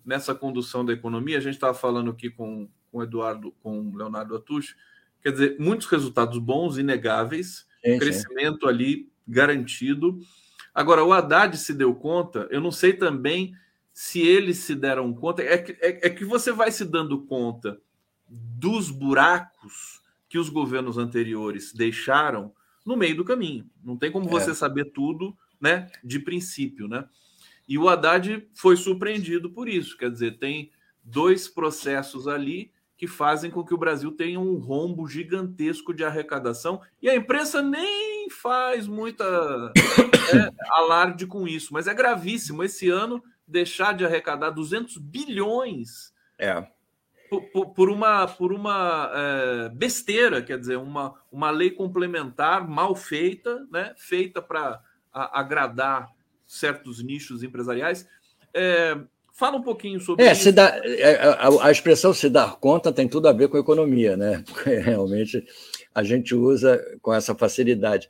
nessa 0.04 0.34
condução 0.34 0.84
da 0.84 0.92
economia. 0.92 1.38
A 1.38 1.40
gente 1.40 1.54
estava 1.54 1.74
falando 1.74 2.10
aqui 2.10 2.30
com, 2.30 2.68
com 2.90 2.98
o 2.98 3.02
Eduardo, 3.02 3.52
com 3.62 3.80
o 3.80 3.96
Leonardo 3.96 4.34
Atush, 4.36 4.76
quer 5.22 5.32
dizer, 5.32 5.56
muitos 5.58 5.86
resultados 5.86 6.38
bons, 6.38 6.78
inegáveis, 6.78 7.66
sim, 7.84 7.98
crescimento 7.98 8.66
sim. 8.66 8.68
ali 8.68 9.12
garantido. 9.26 10.18
Agora, 10.74 11.04
o 11.04 11.12
Haddad 11.12 11.56
se 11.56 11.74
deu 11.74 11.94
conta, 11.94 12.46
eu 12.50 12.60
não 12.60 12.70
sei 12.70 12.92
também 12.92 13.54
se 13.92 14.20
eles 14.20 14.58
se 14.58 14.74
deram 14.74 15.12
conta, 15.12 15.42
é 15.42 15.58
que, 15.58 15.72
é, 15.80 16.06
é 16.06 16.10
que 16.10 16.24
você 16.24 16.52
vai 16.52 16.70
se 16.70 16.84
dando 16.84 17.22
conta 17.26 17.80
dos 18.28 18.90
buracos 18.90 20.00
que 20.28 20.38
os 20.38 20.48
governos 20.48 20.96
anteriores 20.96 21.72
deixaram 21.72 22.54
no 22.86 22.96
meio 22.96 23.16
do 23.16 23.24
caminho. 23.24 23.68
Não 23.82 23.96
tem 23.96 24.10
como 24.10 24.26
é. 24.26 24.30
você 24.30 24.54
saber 24.54 24.86
tudo, 24.92 25.36
né, 25.60 25.88
de 26.02 26.20
princípio, 26.20 26.88
né? 26.88 27.06
E 27.70 27.78
o 27.78 27.88
Haddad 27.88 28.48
foi 28.52 28.76
surpreendido 28.76 29.48
por 29.48 29.68
isso. 29.68 29.96
Quer 29.96 30.10
dizer, 30.10 30.38
tem 30.38 30.72
dois 31.04 31.46
processos 31.46 32.26
ali 32.26 32.72
que 32.96 33.06
fazem 33.06 33.48
com 33.48 33.64
que 33.64 33.72
o 33.72 33.78
Brasil 33.78 34.10
tenha 34.10 34.40
um 34.40 34.56
rombo 34.56 35.06
gigantesco 35.06 35.94
de 35.94 36.04
arrecadação. 36.04 36.82
E 37.00 37.08
a 37.08 37.14
imprensa 37.14 37.62
nem 37.62 38.28
faz 38.28 38.88
muita 38.88 39.24
é, 40.34 40.52
alarde 40.68 41.28
com 41.28 41.46
isso, 41.46 41.72
mas 41.72 41.86
é 41.86 41.94
gravíssimo 41.94 42.64
esse 42.64 42.90
ano 42.90 43.22
deixar 43.46 43.94
de 43.94 44.04
arrecadar 44.04 44.50
200 44.50 44.96
bilhões 44.98 46.12
é. 46.38 46.66
por, 47.52 47.72
por, 47.72 47.88
uma, 47.88 48.26
por 48.26 48.52
uma 48.52 49.12
é, 49.14 49.68
besteira, 49.68 50.42
quer 50.42 50.58
dizer, 50.58 50.76
uma, 50.76 51.14
uma 51.30 51.50
lei 51.50 51.70
complementar 51.70 52.68
mal 52.68 52.96
feita, 52.96 53.64
né, 53.70 53.94
feita 53.96 54.42
para 54.42 54.82
agradar 55.12 56.10
certos 56.50 57.00
nichos 57.00 57.44
empresariais. 57.44 58.08
É, 58.52 58.98
fala 59.32 59.56
um 59.56 59.62
pouquinho 59.62 60.00
sobre 60.00 60.24
é, 60.24 60.32
isso. 60.32 60.52
Dá, 60.52 60.80
é, 60.84 61.14
a, 61.14 61.66
a, 61.66 61.70
expressão 61.70 62.12
se 62.12 62.28
dar 62.28 62.56
conta 62.56 62.92
tem 62.92 63.08
tudo 63.08 63.28
a 63.28 63.32
ver 63.32 63.48
com 63.48 63.56
economia, 63.56 64.16
né? 64.16 64.42
Porque 64.50 64.70
realmente 64.70 65.44
a 65.94 66.02
gente 66.02 66.34
usa 66.34 66.84
com 67.00 67.14
essa 67.14 67.34
facilidade. 67.36 68.08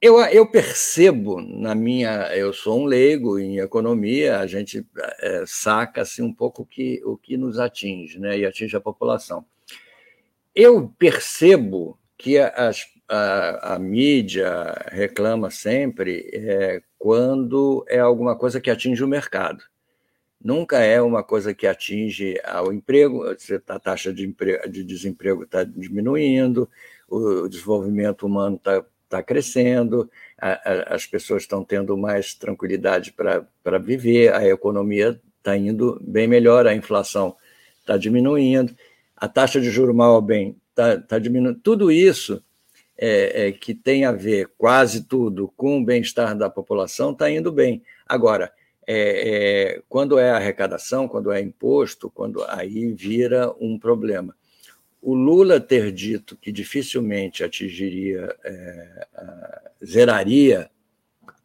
Eu, 0.00 0.18
eu 0.20 0.50
percebo 0.50 1.42
na 1.42 1.74
minha. 1.74 2.34
Eu 2.34 2.54
sou 2.54 2.80
um 2.80 2.86
leigo 2.86 3.38
em 3.38 3.58
economia, 3.58 4.38
a 4.38 4.46
gente 4.46 4.84
é, 5.20 5.44
saca 5.46 6.00
assim, 6.00 6.22
um 6.22 6.32
pouco 6.32 6.62
o 6.62 6.66
que, 6.66 7.02
o 7.04 7.18
que 7.18 7.36
nos 7.36 7.58
atinge, 7.58 8.18
né? 8.18 8.38
E 8.38 8.46
atinge 8.46 8.74
a 8.74 8.80
população. 8.80 9.44
Eu 10.54 10.92
percebo 10.98 11.98
que 12.16 12.38
as 12.38 12.86
a, 13.12 13.74
a 13.74 13.78
mídia 13.78 14.74
reclama 14.90 15.50
sempre 15.50 16.30
é 16.32 16.82
quando 17.02 17.84
é 17.88 17.98
alguma 17.98 18.36
coisa 18.36 18.60
que 18.60 18.70
atinge 18.70 19.02
o 19.02 19.08
mercado. 19.08 19.64
Nunca 20.40 20.78
é 20.78 21.02
uma 21.02 21.24
coisa 21.24 21.52
que 21.52 21.66
atinge 21.66 22.40
ao 22.44 22.72
emprego, 22.72 23.24
a 23.66 23.78
taxa 23.80 24.14
de, 24.14 24.24
emprego, 24.24 24.70
de 24.70 24.84
desemprego 24.84 25.42
está 25.42 25.64
diminuindo, 25.64 26.70
o 27.08 27.48
desenvolvimento 27.48 28.24
humano 28.24 28.54
está 28.54 28.84
tá 29.08 29.20
crescendo, 29.20 30.08
a, 30.40 30.52
a, 30.52 30.94
as 30.94 31.04
pessoas 31.04 31.42
estão 31.42 31.64
tendo 31.64 31.98
mais 31.98 32.34
tranquilidade 32.34 33.12
para 33.12 33.78
viver, 33.80 34.32
a 34.32 34.46
economia 34.46 35.20
está 35.38 35.56
indo 35.56 36.00
bem 36.00 36.28
melhor, 36.28 36.68
a 36.68 36.74
inflação 36.74 37.34
está 37.80 37.96
diminuindo 37.96 38.76
a 39.16 39.26
taxa 39.26 39.60
de 39.60 39.70
juro 39.70 39.92
mal 39.92 40.14
ao 40.14 40.22
bem 40.22 40.56
está 40.70 40.98
tá 40.98 41.18
diminuindo. 41.18 41.58
Tudo 41.58 41.90
isso 41.90 42.40
é, 43.04 43.48
é, 43.48 43.52
que 43.52 43.74
tem 43.74 44.04
a 44.04 44.12
ver, 44.12 44.52
quase 44.56 45.02
tudo, 45.02 45.52
com 45.56 45.80
o 45.80 45.84
bem-estar 45.84 46.36
da 46.38 46.48
população 46.48 47.10
está 47.10 47.28
indo 47.28 47.50
bem. 47.50 47.82
Agora, 48.06 48.52
é, 48.86 49.74
é, 49.74 49.82
quando 49.88 50.20
é 50.20 50.30
arrecadação, 50.30 51.08
quando 51.08 51.32
é 51.32 51.40
imposto, 51.40 52.08
quando 52.08 52.44
aí 52.44 52.92
vira 52.92 53.52
um 53.60 53.76
problema. 53.76 54.36
O 55.00 55.14
Lula 55.14 55.58
ter 55.58 55.90
dito 55.90 56.36
que 56.36 56.52
dificilmente 56.52 57.42
atingiria, 57.42 58.36
é, 58.44 59.06
a, 59.16 59.70
zeraria 59.84 60.70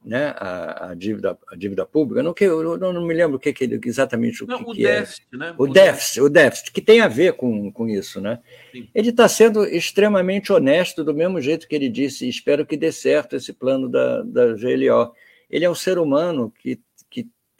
né, 0.08 0.34
a, 0.38 0.92
a, 0.92 0.96
dívida, 0.96 1.38
a 1.52 1.56
dívida 1.56 1.86
pública, 1.86 2.24
não, 2.24 2.34
que, 2.34 2.46
eu 2.46 2.78
não, 2.78 2.94
não 2.94 3.06
me 3.06 3.14
lembro 3.14 3.36
o 3.36 3.40
que, 3.40 3.52
que 3.52 3.80
exatamente 3.84 4.42
o 4.42 4.48
não, 4.48 4.64
que, 4.64 4.72
o 4.72 4.74
que 4.74 4.88
é. 4.88 5.00
déficit, 5.02 5.28
é. 5.34 5.38
Né? 5.38 5.56
O, 5.58 5.64
o 5.64 5.68
déficit, 5.68 5.84
déficit, 5.84 6.22
o 6.22 6.30
déficit, 6.30 6.72
que 6.72 6.82
tem 6.82 7.02
a 7.02 7.10
ver 7.10 7.34
com, 7.34 7.70
com 7.70 7.90
isso. 7.90 8.22
Né? 8.22 8.40
Sim. 8.72 8.88
Ele 8.96 9.10
está 9.10 9.28
sendo 9.28 9.66
extremamente 9.66 10.54
honesto, 10.54 11.04
do 11.04 11.14
mesmo 11.14 11.42
jeito 11.42 11.68
que 11.68 11.76
ele 11.76 11.90
disse, 11.90 12.28
espero 12.28 12.66
que 12.66 12.78
dê 12.78 12.90
certo 12.90 13.36
esse 13.36 13.52
plano 13.52 13.90
da, 13.90 14.22
da 14.22 14.54
GLO. 14.54 15.14
Ele 15.50 15.66
é 15.66 15.70
um 15.70 15.76
ser 15.76 15.98
humano 15.98 16.54
que 16.58 16.80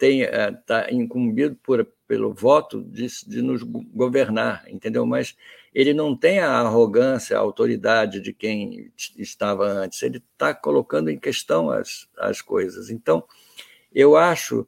está 0.00 0.86
é, 0.88 0.94
incumbido 0.94 1.56
por, 1.62 1.84
pelo 2.06 2.32
voto 2.32 2.82
de, 2.82 3.06
de 3.26 3.42
nos 3.42 3.62
governar, 3.62 4.64
entendeu? 4.68 5.04
Mas 5.04 5.36
ele 5.74 5.92
não 5.92 6.16
tem 6.16 6.40
a 6.40 6.50
arrogância, 6.50 7.36
a 7.36 7.40
autoridade 7.40 8.20
de 8.20 8.32
quem 8.32 8.90
estava 9.16 9.66
antes, 9.66 10.02
ele 10.02 10.18
está 10.32 10.54
colocando 10.54 11.10
em 11.10 11.18
questão 11.18 11.70
as, 11.70 12.08
as 12.18 12.40
coisas. 12.40 12.90
Então, 12.90 13.22
eu 13.92 14.16
acho. 14.16 14.66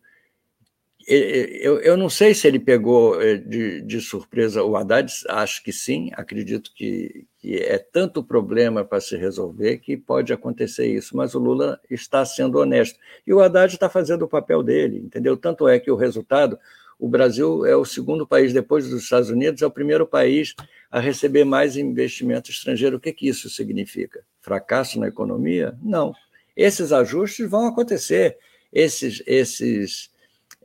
Eu, 1.07 1.81
eu 1.81 1.97
não 1.97 2.09
sei 2.09 2.35
se 2.35 2.47
ele 2.47 2.59
pegou 2.59 3.21
eh, 3.21 3.37
de, 3.37 3.81
de 3.81 4.01
surpresa 4.01 4.63
o 4.63 4.77
Haddad, 4.77 5.11
acho 5.29 5.63
que 5.63 5.73
sim, 5.73 6.11
acredito 6.13 6.73
que, 6.75 7.27
que 7.39 7.57
é 7.57 7.79
tanto 7.79 8.23
problema 8.23 8.85
para 8.85 9.01
se 9.01 9.17
resolver 9.17 9.79
que 9.79 9.97
pode 9.97 10.33
acontecer 10.33 10.87
isso, 10.87 11.17
mas 11.17 11.35
o 11.35 11.39
Lula 11.39 11.81
está 11.91 12.25
sendo 12.25 12.59
honesto. 12.59 12.99
E 13.27 13.33
o 13.33 13.41
Haddad 13.41 13.73
está 13.73 13.89
fazendo 13.89 14.23
o 14.23 14.29
papel 14.29 14.63
dele, 14.63 14.99
entendeu? 14.99 15.37
Tanto 15.37 15.67
é 15.67 15.81
que 15.81 15.91
o 15.91 15.97
resultado, 15.97 16.59
o 16.99 17.09
Brasil 17.09 17.65
é 17.65 17.75
o 17.75 17.85
segundo 17.85 18.27
país, 18.27 18.53
depois 18.53 18.89
dos 18.89 19.03
Estados 19.03 19.31
Unidos, 19.31 19.63
é 19.63 19.67
o 19.67 19.71
primeiro 19.71 20.07
país 20.07 20.55
a 20.91 21.01
receber 21.01 21.45
mais 21.45 21.77
investimento 21.77 22.51
estrangeiro. 22.51 22.99
O 22.99 23.01
que, 23.01 23.13
que 23.13 23.27
isso 23.27 23.49
significa? 23.49 24.23
Fracasso 24.41 25.01
na 25.01 25.09
economia? 25.09 25.77
Não. 25.83 26.13
Esses 26.55 26.93
ajustes 26.93 27.49
vão 27.49 27.67
acontecer. 27.67 28.37
Esses, 28.73 29.23
esses, 29.27 30.11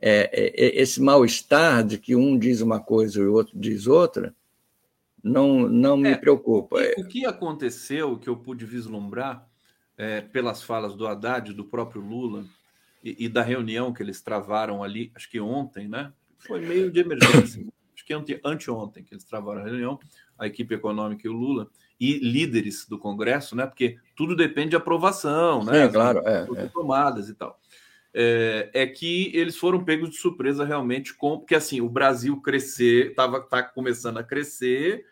é, 0.08 0.30
é, 0.32 0.66
é, 0.66 0.80
esse 0.80 1.02
mal-estar 1.02 1.84
de 1.84 1.98
que 1.98 2.14
um 2.14 2.38
diz 2.38 2.60
uma 2.60 2.78
coisa 2.78 3.18
e 3.18 3.26
o 3.26 3.32
outro 3.32 3.58
diz 3.58 3.88
outra, 3.88 4.32
não, 5.20 5.68
não 5.68 5.96
me 5.96 6.10
é, 6.10 6.16
preocupa. 6.16 6.76
O 6.96 7.08
que, 7.08 7.26
aconteceu, 7.26 8.16
que 8.16 8.28
eu 8.28 8.36
pude 8.36 8.64
vislumbrar 8.64 9.44
é, 9.98 10.20
pelas 10.20 10.62
falas 10.62 10.94
do 10.94 11.08
Haddad, 11.08 11.52
do 11.52 11.64
próprio 11.64 12.00
Lula, 12.00 12.44
e, 13.02 13.24
e, 13.24 13.28
da 13.28 13.42
reunião 13.42 13.92
que 13.92 14.00
eles 14.00 14.22
travaram 14.22 14.84
ali, 14.84 15.10
acho 15.12 15.28
que 15.28 15.40
ontem, 15.40 15.88
né? 15.88 16.12
Foi 16.38 16.60
meio 16.60 16.88
de 16.88 17.00
emergência 17.00 17.66
que 18.06 18.14
ante, 18.14 18.40
anteontem, 18.44 19.02
que 19.02 19.12
eles 19.12 19.24
travaram 19.24 19.62
a 19.62 19.64
reunião, 19.64 19.98
a 20.38 20.46
equipe 20.46 20.72
econômica 20.72 21.26
e 21.26 21.30
o 21.30 21.32
Lula, 21.32 21.68
e 21.98 22.18
líderes 22.18 22.86
do 22.86 22.96
Congresso, 22.96 23.56
né? 23.56 23.66
Porque 23.66 23.98
tudo 24.14 24.36
depende 24.36 24.70
de 24.70 24.76
aprovação, 24.76 25.64
né? 25.64 25.84
É, 25.84 25.88
claro, 25.88 26.20
é, 26.24 26.46
é. 26.56 26.66
tomadas 26.68 27.28
e 27.28 27.34
tal. 27.34 27.58
É, 28.18 28.70
é, 28.72 28.86
que 28.86 29.30
eles 29.34 29.58
foram 29.58 29.84
pegos 29.84 30.08
de 30.08 30.16
surpresa 30.16 30.64
realmente 30.64 31.12
com 31.12 31.38
porque 31.38 31.54
assim 31.54 31.82
o 31.82 31.88
Brasil 31.88 32.40
crescer 32.40 33.10
estava 33.10 33.42
tá 33.42 33.62
começando 33.62 34.16
a 34.16 34.24
crescer 34.24 35.04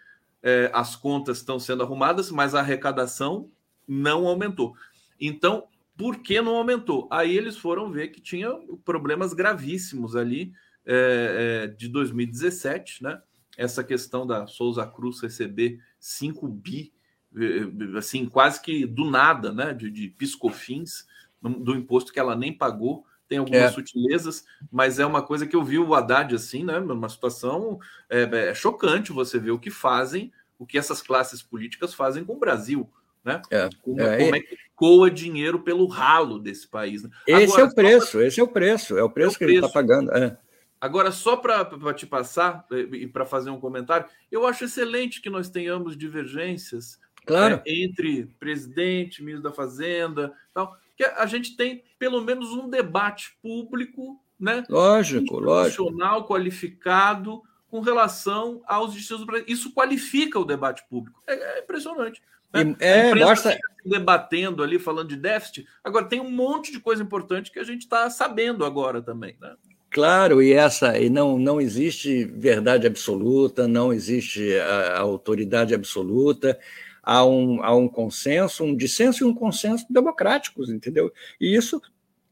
é, 0.42 0.70
as 0.72 0.96
contas 0.96 1.36
estão 1.36 1.58
sendo 1.58 1.82
arrumadas 1.82 2.30
mas 2.30 2.54
a 2.54 2.60
arrecadação 2.60 3.50
não 3.86 4.26
aumentou 4.26 4.74
então 5.20 5.64
por 5.98 6.22
que 6.22 6.40
não 6.40 6.56
aumentou 6.56 7.06
aí 7.10 7.36
eles 7.36 7.58
foram 7.58 7.92
ver 7.92 8.08
que 8.08 8.22
tinha 8.22 8.48
problemas 8.86 9.34
gravíssimos 9.34 10.16
ali 10.16 10.54
é, 10.86 11.64
é, 11.64 11.66
de 11.66 11.88
2017, 11.88 13.02
né? 13.02 13.20
Essa 13.56 13.82
questão 13.82 14.26
da 14.26 14.46
Souza 14.46 14.86
Cruz 14.86 15.20
receber 15.20 15.80
5 15.98 16.46
bi, 16.48 16.92
é, 17.34 17.96
assim, 17.96 18.26
quase 18.26 18.60
que 18.60 18.84
do 18.84 19.10
nada, 19.10 19.50
né? 19.50 19.72
De, 19.72 19.90
de 19.90 20.08
piscofins, 20.08 21.06
do 21.50 21.74
imposto 21.74 22.12
que 22.12 22.20
ela 22.20 22.36
nem 22.36 22.52
pagou. 22.52 23.04
Tem 23.26 23.38
algumas 23.38 23.62
é. 23.62 23.70
sutilezas, 23.70 24.44
mas 24.70 24.98
é 24.98 25.06
uma 25.06 25.22
coisa 25.22 25.46
que 25.46 25.56
eu 25.56 25.64
vi 25.64 25.78
o 25.78 25.94
Haddad 25.94 26.34
assim, 26.34 26.62
né? 26.62 26.78
Uma 26.78 27.08
situação 27.08 27.78
é, 28.08 28.22
é 28.22 28.54
chocante 28.54 29.12
você 29.12 29.38
ver 29.38 29.50
o 29.50 29.58
que 29.58 29.70
fazem, 29.70 30.30
o 30.58 30.66
que 30.66 30.76
essas 30.76 31.00
classes 31.00 31.42
políticas 31.42 31.94
fazem 31.94 32.22
com 32.22 32.34
o 32.34 32.38
Brasil. 32.38 32.88
Né? 33.24 33.40
É, 33.50 33.70
como, 33.80 34.00
é, 34.02 34.18
como 34.18 34.36
é 34.36 34.40
que 34.40 34.58
coa 34.76 35.10
dinheiro 35.10 35.60
pelo 35.60 35.86
ralo 35.86 36.38
desse 36.38 36.68
país. 36.68 37.02
Né? 37.02 37.10
Esse 37.26 37.54
Agora, 37.54 37.62
é 37.62 37.64
o 37.64 37.74
preço, 37.74 38.18
pra... 38.18 38.26
esse 38.26 38.40
é 38.40 38.42
o 38.42 38.48
preço, 38.48 38.98
é 38.98 39.02
o 39.02 39.10
preço 39.10 39.30
é 39.30 39.30
o 39.30 39.38
que 39.38 39.44
preço. 39.44 39.58
ele 39.58 39.66
está 39.66 39.72
pagando. 39.72 40.12
É. 40.12 40.36
Agora, 40.78 41.10
só 41.10 41.36
para 41.36 41.94
te 41.94 42.06
passar 42.06 42.66
e 42.92 43.06
para 43.06 43.24
fazer 43.24 43.48
um 43.48 43.58
comentário, 43.58 44.06
eu 44.30 44.46
acho 44.46 44.64
excelente 44.64 45.22
que 45.22 45.30
nós 45.30 45.48
tenhamos 45.48 45.96
divergências 45.96 47.00
claro. 47.24 47.56
né, 47.56 47.62
entre 47.64 48.26
presidente, 48.38 49.22
ministro 49.22 49.48
da 49.48 49.56
Fazenda, 49.56 50.34
tal, 50.52 50.76
que 50.96 51.04
a 51.04 51.26
gente 51.26 51.56
tem 51.56 51.82
pelo 51.98 52.20
menos 52.22 52.50
um 52.52 52.68
debate 52.68 53.36
público, 53.42 54.20
né? 54.38 54.64
Lógico, 54.68 55.40
profissional, 55.40 56.14
lógico. 56.14 56.28
qualificado 56.28 57.42
com 57.68 57.80
relação 57.80 58.62
aos 58.66 58.94
destinos 58.94 59.20
do 59.20 59.26
Brasil. 59.26 59.46
Isso 59.48 59.72
qualifica 59.72 60.38
o 60.38 60.44
debate 60.44 60.84
público. 60.88 61.20
É, 61.26 61.58
é 61.58 61.60
impressionante. 61.60 62.22
Né? 62.52 62.76
É, 62.78 63.14
basta... 63.14 63.58
debatendo 63.84 64.62
ali, 64.62 64.78
falando 64.78 65.08
de 65.08 65.16
déficit. 65.16 65.66
Agora, 65.82 66.04
tem 66.04 66.20
um 66.20 66.30
monte 66.30 66.70
de 66.70 66.78
coisa 66.78 67.02
importante 67.02 67.50
que 67.50 67.58
a 67.58 67.64
gente 67.64 67.82
está 67.82 68.08
sabendo 68.10 68.64
agora 68.64 69.02
também. 69.02 69.36
Né? 69.40 69.56
Claro, 69.90 70.42
e 70.42 70.52
essa 70.52 70.98
e 70.98 71.10
não, 71.10 71.38
não 71.38 71.60
existe 71.60 72.24
verdade 72.24 72.86
absoluta, 72.86 73.66
não 73.66 73.92
existe 73.92 74.56
a, 74.58 74.96
a 74.96 75.00
autoridade 75.00 75.74
absoluta, 75.74 76.58
há 77.04 77.24
um, 77.24 77.62
há 77.62 77.74
um 77.74 77.88
consenso, 77.88 78.64
um 78.64 78.74
dissenso 78.74 79.22
e 79.22 79.26
um 79.26 79.34
consenso 79.34 79.86
democráticos, 79.90 80.70
entendeu? 80.70 81.12
E 81.40 81.54
isso 81.54 81.80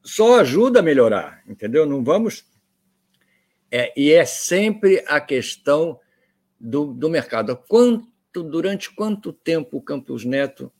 só 0.02 0.40
ajuda 0.40 0.80
a 0.80 0.82
melhorar, 0.82 1.42
entendeu? 1.46 1.86
Não 1.86 2.02
vamos. 2.02 2.44
É, 3.70 3.92
e 3.98 4.12
é 4.12 4.24
sempre 4.24 5.04
a 5.06 5.20
questão 5.20 5.98
do, 6.58 6.92
do 6.92 7.08
mercado. 7.08 7.56
Quanto, 7.68 8.42
durante 8.42 8.90
quanto 8.94 9.32
tempo 9.32 9.76
o 9.76 9.82
Campos 9.82 10.24
Neto 10.24 10.72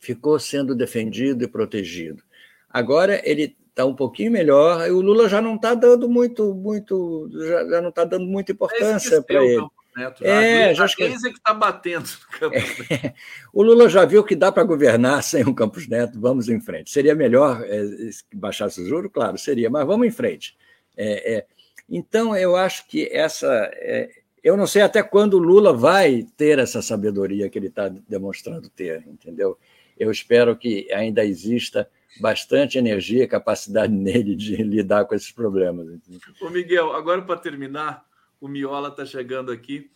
ficou 0.00 0.38
sendo 0.38 0.74
defendido 0.74 1.44
e 1.44 1.48
protegido? 1.48 2.22
Agora 2.68 3.20
ele 3.28 3.56
está 3.74 3.84
um 3.84 3.94
pouquinho 3.94 4.30
melhor. 4.30 4.86
E 4.86 4.90
o 4.92 5.00
Lula 5.00 5.28
já 5.28 5.42
não 5.42 5.56
está 5.56 5.74
dando 5.74 6.08
muito, 6.08 6.54
muito, 6.54 7.28
já, 7.32 7.80
não 7.82 7.88
está 7.88 8.04
dando 8.04 8.26
muita 8.26 8.52
importância 8.52 9.20
para 9.22 9.44
ele. 9.44 9.66
Neto, 9.96 10.24
é, 10.24 10.74
já 10.74 10.84
acho 10.84 10.96
que 10.96 11.02
é 11.04 11.08
que 11.10 11.28
está 11.28 11.54
batendo 11.54 12.08
no 12.08 12.38
Campos 12.38 12.90
é, 12.90 13.14
O 13.52 13.62
Lula 13.62 13.88
já 13.88 14.04
viu 14.04 14.24
que 14.24 14.34
dá 14.34 14.50
para 14.50 14.64
governar 14.64 15.22
sem 15.24 15.42
o 15.44 15.54
Campos 15.54 15.86
Neto, 15.88 16.20
vamos 16.20 16.48
em 16.48 16.60
frente. 16.60 16.90
Seria 16.90 17.14
melhor 17.14 17.62
é, 17.64 17.82
que 18.30 18.36
baixasse 18.36 18.80
o 18.80 18.86
juro? 18.86 19.08
Claro, 19.10 19.38
seria, 19.38 19.70
mas 19.70 19.86
vamos 19.86 20.06
em 20.06 20.10
frente. 20.10 20.56
É, 20.96 21.34
é 21.34 21.46
então, 21.88 22.36
eu 22.36 22.56
acho 22.56 22.86
que 22.88 23.08
essa. 23.12 23.70
É, 23.74 24.08
eu 24.42 24.56
não 24.56 24.66
sei 24.66 24.82
até 24.82 25.02
quando 25.02 25.34
o 25.34 25.38
Lula 25.38 25.72
vai 25.72 26.26
ter 26.36 26.58
essa 26.58 26.82
sabedoria 26.82 27.48
que 27.48 27.58
ele 27.58 27.68
está 27.68 27.88
demonstrando 27.88 28.68
ter, 28.68 29.02
entendeu? 29.06 29.58
Eu 29.98 30.10
espero 30.10 30.56
que 30.56 30.92
ainda 30.92 31.24
exista 31.24 31.88
bastante 32.20 32.78
energia 32.78 33.24
e 33.24 33.28
capacidade 33.28 33.92
nele 33.94 34.34
de 34.34 34.56
lidar 34.56 35.04
com 35.06 35.14
esses 35.14 35.30
problemas. 35.30 35.86
Ô 36.40 36.50
Miguel, 36.50 36.92
agora 36.92 37.22
para 37.22 37.38
terminar, 37.38 38.04
o 38.44 38.48
Miola 38.48 38.88
está 38.88 39.06
chegando 39.06 39.50
aqui. 39.50 39.90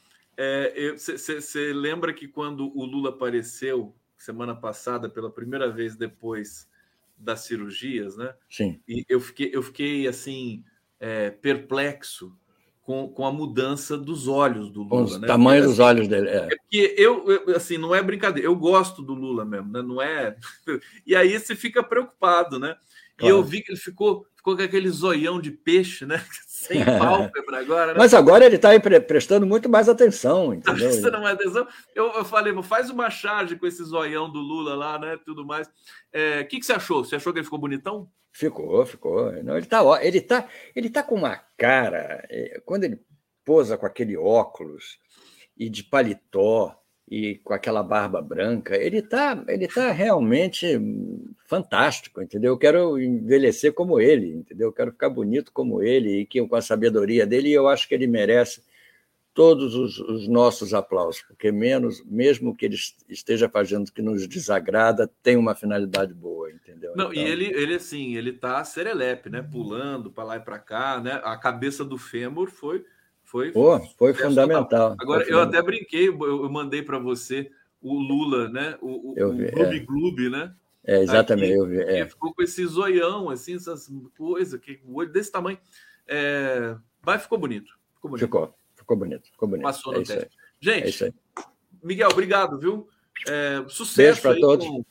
Você 0.97 1.71
é, 1.71 1.73
lembra 1.75 2.15
que 2.15 2.27
quando 2.27 2.73
o 2.75 2.85
Lula 2.85 3.11
apareceu 3.11 3.95
semana 4.17 4.55
passada 4.55 5.09
pela 5.09 5.31
primeira 5.31 5.71
vez 5.71 5.97
depois 5.97 6.67
das 7.17 7.41
cirurgias, 7.41 8.17
né? 8.17 8.35
Sim. 8.49 8.81
E 8.89 9.05
eu 9.07 9.21
fiquei, 9.21 9.51
eu 9.53 9.63
fiquei 9.63 10.09
assim 10.09 10.65
é, 10.99 11.31
perplexo 11.31 12.35
com, 12.81 13.07
com 13.09 13.27
a 13.27 13.33
mudança 13.33 13.99
dos 13.99 14.27
olhos 14.29 14.71
do 14.71 14.83
Lula. 14.83 15.17
O 15.17 15.19
né? 15.19 15.27
tamanho 15.27 15.65
dos 15.65 15.79
olhos 15.79 16.09
dele. 16.09 16.29
É. 16.29 16.37
é 16.37 16.57
porque 16.57 16.95
eu, 16.97 17.31
eu, 17.31 17.57
assim, 17.57 17.77
não 17.77 17.95
é 17.95 18.03
brincadeira, 18.03 18.49
eu 18.49 18.57
gosto 18.57 19.03
do 19.03 19.13
Lula 19.13 19.45
mesmo, 19.45 19.71
né? 19.71 19.83
Não 19.83 20.01
é. 20.01 20.37
E 21.07 21.15
aí 21.15 21.39
você 21.39 21.55
fica 21.55 21.83
preocupado, 21.83 22.59
né? 22.59 22.77
E 23.17 23.21
claro. 23.21 23.35
eu 23.35 23.45
vi 23.45 23.61
que 23.61 23.73
ele 23.73 23.79
ficou, 23.79 24.27
ficou 24.35 24.57
com 24.57 24.63
aquele 24.63 24.89
zoião 24.89 25.39
de 25.39 25.51
peixe, 25.51 26.07
né? 26.07 26.25
Sem 26.59 26.85
pálpebra 26.85 27.61
agora. 27.61 27.93
Né? 27.93 27.99
Mas 27.99 28.13
agora 28.13 28.45
ele 28.45 28.57
está 28.57 28.71
prestando 29.07 29.47
muito 29.47 29.69
mais 29.69 29.89
atenção, 29.89 30.49
tá 30.49 30.73
entendeu? 30.73 30.89
prestando 30.89 31.21
mais 31.21 31.35
atenção. 31.35 31.69
Eu, 31.95 32.07
eu 32.15 32.25
falei, 32.25 32.53
faz 32.65 32.91
uma 32.91 33.09
charge 33.09 33.55
com 33.55 33.65
esse 33.65 33.85
zoião 33.85 34.29
do 34.29 34.41
Lula 34.41 34.75
lá, 34.75 34.99
né? 34.99 35.17
Tudo 35.25 35.47
mais. 35.47 35.69
O 35.69 35.71
é, 36.13 36.43
que, 36.43 36.59
que 36.59 36.67
você 36.67 36.73
achou? 36.73 37.05
Você 37.05 37.15
achou 37.15 37.33
que 37.33 37.39
ele 37.39 37.45
ficou 37.45 37.61
bonitão? 37.61 38.11
Ficou, 38.33 38.85
ficou. 38.85 39.33
Não, 39.45 39.57
ele 39.57 39.67
está 39.67 40.05
ele 40.05 40.21
tá, 40.21 40.49
ele 40.75 40.91
tá 40.91 41.03
com 41.05 41.15
uma 41.15 41.37
cara. 41.57 42.27
É, 42.29 42.61
quando 42.65 42.83
ele 42.83 43.01
posa 43.45 43.79
com 43.79 43.87
aquele 43.87 44.17
óculos 44.17 44.99
e 45.57 45.69
de 45.71 45.85
paletó 45.85 46.77
e 47.11 47.37
com 47.43 47.55
aquela 47.55 47.83
barba 47.83 48.21
branca, 48.21 48.77
ele 48.77 48.99
está 48.99 49.43
ele 49.49 49.67
tá 49.67 49.91
realmente 49.91 50.79
fantástico, 51.47 52.21
entendeu? 52.21 52.53
Eu 52.53 52.59
quero 52.59 53.01
envelhecer 53.01 53.73
como 53.73 53.99
ele, 53.99 54.35
entendeu? 54.35 54.69
Eu 54.69 54.73
quero 54.73 54.93
ficar 54.93 55.09
bonito 55.09 55.51
como 55.51 55.83
ele 55.83 56.21
e 56.21 56.27
que 56.27 56.47
com 56.47 56.57
a 56.57 56.61
sabedoria 56.61 57.27
dele, 57.27 57.51
eu 57.51 57.67
acho 57.67 57.89
que 57.89 57.95
ele 57.95 58.07
merece 58.07 58.63
todos 59.33 59.75
os, 59.75 59.99
os, 60.01 60.27
nossos 60.27 60.75
aplausos, 60.75 61.23
porque 61.23 61.53
menos, 61.53 62.05
mesmo 62.05 62.57
que 62.57 62.67
ele 62.67 62.77
esteja 63.09 63.49
fazendo 63.49 63.93
que 63.93 64.03
nos 64.03 64.27
desagrada, 64.27 65.09
tem 65.23 65.37
uma 65.37 65.55
finalidade 65.55 66.13
boa, 66.13 66.51
entendeu? 66.51 66.93
Não, 66.97 67.13
então... 67.13 67.23
e 67.23 67.27
ele, 67.27 67.45
ele 67.55 67.75
assim, 67.77 68.17
ele 68.17 68.33
tá 68.33 68.63
serelepe, 68.65 69.31
né? 69.31 69.41
Pulando 69.41 70.11
para 70.11 70.25
lá 70.25 70.37
e 70.37 70.41
para 70.41 70.59
cá, 70.59 71.01
né? 71.01 71.21
A 71.23 71.37
cabeça 71.37 71.85
do 71.85 71.97
fêmur 71.97 72.51
foi 72.51 72.85
foi, 73.29 73.53
Pô, 73.53 73.79
foi 73.99 74.15
fundamental. 74.15 74.97
Agora, 74.99 75.23
foi 75.23 75.35
eu 75.35 75.41
até 75.41 75.61
brinquei, 75.61 76.09
eu, 76.09 76.49
mandei 76.49 76.83
para 76.83 76.99
você 76.99 77.51
o 77.79 77.93
Lula, 77.93 78.49
né? 78.49 78.79
O, 78.81 79.11
o, 79.11 79.33
vi, 79.35 79.45
o 79.45 79.53
Clube 79.53 79.77
é. 79.77 79.85
Clube, 79.85 80.31
né? 80.31 80.55
É, 80.83 81.03
exatamente, 81.03 81.53
Aqui, 81.53 81.61
eu 81.61 81.67
vi. 81.67 81.79
É. 81.79 82.07
Ficou 82.07 82.33
com 82.33 82.43
esse 82.43 82.65
zoião, 82.65 83.29
assim, 83.29 83.57
essas 83.57 83.87
coisas, 84.17 84.59
que 84.59 84.81
o 84.83 84.95
olho 84.95 85.13
desse 85.13 85.31
tamanho. 85.31 85.59
É... 86.07 86.75
Mas 87.05 87.21
ficou 87.21 87.37
bonito. 87.37 87.79
Ficou 87.97 88.11
bonito. 88.11 88.25
Ficou, 88.25 88.55
ficou 88.75 88.97
bonito. 88.97 89.31
Ficou 89.31 89.49
bonito. 89.49 89.65
Passou 89.65 89.93
no 89.93 90.01
é 90.01 90.05
teste. 90.05 90.31
Gente, 90.59 91.05
é 91.05 91.13
Miguel, 91.83 92.09
obrigado, 92.11 92.59
viu? 92.59 92.89
É, 93.29 93.63
sucesso 93.69 94.23
para 94.23 94.41
todos. 94.41 94.67
com, 94.67 94.85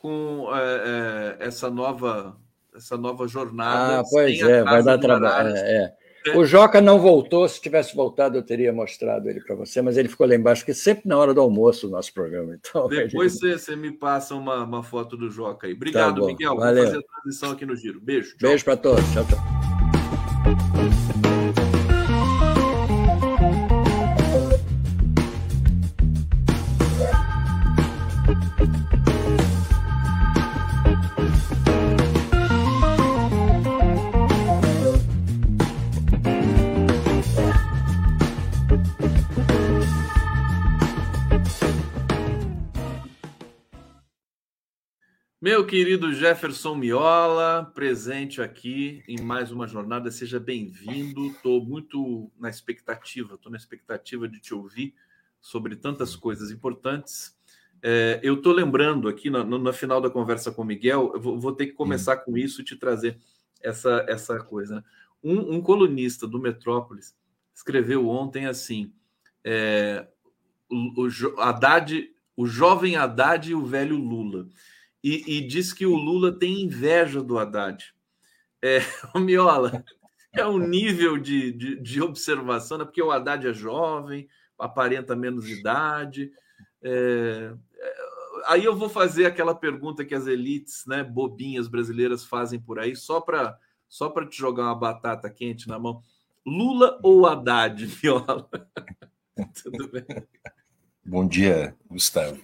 com 0.00 0.48
é, 0.52 1.36
essa 1.38 1.70
nova 1.70 2.36
essa 2.74 2.96
nova 2.96 3.28
jornada. 3.28 4.00
Ah, 4.00 4.04
pois 4.08 4.40
é, 4.40 4.64
vai 4.64 4.82
dar 4.82 4.98
trabalho. 4.98 5.54
É, 5.56 5.96
o 6.34 6.44
Joca 6.44 6.80
não 6.80 6.98
voltou. 6.98 7.48
Se 7.48 7.60
tivesse 7.60 7.94
voltado, 7.94 8.36
eu 8.36 8.42
teria 8.42 8.72
mostrado 8.72 9.28
ele 9.28 9.40
para 9.40 9.54
você, 9.54 9.80
mas 9.80 9.96
ele 9.96 10.08
ficou 10.08 10.26
lá 10.26 10.34
embaixo, 10.34 10.64
que 10.64 10.74
sempre 10.74 11.08
na 11.08 11.16
hora 11.16 11.32
do 11.32 11.40
almoço 11.40 11.86
o 11.86 11.90
nosso 11.90 12.12
programa. 12.12 12.54
Então, 12.54 12.88
Depois 12.88 13.42
ele... 13.42 13.58
você, 13.58 13.76
me 13.76 13.92
passa 13.92 14.34
uma, 14.34 14.64
uma 14.64 14.82
foto 14.82 15.16
do 15.16 15.30
Joca 15.30 15.66
aí. 15.66 15.72
Obrigado, 15.72 16.20
tá 16.20 16.26
Miguel. 16.26 16.56
Valeu. 16.56 16.74
Vou 16.74 16.84
fazer 16.92 16.98
a 16.98 17.22
transição 17.22 17.50
aqui 17.52 17.66
no 17.66 17.76
giro. 17.76 18.00
Beijo. 18.00 18.36
Beijo 18.40 18.64
para 18.64 18.76
todos. 18.76 19.04
Tchau, 19.12 19.24
tchau. 19.24 19.57
Querido 45.68 46.14
Jefferson 46.14 46.74
Miola, 46.74 47.70
presente 47.74 48.40
aqui 48.40 49.02
em 49.06 49.20
mais 49.20 49.52
uma 49.52 49.66
jornada, 49.66 50.10
seja 50.10 50.40
bem-vindo. 50.40 51.26
Estou 51.26 51.62
muito 51.62 52.32
na 52.40 52.48
expectativa, 52.48 53.34
estou 53.34 53.52
na 53.52 53.58
expectativa 53.58 54.26
de 54.26 54.40
te 54.40 54.54
ouvir 54.54 54.94
sobre 55.38 55.76
tantas 55.76 56.16
coisas 56.16 56.50
importantes. 56.50 57.36
É, 57.82 58.18
eu 58.22 58.36
estou 58.36 58.54
lembrando 58.54 59.08
aqui 59.08 59.28
no, 59.28 59.70
final 59.74 60.00
da 60.00 60.08
conversa 60.08 60.50
com 60.50 60.62
o 60.62 60.64
Miguel, 60.64 61.12
eu 61.12 61.20
vou, 61.20 61.38
vou 61.38 61.52
ter 61.52 61.66
que 61.66 61.74
começar 61.74 62.16
com 62.16 62.34
isso 62.38 62.62
e 62.62 62.64
te 62.64 62.74
trazer 62.74 63.18
essa, 63.60 64.06
essa 64.08 64.38
coisa. 64.38 64.76
Né? 64.76 64.84
Um, 65.22 65.56
um, 65.56 65.60
colunista 65.60 66.26
do 66.26 66.40
Metrópolis 66.40 67.14
escreveu 67.54 68.08
ontem 68.08 68.46
assim: 68.46 68.90
é, 69.44 70.08
o, 70.70 71.02
o, 71.02 71.40
Haddad, 71.42 72.08
o 72.34 72.46
jovem 72.46 72.96
Haddad 72.96 73.50
e 73.50 73.54
o 73.54 73.66
velho 73.66 73.98
Lula 73.98 74.48
e, 75.02 75.38
e 75.38 75.46
diz 75.46 75.72
que 75.72 75.86
o 75.86 75.96
Lula 75.96 76.32
tem 76.32 76.62
inveja 76.62 77.22
do 77.22 77.38
Haddad. 77.38 77.94
É, 78.62 78.78
o 79.14 79.18
Miola, 79.18 79.84
é 80.32 80.46
um 80.46 80.58
nível 80.58 81.16
de, 81.18 81.52
de, 81.52 81.80
de, 81.80 82.02
observação, 82.02 82.78
né? 82.78 82.84
porque 82.84 83.02
o 83.02 83.10
Haddad 83.10 83.46
é 83.46 83.52
jovem, 83.52 84.28
aparenta 84.58 85.14
menos 85.16 85.48
idade. 85.48 86.30
É, 86.82 87.52
é, 87.76 87.94
aí 88.46 88.64
eu 88.64 88.76
vou 88.76 88.88
fazer 88.88 89.26
aquela 89.26 89.54
pergunta 89.54 90.04
que 90.04 90.14
as 90.14 90.26
elites, 90.26 90.84
né, 90.86 91.02
bobinhas 91.02 91.68
brasileiras 91.68 92.24
fazem 92.24 92.60
por 92.60 92.78
aí, 92.78 92.94
só 92.94 93.20
para 93.20 93.58
só 93.88 94.10
te 94.26 94.36
jogar 94.36 94.64
uma 94.64 94.74
batata 94.74 95.30
quente 95.30 95.66
na 95.66 95.78
mão. 95.78 96.02
Lula 96.46 96.98
ou 97.02 97.26
Haddad, 97.26 97.88
Miola? 98.02 98.48
Tudo 99.62 99.88
bem? 99.88 100.04
Bom 101.04 101.26
dia, 101.26 101.74
Gustavo. 101.88 102.38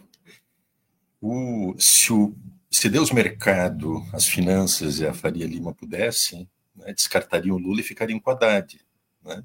O, 1.26 1.74
se, 1.78 2.12
o, 2.12 2.36
se 2.70 2.86
Deus 2.86 3.10
mercado, 3.10 4.05
as 4.12 4.26
finanças 4.26 4.98
e 4.98 5.06
a 5.06 5.14
Faria 5.14 5.46
Lima 5.46 5.72
pudessem, 5.72 6.46
né, 6.76 6.92
descartariam 6.92 7.56
o 7.56 7.59
Lula 7.59 7.80
e 7.80 7.82
ficariam 7.82 8.20
com 8.20 8.30
Haddad. 8.30 8.78
Né? 9.24 9.42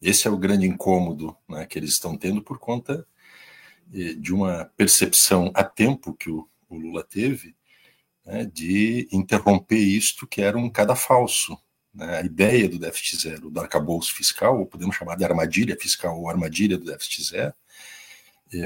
Esse 0.00 0.28
é 0.28 0.30
o 0.30 0.38
grande 0.38 0.68
incômodo 0.68 1.36
né, 1.48 1.66
que 1.66 1.76
eles 1.76 1.90
estão 1.90 2.16
tendo 2.16 2.40
por 2.40 2.60
conta 2.60 3.04
eh, 3.92 4.14
de 4.14 4.32
uma 4.32 4.70
percepção 4.76 5.50
a 5.54 5.64
tempo 5.64 6.14
que 6.14 6.30
o, 6.30 6.48
o 6.68 6.76
Lula 6.76 7.02
teve 7.02 7.56
né, 8.24 8.44
de 8.44 9.08
interromper 9.10 9.80
isto 9.80 10.24
que 10.24 10.40
era 10.40 10.56
um 10.56 10.70
cadafalso. 10.70 11.58
Né? 11.92 12.18
A 12.18 12.24
ideia 12.24 12.68
do 12.68 12.78
déficit 12.78 13.22
zero, 13.22 13.50
do 13.50 13.58
arcabouço 13.58 14.14
fiscal, 14.14 14.56
ou 14.56 14.66
podemos 14.66 14.94
chamar 14.94 15.16
de 15.16 15.24
armadilha 15.24 15.76
fiscal 15.80 16.16
ou 16.16 16.30
armadilha 16.30 16.78
do 16.78 16.84
déficit 16.84 17.24
zero, 17.24 17.54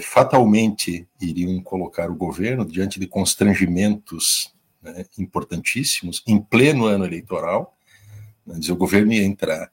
fatalmente 0.01 1.09
iriam 1.21 1.61
colocar 1.61 2.11
o 2.11 2.15
governo 2.15 2.65
diante 2.65 3.01
de 3.01 3.07
constrangimentos 3.07 4.53
né, 4.83 5.07
importantíssimos 5.19 6.23
em 6.27 6.41
pleno 6.41 6.87
ano 6.87 7.05
eleitoral. 7.05 7.77
Né, 8.47 8.59
dizer, 8.59 8.73
o 8.73 8.77
governo 8.77 9.13
ia 9.13 9.25
entrar 9.25 9.73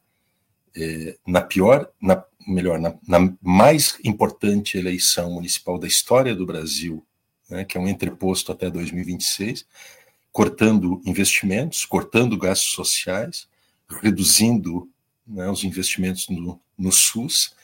eh, 0.75 1.17
na 1.25 1.41
pior, 1.41 1.89
na, 2.01 2.23
melhor, 2.47 2.79
na, 2.79 2.95
na, 3.07 3.33
mais 3.41 3.97
importante 4.03 4.77
eleição 4.77 5.31
municipal 5.31 5.77
da 5.77 5.87
história 5.87 6.35
do 6.35 6.45
Brasil, 6.45 7.05
né, 7.49 7.65
que 7.65 7.77
é 7.77 7.81
um 7.81 7.87
entreposto 7.87 8.51
até 8.51 8.69
2026, 8.69 9.65
cortando 10.31 11.01
investimentos, 11.05 11.85
cortando 11.85 12.37
gastos 12.37 12.71
sociais, 12.71 13.47
reduzindo 14.01 14.89
né, 15.25 15.49
os 15.49 15.63
investimentos 15.63 16.29
no, 16.29 16.61
no 16.77 16.91
SUS 16.91 17.55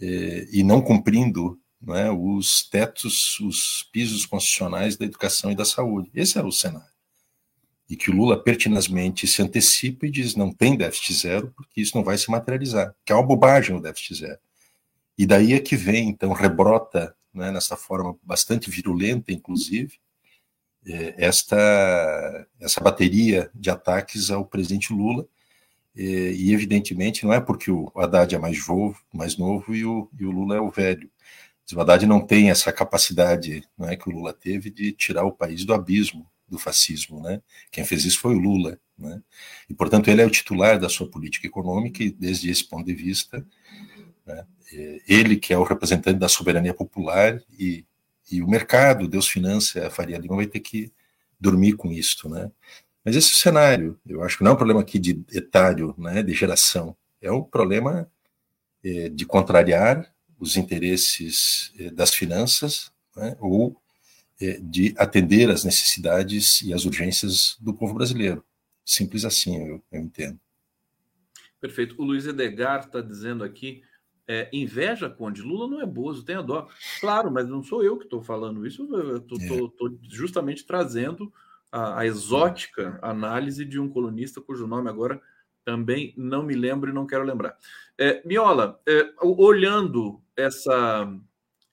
eh, 0.00 0.48
e 0.50 0.62
não 0.62 0.80
cumprindo 0.80 1.58
é, 1.88 2.10
os 2.10 2.68
tetos, 2.68 3.38
os 3.40 3.88
pisos 3.92 4.24
constitucionais 4.24 4.96
da 4.96 5.04
educação 5.04 5.50
e 5.50 5.54
da 5.54 5.64
saúde. 5.64 6.10
Esse 6.14 6.38
era 6.38 6.46
o 6.46 6.52
cenário. 6.52 6.94
E 7.88 7.96
que 7.96 8.10
o 8.10 8.14
Lula 8.14 8.42
pertinazmente 8.42 9.26
se 9.26 9.42
antecipa 9.42 10.06
e 10.06 10.10
diz: 10.10 10.34
não 10.34 10.52
tem 10.52 10.76
déficit 10.76 11.14
zero, 11.14 11.52
porque 11.56 11.80
isso 11.80 11.96
não 11.96 12.04
vai 12.04 12.16
se 12.16 12.30
materializar, 12.30 12.94
que 13.04 13.12
é 13.12 13.14
uma 13.14 13.26
bobagem 13.26 13.76
o 13.76 13.80
déficit 13.80 14.20
zero. 14.20 14.38
E 15.18 15.26
daí 15.26 15.52
é 15.52 15.60
que 15.60 15.76
vem, 15.76 16.08
então, 16.08 16.32
rebrota, 16.32 17.14
né, 17.32 17.50
nessa 17.50 17.76
forma 17.76 18.16
bastante 18.22 18.70
virulenta, 18.70 19.32
inclusive, 19.32 19.98
é, 20.86 21.14
esta, 21.18 22.46
essa 22.60 22.80
bateria 22.80 23.50
de 23.54 23.70
ataques 23.70 24.30
ao 24.30 24.44
presidente 24.44 24.92
Lula, 24.92 25.26
é, 25.96 26.02
e 26.02 26.52
evidentemente 26.52 27.24
não 27.24 27.32
é 27.32 27.40
porque 27.40 27.70
o 27.70 27.90
Haddad 27.96 28.34
é 28.34 28.38
mais 28.38 28.66
novo, 28.66 28.98
mais 29.12 29.36
novo 29.36 29.74
e, 29.74 29.84
o, 29.84 30.08
e 30.18 30.24
o 30.24 30.30
Lula 30.30 30.56
é 30.56 30.60
o 30.60 30.70
velho, 30.70 31.08
Haddad 31.72 32.06
não 32.06 32.20
tem 32.20 32.50
essa 32.50 32.72
capacidade 32.72 33.66
não 33.76 33.88
é, 33.88 33.96
que 33.96 34.08
o 34.08 34.12
Lula 34.12 34.32
teve 34.32 34.70
de 34.70 34.92
tirar 34.92 35.24
o 35.24 35.32
país 35.32 35.64
do 35.64 35.72
abismo 35.72 36.30
do 36.46 36.58
fascismo. 36.58 37.20
Né? 37.20 37.40
Quem 37.70 37.84
fez 37.84 38.04
isso 38.04 38.20
foi 38.20 38.34
o 38.34 38.38
Lula. 38.38 38.78
Né? 38.98 39.20
E, 39.68 39.74
portanto, 39.74 40.08
ele 40.08 40.22
é 40.22 40.26
o 40.26 40.30
titular 40.30 40.78
da 40.78 40.88
sua 40.88 41.10
política 41.10 41.46
econômica 41.46 42.02
e, 42.02 42.10
desde 42.10 42.50
esse 42.50 42.64
ponto 42.68 42.84
de 42.84 42.94
vista, 42.94 43.44
né, 44.26 44.46
é, 44.72 45.00
ele 45.08 45.36
que 45.36 45.52
é 45.52 45.58
o 45.58 45.64
representante 45.64 46.18
da 46.18 46.28
soberania 46.28 46.74
popular 46.74 47.40
e, 47.58 47.84
e 48.30 48.42
o 48.42 48.48
mercado, 48.48 49.08
Deus 49.08 49.26
finança, 49.26 49.86
a 49.86 49.90
Faria 49.90 50.18
Lima 50.18 50.36
vai 50.36 50.46
ter 50.46 50.60
que 50.60 50.92
dormir 51.40 51.72
com 51.72 51.90
isto. 51.90 52.28
Né? 52.28 52.50
Mas 53.04 53.16
esse 53.16 53.38
cenário, 53.38 53.98
eu 54.06 54.22
acho 54.22 54.38
que 54.38 54.44
não 54.44 54.52
é 54.52 54.54
um 54.54 54.58
problema 54.58 54.80
aqui 54.80 54.98
de 54.98 55.22
etário, 55.32 55.94
né, 55.98 56.22
de 56.22 56.32
geração, 56.32 56.96
é 57.20 57.32
um 57.32 57.42
problema 57.42 58.08
é, 58.84 59.08
de 59.08 59.26
contrariar 59.26 60.13
os 60.44 60.56
interesses 60.56 61.72
eh, 61.78 61.90
das 61.90 62.14
finanças 62.14 62.92
né, 63.16 63.36
ou 63.40 63.80
eh, 64.40 64.60
de 64.62 64.94
atender 64.96 65.50
às 65.50 65.64
necessidades 65.64 66.60
e 66.62 66.72
às 66.72 66.84
urgências 66.84 67.56
do 67.60 67.74
povo 67.74 67.94
brasileiro. 67.94 68.44
Simples 68.84 69.24
assim, 69.24 69.56
eu, 69.56 69.82
eu 69.90 70.00
entendo. 70.00 70.38
Perfeito. 71.60 71.94
O 71.98 72.04
Luiz 72.04 72.26
Edgar 72.26 72.80
está 72.80 73.00
dizendo 73.00 73.42
aqui: 73.42 73.82
é, 74.28 74.48
inveja, 74.52 75.08
Conde, 75.08 75.40
Lula 75.40 75.66
não 75.66 75.80
é 75.80 75.86
bozo, 75.86 76.22
tem 76.22 76.36
a 76.36 76.42
dó. 76.42 76.68
Claro, 77.00 77.30
mas 77.30 77.48
não 77.48 77.62
sou 77.62 77.82
eu 77.82 77.96
que 77.96 78.04
estou 78.04 78.22
falando 78.22 78.66
isso, 78.66 78.86
eu 78.94 79.16
estou 79.16 79.88
é. 79.88 79.90
justamente 80.02 80.64
trazendo 80.64 81.32
a, 81.72 82.00
a, 82.00 82.06
exótica 82.06 82.98
análise 83.02 83.64
de 83.64 83.80
um 83.80 83.88
colunista 83.88 84.40
cujo 84.40 84.66
nome 84.66 84.88
agora 84.88 85.20
Também 85.64 86.12
não 86.16 86.42
me 86.42 86.54
lembro 86.54 86.90
e 86.90 86.92
não 86.92 87.06
quero 87.06 87.24
lembrar. 87.24 87.56
É, 87.98 88.22
Miola, 88.26 88.80
é, 88.86 89.12
olhando 89.20 90.20
essa, 90.36 91.10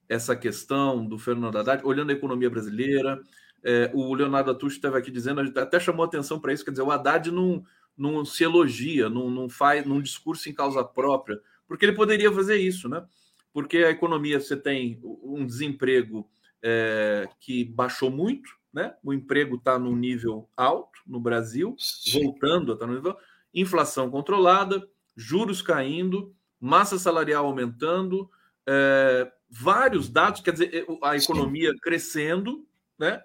essa 0.08 0.36
questão 0.36 1.06
do 1.06 1.18
Fernando 1.18 1.58
Haddad, 1.58 1.84
olhando 1.86 2.12
a 2.12 2.14
economia 2.14 2.50
brasileira, 2.50 3.22
é, 3.64 3.92
o 3.94 4.14
Leonardo 4.14 4.52
Atucho 4.52 4.76
esteve 4.76 4.98
aqui 4.98 5.12
dizendo, 5.12 5.42
até 5.60 5.80
chamou 5.80 6.06
atenção 6.06 6.40
para 6.40 6.54
isso, 6.54 6.66
quer 6.66 6.72
dizer, 6.72 6.84
o 6.84 6.92
Haddad 6.92 7.32
não, 7.32 7.64
não 7.98 8.26
se 8.26 8.44
elogia, 8.44 9.10
não, 9.10 9.30
não 9.30 9.50
faz 9.50 9.86
num 9.86 10.02
discurso 10.02 10.50
em 10.50 10.54
causa 10.54 10.84
própria, 10.84 11.40
porque 11.68 11.86
ele 11.86 11.96
poderia 11.96 12.32
fazer 12.32 12.58
isso, 12.58 12.90
né? 12.90 13.06
Porque 13.54 13.78
a 13.80 13.90
economia, 13.90 14.40
você 14.40 14.56
tem 14.56 15.00
um 15.04 15.46
desemprego 15.46 16.30
é, 16.62 17.28
que 17.40 17.66
baixou 17.66 18.10
muito, 18.10 18.50
né? 18.74 18.96
O 19.04 19.14
emprego 19.14 19.56
está 19.56 19.78
num 19.78 19.96
nível 19.96 20.50
alto 20.56 21.00
no 21.06 21.20
Brasil, 21.20 21.76
voltando 22.14 22.72
a 22.72 22.76
estar 22.76 22.88
no 22.88 22.96
nível, 22.96 23.16
inflação 23.54 24.10
controlada, 24.10 24.88
juros 25.16 25.62
caindo, 25.62 26.34
massa 26.60 26.98
salarial 26.98 27.46
aumentando, 27.46 28.30
é, 28.68 29.32
vários 29.50 30.10
dados, 30.10 30.42
quer 30.42 30.54
dizer, 30.54 30.86
a 31.04 31.16
economia 31.16 31.72
Sim. 31.72 31.78
crescendo, 31.78 32.68
né? 32.98 33.22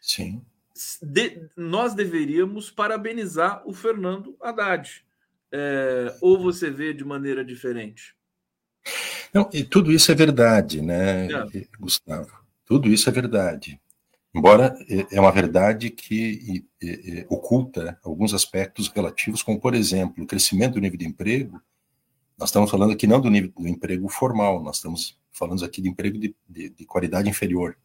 Sim. 0.00 0.44
De, 1.02 1.48
nós 1.56 1.94
deveríamos 1.94 2.70
parabenizar 2.70 3.62
o 3.66 3.72
Fernando 3.72 4.36
Haddad. 4.40 5.04
É, 5.52 6.16
ou 6.20 6.38
você 6.38 6.70
vê 6.70 6.92
de 6.92 7.04
maneira 7.04 7.44
diferente? 7.44 8.14
Não, 9.32 9.48
e 9.52 9.64
tudo 9.64 9.92
isso 9.92 10.10
é 10.10 10.14
verdade, 10.14 10.80
né, 10.80 11.26
é. 11.26 11.66
Gustavo? 11.78 12.32
Tudo 12.64 12.88
isso 12.88 13.08
é 13.08 13.12
verdade. 13.12 13.80
Embora 14.36 14.76
é, 14.88 15.16
é 15.16 15.20
uma 15.20 15.32
verdade 15.32 15.90
que 15.90 16.64
oculta 17.28 17.98
alguns 18.04 18.34
aspectos 18.34 18.88
relativos, 18.88 19.42
como, 19.42 19.58
por 19.58 19.74
exemplo, 19.74 20.22
o 20.22 20.26
crescimento 20.26 20.74
do 20.74 20.80
nível 20.80 20.98
de 20.98 21.06
emprego. 21.06 21.60
Nós 22.38 22.50
estamos 22.50 22.70
falando 22.70 22.92
aqui 22.92 23.06
não 23.06 23.20
do 23.20 23.30
nível 23.30 23.50
do 23.56 23.66
emprego 23.66 24.08
formal, 24.08 24.62
nós 24.62 24.76
estamos 24.76 25.18
falando 25.32 25.64
aqui 25.64 25.80
de 25.80 25.88
emprego 25.88 26.18
de, 26.18 26.36
de, 26.48 26.68
de 26.68 26.84
qualidade 26.84 27.28
inferior 27.28 27.76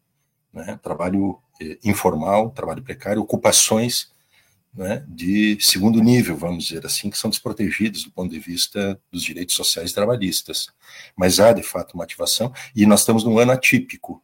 né? 0.52 0.78
trabalho 0.82 1.38
eh, 1.60 1.78
informal, 1.82 2.50
trabalho 2.50 2.82
precário, 2.82 3.22
ocupações 3.22 4.12
né, 4.74 5.04
de 5.08 5.58
segundo 5.60 6.02
nível, 6.02 6.36
vamos 6.36 6.64
dizer 6.64 6.84
assim, 6.84 7.10
que 7.10 7.18
são 7.18 7.30
desprotegidos 7.30 8.04
do 8.04 8.10
ponto 8.10 8.30
de 8.30 8.38
vista 8.38 9.00
dos 9.10 9.22
direitos 9.22 9.54
sociais 9.54 9.92
trabalhistas. 9.92 10.68
Mas 11.16 11.40
há, 11.40 11.52
de 11.52 11.62
fato, 11.62 11.94
uma 11.94 12.04
ativação, 12.04 12.52
e 12.74 12.84
nós 12.86 13.00
estamos 13.00 13.24
num 13.24 13.38
ano 13.38 13.52
atípico, 13.52 14.22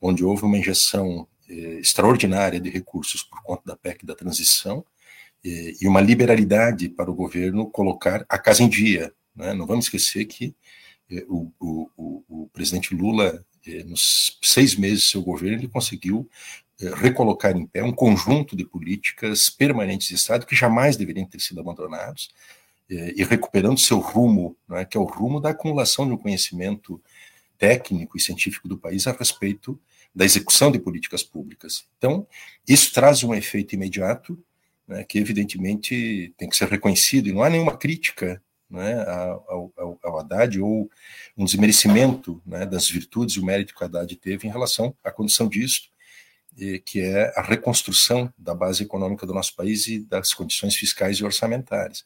onde 0.00 0.24
houve 0.24 0.44
uma 0.44 0.58
injeção 0.58 1.26
eh, 1.26 1.33
extraordinária 1.48 2.60
de 2.60 2.70
recursos 2.70 3.22
por 3.22 3.42
conta 3.42 3.62
da 3.66 3.76
PEC 3.76 4.04
da 4.04 4.14
transição, 4.14 4.84
eh, 5.44 5.74
e 5.80 5.86
uma 5.86 6.00
liberalidade 6.00 6.88
para 6.88 7.10
o 7.10 7.14
governo 7.14 7.70
colocar 7.70 8.24
a 8.28 8.38
casa 8.38 8.62
em 8.62 8.68
dia. 8.68 9.12
Né? 9.34 9.52
Não 9.52 9.66
vamos 9.66 9.86
esquecer 9.86 10.24
que 10.24 10.54
eh, 11.10 11.24
o, 11.28 11.52
o, 11.60 11.90
o, 11.96 12.24
o 12.28 12.50
presidente 12.52 12.94
Lula 12.94 13.44
é, 13.66 13.82
nos 13.84 14.38
seis 14.42 14.76
meses 14.76 15.04
do 15.04 15.10
seu 15.10 15.22
governo, 15.22 15.58
ele 15.58 15.68
conseguiu 15.68 16.28
é, 16.80 16.94
recolocar 16.94 17.56
em 17.56 17.66
pé 17.66 17.82
um 17.82 17.92
conjunto 17.92 18.54
de 18.54 18.64
políticas 18.64 19.48
permanentes 19.48 20.08
de 20.08 20.14
Estado 20.14 20.44
que 20.46 20.54
jamais 20.54 20.96
deveriam 20.96 21.26
ter 21.26 21.40
sido 21.40 21.60
abandonados 21.60 22.30
é, 22.90 23.14
e 23.16 23.24
recuperando 23.24 23.78
seu 23.78 23.98
rumo, 23.98 24.56
é, 24.72 24.84
que 24.84 24.96
é 24.96 25.00
o 25.00 25.04
rumo 25.04 25.40
da 25.40 25.50
acumulação 25.50 26.06
de 26.06 26.12
um 26.12 26.18
conhecimento 26.18 27.00
técnico 27.56 28.16
e 28.16 28.20
científico 28.20 28.68
do 28.68 28.76
país 28.76 29.06
a 29.06 29.12
respeito 29.12 29.80
da 30.14 30.24
execução 30.24 30.70
de 30.70 30.78
políticas 30.78 31.22
públicas. 31.22 31.86
Então, 31.98 32.26
isso 32.66 32.92
traz 32.92 33.24
um 33.24 33.34
efeito 33.34 33.74
imediato, 33.74 34.38
né, 34.86 35.02
que 35.04 35.18
evidentemente 35.18 36.32
tem 36.36 36.48
que 36.48 36.56
ser 36.56 36.68
reconhecido, 36.68 37.28
e 37.28 37.32
não 37.32 37.42
há 37.42 37.50
nenhuma 37.50 37.76
crítica 37.76 38.40
né, 38.70 39.02
ao, 39.48 39.72
ao, 39.76 39.98
ao 40.02 40.18
Haddad 40.18 40.60
ou 40.60 40.90
um 41.36 41.44
desmerecimento 41.44 42.40
né, 42.46 42.64
das 42.64 42.88
virtudes 42.88 43.36
e 43.36 43.40
o 43.40 43.44
mérito 43.44 43.74
que 43.74 43.82
o 43.82 43.84
Haddad 43.84 44.14
teve 44.16 44.46
em 44.46 44.50
relação 44.50 44.94
à 45.02 45.10
condição 45.10 45.48
disso, 45.48 45.90
que 46.84 47.00
é 47.00 47.32
a 47.36 47.42
reconstrução 47.42 48.32
da 48.38 48.54
base 48.54 48.84
econômica 48.84 49.26
do 49.26 49.34
nosso 49.34 49.56
país 49.56 49.88
e 49.88 49.98
das 49.98 50.32
condições 50.32 50.76
fiscais 50.76 51.16
e 51.16 51.24
orçamentárias. 51.24 52.04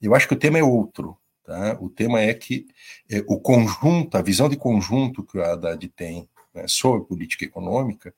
Eu 0.00 0.14
acho 0.14 0.26
que 0.26 0.34
o 0.34 0.38
tema 0.38 0.58
é 0.58 0.62
outro. 0.62 1.16
Tá? 1.44 1.76
O 1.80 1.88
tema 1.88 2.20
é 2.20 2.34
que 2.34 2.66
é, 3.08 3.22
o 3.28 3.38
conjunto, 3.38 4.16
a 4.16 4.22
visão 4.22 4.48
de 4.48 4.56
conjunto 4.56 5.22
que 5.22 5.38
o 5.38 5.44
Haddad 5.44 5.86
tem 5.88 6.28
né, 6.56 6.66
sobre 6.66 7.06
política 7.06 7.44
econômica, 7.44 8.14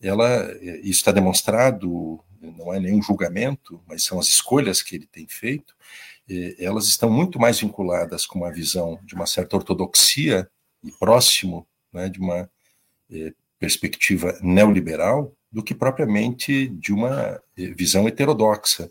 ela, 0.00 0.28
é, 0.28 0.78
isso 0.78 1.00
está 1.00 1.12
demonstrado, 1.12 2.20
não 2.40 2.72
é 2.72 2.78
nenhum 2.78 3.02
julgamento, 3.02 3.82
mas 3.86 4.04
são 4.04 4.18
as 4.18 4.28
escolhas 4.28 4.80
que 4.80 4.94
ele 4.94 5.06
tem 5.06 5.26
feito, 5.26 5.74
elas 6.58 6.86
estão 6.86 7.10
muito 7.10 7.38
mais 7.38 7.60
vinculadas 7.60 8.24
com 8.24 8.38
uma 8.38 8.50
visão 8.50 8.98
de 9.02 9.14
uma 9.14 9.26
certa 9.26 9.56
ortodoxia 9.56 10.48
e 10.82 10.90
próximo 10.90 11.66
né, 11.92 12.08
de 12.08 12.18
uma 12.18 12.48
eh, 13.10 13.34
perspectiva 13.58 14.38
neoliberal 14.40 15.34
do 15.52 15.62
que 15.62 15.74
propriamente 15.74 16.66
de 16.68 16.92
uma 16.92 17.40
visão 17.54 18.08
heterodoxa. 18.08 18.90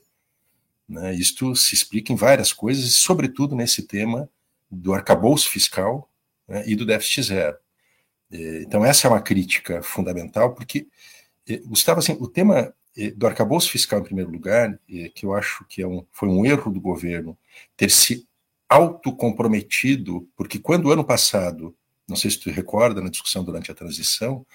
Né? 0.87 1.13
Isto 1.15 1.55
se 1.55 1.73
explica 1.73 2.13
em 2.13 2.15
várias 2.15 2.53
coisas, 2.53 2.95
sobretudo 2.95 3.55
nesse 3.55 3.81
tema 3.87 4.29
do 4.69 4.93
arcabouço 4.93 5.49
fiscal 5.49 6.09
né, 6.47 6.63
e 6.67 6.75
do 6.75 6.85
déficit 6.85 7.23
zero. 7.23 7.57
Eh, 8.33 8.63
então, 8.63 8.83
essa 8.83 9.07
é 9.07 9.09
uma 9.09 9.21
crítica 9.21 9.83
fundamental, 9.83 10.55
porque, 10.55 10.87
Gustavo, 11.65 11.99
assim, 11.99 12.17
o 12.19 12.27
tema 12.27 12.73
do 13.15 13.25
arcabouço 13.27 13.69
fiscal, 13.71 13.99
em 13.99 14.03
primeiro 14.03 14.29
lugar, 14.29 14.79
que 15.15 15.25
eu 15.25 15.33
acho 15.33 15.65
que 15.65 15.81
é 15.81 15.87
um, 15.87 16.05
foi 16.11 16.29
um 16.29 16.45
erro 16.45 16.71
do 16.71 16.79
governo 16.79 17.37
ter 17.75 17.89
se 17.89 18.27
autocomprometido, 18.69 20.27
porque 20.35 20.59
quando 20.59 20.91
ano 20.91 21.03
passado, 21.03 21.75
não 22.07 22.15
sei 22.15 22.29
se 22.31 22.39
tu 22.39 22.49
recorda, 22.51 23.01
na 23.01 23.09
discussão 23.09 23.43
durante 23.43 23.71
a 23.71 23.75
transição, 23.75 24.45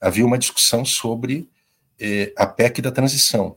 havia 0.00 0.26
uma 0.26 0.38
discussão 0.38 0.84
sobre 0.84 1.48
a 2.36 2.46
PEC 2.46 2.82
da 2.82 2.90
transição. 2.90 3.56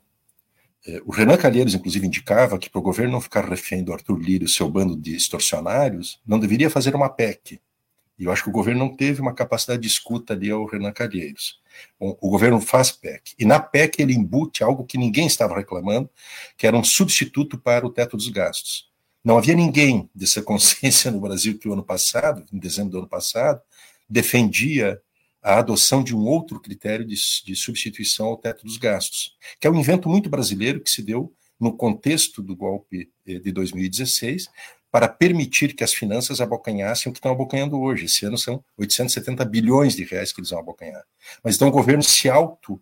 O 1.06 1.12
Renan 1.12 1.38
Calheiros, 1.38 1.74
inclusive, 1.74 2.08
indicava 2.08 2.58
que 2.58 2.70
para 2.70 2.80
o 2.80 2.84
governo 2.84 3.14
não 3.14 3.22
ficar 3.22 3.48
refém 3.48 3.84
do 3.84 3.94
Arthur 3.94 4.20
Lira 4.20 4.46
e 4.46 4.50
seu 4.50 4.70
bando 4.70 4.96
de 4.96 5.16
extorsionários, 5.16 6.22
não 6.26 6.40
deveria 6.40 6.70
fazer 6.70 6.96
uma 6.96 7.10
PEC. 7.10 7.62
E 8.18 8.26
eu 8.26 8.32
acho 8.32 8.44
que 8.44 8.50
o 8.50 8.54
governo 8.54 8.86
não 8.86 8.96
teve 8.96 9.22
uma 9.22 9.34
capacidade 9.34 9.82
de 9.82 9.88
escuta 9.88 10.34
ali 10.34 10.52
ao 10.52 10.66
Renan 10.66 10.92
Calheiros. 10.92 11.60
O 12.00 12.30
governo 12.30 12.62
faz 12.62 12.92
PEC. 12.92 13.34
E 13.40 13.46
na 13.46 13.60
PEC 13.60 14.02
ele 14.02 14.14
embute 14.14 14.64
algo 14.64 14.86
que 14.86 14.98
ninguém 14.98 15.26
estava 15.26 15.56
reclamando, 15.56 16.10
que 16.56 16.68
era 16.68 16.78
um 16.78 16.84
substituto 16.84 17.58
para 17.58 17.86
o 17.86 17.90
teto 17.90 18.16
dos 18.16 18.30
gastos. 18.30 18.92
Não 19.24 19.38
havia 19.38 19.56
ninguém 19.56 20.10
dessa 20.14 20.42
consciência 20.44 21.10
no 21.10 21.20
Brasil 21.20 21.58
que 21.58 21.68
o 21.68 21.74
ano 21.74 21.84
passado, 21.84 22.46
em 22.52 22.60
dezembro 22.60 22.92
do 22.92 22.98
ano 23.00 23.08
passado, 23.08 23.62
defendia 24.08 25.02
a 25.42 25.58
adoção 25.60 26.04
de 26.04 26.16
um 26.16 26.26
outro 26.26 26.60
critério 26.60 27.06
de, 27.06 27.16
de 27.46 27.56
substituição 27.56 28.28
ao 28.28 28.38
teto 28.38 28.66
dos 28.66 28.78
gastos, 28.78 29.36
que 29.60 29.68
é 29.68 29.70
um 29.70 29.76
invento 29.76 30.08
muito 30.08 30.30
brasileiro 30.30 30.82
que 30.82 30.90
se 30.90 31.02
deu 31.02 31.34
no 31.60 31.76
contexto 31.76 32.42
do 32.42 32.56
golpe 32.56 33.10
eh, 33.26 33.40
de 33.40 33.52
2016, 33.52 34.50
para 34.94 35.08
permitir 35.08 35.74
que 35.74 35.84
as 35.84 35.92
finanças 35.92 36.40
abocanhassem 36.40 37.10
o 37.10 37.14
que 37.14 37.18
estão 37.18 37.32
abocanhando 37.32 37.82
hoje. 37.82 38.06
Esse 38.06 38.28
ano 38.28 38.38
são 38.38 38.64
870 38.78 39.44
bilhões 39.44 39.96
de 39.96 40.04
reais 40.04 40.32
que 40.32 40.40
eles 40.40 40.52
vão 40.52 40.60
abocanhar. 40.60 41.04
Mas 41.44 41.56
então 41.56 41.68
o 41.68 41.72
governo 41.72 42.04
se 42.04 42.30
auto 42.30 42.80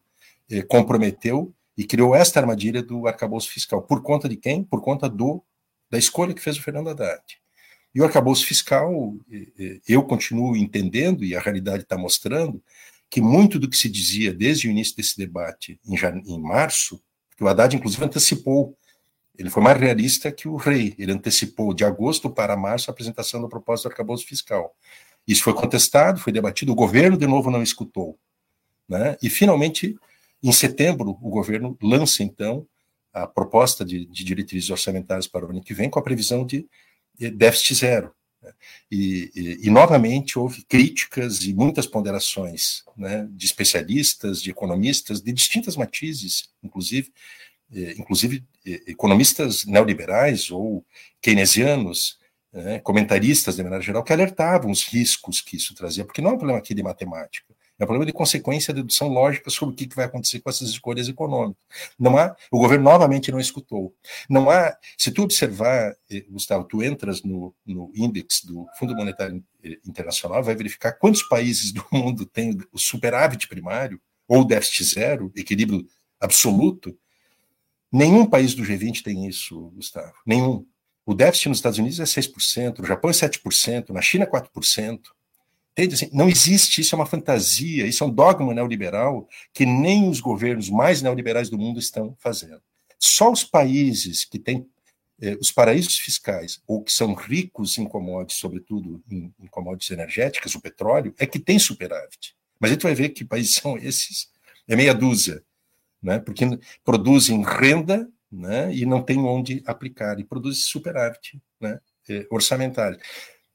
eh, 0.50 0.62
comprometeu 0.62 1.54
e 1.78 1.86
criou 1.86 2.14
esta 2.14 2.42
armadilha 2.42 2.84
do 2.84 3.08
arcabouço 3.08 3.50
fiscal. 3.50 3.82
Por 3.82 4.02
conta 4.02 4.28
de 4.28 4.36
quem? 4.36 4.62
Por 4.62 4.82
conta 4.82 5.08
do 5.08 5.42
da 5.90 5.98
escolha 5.98 6.34
que 6.34 6.42
fez 6.42 6.58
o 6.58 6.62
Fernando 6.62 6.90
Haddad. 6.90 7.24
E 7.96 8.02
o 8.02 8.04
arcabouço 8.04 8.46
fiscal, 8.46 9.16
eh, 9.32 9.48
eh, 9.58 9.80
eu 9.88 10.04
continuo 10.04 10.58
entendendo, 10.58 11.24
e 11.24 11.34
a 11.34 11.40
realidade 11.40 11.84
está 11.84 11.98
mostrando, 11.98 12.62
que 13.10 13.22
muito 13.22 13.58
do 13.58 13.70
que 13.70 13.78
se 13.78 13.88
dizia 13.88 14.34
desde 14.34 14.68
o 14.68 14.72
início 14.72 14.98
desse 14.98 15.18
debate, 15.18 15.80
em, 15.88 15.96
em 16.26 16.42
março, 16.42 17.02
que 17.38 17.44
o 17.46 17.48
Haddad, 17.48 17.74
inclusive, 17.74 18.04
antecipou 18.04 18.78
ele 19.42 19.50
foi 19.50 19.64
mais 19.64 19.80
realista 19.80 20.32
que 20.32 20.48
o 20.48 20.56
rei. 20.56 20.94
Ele 21.00 21.12
antecipou 21.12 21.74
de 21.74 21.84
agosto 21.84 22.30
para 22.30 22.56
março 22.56 22.90
a 22.90 22.94
apresentação 22.94 23.42
da 23.42 23.48
proposta 23.48 23.90
do 23.90 23.92
arcabouço 23.92 24.26
fiscal. 24.26 24.76
Isso 25.28 25.44
foi 25.44 25.54
contestado, 25.54 26.20
foi 26.20 26.32
debatido, 26.32 26.72
o 26.72 26.76
governo 26.76 27.18
de 27.18 27.26
novo 27.26 27.50
não 27.50 27.64
escutou. 27.64 28.20
Né? 28.88 29.18
E, 29.22 29.30
finalmente, 29.32 29.98
em 30.44 30.52
setembro, 30.52 31.18
o 31.22 31.30
governo 31.30 31.76
lança, 31.82 32.22
então, 32.22 32.68
a 33.12 33.26
proposta 33.26 33.84
de, 33.84 34.06
de 34.06 34.24
diretrizes 34.24 34.70
orçamentárias 34.70 35.28
para 35.28 35.46
o 35.46 35.50
ano 35.50 35.62
que 35.62 35.74
vem, 35.74 35.90
com 35.90 35.98
a 35.98 36.04
previsão 36.04 36.46
de, 36.46 36.68
déficit 37.18 37.74
zero. 37.74 38.12
Né? 38.44 38.54
E, 38.92 39.32
e, 39.36 39.68
e, 39.68 39.70
novamente 39.72 40.38
houve 40.38 40.64
críticas 40.66 41.42
e 41.44 41.54
muitas 41.54 41.88
ponderações 41.88 42.84
né, 42.96 43.28
de 43.32 43.46
especialistas, 43.48 44.40
de 44.40 44.52
economistas, 44.52 45.20
de 45.20 45.34
distintas 45.34 45.76
matizes, 45.76 46.50
inclusive, 46.64 47.12
inclusive 47.98 48.44
eh, 48.66 48.82
economistas 48.88 49.66
neoliberais 49.66 50.52
ou 50.52 50.86
keynesianos, 51.22 52.20
né, 52.54 52.80
comentaristas 52.80 53.56
de 53.56 53.64
maneira 53.64 53.84
geral, 53.84 54.04
que 54.04 54.12
alertavam 54.12 54.72
os 54.72 54.86
riscos 54.86 55.40
que 55.40 55.56
isso 55.56 55.74
trazia, 55.74 56.04
porque 56.04 56.22
não 56.22 56.32
é 56.32 56.34
um 56.34 56.38
problema 56.38 56.60
aqui 56.60 56.74
de 56.74 56.84
matemática, 56.84 57.54
É 57.80 57.84
um 57.84 57.88
problema 57.88 58.06
de 58.06 58.14
consequência, 58.14 58.74
de 58.74 58.82
dedução 58.82 59.08
lógica 59.08 59.50
sobre 59.50 59.74
o 59.74 59.76
que 59.78 59.96
vai 59.96 60.06
acontecer 60.06 60.40
com 60.42 60.50
essas 60.50 60.70
escolhas 60.70 61.08
econômicas. 61.08 61.64
Não 61.98 62.18
há, 62.18 62.36
o 62.52 62.60
governo 62.60 62.84
novamente 62.84 63.32
não 63.32 63.40
escutou. 63.40 63.96
Não 64.30 64.50
há, 64.50 64.78
se 64.98 65.12
tu 65.12 65.24
observar, 65.24 65.96
eh, 66.12 66.26
Gustavo, 66.30 66.66
tu 66.66 66.84
entras 66.84 67.24
no, 67.24 67.56
no 67.66 67.92
índice 67.96 68.46
do 68.46 68.68
Fundo 68.78 68.96
Monetário 68.96 69.44
Internacional, 69.88 70.44
vai 70.44 70.56
verificar 70.56 70.92
quantos 70.92 71.24
países 71.24 71.72
do 71.72 71.84
mundo 71.92 72.26
têm 72.26 72.58
o 72.72 72.78
superávit 72.78 73.48
primário, 73.48 74.00
ou 74.28 74.46
déficit 74.46 74.84
zero, 74.84 75.32
equilíbrio 75.36 75.86
absoluto. 76.20 76.96
Nenhum 77.92 78.26
país 78.26 78.54
do 78.54 78.64
G20 78.64 79.04
tem 79.04 79.28
isso, 79.28 79.72
Gustavo. 79.76 80.14
Nenhum. 80.26 80.66
O 81.06 81.14
déficit 81.14 81.50
nos 81.50 81.58
Estados 81.58 81.80
Unidos 81.80 82.00
é 82.00 82.04
6%, 82.04 82.80
no 82.80 82.86
Japão 82.86 83.10
é 83.10 83.14
7%, 83.14 83.90
na 83.90 84.02
China 84.02 84.24
é 84.24 84.28
4%. 84.28 85.00
Entende? 85.72 85.96
Assim, 85.96 86.10
não 86.14 86.30
existe, 86.30 86.82
isso 86.82 86.96
é 86.96 86.98
uma 86.98 87.06
fantasia, 87.06 87.88
isso 87.88 88.04
é 88.04 88.08
um 88.08 88.14
dogma 88.14 88.54
neoliberal 88.54 89.28
que 89.54 89.66
nem 89.66 90.10
os 90.10 90.20
governos 90.20 90.70
mais 90.70 91.02
neoliberais 91.02 91.50
do 91.50 91.58
mundo 91.58 91.80
estão 91.80 92.16
fazendo. 92.20 92.62
Só 93.00 93.32
os 93.32 93.44
países 93.44 94.26
que 94.26 94.38
têm 94.38 94.68
eh, 95.22 95.38
os 95.40 95.52
paraísos 95.52 95.98
fiscais, 95.98 96.62
ou 96.68 96.84
que 96.84 96.92
são 96.92 97.14
ricos 97.14 97.78
em 97.78 97.86
commodities, 97.86 98.40
sobretudo 98.40 99.02
em, 99.10 99.34
em 99.40 99.48
commodities 99.48 99.92
energéticas, 99.92 100.56
o 100.56 100.62
petróleo, 100.62 101.14
é 101.18 101.26
que 101.26 101.40
tem 101.40 101.58
superávit. 101.58 102.36
Mas 102.60 102.72
a 102.72 102.74
gente 102.74 102.84
vai 102.84 102.94
ver 102.94 103.10
que 103.10 103.24
países 103.24 103.56
são 103.62 103.78
esses, 103.78 104.30
é 104.68 104.76
meia 104.76 104.94
dúzia, 104.94 105.44
né? 106.02 106.20
porque 106.20 106.46
produzem 106.84 107.44
renda 107.44 108.10
né? 108.32 108.74
e 108.74 108.86
não 108.86 109.02
tem 109.02 109.20
onde 109.20 109.62
aplicar, 109.66 110.20
e 110.20 110.24
produzem 110.24 110.62
superávit 110.62 111.42
né? 111.60 111.80
Eh, 112.10 112.26
orçamentário. 112.32 112.98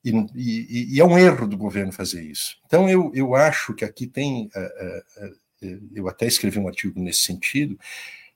E, 0.05 0.11
e, 0.37 0.95
e, 0.95 1.01
é 1.01 1.05
um 1.05 1.19
erro 1.19 1.49
do 1.49 1.57
governo 1.57 1.91
fazer 1.91 2.23
isso. 2.23 2.57
Então, 2.65 2.89
eu, 2.89 3.11
eu 3.13 3.35
acho 3.35 3.75
que 3.75 3.85
aqui 3.85 4.07
tem. 4.07 4.49
Uh, 4.55 5.25
uh, 5.25 5.29
uh, 5.67 5.89
eu 5.93 6.09
até 6.09 6.27
escrevi 6.27 6.61
um 6.61 6.69
artigo 6.69 7.01
nesse 7.01 7.23
sentido, 7.23 7.77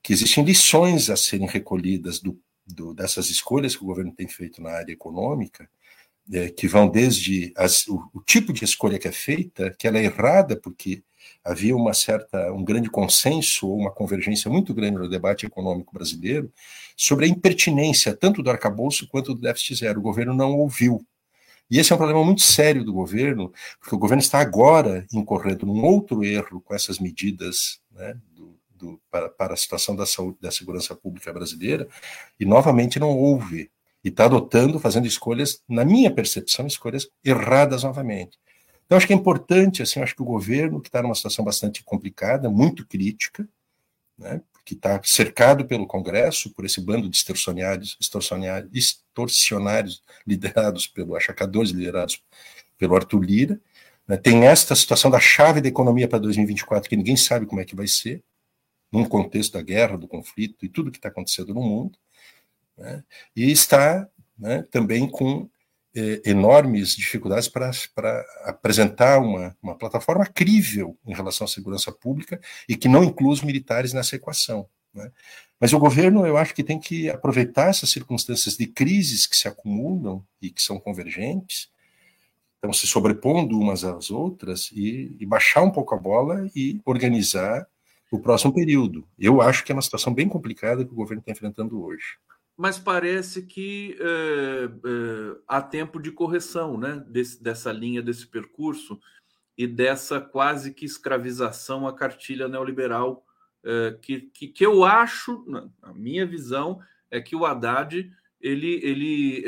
que 0.02 0.12
existem 0.12 0.44
lições 0.44 1.08
a 1.10 1.16
serem 1.16 1.46
recolhidas 1.46 2.18
do, 2.18 2.36
do, 2.66 2.92
dessas 2.92 3.30
escolhas 3.30 3.76
que 3.76 3.84
o 3.84 3.86
governo 3.86 4.12
tem 4.12 4.26
feito 4.26 4.60
na 4.60 4.70
área 4.70 4.92
econômica, 4.92 5.68
é, 6.32 6.48
que 6.48 6.66
vão 6.66 6.88
desde 6.88 7.52
as, 7.56 7.86
o, 7.86 8.10
o, 8.14 8.20
tipo 8.20 8.52
de 8.52 8.64
escolha 8.64 8.98
que 8.98 9.08
é 9.08 9.12
feita, 9.12 9.74
que 9.78 9.86
ela 9.86 9.98
é 9.98 10.04
errada 10.04 10.56
porque 10.56 11.02
havia 11.44 11.76
uma 11.76 11.94
certa 11.94 12.52
um 12.52 12.64
grande 12.64 12.90
consenso 12.90 13.68
ou 13.68 13.78
uma 13.78 13.90
convergência 13.90 14.50
muito 14.50 14.74
grande 14.74 14.98
no 14.98 15.08
debate 15.08 15.46
econômico 15.46 15.92
brasileiro 15.92 16.52
sobre 16.96 17.26
a 17.26 17.28
impertinência 17.28 18.14
tanto 18.14 18.42
do 18.42 18.50
arcabouço 18.50 19.08
quanto 19.08 19.34
do 19.34 19.40
déficit 19.40 19.76
zero. 19.76 20.00
O 20.00 20.02
governo 20.02 20.34
não 20.34 20.56
ouviu 20.58 21.04
e 21.70 21.78
esse 21.78 21.92
é 21.92 21.94
um 21.94 21.98
problema 21.98 22.24
muito 22.24 22.42
sério 22.42 22.84
do 22.84 22.92
governo, 22.92 23.52
porque 23.78 23.94
o 23.94 23.98
governo 23.98 24.20
está 24.20 24.40
agora 24.40 25.06
incorrendo 25.12 25.64
num 25.64 25.84
outro 25.84 26.24
erro 26.24 26.60
com 26.60 26.74
essas 26.74 26.98
medidas 26.98 27.80
né, 27.92 28.18
do, 28.34 28.58
do, 28.74 29.00
para, 29.08 29.28
para, 29.28 29.54
a 29.54 29.56
situação 29.56 29.94
da 29.94 30.04
saúde 30.04 30.38
da 30.40 30.50
segurança 30.50 30.96
pública 30.96 31.32
brasileira, 31.32 31.86
e 32.40 32.44
novamente 32.44 32.98
não 32.98 33.16
houve. 33.16 33.70
E 34.02 34.08
está 34.08 34.24
adotando, 34.24 34.80
fazendo 34.80 35.06
escolhas, 35.06 35.62
na 35.68 35.84
minha 35.84 36.12
percepção, 36.12 36.66
escolhas 36.66 37.08
erradas 37.24 37.84
novamente. 37.84 38.36
Então, 38.90 38.96
acho 38.98 39.06
que 39.06 39.12
é 39.12 39.16
importante, 39.16 39.82
assim, 39.84 40.00
acho 40.00 40.16
que 40.16 40.22
o 40.22 40.24
governo, 40.24 40.80
que 40.80 40.88
está 40.88 41.00
numa 41.00 41.14
situação 41.14 41.44
bastante 41.44 41.80
complicada, 41.84 42.50
muito 42.50 42.84
crítica, 42.84 43.48
né, 44.18 44.42
que 44.64 44.74
está 44.74 45.00
cercado 45.04 45.64
pelo 45.64 45.86
Congresso, 45.86 46.52
por 46.52 46.64
esse 46.64 46.80
bando 46.80 47.08
de 47.08 47.16
extorsionários, 47.16 47.96
extorsionários, 48.00 48.68
extorsionários 48.74 50.02
liderados 50.26 50.88
pelo 50.88 51.14
achacadores, 51.14 51.70
liderados 51.70 52.20
pelo 52.76 52.96
Arthur 52.96 53.20
Lira. 53.20 53.60
Né? 54.08 54.16
Tem 54.16 54.48
esta 54.48 54.74
situação 54.74 55.08
da 55.08 55.20
chave 55.20 55.60
da 55.60 55.68
economia 55.68 56.08
para 56.08 56.18
2024, 56.18 56.90
que 56.90 56.96
ninguém 56.96 57.16
sabe 57.16 57.46
como 57.46 57.60
é 57.60 57.64
que 57.64 57.76
vai 57.76 57.86
ser, 57.86 58.24
num 58.90 59.04
contexto 59.04 59.52
da 59.52 59.62
guerra, 59.62 59.96
do 59.96 60.08
conflito 60.08 60.66
e 60.66 60.68
tudo 60.68 60.90
que 60.90 60.98
está 60.98 61.10
acontecendo 61.10 61.54
no 61.54 61.62
mundo. 61.62 61.96
Né? 62.76 63.04
E 63.36 63.52
está 63.52 64.08
né, 64.36 64.62
também 64.68 65.08
com 65.08 65.48
enormes 65.94 66.94
dificuldades 66.94 67.48
para, 67.48 67.70
para 67.94 68.24
apresentar 68.44 69.18
uma, 69.18 69.56
uma 69.62 69.76
plataforma 69.76 70.24
crível 70.24 70.96
em 71.04 71.14
relação 71.14 71.44
à 71.44 71.48
segurança 71.48 71.90
pública 71.90 72.40
e 72.68 72.76
que 72.76 72.88
não 72.88 73.02
inclua 73.02 73.32
os 73.32 73.42
militares 73.42 73.92
nessa 73.92 74.16
equação. 74.16 74.68
Né? 74.94 75.10
Mas 75.58 75.72
o 75.72 75.78
governo, 75.78 76.26
eu 76.26 76.36
acho 76.36 76.54
que 76.54 76.62
tem 76.62 76.78
que 76.78 77.10
aproveitar 77.10 77.68
essas 77.68 77.90
circunstâncias 77.90 78.56
de 78.56 78.66
crises 78.66 79.26
que 79.26 79.36
se 79.36 79.48
acumulam 79.48 80.24
e 80.40 80.50
que 80.50 80.62
são 80.62 80.78
convergentes, 80.78 81.68
estão 82.54 82.72
se 82.72 82.86
sobrepondo 82.86 83.58
umas 83.58 83.84
às 83.84 84.10
outras, 84.10 84.70
e, 84.72 85.16
e 85.18 85.26
baixar 85.26 85.62
um 85.62 85.70
pouco 85.70 85.94
a 85.94 85.98
bola 85.98 86.48
e 86.54 86.80
organizar 86.84 87.66
o 88.12 88.18
próximo 88.18 88.52
período. 88.52 89.06
Eu 89.18 89.40
acho 89.40 89.64
que 89.64 89.72
é 89.72 89.74
uma 89.74 89.82
situação 89.82 90.12
bem 90.12 90.28
complicada 90.28 90.84
que 90.84 90.92
o 90.92 90.96
governo 90.96 91.20
está 91.20 91.32
enfrentando 91.32 91.82
hoje 91.82 92.18
mas 92.60 92.78
parece 92.78 93.46
que 93.46 93.96
é, 93.98 94.64
é, 94.64 95.36
há 95.48 95.62
tempo 95.62 95.98
de 95.98 96.12
correção 96.12 96.76
né, 96.76 97.02
dessa 97.40 97.72
linha, 97.72 98.02
desse 98.02 98.26
percurso 98.26 99.00
e 99.56 99.66
dessa 99.66 100.20
quase 100.20 100.74
que 100.74 100.84
escravização 100.84 101.88
à 101.88 101.94
cartilha 101.94 102.48
neoliberal, 102.48 103.24
é, 103.64 103.96
que, 104.02 104.20
que, 104.34 104.48
que, 104.48 104.66
eu 104.66 104.84
acho, 104.84 105.42
a 105.80 105.94
minha 105.94 106.26
visão, 106.26 106.82
é 107.10 107.18
que 107.18 107.34
o 107.34 107.46
Haddad, 107.46 108.12
ele. 108.38 108.78
ele 108.84 109.42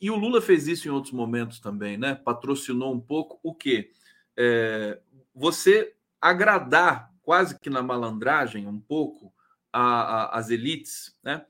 e 0.00 0.10
o 0.10 0.16
Lula 0.16 0.42
fez 0.42 0.66
isso 0.66 0.88
em 0.88 0.90
outros 0.90 1.12
momentos 1.12 1.60
também, 1.60 1.96
né? 1.96 2.16
Patrocinou 2.16 2.92
um 2.92 3.00
pouco 3.00 3.38
o 3.40 3.54
quê? 3.54 3.92
você 5.34 5.94
agradar, 6.20 7.12
quase 7.22 7.58
que 7.58 7.70
na 7.70 7.82
malandragem, 7.82 8.66
um 8.66 8.80
pouco, 8.80 9.32
a, 9.72 9.82
a, 9.82 10.38
as 10.38 10.50
elites, 10.50 11.16
né? 11.22 11.44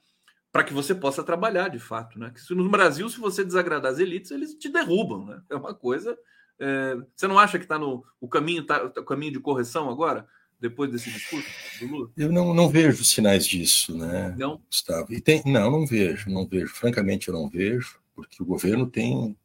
Para 0.52 0.64
que 0.64 0.74
você 0.74 0.94
possa 0.94 1.22
trabalhar 1.22 1.68
de 1.68 1.78
fato, 1.78 2.18
né? 2.18 2.32
Que 2.34 2.54
no 2.54 2.68
Brasil, 2.68 3.08
se 3.08 3.20
você 3.20 3.44
desagradar 3.44 3.92
as 3.92 3.98
elites, 3.98 4.30
eles 4.30 4.54
te 4.54 4.68
derrubam, 4.68 5.24
né? 5.26 5.42
É 5.48 5.54
uma 5.54 5.74
coisa. 5.74 6.18
É... 6.58 6.96
Você 7.14 7.28
não 7.28 7.38
acha 7.38 7.58
que 7.58 7.64
está 7.64 7.78
no 7.78 8.04
o 8.20 8.28
caminho, 8.28 8.64
tá, 8.64 8.84
o 8.84 9.04
caminho 9.04 9.32
de 9.32 9.40
correção 9.40 9.88
agora, 9.88 10.26
depois 10.58 10.90
desse 10.90 11.10
discurso 11.10 11.48
do 11.80 11.86
Lula? 11.86 12.10
Eu 12.16 12.32
não, 12.32 12.52
não 12.52 12.68
vejo 12.68 13.04
sinais 13.04 13.46
disso, 13.46 13.96
né, 13.96 14.34
não? 14.36 14.60
Gustavo? 14.66 15.12
E 15.12 15.20
tem, 15.20 15.42
não, 15.46 15.70
não 15.70 15.86
vejo, 15.86 16.28
não 16.28 16.46
vejo. 16.46 16.74
Francamente, 16.74 17.28
eu 17.28 17.34
não 17.34 17.48
vejo, 17.48 18.00
porque 18.14 18.42
o 18.42 18.46
governo 18.46 18.86
tem. 18.86 19.36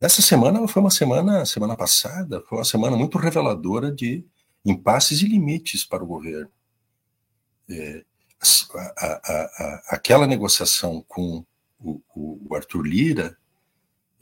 Essa 0.00 0.22
semana 0.22 0.66
foi 0.68 0.82
uma 0.82 0.90
semana, 0.90 1.44
semana 1.44 1.76
passada, 1.76 2.42
foi 2.48 2.58
uma 2.58 2.64
semana 2.64 2.96
muito 2.96 3.18
reveladora 3.18 3.90
de 3.90 4.24
impasses 4.64 5.20
e 5.20 5.26
limites 5.26 5.84
para 5.84 6.02
o 6.02 6.06
governo. 6.06 6.50
É, 7.68 8.04
a, 8.74 9.06
a, 9.06 9.82
aquela 9.90 10.26
negociação 10.26 11.04
com 11.06 11.44
o, 11.78 12.00
o 12.14 12.54
Arthur 12.54 12.82
Lira 12.82 13.36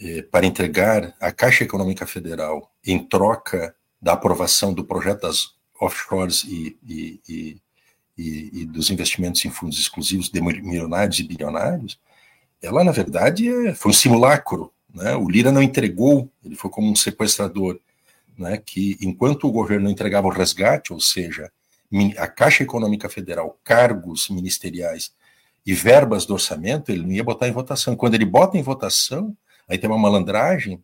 eh, 0.00 0.22
para 0.22 0.46
entregar 0.46 1.14
a 1.20 1.30
Caixa 1.30 1.64
Econômica 1.64 2.06
Federal 2.06 2.72
em 2.84 2.98
troca 2.98 3.74
da 4.00 4.14
aprovação 4.14 4.74
do 4.74 4.84
projeto 4.84 5.22
das 5.22 5.54
offshores 5.80 6.42
e, 6.44 6.76
e, 6.82 7.20
e, 7.28 7.60
e, 8.18 8.66
dos 8.66 8.90
investimentos 8.90 9.44
em 9.44 9.50
fundos 9.50 9.78
exclusivos 9.78 10.28
de 10.28 10.40
milionários 10.40 11.20
e 11.20 11.22
bilionários, 11.22 12.00
ela, 12.60 12.82
na 12.82 12.90
verdade, 12.90 13.48
é, 13.48 13.74
foi 13.74 13.90
um 13.90 13.94
simulacro. 13.94 14.72
Né? 14.92 15.14
O 15.14 15.28
Lira 15.28 15.52
não 15.52 15.62
entregou, 15.62 16.30
ele 16.44 16.56
foi 16.56 16.70
como 16.70 16.90
um 16.90 16.96
sequestrador, 16.96 17.78
né? 18.36 18.56
que 18.58 18.96
enquanto 19.00 19.46
o 19.46 19.52
governo 19.52 19.88
entregava 19.88 20.26
o 20.26 20.32
resgate, 20.32 20.92
ou 20.92 21.00
seja, 21.00 21.50
a 22.16 22.26
Caixa 22.26 22.62
Econômica 22.62 23.08
Federal, 23.08 23.58
cargos 23.62 24.28
ministeriais 24.28 25.12
e 25.64 25.74
verbas 25.74 26.26
do 26.26 26.34
orçamento, 26.34 26.90
ele 26.90 27.02
não 27.02 27.12
ia 27.12 27.24
botar 27.24 27.48
em 27.48 27.52
votação. 27.52 27.94
Quando 27.94 28.14
ele 28.14 28.24
bota 28.24 28.56
em 28.56 28.62
votação, 28.62 29.36
aí 29.68 29.78
tem 29.78 29.88
uma 29.88 29.98
malandragem, 29.98 30.82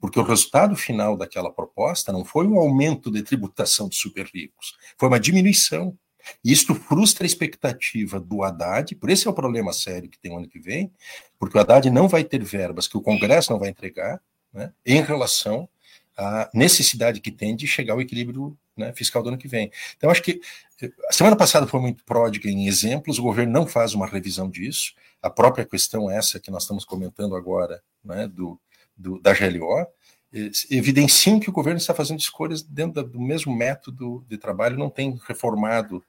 porque 0.00 0.18
o 0.18 0.22
resultado 0.22 0.76
final 0.76 1.16
daquela 1.16 1.52
proposta 1.52 2.12
não 2.12 2.24
foi 2.24 2.46
um 2.46 2.58
aumento 2.58 3.10
de 3.10 3.22
tributação 3.22 3.88
dos 3.88 3.98
super 3.98 4.26
ricos, 4.32 4.76
foi 4.98 5.08
uma 5.08 5.20
diminuição. 5.20 5.96
E 6.44 6.52
isto 6.52 6.74
frustra 6.74 7.24
a 7.24 7.26
expectativa 7.26 8.20
do 8.20 8.42
Haddad, 8.42 8.94
por 8.96 9.08
esse 9.08 9.26
é 9.26 9.30
o 9.30 9.34
problema 9.34 9.72
sério 9.72 10.08
que 10.08 10.18
tem 10.18 10.36
ano 10.36 10.48
que 10.48 10.60
vem, 10.60 10.92
porque 11.38 11.56
o 11.56 11.60
Haddad 11.60 11.88
não 11.90 12.08
vai 12.08 12.22
ter 12.24 12.42
verbas 12.44 12.86
que 12.86 12.96
o 12.96 13.00
Congresso 13.00 13.50
não 13.50 13.58
vai 13.58 13.70
entregar, 13.70 14.20
né, 14.52 14.72
em 14.84 15.00
relação 15.00 15.68
à 16.16 16.50
necessidade 16.52 17.20
que 17.20 17.30
tem 17.30 17.56
de 17.56 17.66
chegar 17.66 17.94
ao 17.94 18.02
equilíbrio 18.02 18.56
né, 18.80 18.92
fiscal 18.92 19.22
do 19.22 19.28
ano 19.28 19.38
que 19.38 19.46
vem. 19.46 19.70
Então, 19.96 20.10
acho 20.10 20.22
que 20.22 20.40
a 21.08 21.12
semana 21.12 21.36
passada 21.36 21.66
foi 21.66 21.80
muito 21.80 22.04
pródiga 22.04 22.48
em 22.48 22.66
exemplos, 22.66 23.18
o 23.18 23.22
governo 23.22 23.52
não 23.52 23.66
faz 23.66 23.94
uma 23.94 24.06
revisão 24.06 24.48
disso, 24.48 24.94
a 25.22 25.30
própria 25.30 25.64
questão 25.64 26.10
essa 26.10 26.40
que 26.40 26.50
nós 26.50 26.62
estamos 26.62 26.84
comentando 26.84 27.36
agora, 27.36 27.82
né, 28.04 28.26
do, 28.26 28.58
do, 28.96 29.20
da 29.20 29.32
GLO, 29.34 29.86
evidenciam 30.70 31.40
que 31.40 31.50
o 31.50 31.52
governo 31.52 31.78
está 31.78 31.92
fazendo 31.92 32.20
escolhas 32.20 32.62
dentro 32.62 33.02
do 33.02 33.20
mesmo 33.20 33.54
método 33.54 34.24
de 34.28 34.38
trabalho, 34.38 34.78
não 34.78 34.88
tem 34.88 35.18
reformado 35.26 36.02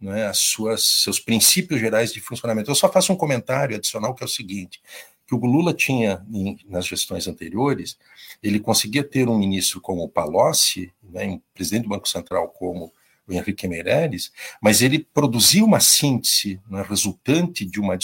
né, 0.00 0.26
as 0.26 0.38
suas, 0.38 0.84
seus 0.84 1.18
princípios 1.18 1.80
gerais 1.80 2.12
de 2.12 2.20
funcionamento. 2.20 2.70
Eu 2.70 2.74
só 2.74 2.90
faço 2.90 3.12
um 3.12 3.16
comentário 3.16 3.76
adicional 3.76 4.14
que 4.14 4.22
é 4.22 4.26
o 4.26 4.28
seguinte: 4.28 4.80
que 5.26 5.34
o 5.34 5.38
Lula 5.38 5.74
tinha 5.74 6.24
em, 6.32 6.58
nas 6.68 6.86
gestões 6.86 7.26
anteriores, 7.26 7.98
ele 8.42 8.60
conseguia 8.60 9.02
ter 9.02 9.28
um 9.28 9.38
ministro 9.38 9.80
como 9.80 10.02
o 10.02 10.08
Palocci, 10.08 10.92
né, 11.02 11.26
um 11.26 11.40
presidente 11.52 11.84
do 11.84 11.88
Banco 11.88 12.08
Central 12.08 12.48
como 12.50 12.92
o 13.26 13.32
Henrique 13.32 13.66
Meirelles, 13.66 14.30
mas 14.62 14.82
ele 14.82 15.00
produzia 15.00 15.64
uma 15.64 15.80
síntese 15.80 16.60
né, 16.70 16.84
resultante 16.88 17.64
de 17.64 17.80
uma 17.80 17.98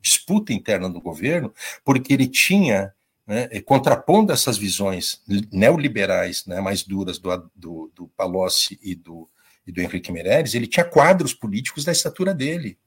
disputa 0.00 0.52
interna 0.52 0.88
do 0.88 1.00
governo, 1.00 1.52
porque 1.84 2.14
ele 2.14 2.26
tinha, 2.26 2.94
né, 3.26 3.48
contrapondo 3.60 4.32
essas 4.32 4.56
visões 4.56 5.22
neoliberais 5.52 6.46
né, 6.46 6.62
mais 6.62 6.82
duras 6.82 7.18
do, 7.18 7.50
do, 7.54 7.92
do 7.94 8.08
Palocci 8.16 8.78
e 8.82 8.94
do, 8.94 9.28
e 9.66 9.72
do 9.72 9.82
Henrique 9.82 10.10
Meirelles, 10.10 10.54
ele 10.54 10.66
tinha 10.66 10.84
quadros 10.84 11.34
políticos 11.34 11.84
da 11.84 11.92
estatura 11.92 12.32
dele 12.32 12.78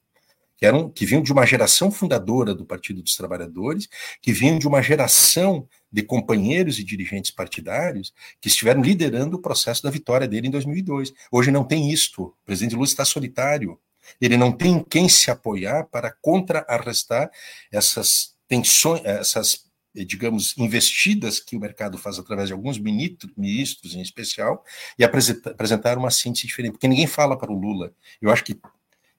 que, 0.61 0.65
eram, 0.67 0.87
que 0.91 1.07
vinham 1.07 1.23
de 1.23 1.33
uma 1.33 1.43
geração 1.43 1.89
fundadora 1.91 2.53
do 2.53 2.63
Partido 2.63 3.01
dos 3.01 3.15
Trabalhadores, 3.15 3.89
que 4.21 4.31
vinham 4.31 4.59
de 4.59 4.67
uma 4.67 4.79
geração 4.79 5.67
de 5.91 6.03
companheiros 6.03 6.77
e 6.77 6.83
dirigentes 6.83 7.31
partidários 7.31 8.13
que 8.39 8.47
estiveram 8.47 8.79
liderando 8.79 9.37
o 9.37 9.41
processo 9.41 9.81
da 9.81 9.89
vitória 9.89 10.27
dele 10.27 10.49
em 10.49 10.51
2002. 10.51 11.13
Hoje 11.31 11.49
não 11.49 11.63
tem 11.63 11.89
isto. 11.91 12.25
O 12.25 12.45
presidente 12.45 12.75
Lula 12.75 12.85
está 12.85 13.03
solitário. 13.03 13.79
Ele 14.21 14.37
não 14.37 14.51
tem 14.51 14.83
quem 14.87 15.09
se 15.09 15.31
apoiar 15.31 15.85
para 15.85 16.15
contrarrestar 16.21 17.31
essas 17.71 18.35
tensões, 18.47 19.01
essas 19.03 19.65
digamos, 19.93 20.55
investidas 20.57 21.39
que 21.39 21.57
o 21.57 21.59
mercado 21.59 21.97
faz 21.97 22.17
através 22.17 22.47
de 22.47 22.53
alguns 22.53 22.77
ministros, 22.77 23.93
em 23.93 24.01
especial, 24.01 24.63
e 24.97 25.03
apresentar 25.03 25.97
uma 25.97 26.09
síntese 26.09 26.47
diferente, 26.47 26.73
porque 26.73 26.87
ninguém 26.87 27.07
fala 27.07 27.37
para 27.37 27.51
o 27.51 27.59
Lula. 27.59 27.91
Eu 28.21 28.31
acho 28.31 28.41
que 28.43 28.57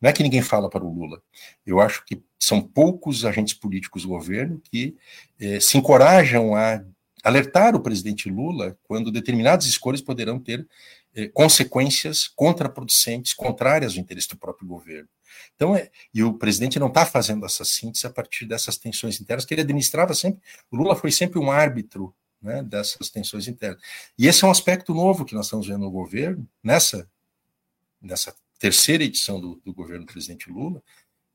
não 0.02 0.10
é 0.10 0.12
que 0.12 0.22
ninguém 0.22 0.42
fala 0.42 0.68
para 0.68 0.84
o 0.84 0.92
Lula. 0.92 1.22
Eu 1.64 1.80
acho 1.80 2.04
que 2.04 2.20
são 2.36 2.60
poucos 2.60 3.24
agentes 3.24 3.54
políticos 3.54 4.02
do 4.02 4.08
governo 4.08 4.60
que 4.70 4.96
eh, 5.38 5.60
se 5.60 5.78
encorajam 5.78 6.56
a 6.56 6.84
alertar 7.22 7.76
o 7.76 7.80
presidente 7.80 8.28
Lula 8.28 8.76
quando 8.82 9.12
determinadas 9.12 9.66
escolhas 9.66 10.02
poderão 10.02 10.40
ter 10.40 10.66
eh, 11.14 11.28
consequências 11.28 12.26
contraproducentes, 12.26 13.32
contrárias 13.32 13.92
ao 13.92 14.00
interesse 14.00 14.28
do 14.28 14.36
próprio 14.36 14.66
governo. 14.66 15.08
Então, 15.54 15.76
é, 15.76 15.88
e 16.12 16.22
o 16.24 16.34
presidente 16.34 16.80
não 16.80 16.88
está 16.88 17.06
fazendo 17.06 17.46
essa 17.46 17.64
síntese 17.64 18.04
a 18.06 18.10
partir 18.10 18.44
dessas 18.44 18.76
tensões 18.76 19.20
internas 19.20 19.44
que 19.44 19.54
ele 19.54 19.60
administrava 19.60 20.12
sempre. 20.12 20.42
O 20.68 20.76
Lula 20.76 20.96
foi 20.96 21.12
sempre 21.12 21.38
um 21.38 21.50
árbitro 21.50 22.12
né, 22.42 22.60
dessas 22.62 23.08
tensões 23.08 23.46
internas. 23.46 23.80
E 24.18 24.26
esse 24.26 24.44
é 24.44 24.48
um 24.48 24.50
aspecto 24.50 24.92
novo 24.92 25.24
que 25.24 25.34
nós 25.34 25.46
estamos 25.46 25.68
vendo 25.68 25.82
no 25.82 25.90
governo, 25.90 26.46
nessa, 26.62 27.08
nessa 28.00 28.34
terceira 28.62 29.02
edição 29.02 29.40
do, 29.40 29.60
do 29.64 29.74
governo 29.74 30.06
do 30.06 30.12
presidente 30.12 30.48
Lula, 30.48 30.80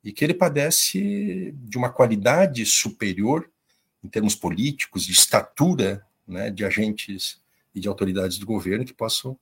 e 0.02 0.14
que 0.14 0.24
ele 0.24 0.34
padece 0.34 1.54
de 1.58 1.78
uma 1.78 1.90
qualidade 1.90 2.66
superior 2.66 3.52
em 4.02 4.08
termos 4.08 4.34
políticos, 4.34 5.06
de 5.06 5.12
estatura 5.12 6.08
né, 6.26 6.50
de 6.50 6.64
agentes 6.64 7.42
e 7.76 7.82
de 7.82 7.88
autoridades 7.90 8.38
do 8.38 8.46
governo 8.46 8.86
que 8.86 8.94
possam 8.94 9.38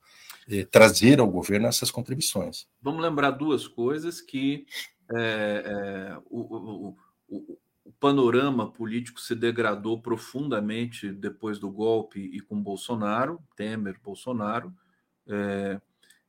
eh, 0.48 0.64
trazer 0.64 1.20
ao 1.20 1.30
governo 1.30 1.68
essas 1.68 1.88
contribuições. 1.88 2.66
Vamos 2.82 3.00
lembrar 3.00 3.30
duas 3.30 3.68
coisas 3.68 4.20
que 4.20 4.66
é, 5.14 5.62
é, 5.64 6.18
o, 6.28 6.40
o, 6.40 6.96
o, 7.28 7.58
o, 7.84 7.92
panorama 8.00 8.68
político 8.68 9.20
se 9.20 9.36
degradou 9.36 10.02
profundamente 10.02 11.12
depois 11.12 11.60
do 11.60 11.70
golpe 11.70 12.18
e 12.18 12.40
com 12.40 12.60
Bolsonaro, 12.60 13.40
Temer, 13.54 13.96
Bolsonaro. 14.02 14.74
É, 15.28 15.80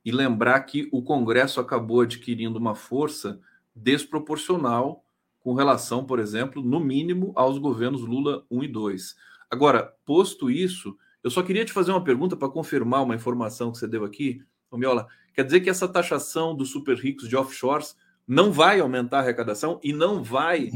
e 0.08 0.12
lembrar 0.12 0.62
que 0.62 0.88
o 0.90 1.02
Congresso 1.02 1.60
acabou 1.60 2.00
adquirindo 2.00 2.58
uma 2.58 2.74
força 2.74 3.42
desproporcional 3.76 5.04
com 5.38 5.54
relação, 5.54 6.06
por 6.06 6.18
exemplo, 6.18 6.64
no 6.64 6.80
mínimo, 6.80 7.34
aos 7.36 7.58
governos 7.58 8.04
Lula 8.04 8.46
1 8.50 8.64
e 8.64 8.68
2. 8.70 9.16
Agora, 9.52 9.94
posto 10.06 10.50
isso, 10.50 10.96
eu 11.22 11.30
só 11.30 11.44
queria 11.44 11.66
te 11.66 11.74
fazer 11.74 11.92
uma 11.92 12.06
pergunta 12.06 12.38
para 12.38 12.48
confirmar 12.48 13.04
uma 13.04 13.16
informação 13.16 13.70
que 13.70 13.80
você 13.80 13.86
deu 13.86 14.06
aqui, 14.06 14.42
Miola. 14.72 15.08
Quer 15.34 15.44
dizer 15.44 15.60
que 15.60 15.70
essa 15.70 15.90
taxação 15.90 16.56
dos 16.56 16.72
super 16.72 16.96
ricos 16.96 17.28
de 17.28 17.36
offshores 17.36 17.94
não 18.26 18.50
vai 18.50 18.80
aumentar 18.80 19.18
a 19.18 19.22
arrecadação 19.24 19.78
e 19.84 19.92
não 19.92 20.24
vai 20.24 20.70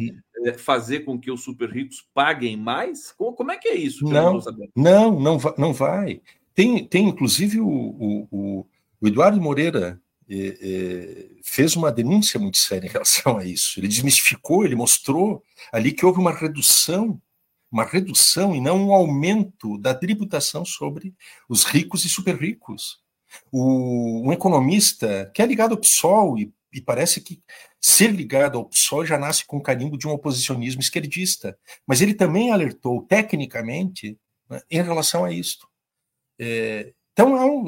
é, 0.44 0.54
fazer 0.56 1.06
com 1.06 1.18
que 1.18 1.32
os 1.32 1.42
super 1.42 1.70
ricos 1.70 2.06
paguem 2.14 2.58
mais? 2.58 3.14
Como, 3.14 3.50
é 3.50 3.58
que 3.58 3.70
é 3.70 3.76
isso? 3.76 4.04
Não, 4.04 4.42
não, 4.76 5.18
não, 5.22 5.38
não 5.58 5.74
vai. 5.74 6.22
Tem, 6.54 6.86
tem 6.86 7.08
inclusive 7.08 7.62
o, 7.62 7.70
o, 7.70 8.28
o 8.30 8.66
Eduardo 9.08 9.42
Moreira 9.42 10.00
é, 10.30 10.58
é, 10.62 11.30
fez 11.44 11.76
uma 11.76 11.92
denúncia 11.92 12.40
muito 12.40 12.58
séria 12.58 12.88
em 12.88 12.92
relação 12.92 13.38
a 13.38 13.46
isso. 13.46 13.80
Ele 13.80 13.88
desmistificou, 13.88 14.64
ele 14.64 14.76
mostrou 14.76 15.44
ali 15.72 15.92
que 15.92 16.06
houve 16.06 16.20
uma 16.20 16.32
redução, 16.32 17.22
uma 17.72 17.84
redução 17.84 18.56
e 18.56 18.62
não 18.62 18.88
um 18.88 18.94
aumento 18.94 19.78
da 19.78 19.94
tributação 19.94 20.64
sobre 20.64 21.14
os 21.50 21.64
ricos 21.64 22.06
e 22.06 22.10
super 22.10 22.36
ricos. 22.36 23.02
O, 23.52 24.28
um 24.28 24.32
economista 24.32 25.30
que 25.34 25.42
é 25.42 25.46
ligado 25.46 25.72
ao 25.72 25.80
PSOL 25.80 26.38
e, 26.38 26.54
e 26.72 26.80
parece 26.80 27.22
que 27.22 27.42
ser 27.80 28.12
ligado 28.12 28.58
ao 28.58 28.66
PSOL 28.66 29.06
já 29.06 29.18
nasce 29.18 29.46
com 29.46 29.58
o 29.58 29.62
carimbo 29.62 29.98
de 29.98 30.08
um 30.08 30.12
oposicionismo 30.12 30.82
esquerdista, 30.82 31.58
mas 31.86 32.00
ele 32.02 32.14
também 32.14 32.52
alertou 32.52 33.02
tecnicamente 33.02 34.18
né, 34.50 34.62
em 34.70 34.82
relação 34.82 35.26
a 35.26 35.32
isto. 35.32 35.68
É, 36.40 36.94
então, 37.22 37.38
é 37.38 37.46
um, 37.46 37.66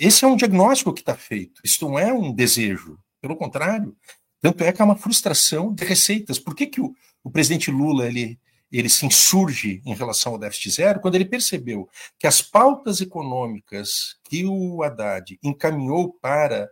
esse 0.00 0.24
é 0.24 0.28
um 0.28 0.36
diagnóstico 0.36 0.92
que 0.92 1.00
está 1.00 1.14
feito. 1.14 1.60
Isso 1.62 1.86
não 1.86 1.98
é 1.98 2.10
um 2.10 2.32
desejo. 2.32 2.98
Pelo 3.20 3.36
contrário, 3.36 3.94
tanto 4.40 4.64
é 4.64 4.72
que 4.72 4.80
é 4.80 4.84
uma 4.84 4.96
frustração 4.96 5.74
de 5.74 5.84
receitas. 5.84 6.38
Por 6.38 6.54
que, 6.54 6.66
que 6.66 6.80
o, 6.80 6.94
o 7.22 7.30
presidente 7.30 7.70
Lula 7.70 8.06
ele, 8.06 8.38
ele 8.72 8.88
se 8.88 9.04
insurge 9.04 9.82
em 9.84 9.94
relação 9.94 10.32
ao 10.32 10.38
déficit 10.38 10.70
zero? 10.70 11.00
Quando 11.00 11.16
ele 11.16 11.26
percebeu 11.26 11.86
que 12.18 12.26
as 12.26 12.40
pautas 12.40 13.02
econômicas 13.02 14.16
que 14.24 14.46
o 14.46 14.82
Haddad 14.82 15.38
encaminhou 15.42 16.10
para 16.14 16.70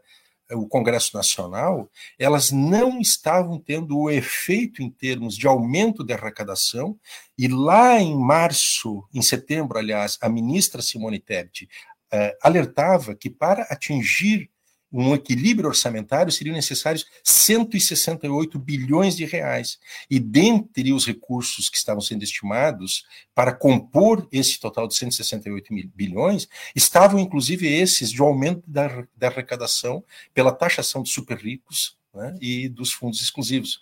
o 0.53 0.67
Congresso 0.67 1.17
Nacional, 1.17 1.91
elas 2.19 2.51
não 2.51 3.01
estavam 3.01 3.59
tendo 3.59 3.99
o 3.99 4.11
efeito 4.11 4.83
em 4.83 4.91
termos 4.91 5.37
de 5.37 5.47
aumento 5.47 6.05
de 6.05 6.13
arrecadação, 6.13 6.99
e 7.39 7.49
lá 7.49 7.99
em 8.01 8.15
março, 8.15 9.03
em 9.15 9.23
setembro, 9.23 9.79
aliás, 9.79 10.19
a 10.21 10.29
ministra 10.29 10.83
Simone 10.83 11.19
Tebet 11.19 11.69
uh, 12.13 12.37
alertava 12.43 13.15
que 13.15 13.31
para 13.31 13.63
atingir 13.65 14.51
um 14.93 15.15
equilíbrio 15.15 15.69
orçamentário 15.69 16.31
seriam 16.31 16.55
necessários 16.55 17.07
168 17.25 18.59
bilhões 18.59 19.17
de 19.17 19.25
reais. 19.25 19.79
E 20.11 20.21
dentre 20.21 20.93
os 20.93 21.07
recursos 21.07 21.71
que 21.71 21.79
estavam 21.79 22.03
sendo 22.03 22.23
estimados 22.23 23.07
para 23.35 23.55
compor 23.55 24.29
esse 24.31 24.61
total 24.61 24.87
de 24.87 24.95
168 24.95 25.73
bilhões, 25.95 26.47
estavam 26.77 27.19
inclusive 27.19 27.67
esses 27.67 28.11
de 28.11 28.21
aumento 28.21 28.63
da, 28.67 29.07
da 29.17 29.29
arrecadação 29.29 30.05
pela 30.35 30.53
taxação 30.53 31.01
dos 31.01 31.13
super 31.13 31.39
ricos 31.39 31.97
né, 32.15 32.35
e 32.41 32.69
dos 32.69 32.93
fundos 32.93 33.23
exclusivos. 33.23 33.81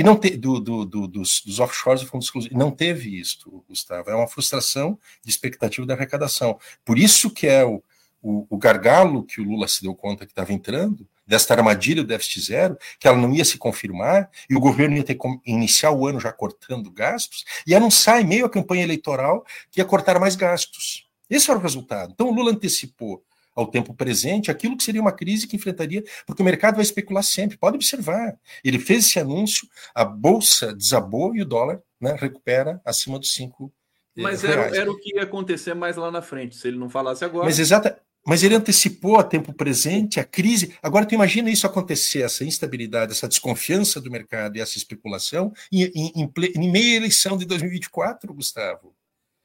E 0.00 0.02
não 0.02 0.16
te, 0.16 0.30
do, 0.30 0.58
do, 0.58 0.86
do, 0.86 1.06
dos, 1.06 1.42
dos 1.44 1.60
offshores 1.60 2.00
e 2.00 2.06
fundos 2.06 2.28
exclusivos. 2.28 2.56
Não 2.56 2.70
teve 2.70 3.20
isso, 3.20 3.62
Gustavo. 3.68 4.08
É 4.08 4.14
uma 4.14 4.26
frustração 4.26 4.98
de 5.22 5.30
expectativa 5.30 5.86
da 5.86 5.92
arrecadação. 5.92 6.58
Por 6.86 6.98
isso 6.98 7.28
que 7.28 7.46
é 7.46 7.66
o, 7.66 7.82
o, 8.22 8.46
o 8.48 8.56
gargalo 8.56 9.22
que 9.24 9.42
o 9.42 9.44
Lula 9.44 9.68
se 9.68 9.82
deu 9.82 9.94
conta 9.94 10.24
que 10.24 10.32
estava 10.32 10.54
entrando, 10.54 11.06
desta 11.26 11.52
armadilha 11.52 12.02
do 12.02 12.08
déficit 12.08 12.40
zero, 12.40 12.78
que 12.98 13.06
ela 13.06 13.18
não 13.18 13.34
ia 13.34 13.44
se 13.44 13.58
confirmar, 13.58 14.30
e 14.48 14.56
o 14.56 14.60
governo 14.60 14.96
ia 14.96 15.04
ter 15.04 15.16
que 15.16 15.28
iniciar 15.44 15.90
o 15.90 16.06
ano 16.06 16.18
já 16.18 16.32
cortando 16.32 16.90
gastos, 16.90 17.44
e 17.66 17.74
anunciar 17.74 18.22
em 18.22 18.26
meio 18.26 18.46
à 18.46 18.48
campanha 18.48 18.82
eleitoral 18.82 19.44
que 19.70 19.82
ia 19.82 19.84
cortar 19.84 20.18
mais 20.18 20.34
gastos. 20.34 21.06
Esse 21.28 21.50
era 21.50 21.58
o 21.58 21.62
resultado. 21.62 22.12
Então 22.14 22.30
o 22.30 22.32
Lula 22.32 22.52
antecipou 22.52 23.22
ao 23.54 23.66
tempo 23.66 23.94
presente 23.94 24.50
aquilo 24.50 24.76
que 24.76 24.84
seria 24.84 25.00
uma 25.00 25.12
crise 25.12 25.46
que 25.46 25.56
enfrentaria, 25.56 26.02
porque 26.26 26.42
o 26.42 26.44
mercado 26.44 26.76
vai 26.76 26.82
especular 26.82 27.22
sempre. 27.22 27.58
Pode 27.58 27.76
observar. 27.76 28.38
Ele 28.64 28.78
fez 28.78 29.06
esse 29.06 29.18
anúncio, 29.18 29.68
a 29.94 30.04
bolsa 30.04 30.74
desabou 30.74 31.34
e 31.34 31.42
o 31.42 31.46
dólar 31.46 31.80
né, 32.00 32.16
recupera 32.18 32.80
acima 32.84 33.18
dos 33.18 33.32
5 33.34 33.72
eh, 34.16 34.22
Mas 34.22 34.44
era, 34.44 34.76
era, 34.76 34.90
o 34.90 34.98
que 34.98 35.16
ia 35.16 35.22
acontecer 35.22 35.74
mais 35.74 35.96
lá 35.96 36.10
na 36.10 36.22
frente, 36.22 36.56
se 36.56 36.68
ele 36.68 36.78
não 36.78 36.88
falasse 36.88 37.24
agora. 37.24 37.44
Mas 37.44 37.58
exata, 37.58 38.00
mas 38.26 38.42
ele 38.42 38.54
antecipou 38.54 39.18
a 39.18 39.24
tempo 39.24 39.52
presente 39.52 40.20
a 40.20 40.24
crise. 40.24 40.74
Agora, 40.82 41.06
tu 41.06 41.14
imagina 41.14 41.50
isso 41.50 41.66
acontecer, 41.66 42.22
essa 42.22 42.44
instabilidade, 42.44 43.12
essa 43.12 43.28
desconfiança 43.28 44.00
do 44.00 44.10
mercado 44.10 44.56
e 44.56 44.60
essa 44.60 44.76
especulação 44.76 45.52
em, 45.72 45.84
em, 45.84 46.12
em, 46.16 46.32
em 46.56 46.70
meia 46.70 46.96
eleição 46.96 47.36
de 47.36 47.44
2024, 47.44 48.32
Gustavo. 48.34 48.94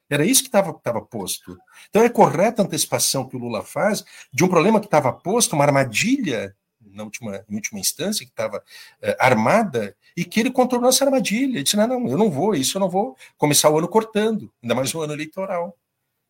Era 0.08 0.24
isso 0.24 0.42
que 0.42 0.48
estava 0.48 0.72
posto. 1.00 1.56
Então 1.88 2.02
é 2.02 2.08
correta 2.08 2.62
a 2.62 2.64
antecipação 2.64 3.28
que 3.28 3.36
o 3.36 3.38
Lula 3.38 3.62
faz 3.62 4.04
de 4.32 4.44
um 4.44 4.48
problema 4.48 4.80
que 4.80 4.86
estava 4.86 5.12
posto, 5.12 5.54
uma 5.54 5.64
armadilha, 5.64 6.54
na 6.80 7.04
última, 7.04 7.44
em 7.48 7.54
última 7.56 7.80
instância, 7.80 8.24
que 8.24 8.30
estava 8.30 8.62
é, 9.02 9.16
armada, 9.18 9.96
e 10.16 10.24
que 10.24 10.40
ele 10.40 10.50
contornou 10.50 10.88
essa 10.88 11.04
armadilha. 11.04 11.56
Ele 11.56 11.62
disse: 11.62 11.76
não, 11.76 11.86
não, 11.86 12.08
eu 12.08 12.16
não 12.16 12.30
vou, 12.30 12.54
isso 12.54 12.76
eu 12.76 12.80
não 12.80 12.88
vou 12.88 13.16
começar 13.36 13.68
o 13.70 13.78
ano 13.78 13.88
cortando, 13.88 14.52
ainda 14.62 14.74
mais 14.74 14.94
um 14.94 15.00
ano 15.02 15.12
eleitoral. 15.12 15.76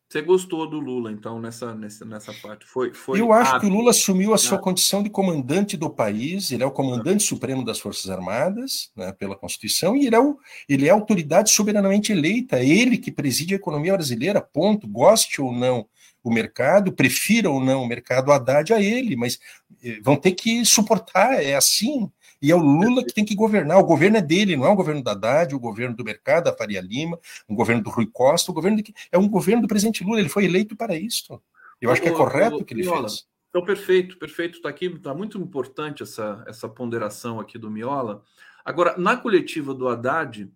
Você 0.09 0.21
gostou 0.21 0.69
do 0.69 0.79
Lula, 0.79 1.11
então, 1.11 1.37
nessa, 1.37 1.75
nessa, 1.75 2.05
nessa 2.05 2.33
parte? 2.33 2.65
Foi, 2.65 2.93
foi 2.93 3.19
Eu 3.19 3.33
acho 3.33 3.59
que 3.59 3.65
o 3.65 3.69
Lula 3.69 3.91
assumiu 3.91 4.33
a 4.33 4.37
sua 4.37 4.57
condição 4.57 5.03
de 5.03 5.09
comandante 5.09 5.75
do 5.75 5.89
país, 5.89 6.49
ele 6.49 6.63
é 6.63 6.65
o 6.65 6.71
comandante 6.71 7.23
supremo 7.23 7.63
das 7.65 7.77
Forças 7.77 8.09
Armadas, 8.09 8.89
né, 8.95 9.11
pela 9.11 9.35
Constituição, 9.35 9.97
e 9.97 10.07
ele 10.07 10.15
é, 10.15 10.19
o, 10.19 10.37
ele 10.69 10.87
é 10.87 10.91
a 10.91 10.93
autoridade 10.93 11.49
soberanamente 11.49 12.13
eleita, 12.13 12.57
é 12.57 12.65
ele 12.65 12.97
que 12.97 13.11
preside 13.11 13.53
a 13.53 13.57
economia 13.57 13.93
brasileira, 13.93 14.39
ponto. 14.39 14.87
Goste 14.87 15.41
ou 15.41 15.51
não 15.51 15.85
o 16.23 16.31
mercado, 16.31 16.93
prefira 16.93 17.49
ou 17.49 17.61
não 17.61 17.83
o 17.83 17.87
mercado, 17.87 18.31
Haddad 18.31 18.73
a 18.73 18.81
ele, 18.81 19.17
mas 19.17 19.39
eh, 19.83 19.99
vão 20.01 20.15
ter 20.15 20.31
que 20.31 20.63
suportar, 20.65 21.43
é 21.43 21.55
assim. 21.55 22.09
E 22.41 22.51
é 22.51 22.55
o 22.55 22.59
Lula 22.59 23.03
que 23.03 23.13
tem 23.13 23.25
que 23.25 23.35
governar. 23.35 23.77
O 23.79 23.85
governo 23.85 24.17
é 24.17 24.21
dele, 24.21 24.55
não 24.55 24.65
é 24.65 24.69
o 24.69 24.75
governo 24.75 25.03
da 25.03 25.11
Haddad, 25.11 25.55
o 25.55 25.59
governo 25.59 25.95
do 25.95 26.03
mercado, 26.03 26.45
da 26.45 26.53
Faria 26.53 26.81
Lima, 26.81 27.19
o 27.47 27.55
governo 27.55 27.83
do 27.83 27.89
Rui 27.89 28.07
Costa, 28.11 28.51
o 28.51 28.53
governo 28.53 28.81
de... 28.81 28.93
é 29.11 29.17
um 29.17 29.27
governo 29.27 29.63
do 29.63 29.67
presidente 29.67 30.03
Lula. 30.03 30.19
Ele 30.19 30.29
foi 30.29 30.45
eleito 30.45 30.75
para 30.75 30.95
isso. 30.95 31.41
Eu 31.81 31.91
acho 31.91 32.01
que 32.01 32.09
é 32.09 32.11
correto 32.11 32.57
o 32.57 32.65
que 32.65 32.73
ele 32.73 32.83
fez. 32.83 33.27
Então, 33.49 33.63
perfeito, 33.63 34.17
perfeito. 34.17 34.57
Está 34.57 34.69
aqui, 34.69 34.85
está 34.85 35.13
muito 35.13 35.37
importante 35.37 36.03
essa, 36.03 36.43
essa 36.47 36.67
ponderação 36.67 37.39
aqui 37.39 37.57
do 37.57 37.71
Miola. 37.71 38.23
Agora, 38.63 38.97
na 38.97 39.15
coletiva 39.15 39.73
do 39.73 39.87
Haddad, 39.87 40.51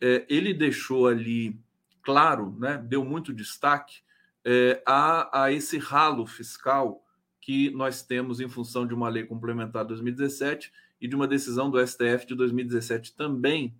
é, 0.00 0.26
ele 0.28 0.52
deixou 0.52 1.06
ali 1.06 1.58
claro, 2.02 2.56
né, 2.58 2.76
deu 2.84 3.04
muito 3.04 3.32
destaque 3.32 4.00
é, 4.44 4.82
a, 4.84 5.44
a 5.44 5.52
esse 5.52 5.78
ralo 5.78 6.26
fiscal 6.26 7.04
que 7.40 7.70
nós 7.70 8.02
temos 8.02 8.40
em 8.40 8.48
função 8.48 8.86
de 8.86 8.92
uma 8.92 9.08
lei 9.08 9.24
complementar 9.24 9.84
2017 9.84 10.72
e 11.02 11.08
de 11.08 11.16
uma 11.16 11.26
decisão 11.26 11.68
do 11.68 11.84
STF 11.84 12.24
de 12.26 12.36
2017 12.36 13.16
também. 13.16 13.74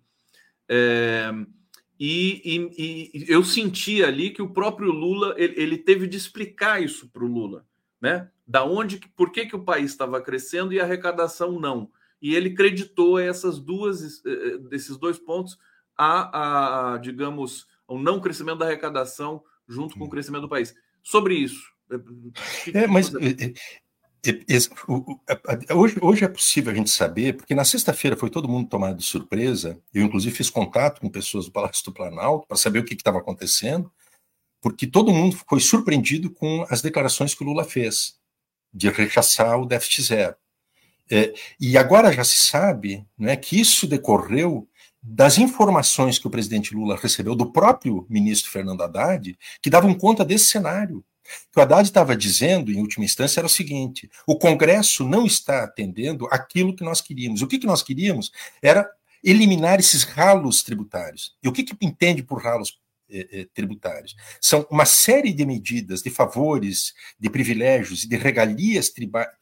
É, 0.67 1.31
e, 1.97 2.41
e, 2.43 3.23
e, 3.23 3.31
eu 3.31 3.45
senti 3.45 4.03
ali 4.03 4.29
que 4.31 4.41
o 4.41 4.49
próprio 4.49 4.91
Lula 4.91 5.33
ele, 5.37 5.53
ele 5.55 5.77
teve 5.77 6.05
de 6.05 6.17
explicar 6.17 6.83
isso 6.83 7.07
para 7.07 7.23
o 7.23 7.27
Lula, 7.27 7.65
né? 8.01 8.29
Da 8.45 8.65
onde, 8.65 8.99
por 9.15 9.31
que, 9.31 9.45
que 9.45 9.55
o 9.55 9.63
país 9.63 9.91
estava 9.91 10.21
crescendo 10.21 10.73
e 10.73 10.81
a 10.81 10.83
arrecadação 10.83 11.57
não? 11.57 11.89
E 12.21 12.35
ele 12.35 12.53
creditou 12.53 13.17
essas 13.17 13.57
duas, 13.57 14.21
desses 14.69 14.97
dois 14.97 15.17
pontos 15.17 15.57
a, 15.97 16.93
a 16.93 16.97
digamos, 16.97 17.67
o 17.87 17.97
não 17.97 18.19
crescimento 18.19 18.57
da 18.57 18.65
arrecadação 18.65 19.41
junto 19.65 19.97
com 19.97 20.05
o 20.05 20.09
crescimento 20.09 20.41
do 20.41 20.49
país. 20.49 20.75
Sobre 21.01 21.35
isso. 21.35 21.71
É, 22.73 22.87
mas 22.87 23.11
Hoje, 25.75 25.97
hoje 26.01 26.23
é 26.23 26.27
possível 26.29 26.71
a 26.71 26.75
gente 26.75 26.89
saber, 26.89 27.35
porque 27.35 27.53
na 27.53 27.65
sexta-feira 27.65 28.15
foi 28.15 28.29
todo 28.29 28.47
mundo 28.47 28.69
tomado 28.69 28.97
de 28.97 29.03
surpresa. 29.03 29.77
Eu, 29.93 30.03
inclusive, 30.03 30.33
fiz 30.33 30.49
contato 30.49 31.01
com 31.01 31.09
pessoas 31.09 31.45
do 31.45 31.51
Palácio 31.51 31.83
do 31.83 31.91
Planalto 31.91 32.47
para 32.47 32.55
saber 32.55 32.79
o 32.79 32.85
que 32.85 32.93
estava 32.93 33.17
acontecendo, 33.17 33.91
porque 34.61 34.87
todo 34.87 35.13
mundo 35.13 35.37
foi 35.49 35.59
surpreendido 35.59 36.29
com 36.31 36.65
as 36.69 36.81
declarações 36.81 37.35
que 37.35 37.43
o 37.43 37.45
Lula 37.45 37.65
fez 37.65 38.15
de 38.73 38.89
rechaçar 38.89 39.59
o 39.59 39.65
déficit 39.65 40.03
zero. 40.03 40.35
É, 41.11 41.33
e 41.59 41.77
agora 41.77 42.13
já 42.13 42.23
se 42.23 42.47
sabe 42.47 43.05
né, 43.17 43.35
que 43.35 43.59
isso 43.59 43.85
decorreu 43.85 44.69
das 45.01 45.37
informações 45.37 46.17
que 46.17 46.27
o 46.27 46.29
presidente 46.29 46.73
Lula 46.73 46.95
recebeu 46.95 47.35
do 47.35 47.51
próprio 47.51 48.07
ministro 48.09 48.49
Fernando 48.49 48.83
Haddad, 48.83 49.37
que 49.61 49.69
davam 49.69 49.93
conta 49.93 50.23
desse 50.23 50.45
cenário 50.45 51.03
que 51.51 51.59
o 51.59 51.61
Haddad 51.61 51.83
estava 51.83 52.15
dizendo, 52.15 52.71
em 52.71 52.79
última 52.79 53.05
instância, 53.05 53.39
era 53.39 53.47
o 53.47 53.49
seguinte: 53.49 54.09
o 54.27 54.37
Congresso 54.37 55.07
não 55.07 55.25
está 55.25 55.63
atendendo 55.63 56.27
aquilo 56.31 56.75
que 56.75 56.83
nós 56.83 57.01
queríamos. 57.01 57.41
O 57.41 57.47
que, 57.47 57.59
que 57.59 57.67
nós 57.67 57.81
queríamos 57.81 58.31
era 58.61 58.89
eliminar 59.23 59.79
esses 59.79 60.03
ralos 60.03 60.61
tributários. 60.63 61.33
E 61.41 61.47
o 61.47 61.51
que, 61.53 61.63
que 61.63 61.75
entende 61.81 62.21
por 62.21 62.43
ralos 62.43 62.77
tributários. 63.53 64.15
São 64.39 64.65
uma 64.69 64.85
série 64.85 65.33
de 65.33 65.45
medidas, 65.45 66.01
de 66.01 66.09
favores, 66.09 66.93
de 67.19 67.29
privilégios 67.29 68.03
e 68.03 68.09
de 68.09 68.15
regalias 68.15 68.91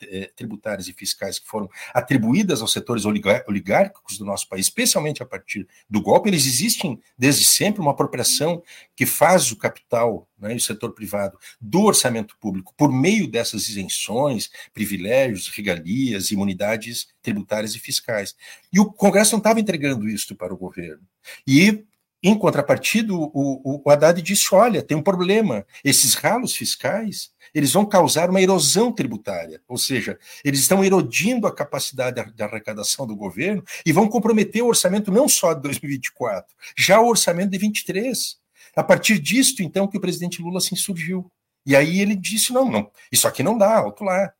eh, 0.01 0.31
tributárias 0.35 0.87
e 0.87 0.93
fiscais 0.93 1.39
que 1.39 1.47
foram 1.47 1.69
atribuídas 1.93 2.61
aos 2.61 2.73
setores 2.73 3.05
oligárquicos 3.05 4.17
do 4.17 4.25
nosso 4.25 4.47
país, 4.47 4.65
especialmente 4.65 5.23
a 5.23 5.25
partir 5.25 5.67
do 5.89 6.01
golpe. 6.01 6.29
Eles 6.29 6.45
existem 6.45 6.99
desde 7.17 7.45
sempre, 7.45 7.81
uma 7.81 7.91
apropriação 7.91 8.61
que 8.95 9.05
faz 9.05 9.51
o 9.51 9.55
capital 9.55 10.27
né, 10.41 10.55
o 10.55 10.59
setor 10.59 10.93
privado 10.93 11.37
do 11.59 11.83
orçamento 11.83 12.35
público 12.39 12.73
por 12.75 12.91
meio 12.91 13.27
dessas 13.29 13.67
isenções, 13.69 14.49
privilégios, 14.73 15.47
regalias, 15.49 16.31
imunidades 16.31 17.07
tributárias 17.21 17.75
e 17.75 17.79
fiscais. 17.79 18.35
E 18.73 18.79
o 18.79 18.91
Congresso 18.91 19.33
não 19.33 19.37
estava 19.37 19.59
entregando 19.59 20.09
isso 20.09 20.35
para 20.35 20.53
o 20.53 20.57
governo. 20.57 21.03
E 21.45 21.85
em 22.23 22.37
contrapartida, 22.37 23.13
o, 23.13 23.81
o, 23.83 23.89
Haddad 23.89 24.21
disse: 24.21 24.53
olha, 24.53 24.83
tem 24.83 24.95
um 24.95 25.01
problema. 25.01 25.65
Esses 25.83 26.13
ralos 26.13 26.55
fiscais 26.55 27.31
eles 27.53 27.73
vão 27.73 27.85
causar 27.85 28.29
uma 28.29 28.41
erosão 28.41 28.91
tributária, 28.91 29.61
ou 29.67 29.77
seja, 29.77 30.17
eles 30.45 30.61
estão 30.61 30.83
erodindo 30.85 31.47
a 31.47 31.53
capacidade 31.53 32.23
de 32.33 32.43
arrecadação 32.43 33.05
do 33.05 33.15
governo 33.15 33.63
e 33.85 33.91
vão 33.91 34.07
comprometer 34.07 34.61
o 34.61 34.67
orçamento 34.67 35.11
não 35.11 35.27
só 35.27 35.53
de 35.53 35.61
2024, 35.63 36.55
já 36.77 37.01
o 37.01 37.07
orçamento 37.07 37.49
de 37.49 37.57
23. 37.57 38.39
A 38.75 38.83
partir 38.83 39.19
disto, 39.19 39.61
então, 39.61 39.87
que 39.87 39.97
o 39.97 40.01
presidente 40.01 40.41
Lula 40.41 40.61
se 40.61 40.73
insurgiu. 40.73 41.29
E 41.65 41.75
aí 41.75 41.99
ele 41.99 42.15
disse: 42.15 42.53
não, 42.53 42.69
não, 42.69 42.91
isso 43.11 43.27
aqui 43.27 43.41
não 43.41 43.57
dá, 43.57 43.77
alto 43.77 44.03
lá. 44.03 44.31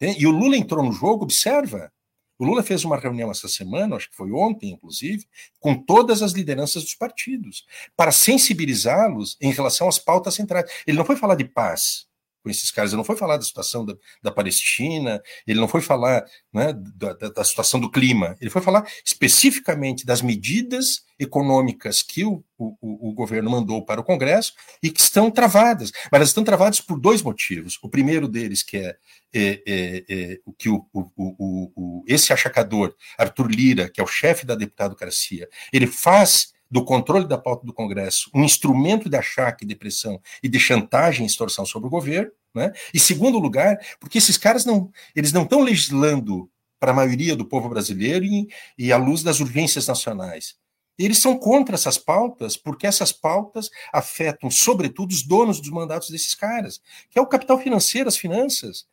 E 0.00 0.26
o 0.26 0.30
Lula 0.30 0.56
entrou 0.56 0.84
no 0.84 0.92
jogo, 0.92 1.24
observa, 1.24 1.90
o 2.38 2.44
Lula 2.44 2.62
fez 2.62 2.84
uma 2.84 2.96
reunião 2.96 3.30
essa 3.30 3.48
semana, 3.48 3.96
acho 3.96 4.08
que 4.10 4.16
foi 4.16 4.30
ontem, 4.32 4.70
inclusive, 4.70 5.26
com 5.60 5.74
todas 5.74 6.22
as 6.22 6.32
lideranças 6.32 6.82
dos 6.82 6.94
partidos, 6.94 7.66
para 7.96 8.12
sensibilizá-los 8.12 9.36
em 9.40 9.52
relação 9.52 9.88
às 9.88 9.98
pautas 9.98 10.34
centrais. 10.34 10.70
Ele 10.86 10.96
não 10.96 11.04
foi 11.04 11.16
falar 11.16 11.34
de 11.34 11.44
paz, 11.44 12.07
com 12.48 12.50
esses 12.50 12.70
caras. 12.70 12.90
Ele 12.90 12.96
não 12.96 13.04
foi 13.04 13.16
falar 13.16 13.36
da 13.36 13.42
situação 13.42 13.84
da, 13.84 13.94
da 14.22 14.32
Palestina, 14.32 15.22
ele 15.46 15.60
não 15.60 15.68
foi 15.68 15.82
falar 15.82 16.24
né, 16.52 16.72
da, 16.72 17.12
da, 17.12 17.44
situação 17.44 17.78
do 17.78 17.90
clima, 17.90 18.36
ele 18.40 18.50
foi 18.50 18.62
falar 18.62 18.86
especificamente 19.04 20.06
das 20.06 20.22
medidas 20.22 21.04
econômicas 21.18 22.02
que 22.02 22.24
o, 22.24 22.42
o, 22.56 23.10
o, 23.10 23.12
governo 23.12 23.50
mandou 23.50 23.84
para 23.84 24.00
o 24.00 24.04
Congresso 24.04 24.54
e 24.82 24.90
que 24.90 25.00
estão 25.00 25.30
travadas. 25.30 25.90
Mas 26.10 26.18
elas 26.18 26.28
estão 26.28 26.44
travadas 26.44 26.80
por 26.80 26.98
dois 26.98 27.22
motivos. 27.22 27.78
O 27.82 27.88
primeiro 27.88 28.28
deles, 28.28 28.62
que 28.62 28.76
é, 28.76 28.96
é, 29.34 29.62
é, 29.66 30.04
é 30.08 30.38
o 30.46 30.52
que 30.52 30.68
o, 30.68 30.86
o, 30.94 32.04
esse 32.06 32.32
achacador, 32.32 32.94
Arthur 33.18 33.50
Lira, 33.50 33.90
que 33.90 34.00
é 34.00 34.04
o 34.04 34.06
chefe 34.06 34.46
da 34.46 34.54
deputadocracia, 34.54 35.48
ele 35.72 35.86
faz 35.86 36.52
do 36.70 36.84
controle 36.84 37.26
da 37.26 37.38
pauta 37.38 37.64
do 37.64 37.72
Congresso 37.72 38.30
um 38.34 38.44
instrumento 38.44 39.08
de 39.08 39.16
achaque, 39.16 39.64
de 39.64 39.74
pressão 39.74 40.20
e 40.42 40.48
de 40.48 40.60
chantagem 40.60 41.24
e 41.24 41.26
extorsão 41.26 41.64
sobre 41.64 41.88
o 41.88 41.90
governo, 41.90 42.30
né? 42.54 42.72
E 42.92 42.98
segundo 42.98 43.38
lugar, 43.38 43.78
porque 43.98 44.18
esses 44.18 44.36
caras 44.36 44.64
não, 44.64 44.90
eles 45.14 45.32
não 45.32 45.42
estão 45.42 45.62
legislando 45.62 46.50
para 46.78 46.92
a 46.92 46.94
maioria 46.94 47.34
do 47.34 47.44
povo 47.44 47.68
brasileiro 47.68 48.24
e, 48.24 48.48
e 48.76 48.92
à 48.92 48.96
luz 48.96 49.22
das 49.22 49.40
urgências 49.40 49.86
nacionais. 49.86 50.56
Eles 50.98 51.18
são 51.18 51.38
contra 51.38 51.76
essas 51.76 51.96
pautas 51.96 52.56
porque 52.56 52.86
essas 52.86 53.12
pautas 53.12 53.70
afetam, 53.92 54.50
sobretudo, 54.50 55.12
os 55.12 55.22
donos 55.22 55.60
dos 55.60 55.70
mandatos 55.70 56.10
desses 56.10 56.34
caras, 56.34 56.80
que 57.08 57.18
é 57.18 57.22
o 57.22 57.26
capital 57.26 57.58
financeiro, 57.58 58.08
as 58.08 58.16
finanças. 58.16 58.86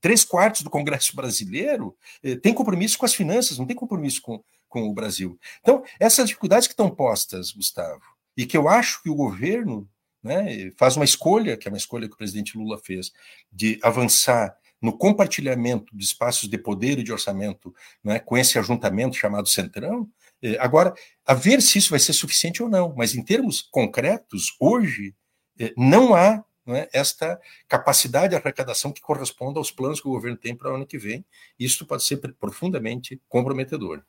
Três 0.00 0.24
quartos 0.24 0.62
do 0.62 0.70
Congresso 0.70 1.14
brasileiro 1.16 1.96
tem 2.42 2.54
compromisso 2.54 2.98
com 2.98 3.06
as 3.06 3.14
finanças, 3.14 3.58
não 3.58 3.66
tem 3.66 3.76
compromisso 3.76 4.22
com, 4.22 4.42
com 4.68 4.88
o 4.88 4.94
Brasil. 4.94 5.38
Então, 5.60 5.84
essas 6.00 6.28
dificuldades 6.28 6.66
que 6.66 6.72
estão 6.72 6.90
postas, 6.90 7.52
Gustavo, 7.52 8.02
e 8.36 8.46
que 8.46 8.56
eu 8.56 8.68
acho 8.68 9.02
que 9.02 9.10
o 9.10 9.14
governo 9.14 9.88
né, 10.22 10.70
faz 10.76 10.96
uma 10.96 11.04
escolha, 11.04 11.56
que 11.56 11.68
é 11.68 11.70
uma 11.70 11.78
escolha 11.78 12.08
que 12.08 12.14
o 12.14 12.18
presidente 12.18 12.56
Lula 12.56 12.78
fez, 12.78 13.12
de 13.52 13.78
avançar 13.82 14.56
no 14.80 14.96
compartilhamento 14.96 15.96
de 15.96 16.04
espaços 16.04 16.48
de 16.48 16.58
poder 16.58 16.98
e 16.98 17.02
de 17.02 17.12
orçamento 17.12 17.74
né, 18.02 18.18
com 18.18 18.36
esse 18.36 18.58
ajuntamento 18.58 19.16
chamado 19.16 19.48
Centrão. 19.48 20.08
É, 20.42 20.58
agora, 20.58 20.94
a 21.24 21.34
ver 21.34 21.62
se 21.62 21.78
isso 21.78 21.90
vai 21.90 21.98
ser 21.98 22.12
suficiente 22.12 22.62
ou 22.62 22.68
não, 22.68 22.94
mas 22.96 23.14
em 23.14 23.22
termos 23.22 23.62
concretos, 23.62 24.54
hoje, 24.58 25.14
é, 25.58 25.72
não 25.76 26.14
há 26.14 26.44
é, 26.68 26.88
esta 26.92 27.40
capacidade 27.68 28.30
de 28.30 28.36
arrecadação 28.36 28.92
que 28.92 29.02
corresponda 29.02 29.58
aos 29.58 29.70
planos 29.70 30.00
que 30.00 30.08
o 30.08 30.12
governo 30.12 30.36
tem 30.36 30.54
para 30.54 30.72
o 30.72 30.76
ano 30.76 30.86
que 30.86 30.98
vem. 30.98 31.24
Isso 31.58 31.86
pode 31.86 32.04
ser 32.04 32.16
profundamente 32.38 33.20
comprometedor. 33.28 34.02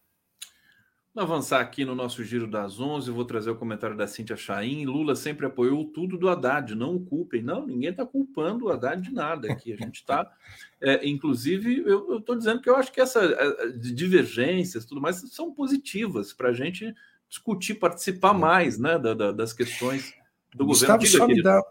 Vamos 1.16 1.32
avançar 1.32 1.62
aqui 1.62 1.86
no 1.86 1.96
nosso 1.96 2.26
giro 2.26 2.46
das 2.46 2.78
11, 2.78 3.10
vou 3.10 3.24
trazer 3.24 3.50
o 3.50 3.56
comentário 3.56 3.96
da 3.96 4.06
Cíntia 4.06 4.36
Chaim. 4.36 4.86
Lula 4.86 5.16
sempre 5.16 5.46
apoiou 5.46 5.86
tudo 5.86 6.18
do 6.18 6.28
Haddad, 6.28 6.76
não 6.76 6.94
o 6.94 7.06
culpem. 7.06 7.42
Não, 7.42 7.66
ninguém 7.66 7.90
está 7.90 8.06
culpando 8.06 8.66
o 8.66 8.70
Haddad 8.70 9.02
de 9.02 9.14
nada 9.14 9.50
aqui. 9.50 9.72
A 9.72 9.78
gente 9.78 9.96
está, 9.96 10.30
é, 10.82 11.08
inclusive, 11.08 11.84
eu 11.86 12.18
estou 12.18 12.36
dizendo 12.36 12.62
que 12.62 12.70
eu 12.70 12.76
acho 12.76 12.92
que 12.92 13.00
essas 13.00 13.34
divergências, 13.80 14.84
tudo 14.84 15.00
mais, 15.00 15.22
são 15.32 15.54
positivas 15.54 16.34
para 16.34 16.50
a 16.50 16.54
gente 16.54 16.94
discutir, 17.30 17.76
participar 17.76 18.34
mais 18.34 18.78
né, 18.78 19.00
da, 19.00 19.14
da, 19.14 19.32
das 19.32 19.54
questões 19.54 20.14
do 20.54 20.66
Gustavo, 20.66 21.00
governo. 21.00 21.18
Só 21.18 21.28
me 21.28 21.42
dá, 21.42 21.62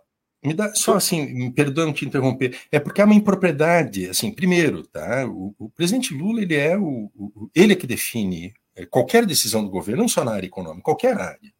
me 0.44 0.54
dá, 0.54 0.74
só 0.74 0.96
assim, 0.96 1.26
me 1.32 1.50
perdoando 1.50 1.92
te 1.92 2.04
interromper, 2.04 2.58
é 2.70 2.78
porque 2.78 3.00
é 3.00 3.04
uma 3.04 3.14
impropriedade, 3.14 4.08
assim, 4.08 4.30
primeiro, 4.30 4.86
tá? 4.86 5.26
O, 5.26 5.54
o 5.58 5.70
presidente 5.70 6.12
Lula, 6.12 6.42
ele 6.42 6.54
é 6.54 6.76
o, 6.76 7.10
o, 7.16 7.50
ele 7.54 7.72
é 7.72 7.76
que 7.76 7.86
define 7.86 8.52
é, 8.76 8.84
qualquer 8.84 9.24
decisão 9.24 9.64
do 9.64 9.70
governo, 9.70 10.02
não 10.02 10.08
só 10.08 10.24
na 10.24 10.32
área 10.32 10.46
econômica, 10.46 10.82
qualquer 10.82 11.18
área, 11.18 11.52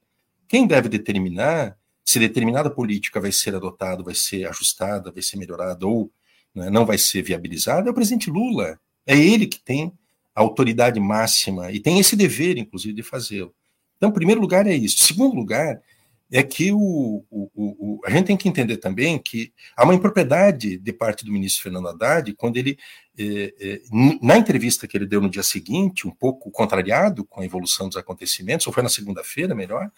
quem 0.46 0.66
deve 0.66 0.88
determinar 0.88 1.76
se 2.04 2.18
determinada 2.18 2.70
política 2.70 3.20
vai 3.20 3.32
ser 3.32 3.54
adotada, 3.54 4.02
vai 4.02 4.14
ser 4.14 4.46
ajustada, 4.46 5.10
vai 5.10 5.22
ser 5.22 5.38
melhorada 5.38 5.86
ou 5.86 6.12
né, 6.54 6.68
não 6.68 6.84
vai 6.84 6.98
ser 6.98 7.22
viabilizada, 7.22 7.88
é 7.88 7.90
o 7.90 7.94
presidente 7.94 8.30
Lula. 8.30 8.78
É 9.06 9.16
ele 9.16 9.46
que 9.46 9.58
tem 9.58 9.92
a 10.34 10.40
autoridade 10.40 11.00
máxima 11.00 11.72
e 11.72 11.80
tem 11.80 11.98
esse 11.98 12.14
dever, 12.14 12.58
inclusive, 12.58 12.94
de 12.94 13.02
fazê-lo. 13.02 13.54
Então, 13.96 14.12
primeiro 14.12 14.40
lugar, 14.40 14.66
é 14.66 14.74
isso. 14.74 15.02
Segundo 15.04 15.34
lugar, 15.34 15.80
é 16.36 16.42
que 16.42 16.72
o, 16.72 17.24
o, 17.30 17.48
o, 17.54 18.00
a 18.04 18.10
gente 18.10 18.26
tem 18.26 18.36
que 18.36 18.48
entender 18.48 18.78
também 18.78 19.20
que 19.20 19.52
há 19.76 19.84
uma 19.84 19.94
impropriedade 19.94 20.76
de 20.76 20.92
parte 20.92 21.24
do 21.24 21.30
ministro 21.30 21.62
Fernando 21.62 21.86
Haddad 21.86 22.34
quando 22.34 22.56
ele, 22.56 22.76
eh, 23.16 23.54
eh, 23.60 23.82
na 24.20 24.36
entrevista 24.36 24.88
que 24.88 24.96
ele 24.96 25.06
deu 25.06 25.20
no 25.20 25.30
dia 25.30 25.44
seguinte, 25.44 26.08
um 26.08 26.10
pouco 26.10 26.50
contrariado 26.50 27.24
com 27.24 27.40
a 27.40 27.44
evolução 27.44 27.86
dos 27.88 27.96
acontecimentos, 27.96 28.66
ou 28.66 28.72
foi 28.72 28.82
na 28.82 28.88
segunda-feira, 28.88 29.54
melhor, 29.54 29.88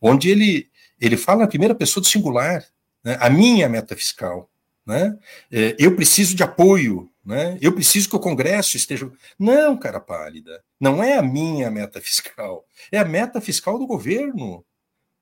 onde 0.00 0.28
ele, 0.28 0.68
ele 1.00 1.16
fala 1.16 1.42
na 1.42 1.46
primeira 1.46 1.76
pessoa 1.76 2.02
do 2.02 2.08
singular, 2.08 2.66
né, 3.04 3.16
a 3.20 3.30
minha 3.30 3.68
meta 3.68 3.94
fiscal, 3.94 4.50
né, 4.84 5.16
eh, 5.52 5.76
eu 5.78 5.94
preciso 5.94 6.34
de 6.34 6.42
apoio, 6.42 7.08
né, 7.24 7.56
eu 7.60 7.72
preciso 7.72 8.10
que 8.10 8.16
o 8.16 8.20
Congresso 8.20 8.76
esteja. 8.76 9.08
Não, 9.38 9.76
cara 9.76 10.00
pálida, 10.00 10.60
não 10.80 11.04
é 11.04 11.16
a 11.16 11.22
minha 11.22 11.70
meta 11.70 12.00
fiscal, 12.00 12.66
é 12.90 12.98
a 12.98 13.04
meta 13.04 13.40
fiscal 13.40 13.78
do 13.78 13.86
governo. 13.86 14.64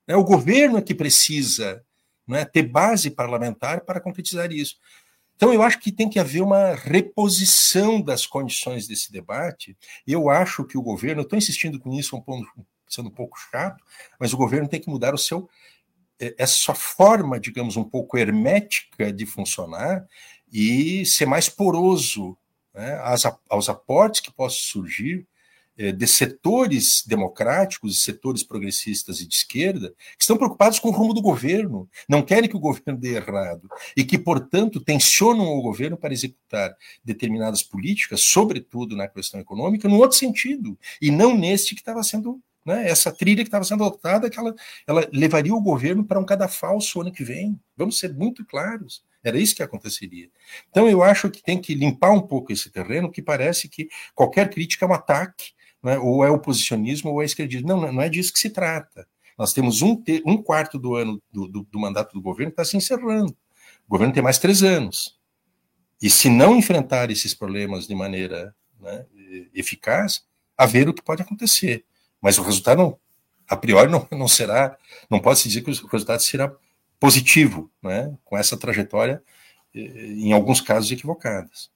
Né? 0.07 0.15
O 0.15 0.23
governo 0.23 0.77
é 0.77 0.81
que 0.81 0.95
precisa 0.95 1.83
né, 2.27 2.45
ter 2.45 2.63
base 2.63 3.09
parlamentar 3.11 3.81
para 3.81 3.99
concretizar 3.99 4.51
isso. 4.51 4.77
Então, 5.35 5.53
eu 5.53 5.63
acho 5.63 5.79
que 5.79 5.91
tem 5.91 6.09
que 6.09 6.19
haver 6.19 6.41
uma 6.41 6.75
reposição 6.75 8.01
das 8.01 8.25
condições 8.25 8.87
desse 8.87 9.11
debate. 9.11 9.75
Eu 10.07 10.29
acho 10.29 10.63
que 10.63 10.77
o 10.77 10.81
governo, 10.81 11.23
estou 11.23 11.37
insistindo 11.37 11.79
com 11.79 11.91
isso, 11.93 12.15
um 12.15 12.21
pouco, 12.21 12.65
sendo 12.87 13.09
um 13.09 13.13
pouco 13.13 13.37
chato, 13.51 13.83
mas 14.19 14.31
o 14.31 14.37
governo 14.37 14.69
tem 14.69 14.79
que 14.79 14.89
mudar 14.89 15.13
o 15.13 15.17
seu 15.17 15.49
essa 16.37 16.73
forma, 16.73 17.39
digamos, 17.39 17.75
um 17.75 17.83
pouco 17.83 18.17
hermética 18.17 19.11
de 19.11 19.25
funcionar 19.25 20.07
e 20.51 21.05
ser 21.05 21.25
mais 21.25 21.49
poroso 21.49 22.37
né, 22.73 22.99
aos, 23.49 23.69
aportes 23.69 24.21
que 24.21 24.31
possam 24.31 24.59
surgir 24.59 25.17
é, 25.17 25.27
de 25.75 26.07
setores 26.07 27.03
democráticos 27.05 27.95
e 27.95 27.99
setores 27.99 28.43
progressistas 28.43 29.19
e 29.19 29.27
de 29.27 29.33
esquerda 29.33 29.89
que 29.89 30.21
estão 30.21 30.37
preocupados 30.37 30.79
com 30.79 30.89
o 30.89 30.91
rumo 30.91 31.13
do 31.13 31.21
governo, 31.21 31.89
não 32.07 32.21
querem 32.21 32.49
que 32.49 32.55
o 32.55 32.59
governo 32.59 32.99
dê 32.99 33.15
errado 33.15 33.67
e 33.97 34.03
que, 34.03 34.17
portanto, 34.17 34.79
tensionam 34.79 35.45
o 35.45 35.61
governo 35.61 35.97
para 35.97 36.13
executar 36.13 36.75
determinadas 37.03 37.63
políticas, 37.63 38.21
sobretudo 38.21 38.95
na 38.95 39.07
questão 39.07 39.39
econômica, 39.39 39.89
no 39.89 39.97
outro 39.97 40.17
sentido, 40.17 40.77
e 41.01 41.09
não 41.09 41.35
neste 41.35 41.73
que 41.73 41.81
estava 41.81 42.03
sendo 42.03 42.39
né, 42.65 42.87
essa 42.87 43.11
trilha 43.11 43.43
que 43.43 43.47
estava 43.47 43.65
sendo 43.65 43.83
adotada, 43.83 44.29
que 44.29 44.39
ela, 44.39 44.53
ela 44.87 45.09
levaria 45.11 45.53
o 45.53 45.61
governo 45.61 46.05
para 46.05 46.19
um 46.19 46.25
cadafalso 46.25 47.01
ano 47.01 47.11
que 47.11 47.23
vem. 47.23 47.59
Vamos 47.75 47.99
ser 47.99 48.13
muito 48.13 48.45
claros. 48.45 49.03
Era 49.23 49.37
isso 49.37 49.55
que 49.55 49.63
aconteceria. 49.63 50.29
Então, 50.69 50.89
eu 50.89 51.01
acho 51.01 51.29
que 51.29 51.41
tem 51.41 51.59
que 51.59 51.73
limpar 51.73 52.11
um 52.11 52.21
pouco 52.21 52.51
esse 52.51 52.69
terreno, 52.69 53.11
que 53.11 53.21
parece 53.21 53.67
que 53.69 53.87
qualquer 54.13 54.49
crítica 54.49 54.85
é 54.85 54.87
um 54.87 54.93
ataque 54.93 55.53
né, 55.83 55.99
ou 55.99 56.23
é 56.23 56.29
oposicionismo 56.31 57.11
ou 57.11 57.21
é 57.21 57.25
esquerdismo. 57.25 57.67
Não, 57.67 57.91
não 57.91 58.01
é 58.01 58.09
disso 58.09 58.31
que 58.31 58.39
se 58.39 58.49
trata. 58.49 59.07
Nós 59.37 59.51
temos 59.51 59.81
um, 59.81 60.01
um 60.25 60.41
quarto 60.41 60.79
do 60.79 60.95
ano 60.95 61.21
do, 61.31 61.47
do, 61.47 61.63
do 61.63 61.79
mandato 61.79 62.13
do 62.13 62.21
governo 62.21 62.51
que 62.51 62.61
está 62.61 62.65
se 62.65 62.77
encerrando. 62.77 63.35
O 63.87 63.89
governo 63.89 64.13
tem 64.13 64.23
mais 64.23 64.37
três 64.37 64.63
anos. 64.63 65.19
E 66.01 66.09
se 66.09 66.29
não 66.29 66.55
enfrentar 66.55 67.09
esses 67.11 67.33
problemas 67.33 67.87
de 67.87 67.95
maneira 67.95 68.55
né, 68.79 69.05
eficaz, 69.53 70.23
ver 70.67 70.87
o 70.87 70.93
que 70.93 71.01
pode 71.01 71.21
acontecer. 71.21 71.83
Mas 72.21 72.37
o 72.37 72.43
resultado, 72.43 72.77
não, 72.77 72.99
a 73.47 73.57
priori, 73.57 73.91
não, 73.91 74.07
não 74.11 74.27
será, 74.27 74.77
não 75.09 75.19
pode 75.19 75.39
se 75.39 75.47
dizer 75.47 75.61
que 75.61 75.71
o 75.71 75.87
resultado 75.87 76.21
será 76.21 76.53
positivo, 76.99 77.69
né, 77.81 78.15
com 78.23 78.37
essa 78.37 78.55
trajetória, 78.55 79.21
em 79.73 80.31
alguns 80.31 80.61
casos, 80.61 80.91
equivocadas. 80.91 81.69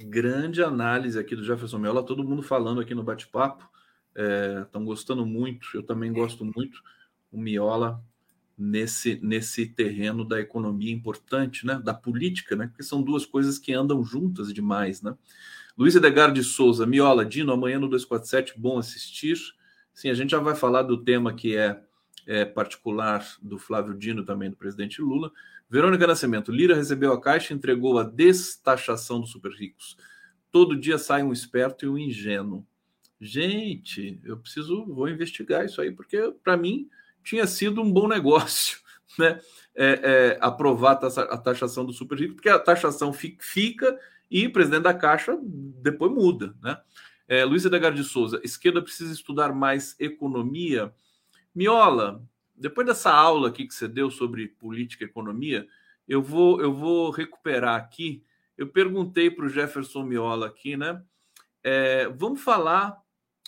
Grande 0.00 0.62
análise 0.62 1.18
aqui 1.18 1.34
do 1.34 1.44
Jefferson 1.44 1.78
Miola, 1.78 2.04
todo 2.04 2.24
mundo 2.24 2.42
falando 2.42 2.80
aqui 2.80 2.94
no 2.94 3.02
bate-papo. 3.02 3.68
Estão 4.14 4.82
é, 4.82 4.84
gostando 4.84 5.24
muito, 5.24 5.68
eu 5.74 5.82
também 5.82 6.12
gosto 6.12 6.44
muito. 6.44 6.82
O 7.30 7.38
Miola 7.38 8.02
nesse, 8.56 9.20
nesse 9.22 9.66
terreno 9.66 10.24
da 10.24 10.40
economia 10.40 10.92
importante, 10.92 11.66
né? 11.66 11.80
Da 11.82 11.92
política, 11.92 12.56
né? 12.56 12.68
Porque 12.68 12.82
são 12.82 13.02
duas 13.02 13.26
coisas 13.26 13.58
que 13.58 13.72
andam 13.72 14.02
juntas 14.02 14.52
demais, 14.52 15.02
né? 15.02 15.14
Luiz 15.76 15.94
Edgar 15.94 16.32
de 16.32 16.42
Souza, 16.42 16.86
Miola, 16.86 17.24
Dino, 17.24 17.52
amanhã 17.52 17.78
no 17.78 17.88
247, 17.88 18.58
bom 18.58 18.78
assistir. 18.78 19.36
Sim, 19.92 20.08
a 20.08 20.14
gente 20.14 20.30
já 20.30 20.38
vai 20.38 20.54
falar 20.54 20.82
do 20.82 21.02
tema 21.04 21.34
que 21.34 21.54
é, 21.54 21.82
é 22.26 22.44
particular 22.46 23.26
do 23.42 23.58
Flávio 23.58 23.94
Dino, 23.94 24.24
também 24.24 24.48
do 24.48 24.56
presidente 24.56 25.02
Lula. 25.02 25.30
Verônica 25.68 26.06
Nascimento, 26.06 26.52
Lira 26.52 26.74
recebeu 26.74 27.12
a 27.12 27.20
caixa 27.20 27.52
e 27.52 27.56
entregou 27.56 27.98
a 27.98 28.04
destaxação 28.04 29.20
dos 29.20 29.30
super 29.30 29.50
ricos. 29.50 29.96
Todo 30.50 30.78
dia 30.78 30.96
sai 30.96 31.22
um 31.22 31.32
esperto 31.32 31.84
e 31.84 31.88
um 31.88 31.98
ingênuo. 31.98 32.64
Gente, 33.20 34.20
eu 34.24 34.36
preciso, 34.36 34.86
vou 34.86 35.08
investigar 35.08 35.64
isso 35.64 35.80
aí, 35.80 35.90
porque 35.90 36.32
para 36.44 36.56
mim 36.56 36.88
tinha 37.24 37.46
sido 37.46 37.82
um 37.82 37.92
bom 37.92 38.06
negócio, 38.08 38.78
né? 39.18 39.40
É, 39.74 40.00
é, 40.02 40.38
aprovar 40.40 40.92
a 40.92 41.36
taxação 41.36 41.84
do 41.84 41.92
super 41.92 42.18
rico, 42.18 42.34
porque 42.34 42.48
a 42.48 42.58
taxação 42.58 43.12
fica 43.12 43.98
e 44.30 44.46
o 44.46 44.52
presidente 44.52 44.84
da 44.84 44.94
Caixa 44.94 45.38
depois 45.42 46.10
muda, 46.10 46.54
né? 46.62 46.78
É, 47.28 47.44
Luiz 47.44 47.64
Edgar 47.64 47.92
de 47.92 48.04
Souza, 48.04 48.40
esquerda 48.44 48.80
precisa 48.80 49.12
estudar 49.12 49.52
mais 49.52 49.96
economia. 49.98 50.94
Miola, 51.54 52.22
depois 52.56 52.86
dessa 52.86 53.12
aula 53.12 53.48
aqui 53.48 53.66
que 53.66 53.74
você 53.74 53.86
deu 53.86 54.10
sobre 54.10 54.48
política 54.48 55.04
e 55.04 55.06
economia, 55.06 55.66
eu 56.08 56.22
vou, 56.22 56.60
eu 56.60 56.72
vou 56.72 57.10
recuperar 57.10 57.76
aqui. 57.76 58.24
Eu 58.56 58.68
perguntei 58.68 59.30
para 59.30 59.44
o 59.44 59.48
Jefferson 59.48 60.02
Miola 60.02 60.46
aqui, 60.46 60.76
né? 60.76 61.02
É, 61.62 62.08
vamos 62.08 62.40
falar 62.40 62.96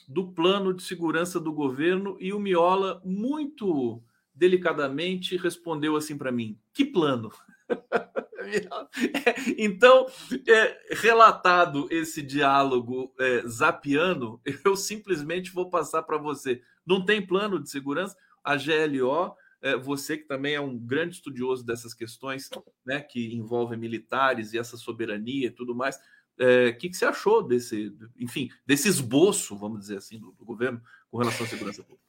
do 0.07 0.33
plano 0.33 0.75
de 0.75 0.83
segurança 0.83 1.39
do 1.39 1.53
governo 1.53 2.17
e 2.21 2.33
o 2.33 2.41
Miola 2.41 3.01
muito 3.05 4.03
delicadamente 4.35 5.37
respondeu 5.37 5.97
assim 5.97 6.17
para 6.17 6.33
mim: 6.33 6.59
que 6.73 6.85
plano? 6.85 7.31
então, 9.59 10.07
é, 10.47 10.95
relatado 10.95 11.87
esse 11.91 12.23
diálogo 12.23 13.15
é, 13.19 13.43
zapiano, 13.47 14.41
eu 14.65 14.77
simplesmente 14.77 15.53
vou 15.53 15.69
passar 15.69 16.03
para 16.03 16.19
você. 16.19 16.63
Não 16.87 17.05
tem 17.05 17.25
plano 17.25 17.61
de 17.61 17.69
segurança? 17.69 18.17
A 18.45 18.57
GLO, 18.57 19.35
é, 19.61 19.77
você 19.77 20.17
que 20.17 20.25
também 20.25 20.55
é 20.55 20.61
um 20.61 20.79
grande 20.79 21.17
estudioso 21.17 21.65
dessas 21.65 21.95
questões, 21.95 22.49
né, 22.85 23.01
que 23.01 23.35
envolvem 23.35 23.79
militares 23.79 24.53
e 24.53 24.59
essa 24.59 24.77
soberania 24.77 25.49
e 25.49 25.51
tudo 25.51 25.75
mais, 25.75 25.97
o 25.97 26.01
é, 26.43 26.73
que, 26.73 26.89
que 26.89 26.97
você 26.97 27.05
achou 27.05 27.43
desse, 27.43 27.93
enfim, 28.19 28.49
desse 28.65 28.89
esboço, 28.89 29.57
vamos 29.57 29.81
dizer 29.81 29.99
assim, 29.99 30.19
do, 30.19 30.33
do 30.33 30.45
governo 30.45 30.81
com 31.11 31.19
relação 31.19 31.45
à 31.45 31.49
segurança 31.49 31.83
pública? 31.83 32.09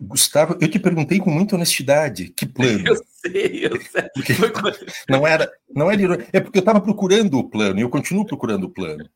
Gustavo, 0.00 0.56
eu 0.60 0.68
te 0.68 0.78
perguntei 0.78 1.18
com 1.18 1.30
muita 1.30 1.54
honestidade 1.54 2.30
que 2.30 2.46
plano. 2.46 2.84
Eu 2.88 2.96
sei, 2.96 3.66
eu 3.66 3.78
sei. 3.82 4.08
Não 5.06 5.26
era, 5.26 5.52
não 5.68 5.90
era 5.90 6.26
é 6.32 6.40
porque 6.40 6.56
eu 6.56 6.60
estava 6.60 6.80
procurando 6.80 7.38
o 7.38 7.50
plano 7.50 7.78
e 7.78 7.82
eu 7.82 7.90
continuo 7.90 8.24
procurando 8.24 8.64
o 8.64 8.70
plano. 8.70 9.06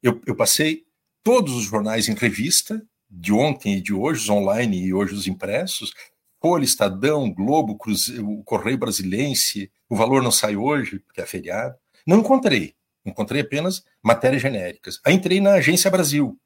Eu, 0.00 0.22
eu 0.24 0.36
passei 0.36 0.84
todos 1.24 1.54
os 1.54 1.64
jornais 1.64 2.08
em 2.08 2.14
revista, 2.14 2.80
de 3.10 3.32
ontem 3.32 3.76
e 3.76 3.80
de 3.80 3.92
hoje, 3.92 4.22
os 4.22 4.28
online 4.28 4.78
e 4.80 4.94
hoje 4.94 5.14
os 5.14 5.26
impressos, 5.26 5.94
Folha, 6.40 6.64
Estadão, 6.64 7.32
Globo, 7.32 7.76
Cruzeiro, 7.76 8.42
Correio 8.44 8.78
Brasilense, 8.78 9.70
o 9.88 9.96
valor 9.96 10.22
não 10.22 10.30
sai 10.30 10.56
hoje, 10.56 11.00
porque 11.00 11.20
é 11.20 11.26
feriado. 11.26 11.76
Não 12.06 12.18
encontrei. 12.18 12.74
Encontrei 13.04 13.40
apenas 13.40 13.84
matérias 14.02 14.42
genéricas. 14.42 15.00
Aí 15.04 15.14
entrei 15.14 15.40
na 15.40 15.54
Agência 15.54 15.90
Brasil 15.90 16.38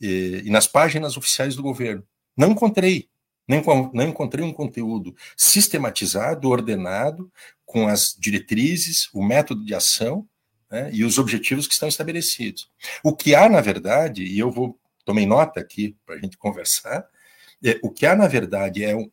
e, 0.00 0.42
e 0.44 0.50
nas 0.50 0.66
páginas 0.66 1.16
oficiais 1.16 1.54
do 1.54 1.62
governo. 1.62 2.04
Não 2.36 2.50
encontrei. 2.50 3.08
Não, 3.46 3.90
não 3.92 4.04
encontrei 4.04 4.44
um 4.44 4.52
conteúdo 4.52 5.14
sistematizado, 5.36 6.48
ordenado, 6.48 7.30
com 7.64 7.88
as 7.88 8.16
diretrizes, 8.18 9.08
o 9.12 9.22
método 9.22 9.64
de 9.64 9.74
ação 9.74 10.26
né, 10.70 10.90
e 10.92 11.04
os 11.04 11.18
objetivos 11.18 11.66
que 11.66 11.74
estão 11.74 11.88
estabelecidos. 11.88 12.70
O 13.02 13.14
que 13.14 13.34
há, 13.34 13.48
na 13.48 13.60
verdade, 13.60 14.24
e 14.24 14.38
eu 14.38 14.50
vou 14.50 14.78
tomei 15.10 15.26
nota 15.26 15.58
aqui 15.58 15.96
para 16.06 16.14
a 16.14 16.18
gente 16.18 16.38
conversar, 16.38 17.04
é, 17.64 17.80
o 17.82 17.90
que 17.90 18.06
há, 18.06 18.14
na 18.14 18.28
verdade, 18.28 18.84
é 18.84 18.94
um, 18.94 19.10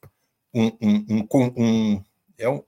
um, 0.54 0.72
um, 0.80 1.28
um 1.58 2.04
é 2.38 2.48
um, 2.48 2.62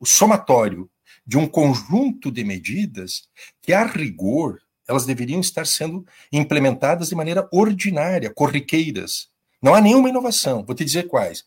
o 0.00 0.04
somatório 0.04 0.90
de 1.24 1.38
um 1.38 1.46
conjunto 1.46 2.28
de 2.28 2.42
medidas 2.42 3.28
que, 3.62 3.72
a 3.72 3.86
rigor, 3.86 4.60
elas 4.88 5.06
deveriam 5.06 5.40
estar 5.40 5.64
sendo 5.64 6.04
implementadas 6.32 7.10
de 7.10 7.14
maneira 7.14 7.48
ordinária, 7.52 8.34
corriqueiras. 8.34 9.28
Não 9.62 9.72
há 9.72 9.80
nenhuma 9.80 10.08
inovação. 10.08 10.64
Vou 10.64 10.74
te 10.74 10.84
dizer 10.84 11.06
quais. 11.06 11.44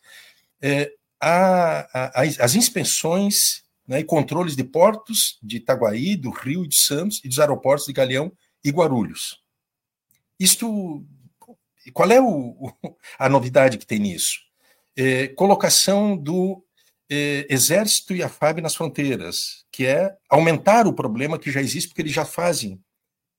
É, 0.62 0.90
as 1.20 2.54
inspeções 2.54 3.62
né, 3.86 4.00
e 4.00 4.04
controles 4.04 4.56
de 4.56 4.64
portos 4.64 5.38
de 5.42 5.58
Itaguaí, 5.58 6.16
do 6.16 6.30
Rio 6.30 6.64
e 6.64 6.68
de 6.68 6.80
Santos 6.80 7.20
e 7.22 7.28
dos 7.28 7.38
aeroportos 7.38 7.84
de 7.84 7.92
Galeão 7.92 8.32
e 8.64 8.70
Guarulhos. 8.70 9.43
Isto, 10.38 11.04
qual 11.92 12.10
é 12.10 12.20
o, 12.20 12.72
a 13.18 13.28
novidade 13.28 13.78
que 13.78 13.86
tem 13.86 13.98
nisso? 13.98 14.44
é, 14.96 15.28
colocação 15.28 16.16
do 16.16 16.64
é, 17.10 17.46
Exército 17.50 18.14
e 18.14 18.22
a 18.22 18.28
FAB 18.28 18.60
nas 18.60 18.74
fronteiras, 18.74 19.64
que 19.70 19.84
é 19.84 20.16
aumentar 20.30 20.86
o 20.86 20.94
problema 20.94 21.38
que 21.38 21.50
já 21.50 21.60
existe, 21.60 21.88
porque 21.88 22.02
eles 22.02 22.12
já 22.12 22.24
fazem 22.24 22.80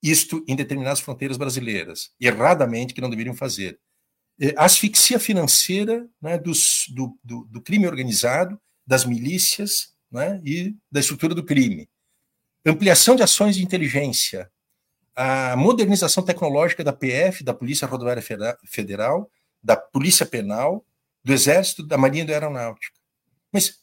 isto 0.04 0.44
em 0.48 0.56
determinadas 0.56 1.00
fronteiras 1.00 1.38
brasileiras, 1.38 2.12
erradamente, 2.20 2.94
que 2.94 3.02
não 3.02 3.10
deveriam 3.10 3.36
fazer. 3.36 3.80
É, 4.40 4.54
asfixia 4.58 5.18
financeira 5.18 6.08
né, 6.22 6.38
dos, 6.38 6.86
do, 6.90 7.18
do, 7.24 7.46
do, 7.46 7.62
crime 7.62 7.88
organizado, 7.88 8.60
das 8.86 9.06
milícias 9.06 9.94
né, 10.12 10.42
e 10.46 10.76
da 10.92 11.00
estrutura 11.00 11.34
do 11.34 11.44
crime. 11.44 11.90
Ampliação 12.66 13.16
de 13.16 13.24
ações 13.24 13.56
de 13.56 13.64
inteligência, 13.64 14.52
a 15.16 15.56
modernização 15.56 16.24
tecnológica 16.24 16.84
da 16.84 16.92
PF, 16.92 17.44
da 17.44 17.54
Polícia 17.54 17.88
Rodoviária 17.88 18.24
Federal, 18.66 19.30
da 19.64 19.78
Polícia 19.78 20.26
Penal, 20.26 20.86
do 21.24 21.34
Exército, 21.34 21.84
da 21.84 21.98
Marinha 21.98 22.24
e 22.24 22.28
da 22.28 22.34
Aeronáutica. 22.34 23.00
Mas, 23.52 23.80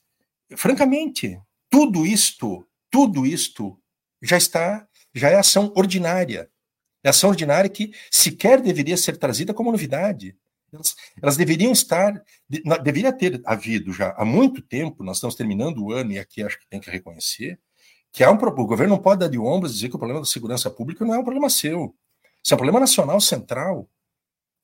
francamente, 0.55 1.41
tudo 1.71 2.05
isto, 2.05 2.67
tudo 2.91 3.27
isto 3.27 3.81
já 4.21 4.37
está, 4.37 4.87
já 5.15 5.31
é 5.31 5.37
ação 5.37 5.73
ordinária. 5.75 6.51
É 7.03 7.09
ação 7.09 7.31
ordinária 7.31 7.69
que 7.69 7.93
sequer 8.11 8.61
deveria 8.61 8.97
ser 8.97 9.17
trazida 9.17 9.53
como 9.53 9.73
novidade. 9.73 10.37
Elas, 10.73 10.97
elas, 11.21 11.37
deveriam 11.37 11.73
estar, 11.73 12.23
deveria 12.83 13.13
ter 13.13 13.43
havido 13.45 13.93
já 13.93 14.15
há 14.17 14.25
muito 14.25 14.63
tempo, 14.63 15.03
nós 15.03 15.17
estamos 15.17 15.35
terminando 15.35 15.83
o 15.83 15.93
ano 15.93 16.13
e 16.13 16.19
aqui 16.19 16.43
acho 16.43 16.59
que 16.59 16.67
tem 16.69 16.81
que 16.81 16.91
reconhecer, 16.91 17.59
que 18.13 18.23
há 18.23 18.31
um, 18.31 18.35
o 18.35 18.67
governo 18.67 18.95
não 18.95 19.03
pode 19.03 19.21
dar 19.21 19.29
de 19.29 19.39
ombros 19.39 19.73
e 19.73 19.75
dizer 19.75 19.89
que 19.89 19.97
o 19.97 19.99
problema 19.99 20.21
da 20.21 20.27
segurança 20.27 20.71
pública 20.71 21.05
não 21.05 21.15
é 21.15 21.19
um 21.19 21.25
problema 21.25 21.49
seu. 21.49 21.95
Isso 22.43 22.53
é 22.53 22.55
um 22.55 22.59
problema 22.59 22.81
nacional 22.81 23.21
central, 23.21 23.89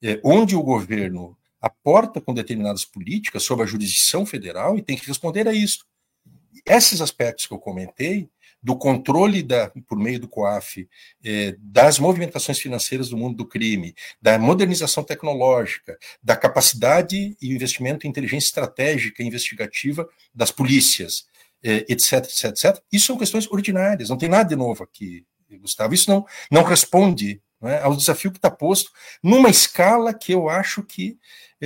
é, 0.03 0.21
onde 0.23 0.55
o 0.55 0.63
governo 0.63 1.37
aporta 1.61 2.21
com 2.21 2.35
determinadas 2.35 2.85
políticas 2.85 3.43
sob 3.43 3.63
a 3.63 3.67
jurisdição 3.67 4.27
federal 4.27 4.77
e 4.77 4.83
tem 4.83 4.97
que 4.97 5.07
responder 5.07 5.49
a 5.49 5.53
isso. 5.53 5.85
Esses 6.67 7.01
aspectos 7.01 7.47
que 7.47 7.55
eu 7.55 7.59
comentei, 7.59 8.29
do 8.63 8.77
controle 8.77 9.43
da, 9.43 9.71
por 9.87 9.97
meio 9.97 10.19
do 10.19 10.29
COAF 10.29 10.89
eh, 11.25 11.55
das 11.59 11.99
movimentações 11.99 12.59
financeiras 12.59 13.09
do 13.09 13.17
mundo 13.17 13.37
do 13.37 13.47
crime, 13.47 13.95
da 14.21 14.39
modernização 14.39 15.05
tecnológica, 15.05 15.97
da 16.23 16.37
capacidade 16.37 17.37
e 17.41 17.53
investimento 17.55 18.07
em 18.07 18.11
inteligência 18.11 18.49
estratégica 18.49 19.23
e 19.23 19.27
investigativa 19.27 20.09
das 20.35 20.51
polícias, 20.51 21.28
etc, 21.63 22.25
etc, 22.25 22.45
etc. 22.45 22.83
Isso 22.93 23.07
são 23.07 23.19
questões 23.19 23.51
ordinárias, 23.51 24.09
não 24.09 24.19
tem 24.19 24.29
nada 24.29 24.49
de 24.49 24.57
novo 24.57 24.85
aqui, 24.85 25.25
Gustavo. 25.61 25.95
Isso 25.95 26.11
não, 26.11 26.27
não 26.51 26.63
responde 26.63 27.41
né, 27.61 27.81
ao 27.83 27.97
desafio 27.97 28.31
que 28.31 28.39
está 28.39 28.51
posto 28.51 28.91
numa 29.23 29.49
escala 29.49 30.15
que 30.15 30.33
eu 30.33 30.49
acho 30.49 30.83
que 30.83 31.19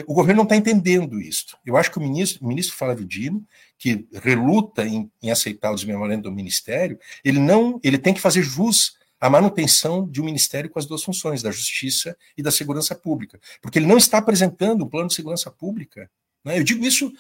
o 0.07 0.15
governo 0.15 0.39
não 0.39 0.45
está 0.45 0.57
entendendo 0.57 1.21
isso. 1.21 1.57
Eu 1.67 1.77
acho 1.77 1.91
que 1.91 1.99
o 1.99 2.03
ministro, 2.03 2.45
o 2.45 2.49
ministro 2.49 2.77
Flávio 2.77 3.05
Dino, 3.05 3.47
que 3.79 4.07
reluta 4.13 4.87
em, 4.87 5.11
em 5.23 5.31
aceitar 5.31 5.71
o 5.71 5.75
desmembramento 5.75 6.23
do 6.23 6.33
ministério, 6.33 6.99
ele 7.23 7.39
não, 7.39 7.79
ele 7.83 7.99
tem 7.99 8.15
que 8.15 8.21
fazer 8.21 8.43
jus 8.43 8.97
à 9.21 9.29
manutenção 9.29 10.09
de 10.09 10.21
um 10.21 10.25
ministério 10.25 10.71
com 10.71 10.79
as 10.79 10.87
duas 10.87 11.03
funções, 11.03 11.43
da 11.43 11.51
justiça 11.51 12.17
e 12.37 12.43
da 12.43 12.51
segurança 12.51 12.95
pública, 12.95 13.39
porque 13.61 13.79
ele 13.79 13.87
não 13.87 13.99
está 13.99 14.19
apresentando 14.19 14.85
um 14.85 14.89
plano 14.89 15.09
de 15.09 15.15
segurança 15.15 15.51
pública. 15.51 16.11
Né? 16.45 16.59
Eu 16.59 16.65
digo 16.65 16.85
isso 16.85 17.13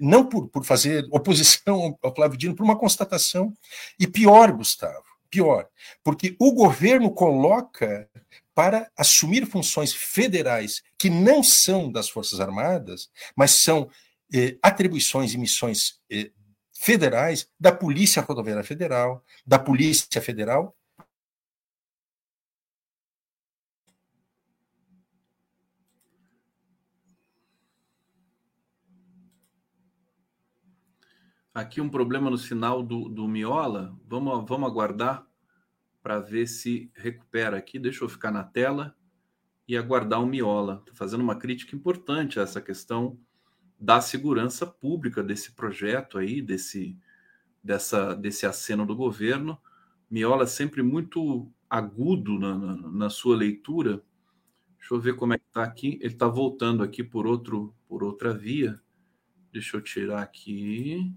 não 0.00 0.26
por, 0.26 0.48
por 0.48 0.64
fazer 0.64 1.06
oposição 1.12 1.98
ao 2.02 2.14
Flávio 2.14 2.38
Dino, 2.38 2.54
por 2.54 2.64
uma 2.64 2.78
constatação. 2.78 3.52
E 3.98 4.06
pior, 4.06 4.52
Gustavo, 4.52 5.04
pior, 5.30 5.68
porque 6.02 6.36
o 6.38 6.52
governo 6.52 7.10
coloca 7.10 8.08
para 8.54 8.88
assumir 8.96 9.46
funções 9.46 9.92
federais 9.92 10.82
que 10.96 11.10
não 11.10 11.42
são 11.42 11.90
das 11.90 12.08
Forças 12.08 12.38
Armadas, 12.40 13.10
mas 13.34 13.50
são 13.50 13.90
eh, 14.32 14.56
atribuições 14.62 15.34
e 15.34 15.38
missões 15.38 15.98
eh, 16.10 16.30
federais 16.72 17.48
da 17.58 17.72
Polícia 17.72 18.22
Rodoviária 18.22 18.62
Federal, 18.62 19.24
da 19.44 19.58
Polícia 19.58 20.20
Federal. 20.20 20.74
Aqui 31.54 31.80
um 31.80 31.88
problema 31.88 32.28
no 32.28 32.36
sinal 32.36 32.82
do, 32.82 33.08
do 33.08 33.28
Miola. 33.28 33.96
Vamos, 34.08 34.44
vamos 34.48 34.68
aguardar 34.68 35.24
para 36.02 36.18
ver 36.18 36.48
se 36.48 36.90
recupera 36.96 37.56
aqui. 37.56 37.78
Deixa 37.78 38.02
eu 38.02 38.08
ficar 38.08 38.32
na 38.32 38.42
tela 38.42 38.96
e 39.68 39.76
aguardar 39.76 40.20
o 40.20 40.26
Miola. 40.26 40.78
Estou 40.80 40.96
fazendo 40.96 41.20
uma 41.20 41.36
crítica 41.36 41.76
importante 41.76 42.40
a 42.40 42.42
essa 42.42 42.60
questão 42.60 43.16
da 43.78 44.00
segurança 44.00 44.66
pública 44.66 45.22
desse 45.22 45.52
projeto 45.52 46.18
aí, 46.18 46.42
desse, 46.42 46.98
dessa, 47.62 48.14
desse 48.14 48.46
aceno 48.46 48.84
do 48.84 48.96
governo. 48.96 49.56
Miola 50.10 50.42
é 50.42 50.46
sempre 50.46 50.82
muito 50.82 51.48
agudo 51.70 52.36
na, 52.36 52.58
na, 52.58 52.76
na 52.76 53.10
sua 53.10 53.36
leitura. 53.36 54.02
Deixa 54.76 54.92
eu 54.92 55.00
ver 55.00 55.14
como 55.14 55.34
é 55.34 55.38
que 55.38 55.46
está 55.46 55.62
aqui. 55.62 56.00
Ele 56.02 56.14
está 56.14 56.26
voltando 56.26 56.82
aqui 56.82 57.04
por, 57.04 57.28
outro, 57.28 57.72
por 57.86 58.02
outra 58.02 58.34
via. 58.34 58.80
Deixa 59.52 59.76
eu 59.76 59.80
tirar 59.80 60.20
aqui. 60.20 61.14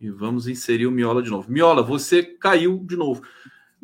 E 0.00 0.10
vamos 0.10 0.46
inserir 0.48 0.86
o 0.86 0.90
Miola 0.90 1.22
de 1.22 1.30
novo. 1.30 1.50
Miola, 1.50 1.82
você 1.82 2.22
caiu 2.22 2.78
de 2.84 2.96
novo 2.96 3.22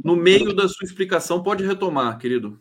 no 0.03 0.17
meio 0.17 0.55
da 0.55 0.69
sua 0.69 0.85
explicação, 0.85 1.43
pode 1.43 1.65
retomar, 1.65 2.19
querido. 2.19 2.59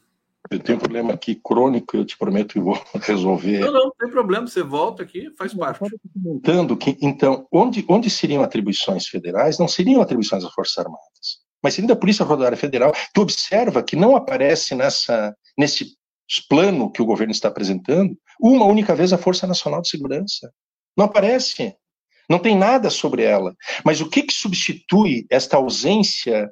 Eu 0.50 0.60
tenho 0.60 0.78
um 0.78 0.82
problema 0.82 1.14
aqui 1.14 1.36
crônico, 1.36 1.96
eu 1.96 2.06
te 2.06 2.18
prometo 2.18 2.54
que 2.54 2.60
vou 2.60 2.82
resolver. 3.02 3.60
Não, 3.60 3.72
não, 3.72 3.84
não 3.86 3.92
tem 3.98 4.10
problema, 4.10 4.48
você 4.48 4.64
volta 4.64 5.04
aqui, 5.04 5.32
faz 5.38 5.54
parte. 5.54 5.80
Comentando 6.14 6.76
que, 6.76 6.98
então, 7.02 7.48
onde, 7.52 7.86
onde 7.88 8.10
seriam 8.10 8.42
atribuições 8.42 9.08
federais, 9.08 9.60
não 9.60 9.68
seriam 9.68 10.02
atribuições 10.02 10.44
das 10.44 10.54
Forças 10.54 10.78
Armadas, 10.78 11.40
mas 11.64 11.74
seriam 11.74 11.88
da 11.88 11.96
Polícia 11.96 12.26
Rodoviária 12.26 12.58
Federal. 12.58 12.92
Tu 13.14 13.22
observa 13.22 13.84
que 13.84 13.96
não 13.96 14.16
aparece 14.16 14.74
nessa, 14.76 15.36
nesse 15.58 15.98
plano 16.48 16.92
que 16.92 17.02
o 17.02 17.06
governo 17.06 17.32
está 17.32 17.48
apresentando 17.48 18.18
uma 18.40 18.66
única 18.66 18.96
vez 18.96 19.14
a 19.14 19.18
Força 19.18 19.46
Nacional 19.46 19.82
de 19.82 19.90
Segurança. 19.90 20.52
Não 20.98 21.06
aparece. 21.06 21.76
Não 22.30 22.40
tem 22.40 22.56
nada 22.56 22.90
sobre 22.90 23.24
ela. 23.24 23.56
Mas 23.84 24.00
o 24.02 24.10
que, 24.10 24.24
que 24.24 24.34
substitui 24.34 25.26
esta 25.30 25.58
ausência 25.58 26.52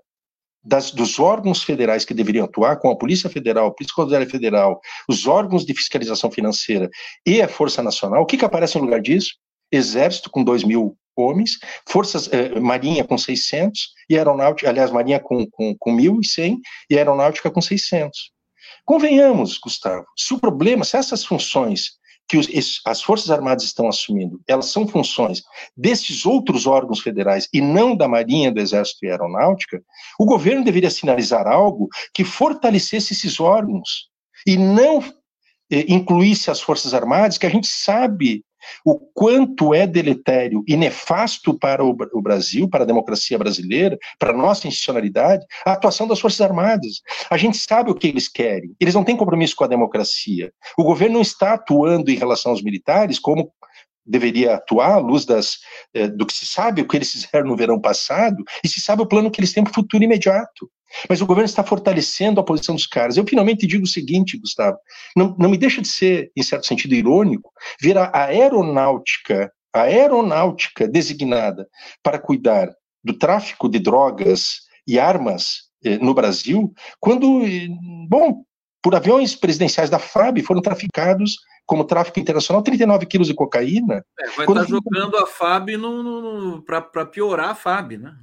das, 0.64 0.92
dos 0.92 1.20
órgãos 1.20 1.64
federais 1.64 2.04
que 2.04 2.14
deveriam 2.14 2.46
atuar, 2.46 2.78
com 2.78 2.90
a 2.90 2.98
Polícia 2.98 3.30
Federal, 3.30 3.68
a 3.68 3.72
Polícia 3.72 3.94
Rodoviária 3.96 4.30
Federal, 4.30 4.82
os 5.08 5.26
órgãos 5.26 5.66
de 5.66 5.74
fiscalização 5.74 6.30
financeira 6.30 6.90
e 7.26 7.42
a 7.42 7.48
Força 7.48 7.82
Nacional, 7.82 8.24
o 8.24 8.26
que, 8.26 8.38
que 8.38 8.46
aparece 8.46 8.78
no 8.78 8.84
lugar 8.84 9.02
disso? 9.02 9.36
Exército 9.72 10.30
com 10.30 10.44
2 10.44 10.64
mil 10.64 10.98
homens, 11.16 11.58
Forças 11.88 12.32
eh, 12.32 12.60
Marinha 12.60 13.04
com 13.04 13.18
600 13.18 13.94
e 14.10 14.18
Aeronáutica, 14.18 14.70
aliás, 14.70 14.92
Marinha 14.92 15.20
com, 15.20 15.48
com, 15.50 15.76
com 15.78 15.96
1.100 15.96 16.58
e 16.90 16.98
Aeronáutica 16.98 17.50
com 17.50 17.62
600. 17.62 18.32
Convenhamos, 18.86 19.58
Gustavo, 19.58 20.06
se 20.16 20.34
o 20.34 20.40
problema, 20.40 20.86
se 20.86 20.96
essas 20.96 21.26
funções 21.26 21.97
que 22.28 22.38
os, 22.38 22.82
as 22.86 23.02
Forças 23.02 23.32
Armadas 23.32 23.64
estão 23.64 23.88
assumindo, 23.88 24.42
elas 24.48 24.68
são 24.68 24.88
funções 24.88 25.44
desses 25.76 26.26
outros 26.26 26.68
órgãos 26.68 27.00
federais 27.00 27.48
e 27.54 27.62
não 27.62 27.96
da 27.96 28.08
Marinha, 28.08 28.52
do 28.52 28.60
Exército 28.60 29.06
e 29.06 29.10
Aeronáutica, 29.10 29.82
o 30.20 30.26
governo 30.26 30.64
deveria 30.64 30.90
sinalizar 30.90 31.48
algo 31.48 31.88
que 32.14 32.24
fortalecesse 32.24 33.14
esses 33.14 33.40
órgãos 33.40 34.10
e 34.46 34.58
não 34.58 35.00
eh, 35.72 35.86
incluísse 35.88 36.52
as 36.52 36.60
Forças 36.60 36.94
Armadas, 36.94 37.38
que 37.38 37.46
a 37.46 37.50
gente 37.50 37.68
sabe 37.68 38.44
o 38.86 38.98
quanto 39.14 39.74
é 39.74 39.86
deletério 39.86 40.64
e 40.68 40.76
nefasto 40.76 41.58
para 41.58 41.84
o, 41.84 42.22
Brasil, 42.22 42.70
para 42.70 42.84
a 42.84 42.88
democracia 42.88 43.38
brasileira, 43.38 43.98
para 44.20 44.32
a 44.32 44.38
nossa 44.38 44.68
institucionalidade, 44.68 45.46
a 45.66 45.74
atuação 45.74 46.08
das 46.08 46.20
Forças 46.20 46.42
Armadas. 46.42 47.02
A 47.30 47.38
gente 47.38 47.58
sabe 47.58 47.92
o 47.92 47.96
que 47.96 48.08
eles 48.08 48.28
querem, 48.28 48.76
eles 48.80 48.94
não 48.94 49.04
têm 49.04 49.18
compromisso 49.18 49.56
com 49.56 49.64
a 49.64 49.68
democracia. 49.68 50.52
O 50.78 50.84
governo 50.84 51.16
não 51.16 51.22
está 51.22 51.54
atuando 51.54 52.12
em 52.12 52.16
relação 52.16 52.52
aos 52.52 52.62
militares 52.62 53.20
como 53.20 53.52
deveria 54.08 54.56
atuar 54.56 54.94
à 54.94 54.98
luz 54.98 55.26
das, 55.26 55.58
eh, 55.94 56.08
do 56.08 56.26
que 56.26 56.34
se 56.34 56.46
sabe, 56.46 56.82
o 56.82 56.88
que 56.88 56.96
eles 56.96 57.12
fizeram 57.12 57.48
no 57.48 57.58
verão 57.58 57.80
passado, 57.80 58.42
e 58.64 58.68
se 58.68 58.80
sabe 58.80 59.02
o 59.02 59.08
plano 59.08 59.30
que 59.30 59.40
eles 59.40 59.52
têm 59.52 59.64
para 59.64 59.72
o 59.72 59.76
futuro 59.76 60.04
imediato. 60.04 60.70
Mas 61.10 61.22
o 61.22 61.26
governo 61.26 61.46
está 61.46 61.64
fortalecendo 61.64 62.40
a 62.40 62.44
posição 62.44 62.76
dos 62.76 62.88
caras. 62.88 63.18
Eu 63.18 63.26
finalmente 63.26 63.68
digo 63.68 63.84
o 63.84 63.88
seguinte, 63.88 64.38
Gustavo: 64.38 64.78
não, 65.16 65.36
não 65.38 65.50
me 65.50 65.58
deixa 65.58 65.82
de 65.82 65.88
ser, 65.88 66.32
em 66.36 66.44
certo 66.44 66.66
sentido, 66.66 66.96
irônico, 66.96 67.52
ver 67.82 67.98
a 67.98 68.12
aeronáutica, 68.14 69.52
a 69.74 69.82
aeronáutica 69.82 70.88
designada 70.88 71.68
para 72.02 72.20
cuidar 72.20 72.70
do 73.04 73.14
tráfico 73.14 73.70
de 73.70 73.80
drogas 73.80 74.62
e 74.88 75.00
armas 75.00 75.68
eh, 75.84 75.98
no 75.98 76.14
Brasil, 76.14 76.74
quando, 77.00 77.44
eh, 77.46 77.68
bom, 78.08 78.44
por 78.82 78.96
aviões 78.96 79.36
presidenciais 79.36 79.90
da 79.90 80.00
FAB 80.00 80.42
foram 80.42 80.62
traficados 80.62 81.38
como 81.66 81.84
tráfico 81.84 82.20
internacional 82.20 82.64
39 82.64 83.06
quilos 83.06 83.28
de 83.28 83.34
cocaína. 83.34 84.06
É, 84.20 84.30
vai 84.32 84.46
estar 84.46 84.54
tá 84.54 84.64
jogando 84.64 85.18
a 85.18 85.28
FAB 85.28 85.72
para 86.66 87.06
piorar 87.06 87.50
a 87.50 87.56
FAB, 87.56 87.98
né? 87.98 88.16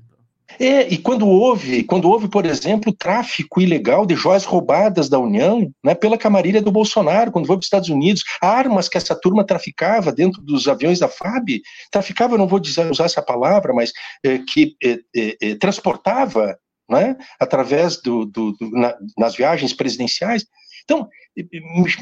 É, 0.59 0.87
e 0.89 0.99
quando 0.99 1.27
houve, 1.27 1.83
quando 1.85 2.09
houve, 2.09 2.29
por 2.29 2.47
exemplo, 2.47 2.93
tráfico 2.93 3.61
ilegal 3.61 4.07
de 4.07 4.15
joias 4.15 4.45
roubadas 4.45 5.09
da 5.09 5.19
União, 5.19 5.71
né, 5.83 5.95
pela 5.95 6.19
camarilha 6.19 6.63
do 6.63 6.71
Bolsonaro, 6.71 7.33
quando 7.33 7.47
foi 7.47 7.57
para 7.57 7.61
os 7.61 7.67
Estados 7.67 7.89
Unidos, 7.89 8.23
armas 8.41 8.89
que 8.89 8.97
essa 8.97 9.19
turma 9.19 9.45
traficava 9.45 10.13
dentro 10.13 10.41
dos 10.43 10.69
aviões 10.69 10.99
da 10.99 11.09
FAB, 11.09 11.61
traficava, 11.91 12.39
não 12.39 12.47
vou 12.47 12.61
dizer, 12.61 12.91
usar 12.91 13.05
essa 13.05 13.23
palavra, 13.23 13.73
mas 13.73 13.93
é, 14.25 14.39
que 14.39 14.77
é, 14.83 14.99
é, 15.17 15.37
é 15.41 15.55
transportava, 15.57 16.57
né, 16.89 17.17
através 17.41 18.01
do, 18.01 18.27
do, 18.27 18.53
do 18.53 18.71
na, 18.71 18.95
nas 19.17 19.35
viagens 19.35 19.73
presidenciais. 19.73 20.45
Então, 20.85 21.09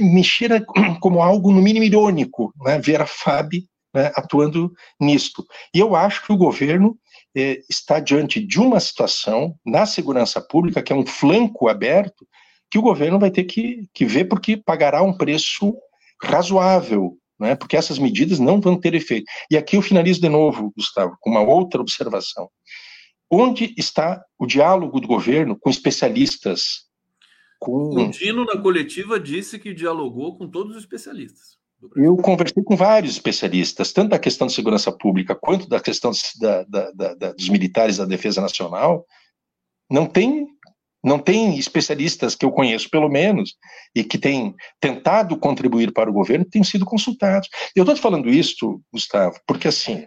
me 0.00 0.24
cheira 0.24 0.62
como 1.00 1.22
algo 1.22 1.52
no 1.52 1.62
mínimo 1.62 1.84
irônico, 1.84 2.52
né, 2.64 2.78
ver 2.78 3.00
a 3.00 3.06
FAB 3.06 3.52
né, 3.94 4.10
atuando 4.14 4.72
nisto. 5.00 5.44
E 5.74 5.78
eu 5.78 5.94
acho 5.94 6.24
que 6.26 6.32
o 6.32 6.36
governo 6.36 6.96
eh, 7.36 7.60
está 7.68 8.00
diante 8.00 8.40
de 8.40 8.60
uma 8.60 8.80
situação 8.80 9.58
na 9.64 9.86
segurança 9.86 10.40
pública, 10.40 10.82
que 10.82 10.92
é 10.92 10.96
um 10.96 11.06
flanco 11.06 11.68
aberto, 11.68 12.26
que 12.70 12.78
o 12.78 12.82
governo 12.82 13.18
vai 13.18 13.30
ter 13.30 13.44
que, 13.44 13.88
que 13.92 14.04
ver 14.04 14.24
porque 14.24 14.56
pagará 14.56 15.02
um 15.02 15.16
preço 15.16 15.74
razoável, 16.22 17.18
né, 17.38 17.54
porque 17.54 17.76
essas 17.76 17.98
medidas 17.98 18.38
não 18.38 18.60
vão 18.60 18.78
ter 18.78 18.94
efeito. 18.94 19.26
E 19.50 19.56
aqui 19.56 19.76
eu 19.76 19.82
finalizo 19.82 20.20
de 20.20 20.28
novo, 20.28 20.72
Gustavo, 20.76 21.16
com 21.20 21.30
uma 21.30 21.40
outra 21.40 21.80
observação. 21.80 22.48
Onde 23.30 23.74
está 23.78 24.22
o 24.38 24.46
diálogo 24.46 25.00
do 25.00 25.08
governo 25.08 25.58
com 25.58 25.70
especialistas? 25.70 26.86
Com... 27.58 27.94
O 27.94 28.10
Dino, 28.10 28.44
na 28.44 28.60
coletiva, 28.60 29.18
disse 29.18 29.58
que 29.58 29.72
dialogou 29.72 30.36
com 30.36 30.48
todos 30.48 30.76
os 30.76 30.82
especialistas. 30.82 31.61
Eu 31.96 32.16
conversei 32.16 32.62
com 32.62 32.76
vários 32.76 33.12
especialistas, 33.12 33.92
tanto 33.92 34.10
da 34.10 34.18
questão 34.18 34.46
de 34.46 34.52
segurança 34.52 34.92
pública 34.92 35.34
quanto 35.34 35.68
da 35.68 35.80
questão 35.80 36.12
da, 36.40 36.62
da, 36.64 37.14
da, 37.14 37.32
dos 37.32 37.48
militares 37.48 37.96
da 37.96 38.04
defesa 38.04 38.40
nacional. 38.40 39.04
Não 39.90 40.06
tem, 40.06 40.46
não 41.02 41.18
tem 41.18 41.58
especialistas 41.58 42.34
que 42.34 42.44
eu 42.44 42.52
conheço, 42.52 42.88
pelo 42.88 43.08
menos, 43.08 43.56
e 43.94 44.04
que 44.04 44.16
têm 44.16 44.54
tentado 44.80 45.36
contribuir 45.36 45.92
para 45.92 46.08
o 46.08 46.12
governo, 46.12 46.44
que 46.44 46.52
tenham 46.52 46.64
sido 46.64 46.84
consultados. 46.84 47.48
Eu 47.74 47.82
estou 47.82 47.96
falando 47.96 48.28
isso, 48.28 48.80
Gustavo, 48.92 49.38
porque 49.46 49.68
assim, 49.68 50.06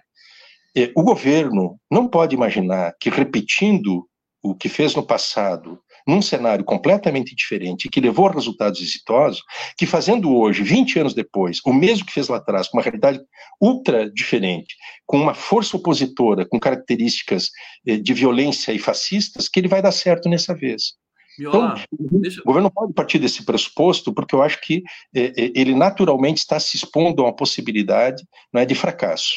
é, 0.76 0.91
o 0.95 1.03
governo 1.03 1.80
não 1.91 2.07
pode 2.07 2.35
imaginar 2.35 2.95
que 2.99 3.10
repetindo 3.10 4.07
o 4.41 4.53
que 4.53 4.69
fez 4.69 4.93
no 4.95 5.03
passado 5.03 5.80
num 6.07 6.22
cenário 6.22 6.64
completamente 6.64 7.36
diferente, 7.36 7.90
que 7.90 7.99
levou 7.99 8.27
a 8.27 8.32
resultados 8.32 8.82
exitosos, 8.82 9.44
que 9.77 9.86
fazendo 9.86 10.36
hoje, 10.36 10.64
20 10.64 10.99
anos 10.99 11.14
depois, 11.14 11.60
o 11.65 11.73
mesmo 11.73 12.06
que 12.06 12.14
fez 12.14 12.27
lá 12.27 12.38
atrás, 12.38 12.68
com 12.68 12.77
uma 12.77 12.84
realidade 12.84 13.19
ultra 13.60 14.10
diferente, 14.10 14.76
com 15.06 15.18
uma 15.18 15.34
força 15.34 15.77
opositora, 15.77 16.45
com 16.45 16.60
características 16.60 17.49
eh, 17.86 17.98
de 17.98 18.14
violência 18.14 18.72
e 18.72 18.80
fascistas, 18.80 19.49
que 19.49 19.60
ele 19.60 19.68
vai 19.68 19.82
dar 19.82 19.91
certo 19.91 20.30
nessa 20.30 20.53
vez. 20.53 20.94
Então, 21.40 21.76
deixa... 21.91 22.41
o 22.41 22.45
governo 22.45 22.72
pode 22.72 22.94
partir 22.94 23.19
desse 23.19 23.44
pressuposto, 23.44 24.14
porque 24.14 24.34
eu 24.34 24.41
acho 24.41 24.60
que 24.61 24.84
eh, 25.14 25.34
eh, 25.36 25.52
ele 25.56 25.76
naturalmente 25.76 26.40
está 26.40 26.60
se 26.60 26.77
expondo 26.77 27.22
a 27.22 27.26
uma 27.26 27.36
possibilidade 27.36 28.23
não 28.53 28.61
é, 28.61 28.65
de 28.65 28.76
fracasso. 28.76 29.34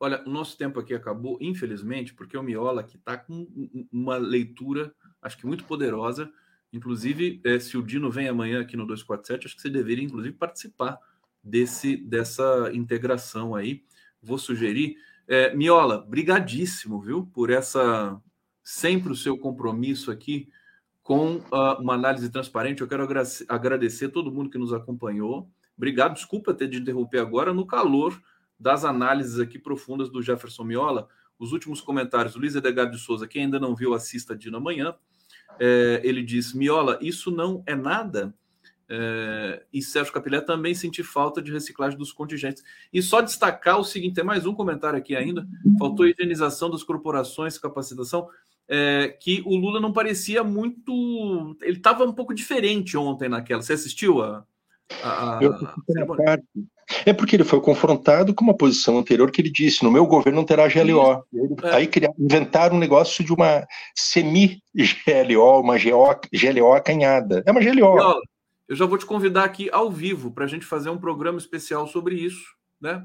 Olha, 0.00 0.20
o 0.26 0.30
nosso 0.30 0.56
tempo 0.58 0.80
aqui 0.80 0.94
acabou, 0.94 1.38
infelizmente, 1.40 2.12
porque 2.12 2.36
o 2.36 2.42
Miola 2.42 2.82
que 2.82 2.96
está 2.96 3.16
com 3.16 3.46
uma 3.92 4.16
leitura 4.16 4.92
acho 5.22 5.38
que 5.38 5.46
muito 5.46 5.64
poderosa. 5.64 6.30
Inclusive, 6.72 7.40
é, 7.44 7.58
se 7.58 7.76
o 7.76 7.82
Dino 7.82 8.10
vem 8.10 8.28
amanhã 8.28 8.60
aqui 8.60 8.76
no 8.76 8.86
247, 8.86 9.46
acho 9.46 9.56
que 9.56 9.62
você 9.62 9.70
deveria, 9.70 10.04
inclusive, 10.04 10.34
participar 10.34 10.98
desse, 11.42 11.96
dessa 11.96 12.70
integração 12.72 13.54
aí. 13.54 13.84
Vou 14.20 14.38
sugerir. 14.38 14.96
É, 15.28 15.54
Miola, 15.54 15.98
brigadíssimo, 15.98 17.00
viu, 17.00 17.26
por 17.26 17.50
essa 17.50 18.20
sempre 18.62 19.12
o 19.12 19.16
seu 19.16 19.36
compromisso 19.36 20.10
aqui 20.10 20.48
com 21.02 21.36
uh, 21.36 21.80
uma 21.80 21.94
análise 21.94 22.30
transparente. 22.30 22.80
Eu 22.80 22.88
quero 22.88 23.08
agradecer, 23.48 24.08
todo 24.08 24.32
mundo 24.32 24.50
que 24.50 24.58
nos 24.58 24.72
acompanhou. 24.72 25.50
Obrigado, 25.76 26.14
desculpa 26.14 26.54
ter 26.54 26.68
de 26.68 26.78
interromper 26.78 27.18
agora 27.18 27.52
no 27.52 27.66
calor 27.66 28.20
das 28.58 28.84
análises 28.84 29.40
aqui 29.40 29.58
profundas 29.58 30.08
do 30.08 30.22
Jefferson 30.22 30.62
Miola. 30.64 31.08
Os 31.38 31.52
últimos 31.52 31.80
comentários, 31.80 32.36
Luiz 32.36 32.54
Edgar 32.54 32.88
de 32.88 32.98
Souza, 32.98 33.26
que 33.26 33.38
ainda 33.38 33.58
não 33.58 33.74
viu, 33.74 33.94
assista 33.94 34.36
Dino 34.36 34.58
amanhã 34.58 34.94
é, 35.64 36.00
ele 36.02 36.24
diz: 36.24 36.52
Miola, 36.52 36.98
isso 37.00 37.30
não 37.30 37.62
é 37.64 37.76
nada. 37.76 38.34
É, 38.88 39.62
e 39.72 39.80
Sérgio 39.80 40.12
Capilé 40.12 40.40
também 40.40 40.74
senti 40.74 41.04
falta 41.04 41.40
de 41.40 41.52
reciclagem 41.52 41.96
dos 41.96 42.10
contingentes. 42.10 42.64
E 42.92 43.00
só 43.00 43.20
destacar 43.20 43.78
o 43.78 43.84
seguinte: 43.84 44.16
tem 44.16 44.24
mais 44.24 44.44
um 44.44 44.54
comentário 44.54 44.98
aqui 44.98 45.14
ainda. 45.14 45.46
Faltou 45.78 46.04
higienização 46.04 46.68
das 46.68 46.82
corporações, 46.82 47.58
capacitação. 47.58 48.28
É, 48.68 49.16
que 49.20 49.40
o 49.46 49.54
Lula 49.54 49.80
não 49.80 49.92
parecia 49.92 50.42
muito. 50.42 51.56
Ele 51.62 51.76
estava 51.76 52.04
um 52.04 52.12
pouco 52.12 52.34
diferente 52.34 52.96
ontem 52.96 53.28
naquela. 53.28 53.62
Você 53.62 53.74
assistiu 53.74 54.20
a. 54.20 54.44
a, 55.02 55.38
é 57.06 57.12
porque 57.12 57.36
ele 57.36 57.44
foi 57.44 57.60
confrontado 57.60 58.34
com 58.34 58.44
uma 58.44 58.56
posição 58.56 58.98
anterior 58.98 59.30
que 59.30 59.40
ele 59.40 59.50
disse: 59.50 59.82
no 59.82 59.90
meu 59.90 60.06
governo 60.06 60.38
não 60.38 60.46
terá 60.46 60.68
GLO. 60.68 61.24
É. 61.64 61.74
Aí 61.74 61.86
criaram, 61.86 62.14
inventaram 62.18 62.76
um 62.76 62.80
negócio 62.80 63.24
de 63.24 63.32
uma 63.32 63.66
semi-GLO, 63.94 65.60
uma 65.60 65.76
GLO 65.78 66.72
acanhada. 66.72 67.42
É 67.46 67.50
uma 67.50 67.60
GLO. 67.60 68.20
Eu 68.68 68.76
já 68.76 68.86
vou 68.86 68.96
te 68.96 69.06
convidar 69.06 69.44
aqui 69.44 69.68
ao 69.70 69.90
vivo 69.90 70.30
para 70.30 70.44
a 70.44 70.48
gente 70.48 70.64
fazer 70.64 70.90
um 70.90 70.98
programa 70.98 71.38
especial 71.38 71.86
sobre 71.86 72.14
isso, 72.14 72.44
né? 72.80 73.04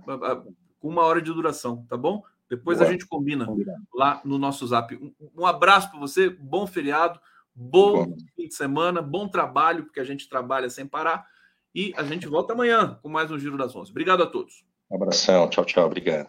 Com 0.79 0.89
uma 0.89 1.03
hora 1.03 1.21
de 1.21 1.33
duração, 1.33 1.85
tá 1.89 1.97
bom? 1.97 2.23
Depois 2.49 2.77
Boa. 2.77 2.87
a 2.87 2.91
gente 2.91 3.05
combina 3.05 3.45
lá 3.93 4.21
no 4.23 4.37
nosso 4.37 4.65
zap. 4.65 4.97
Um 5.35 5.45
abraço 5.45 5.89
para 5.89 5.99
você, 5.99 6.29
bom 6.29 6.65
feriado, 6.65 7.19
bom, 7.53 8.05
bom 8.05 8.15
fim 8.35 8.47
de 8.47 8.55
semana, 8.55 9.01
bom 9.01 9.27
trabalho, 9.27 9.83
porque 9.83 9.99
a 9.99 10.05
gente 10.05 10.29
trabalha 10.29 10.69
sem 10.69 10.85
parar. 10.85 11.25
E 11.77 11.93
a 11.95 12.03
gente 12.03 12.27
volta 12.27 12.53
amanhã 12.53 12.97
com 13.03 13.07
mais 13.07 13.29
um 13.29 13.37
Giro 13.37 13.55
das 13.55 13.75
Onze. 13.75 13.91
Obrigado 13.91 14.23
a 14.23 14.25
todos. 14.25 14.65
Um 14.89 14.95
abração, 14.95 15.47
tchau, 15.47 15.63
tchau, 15.63 15.85
obrigado. 15.85 16.27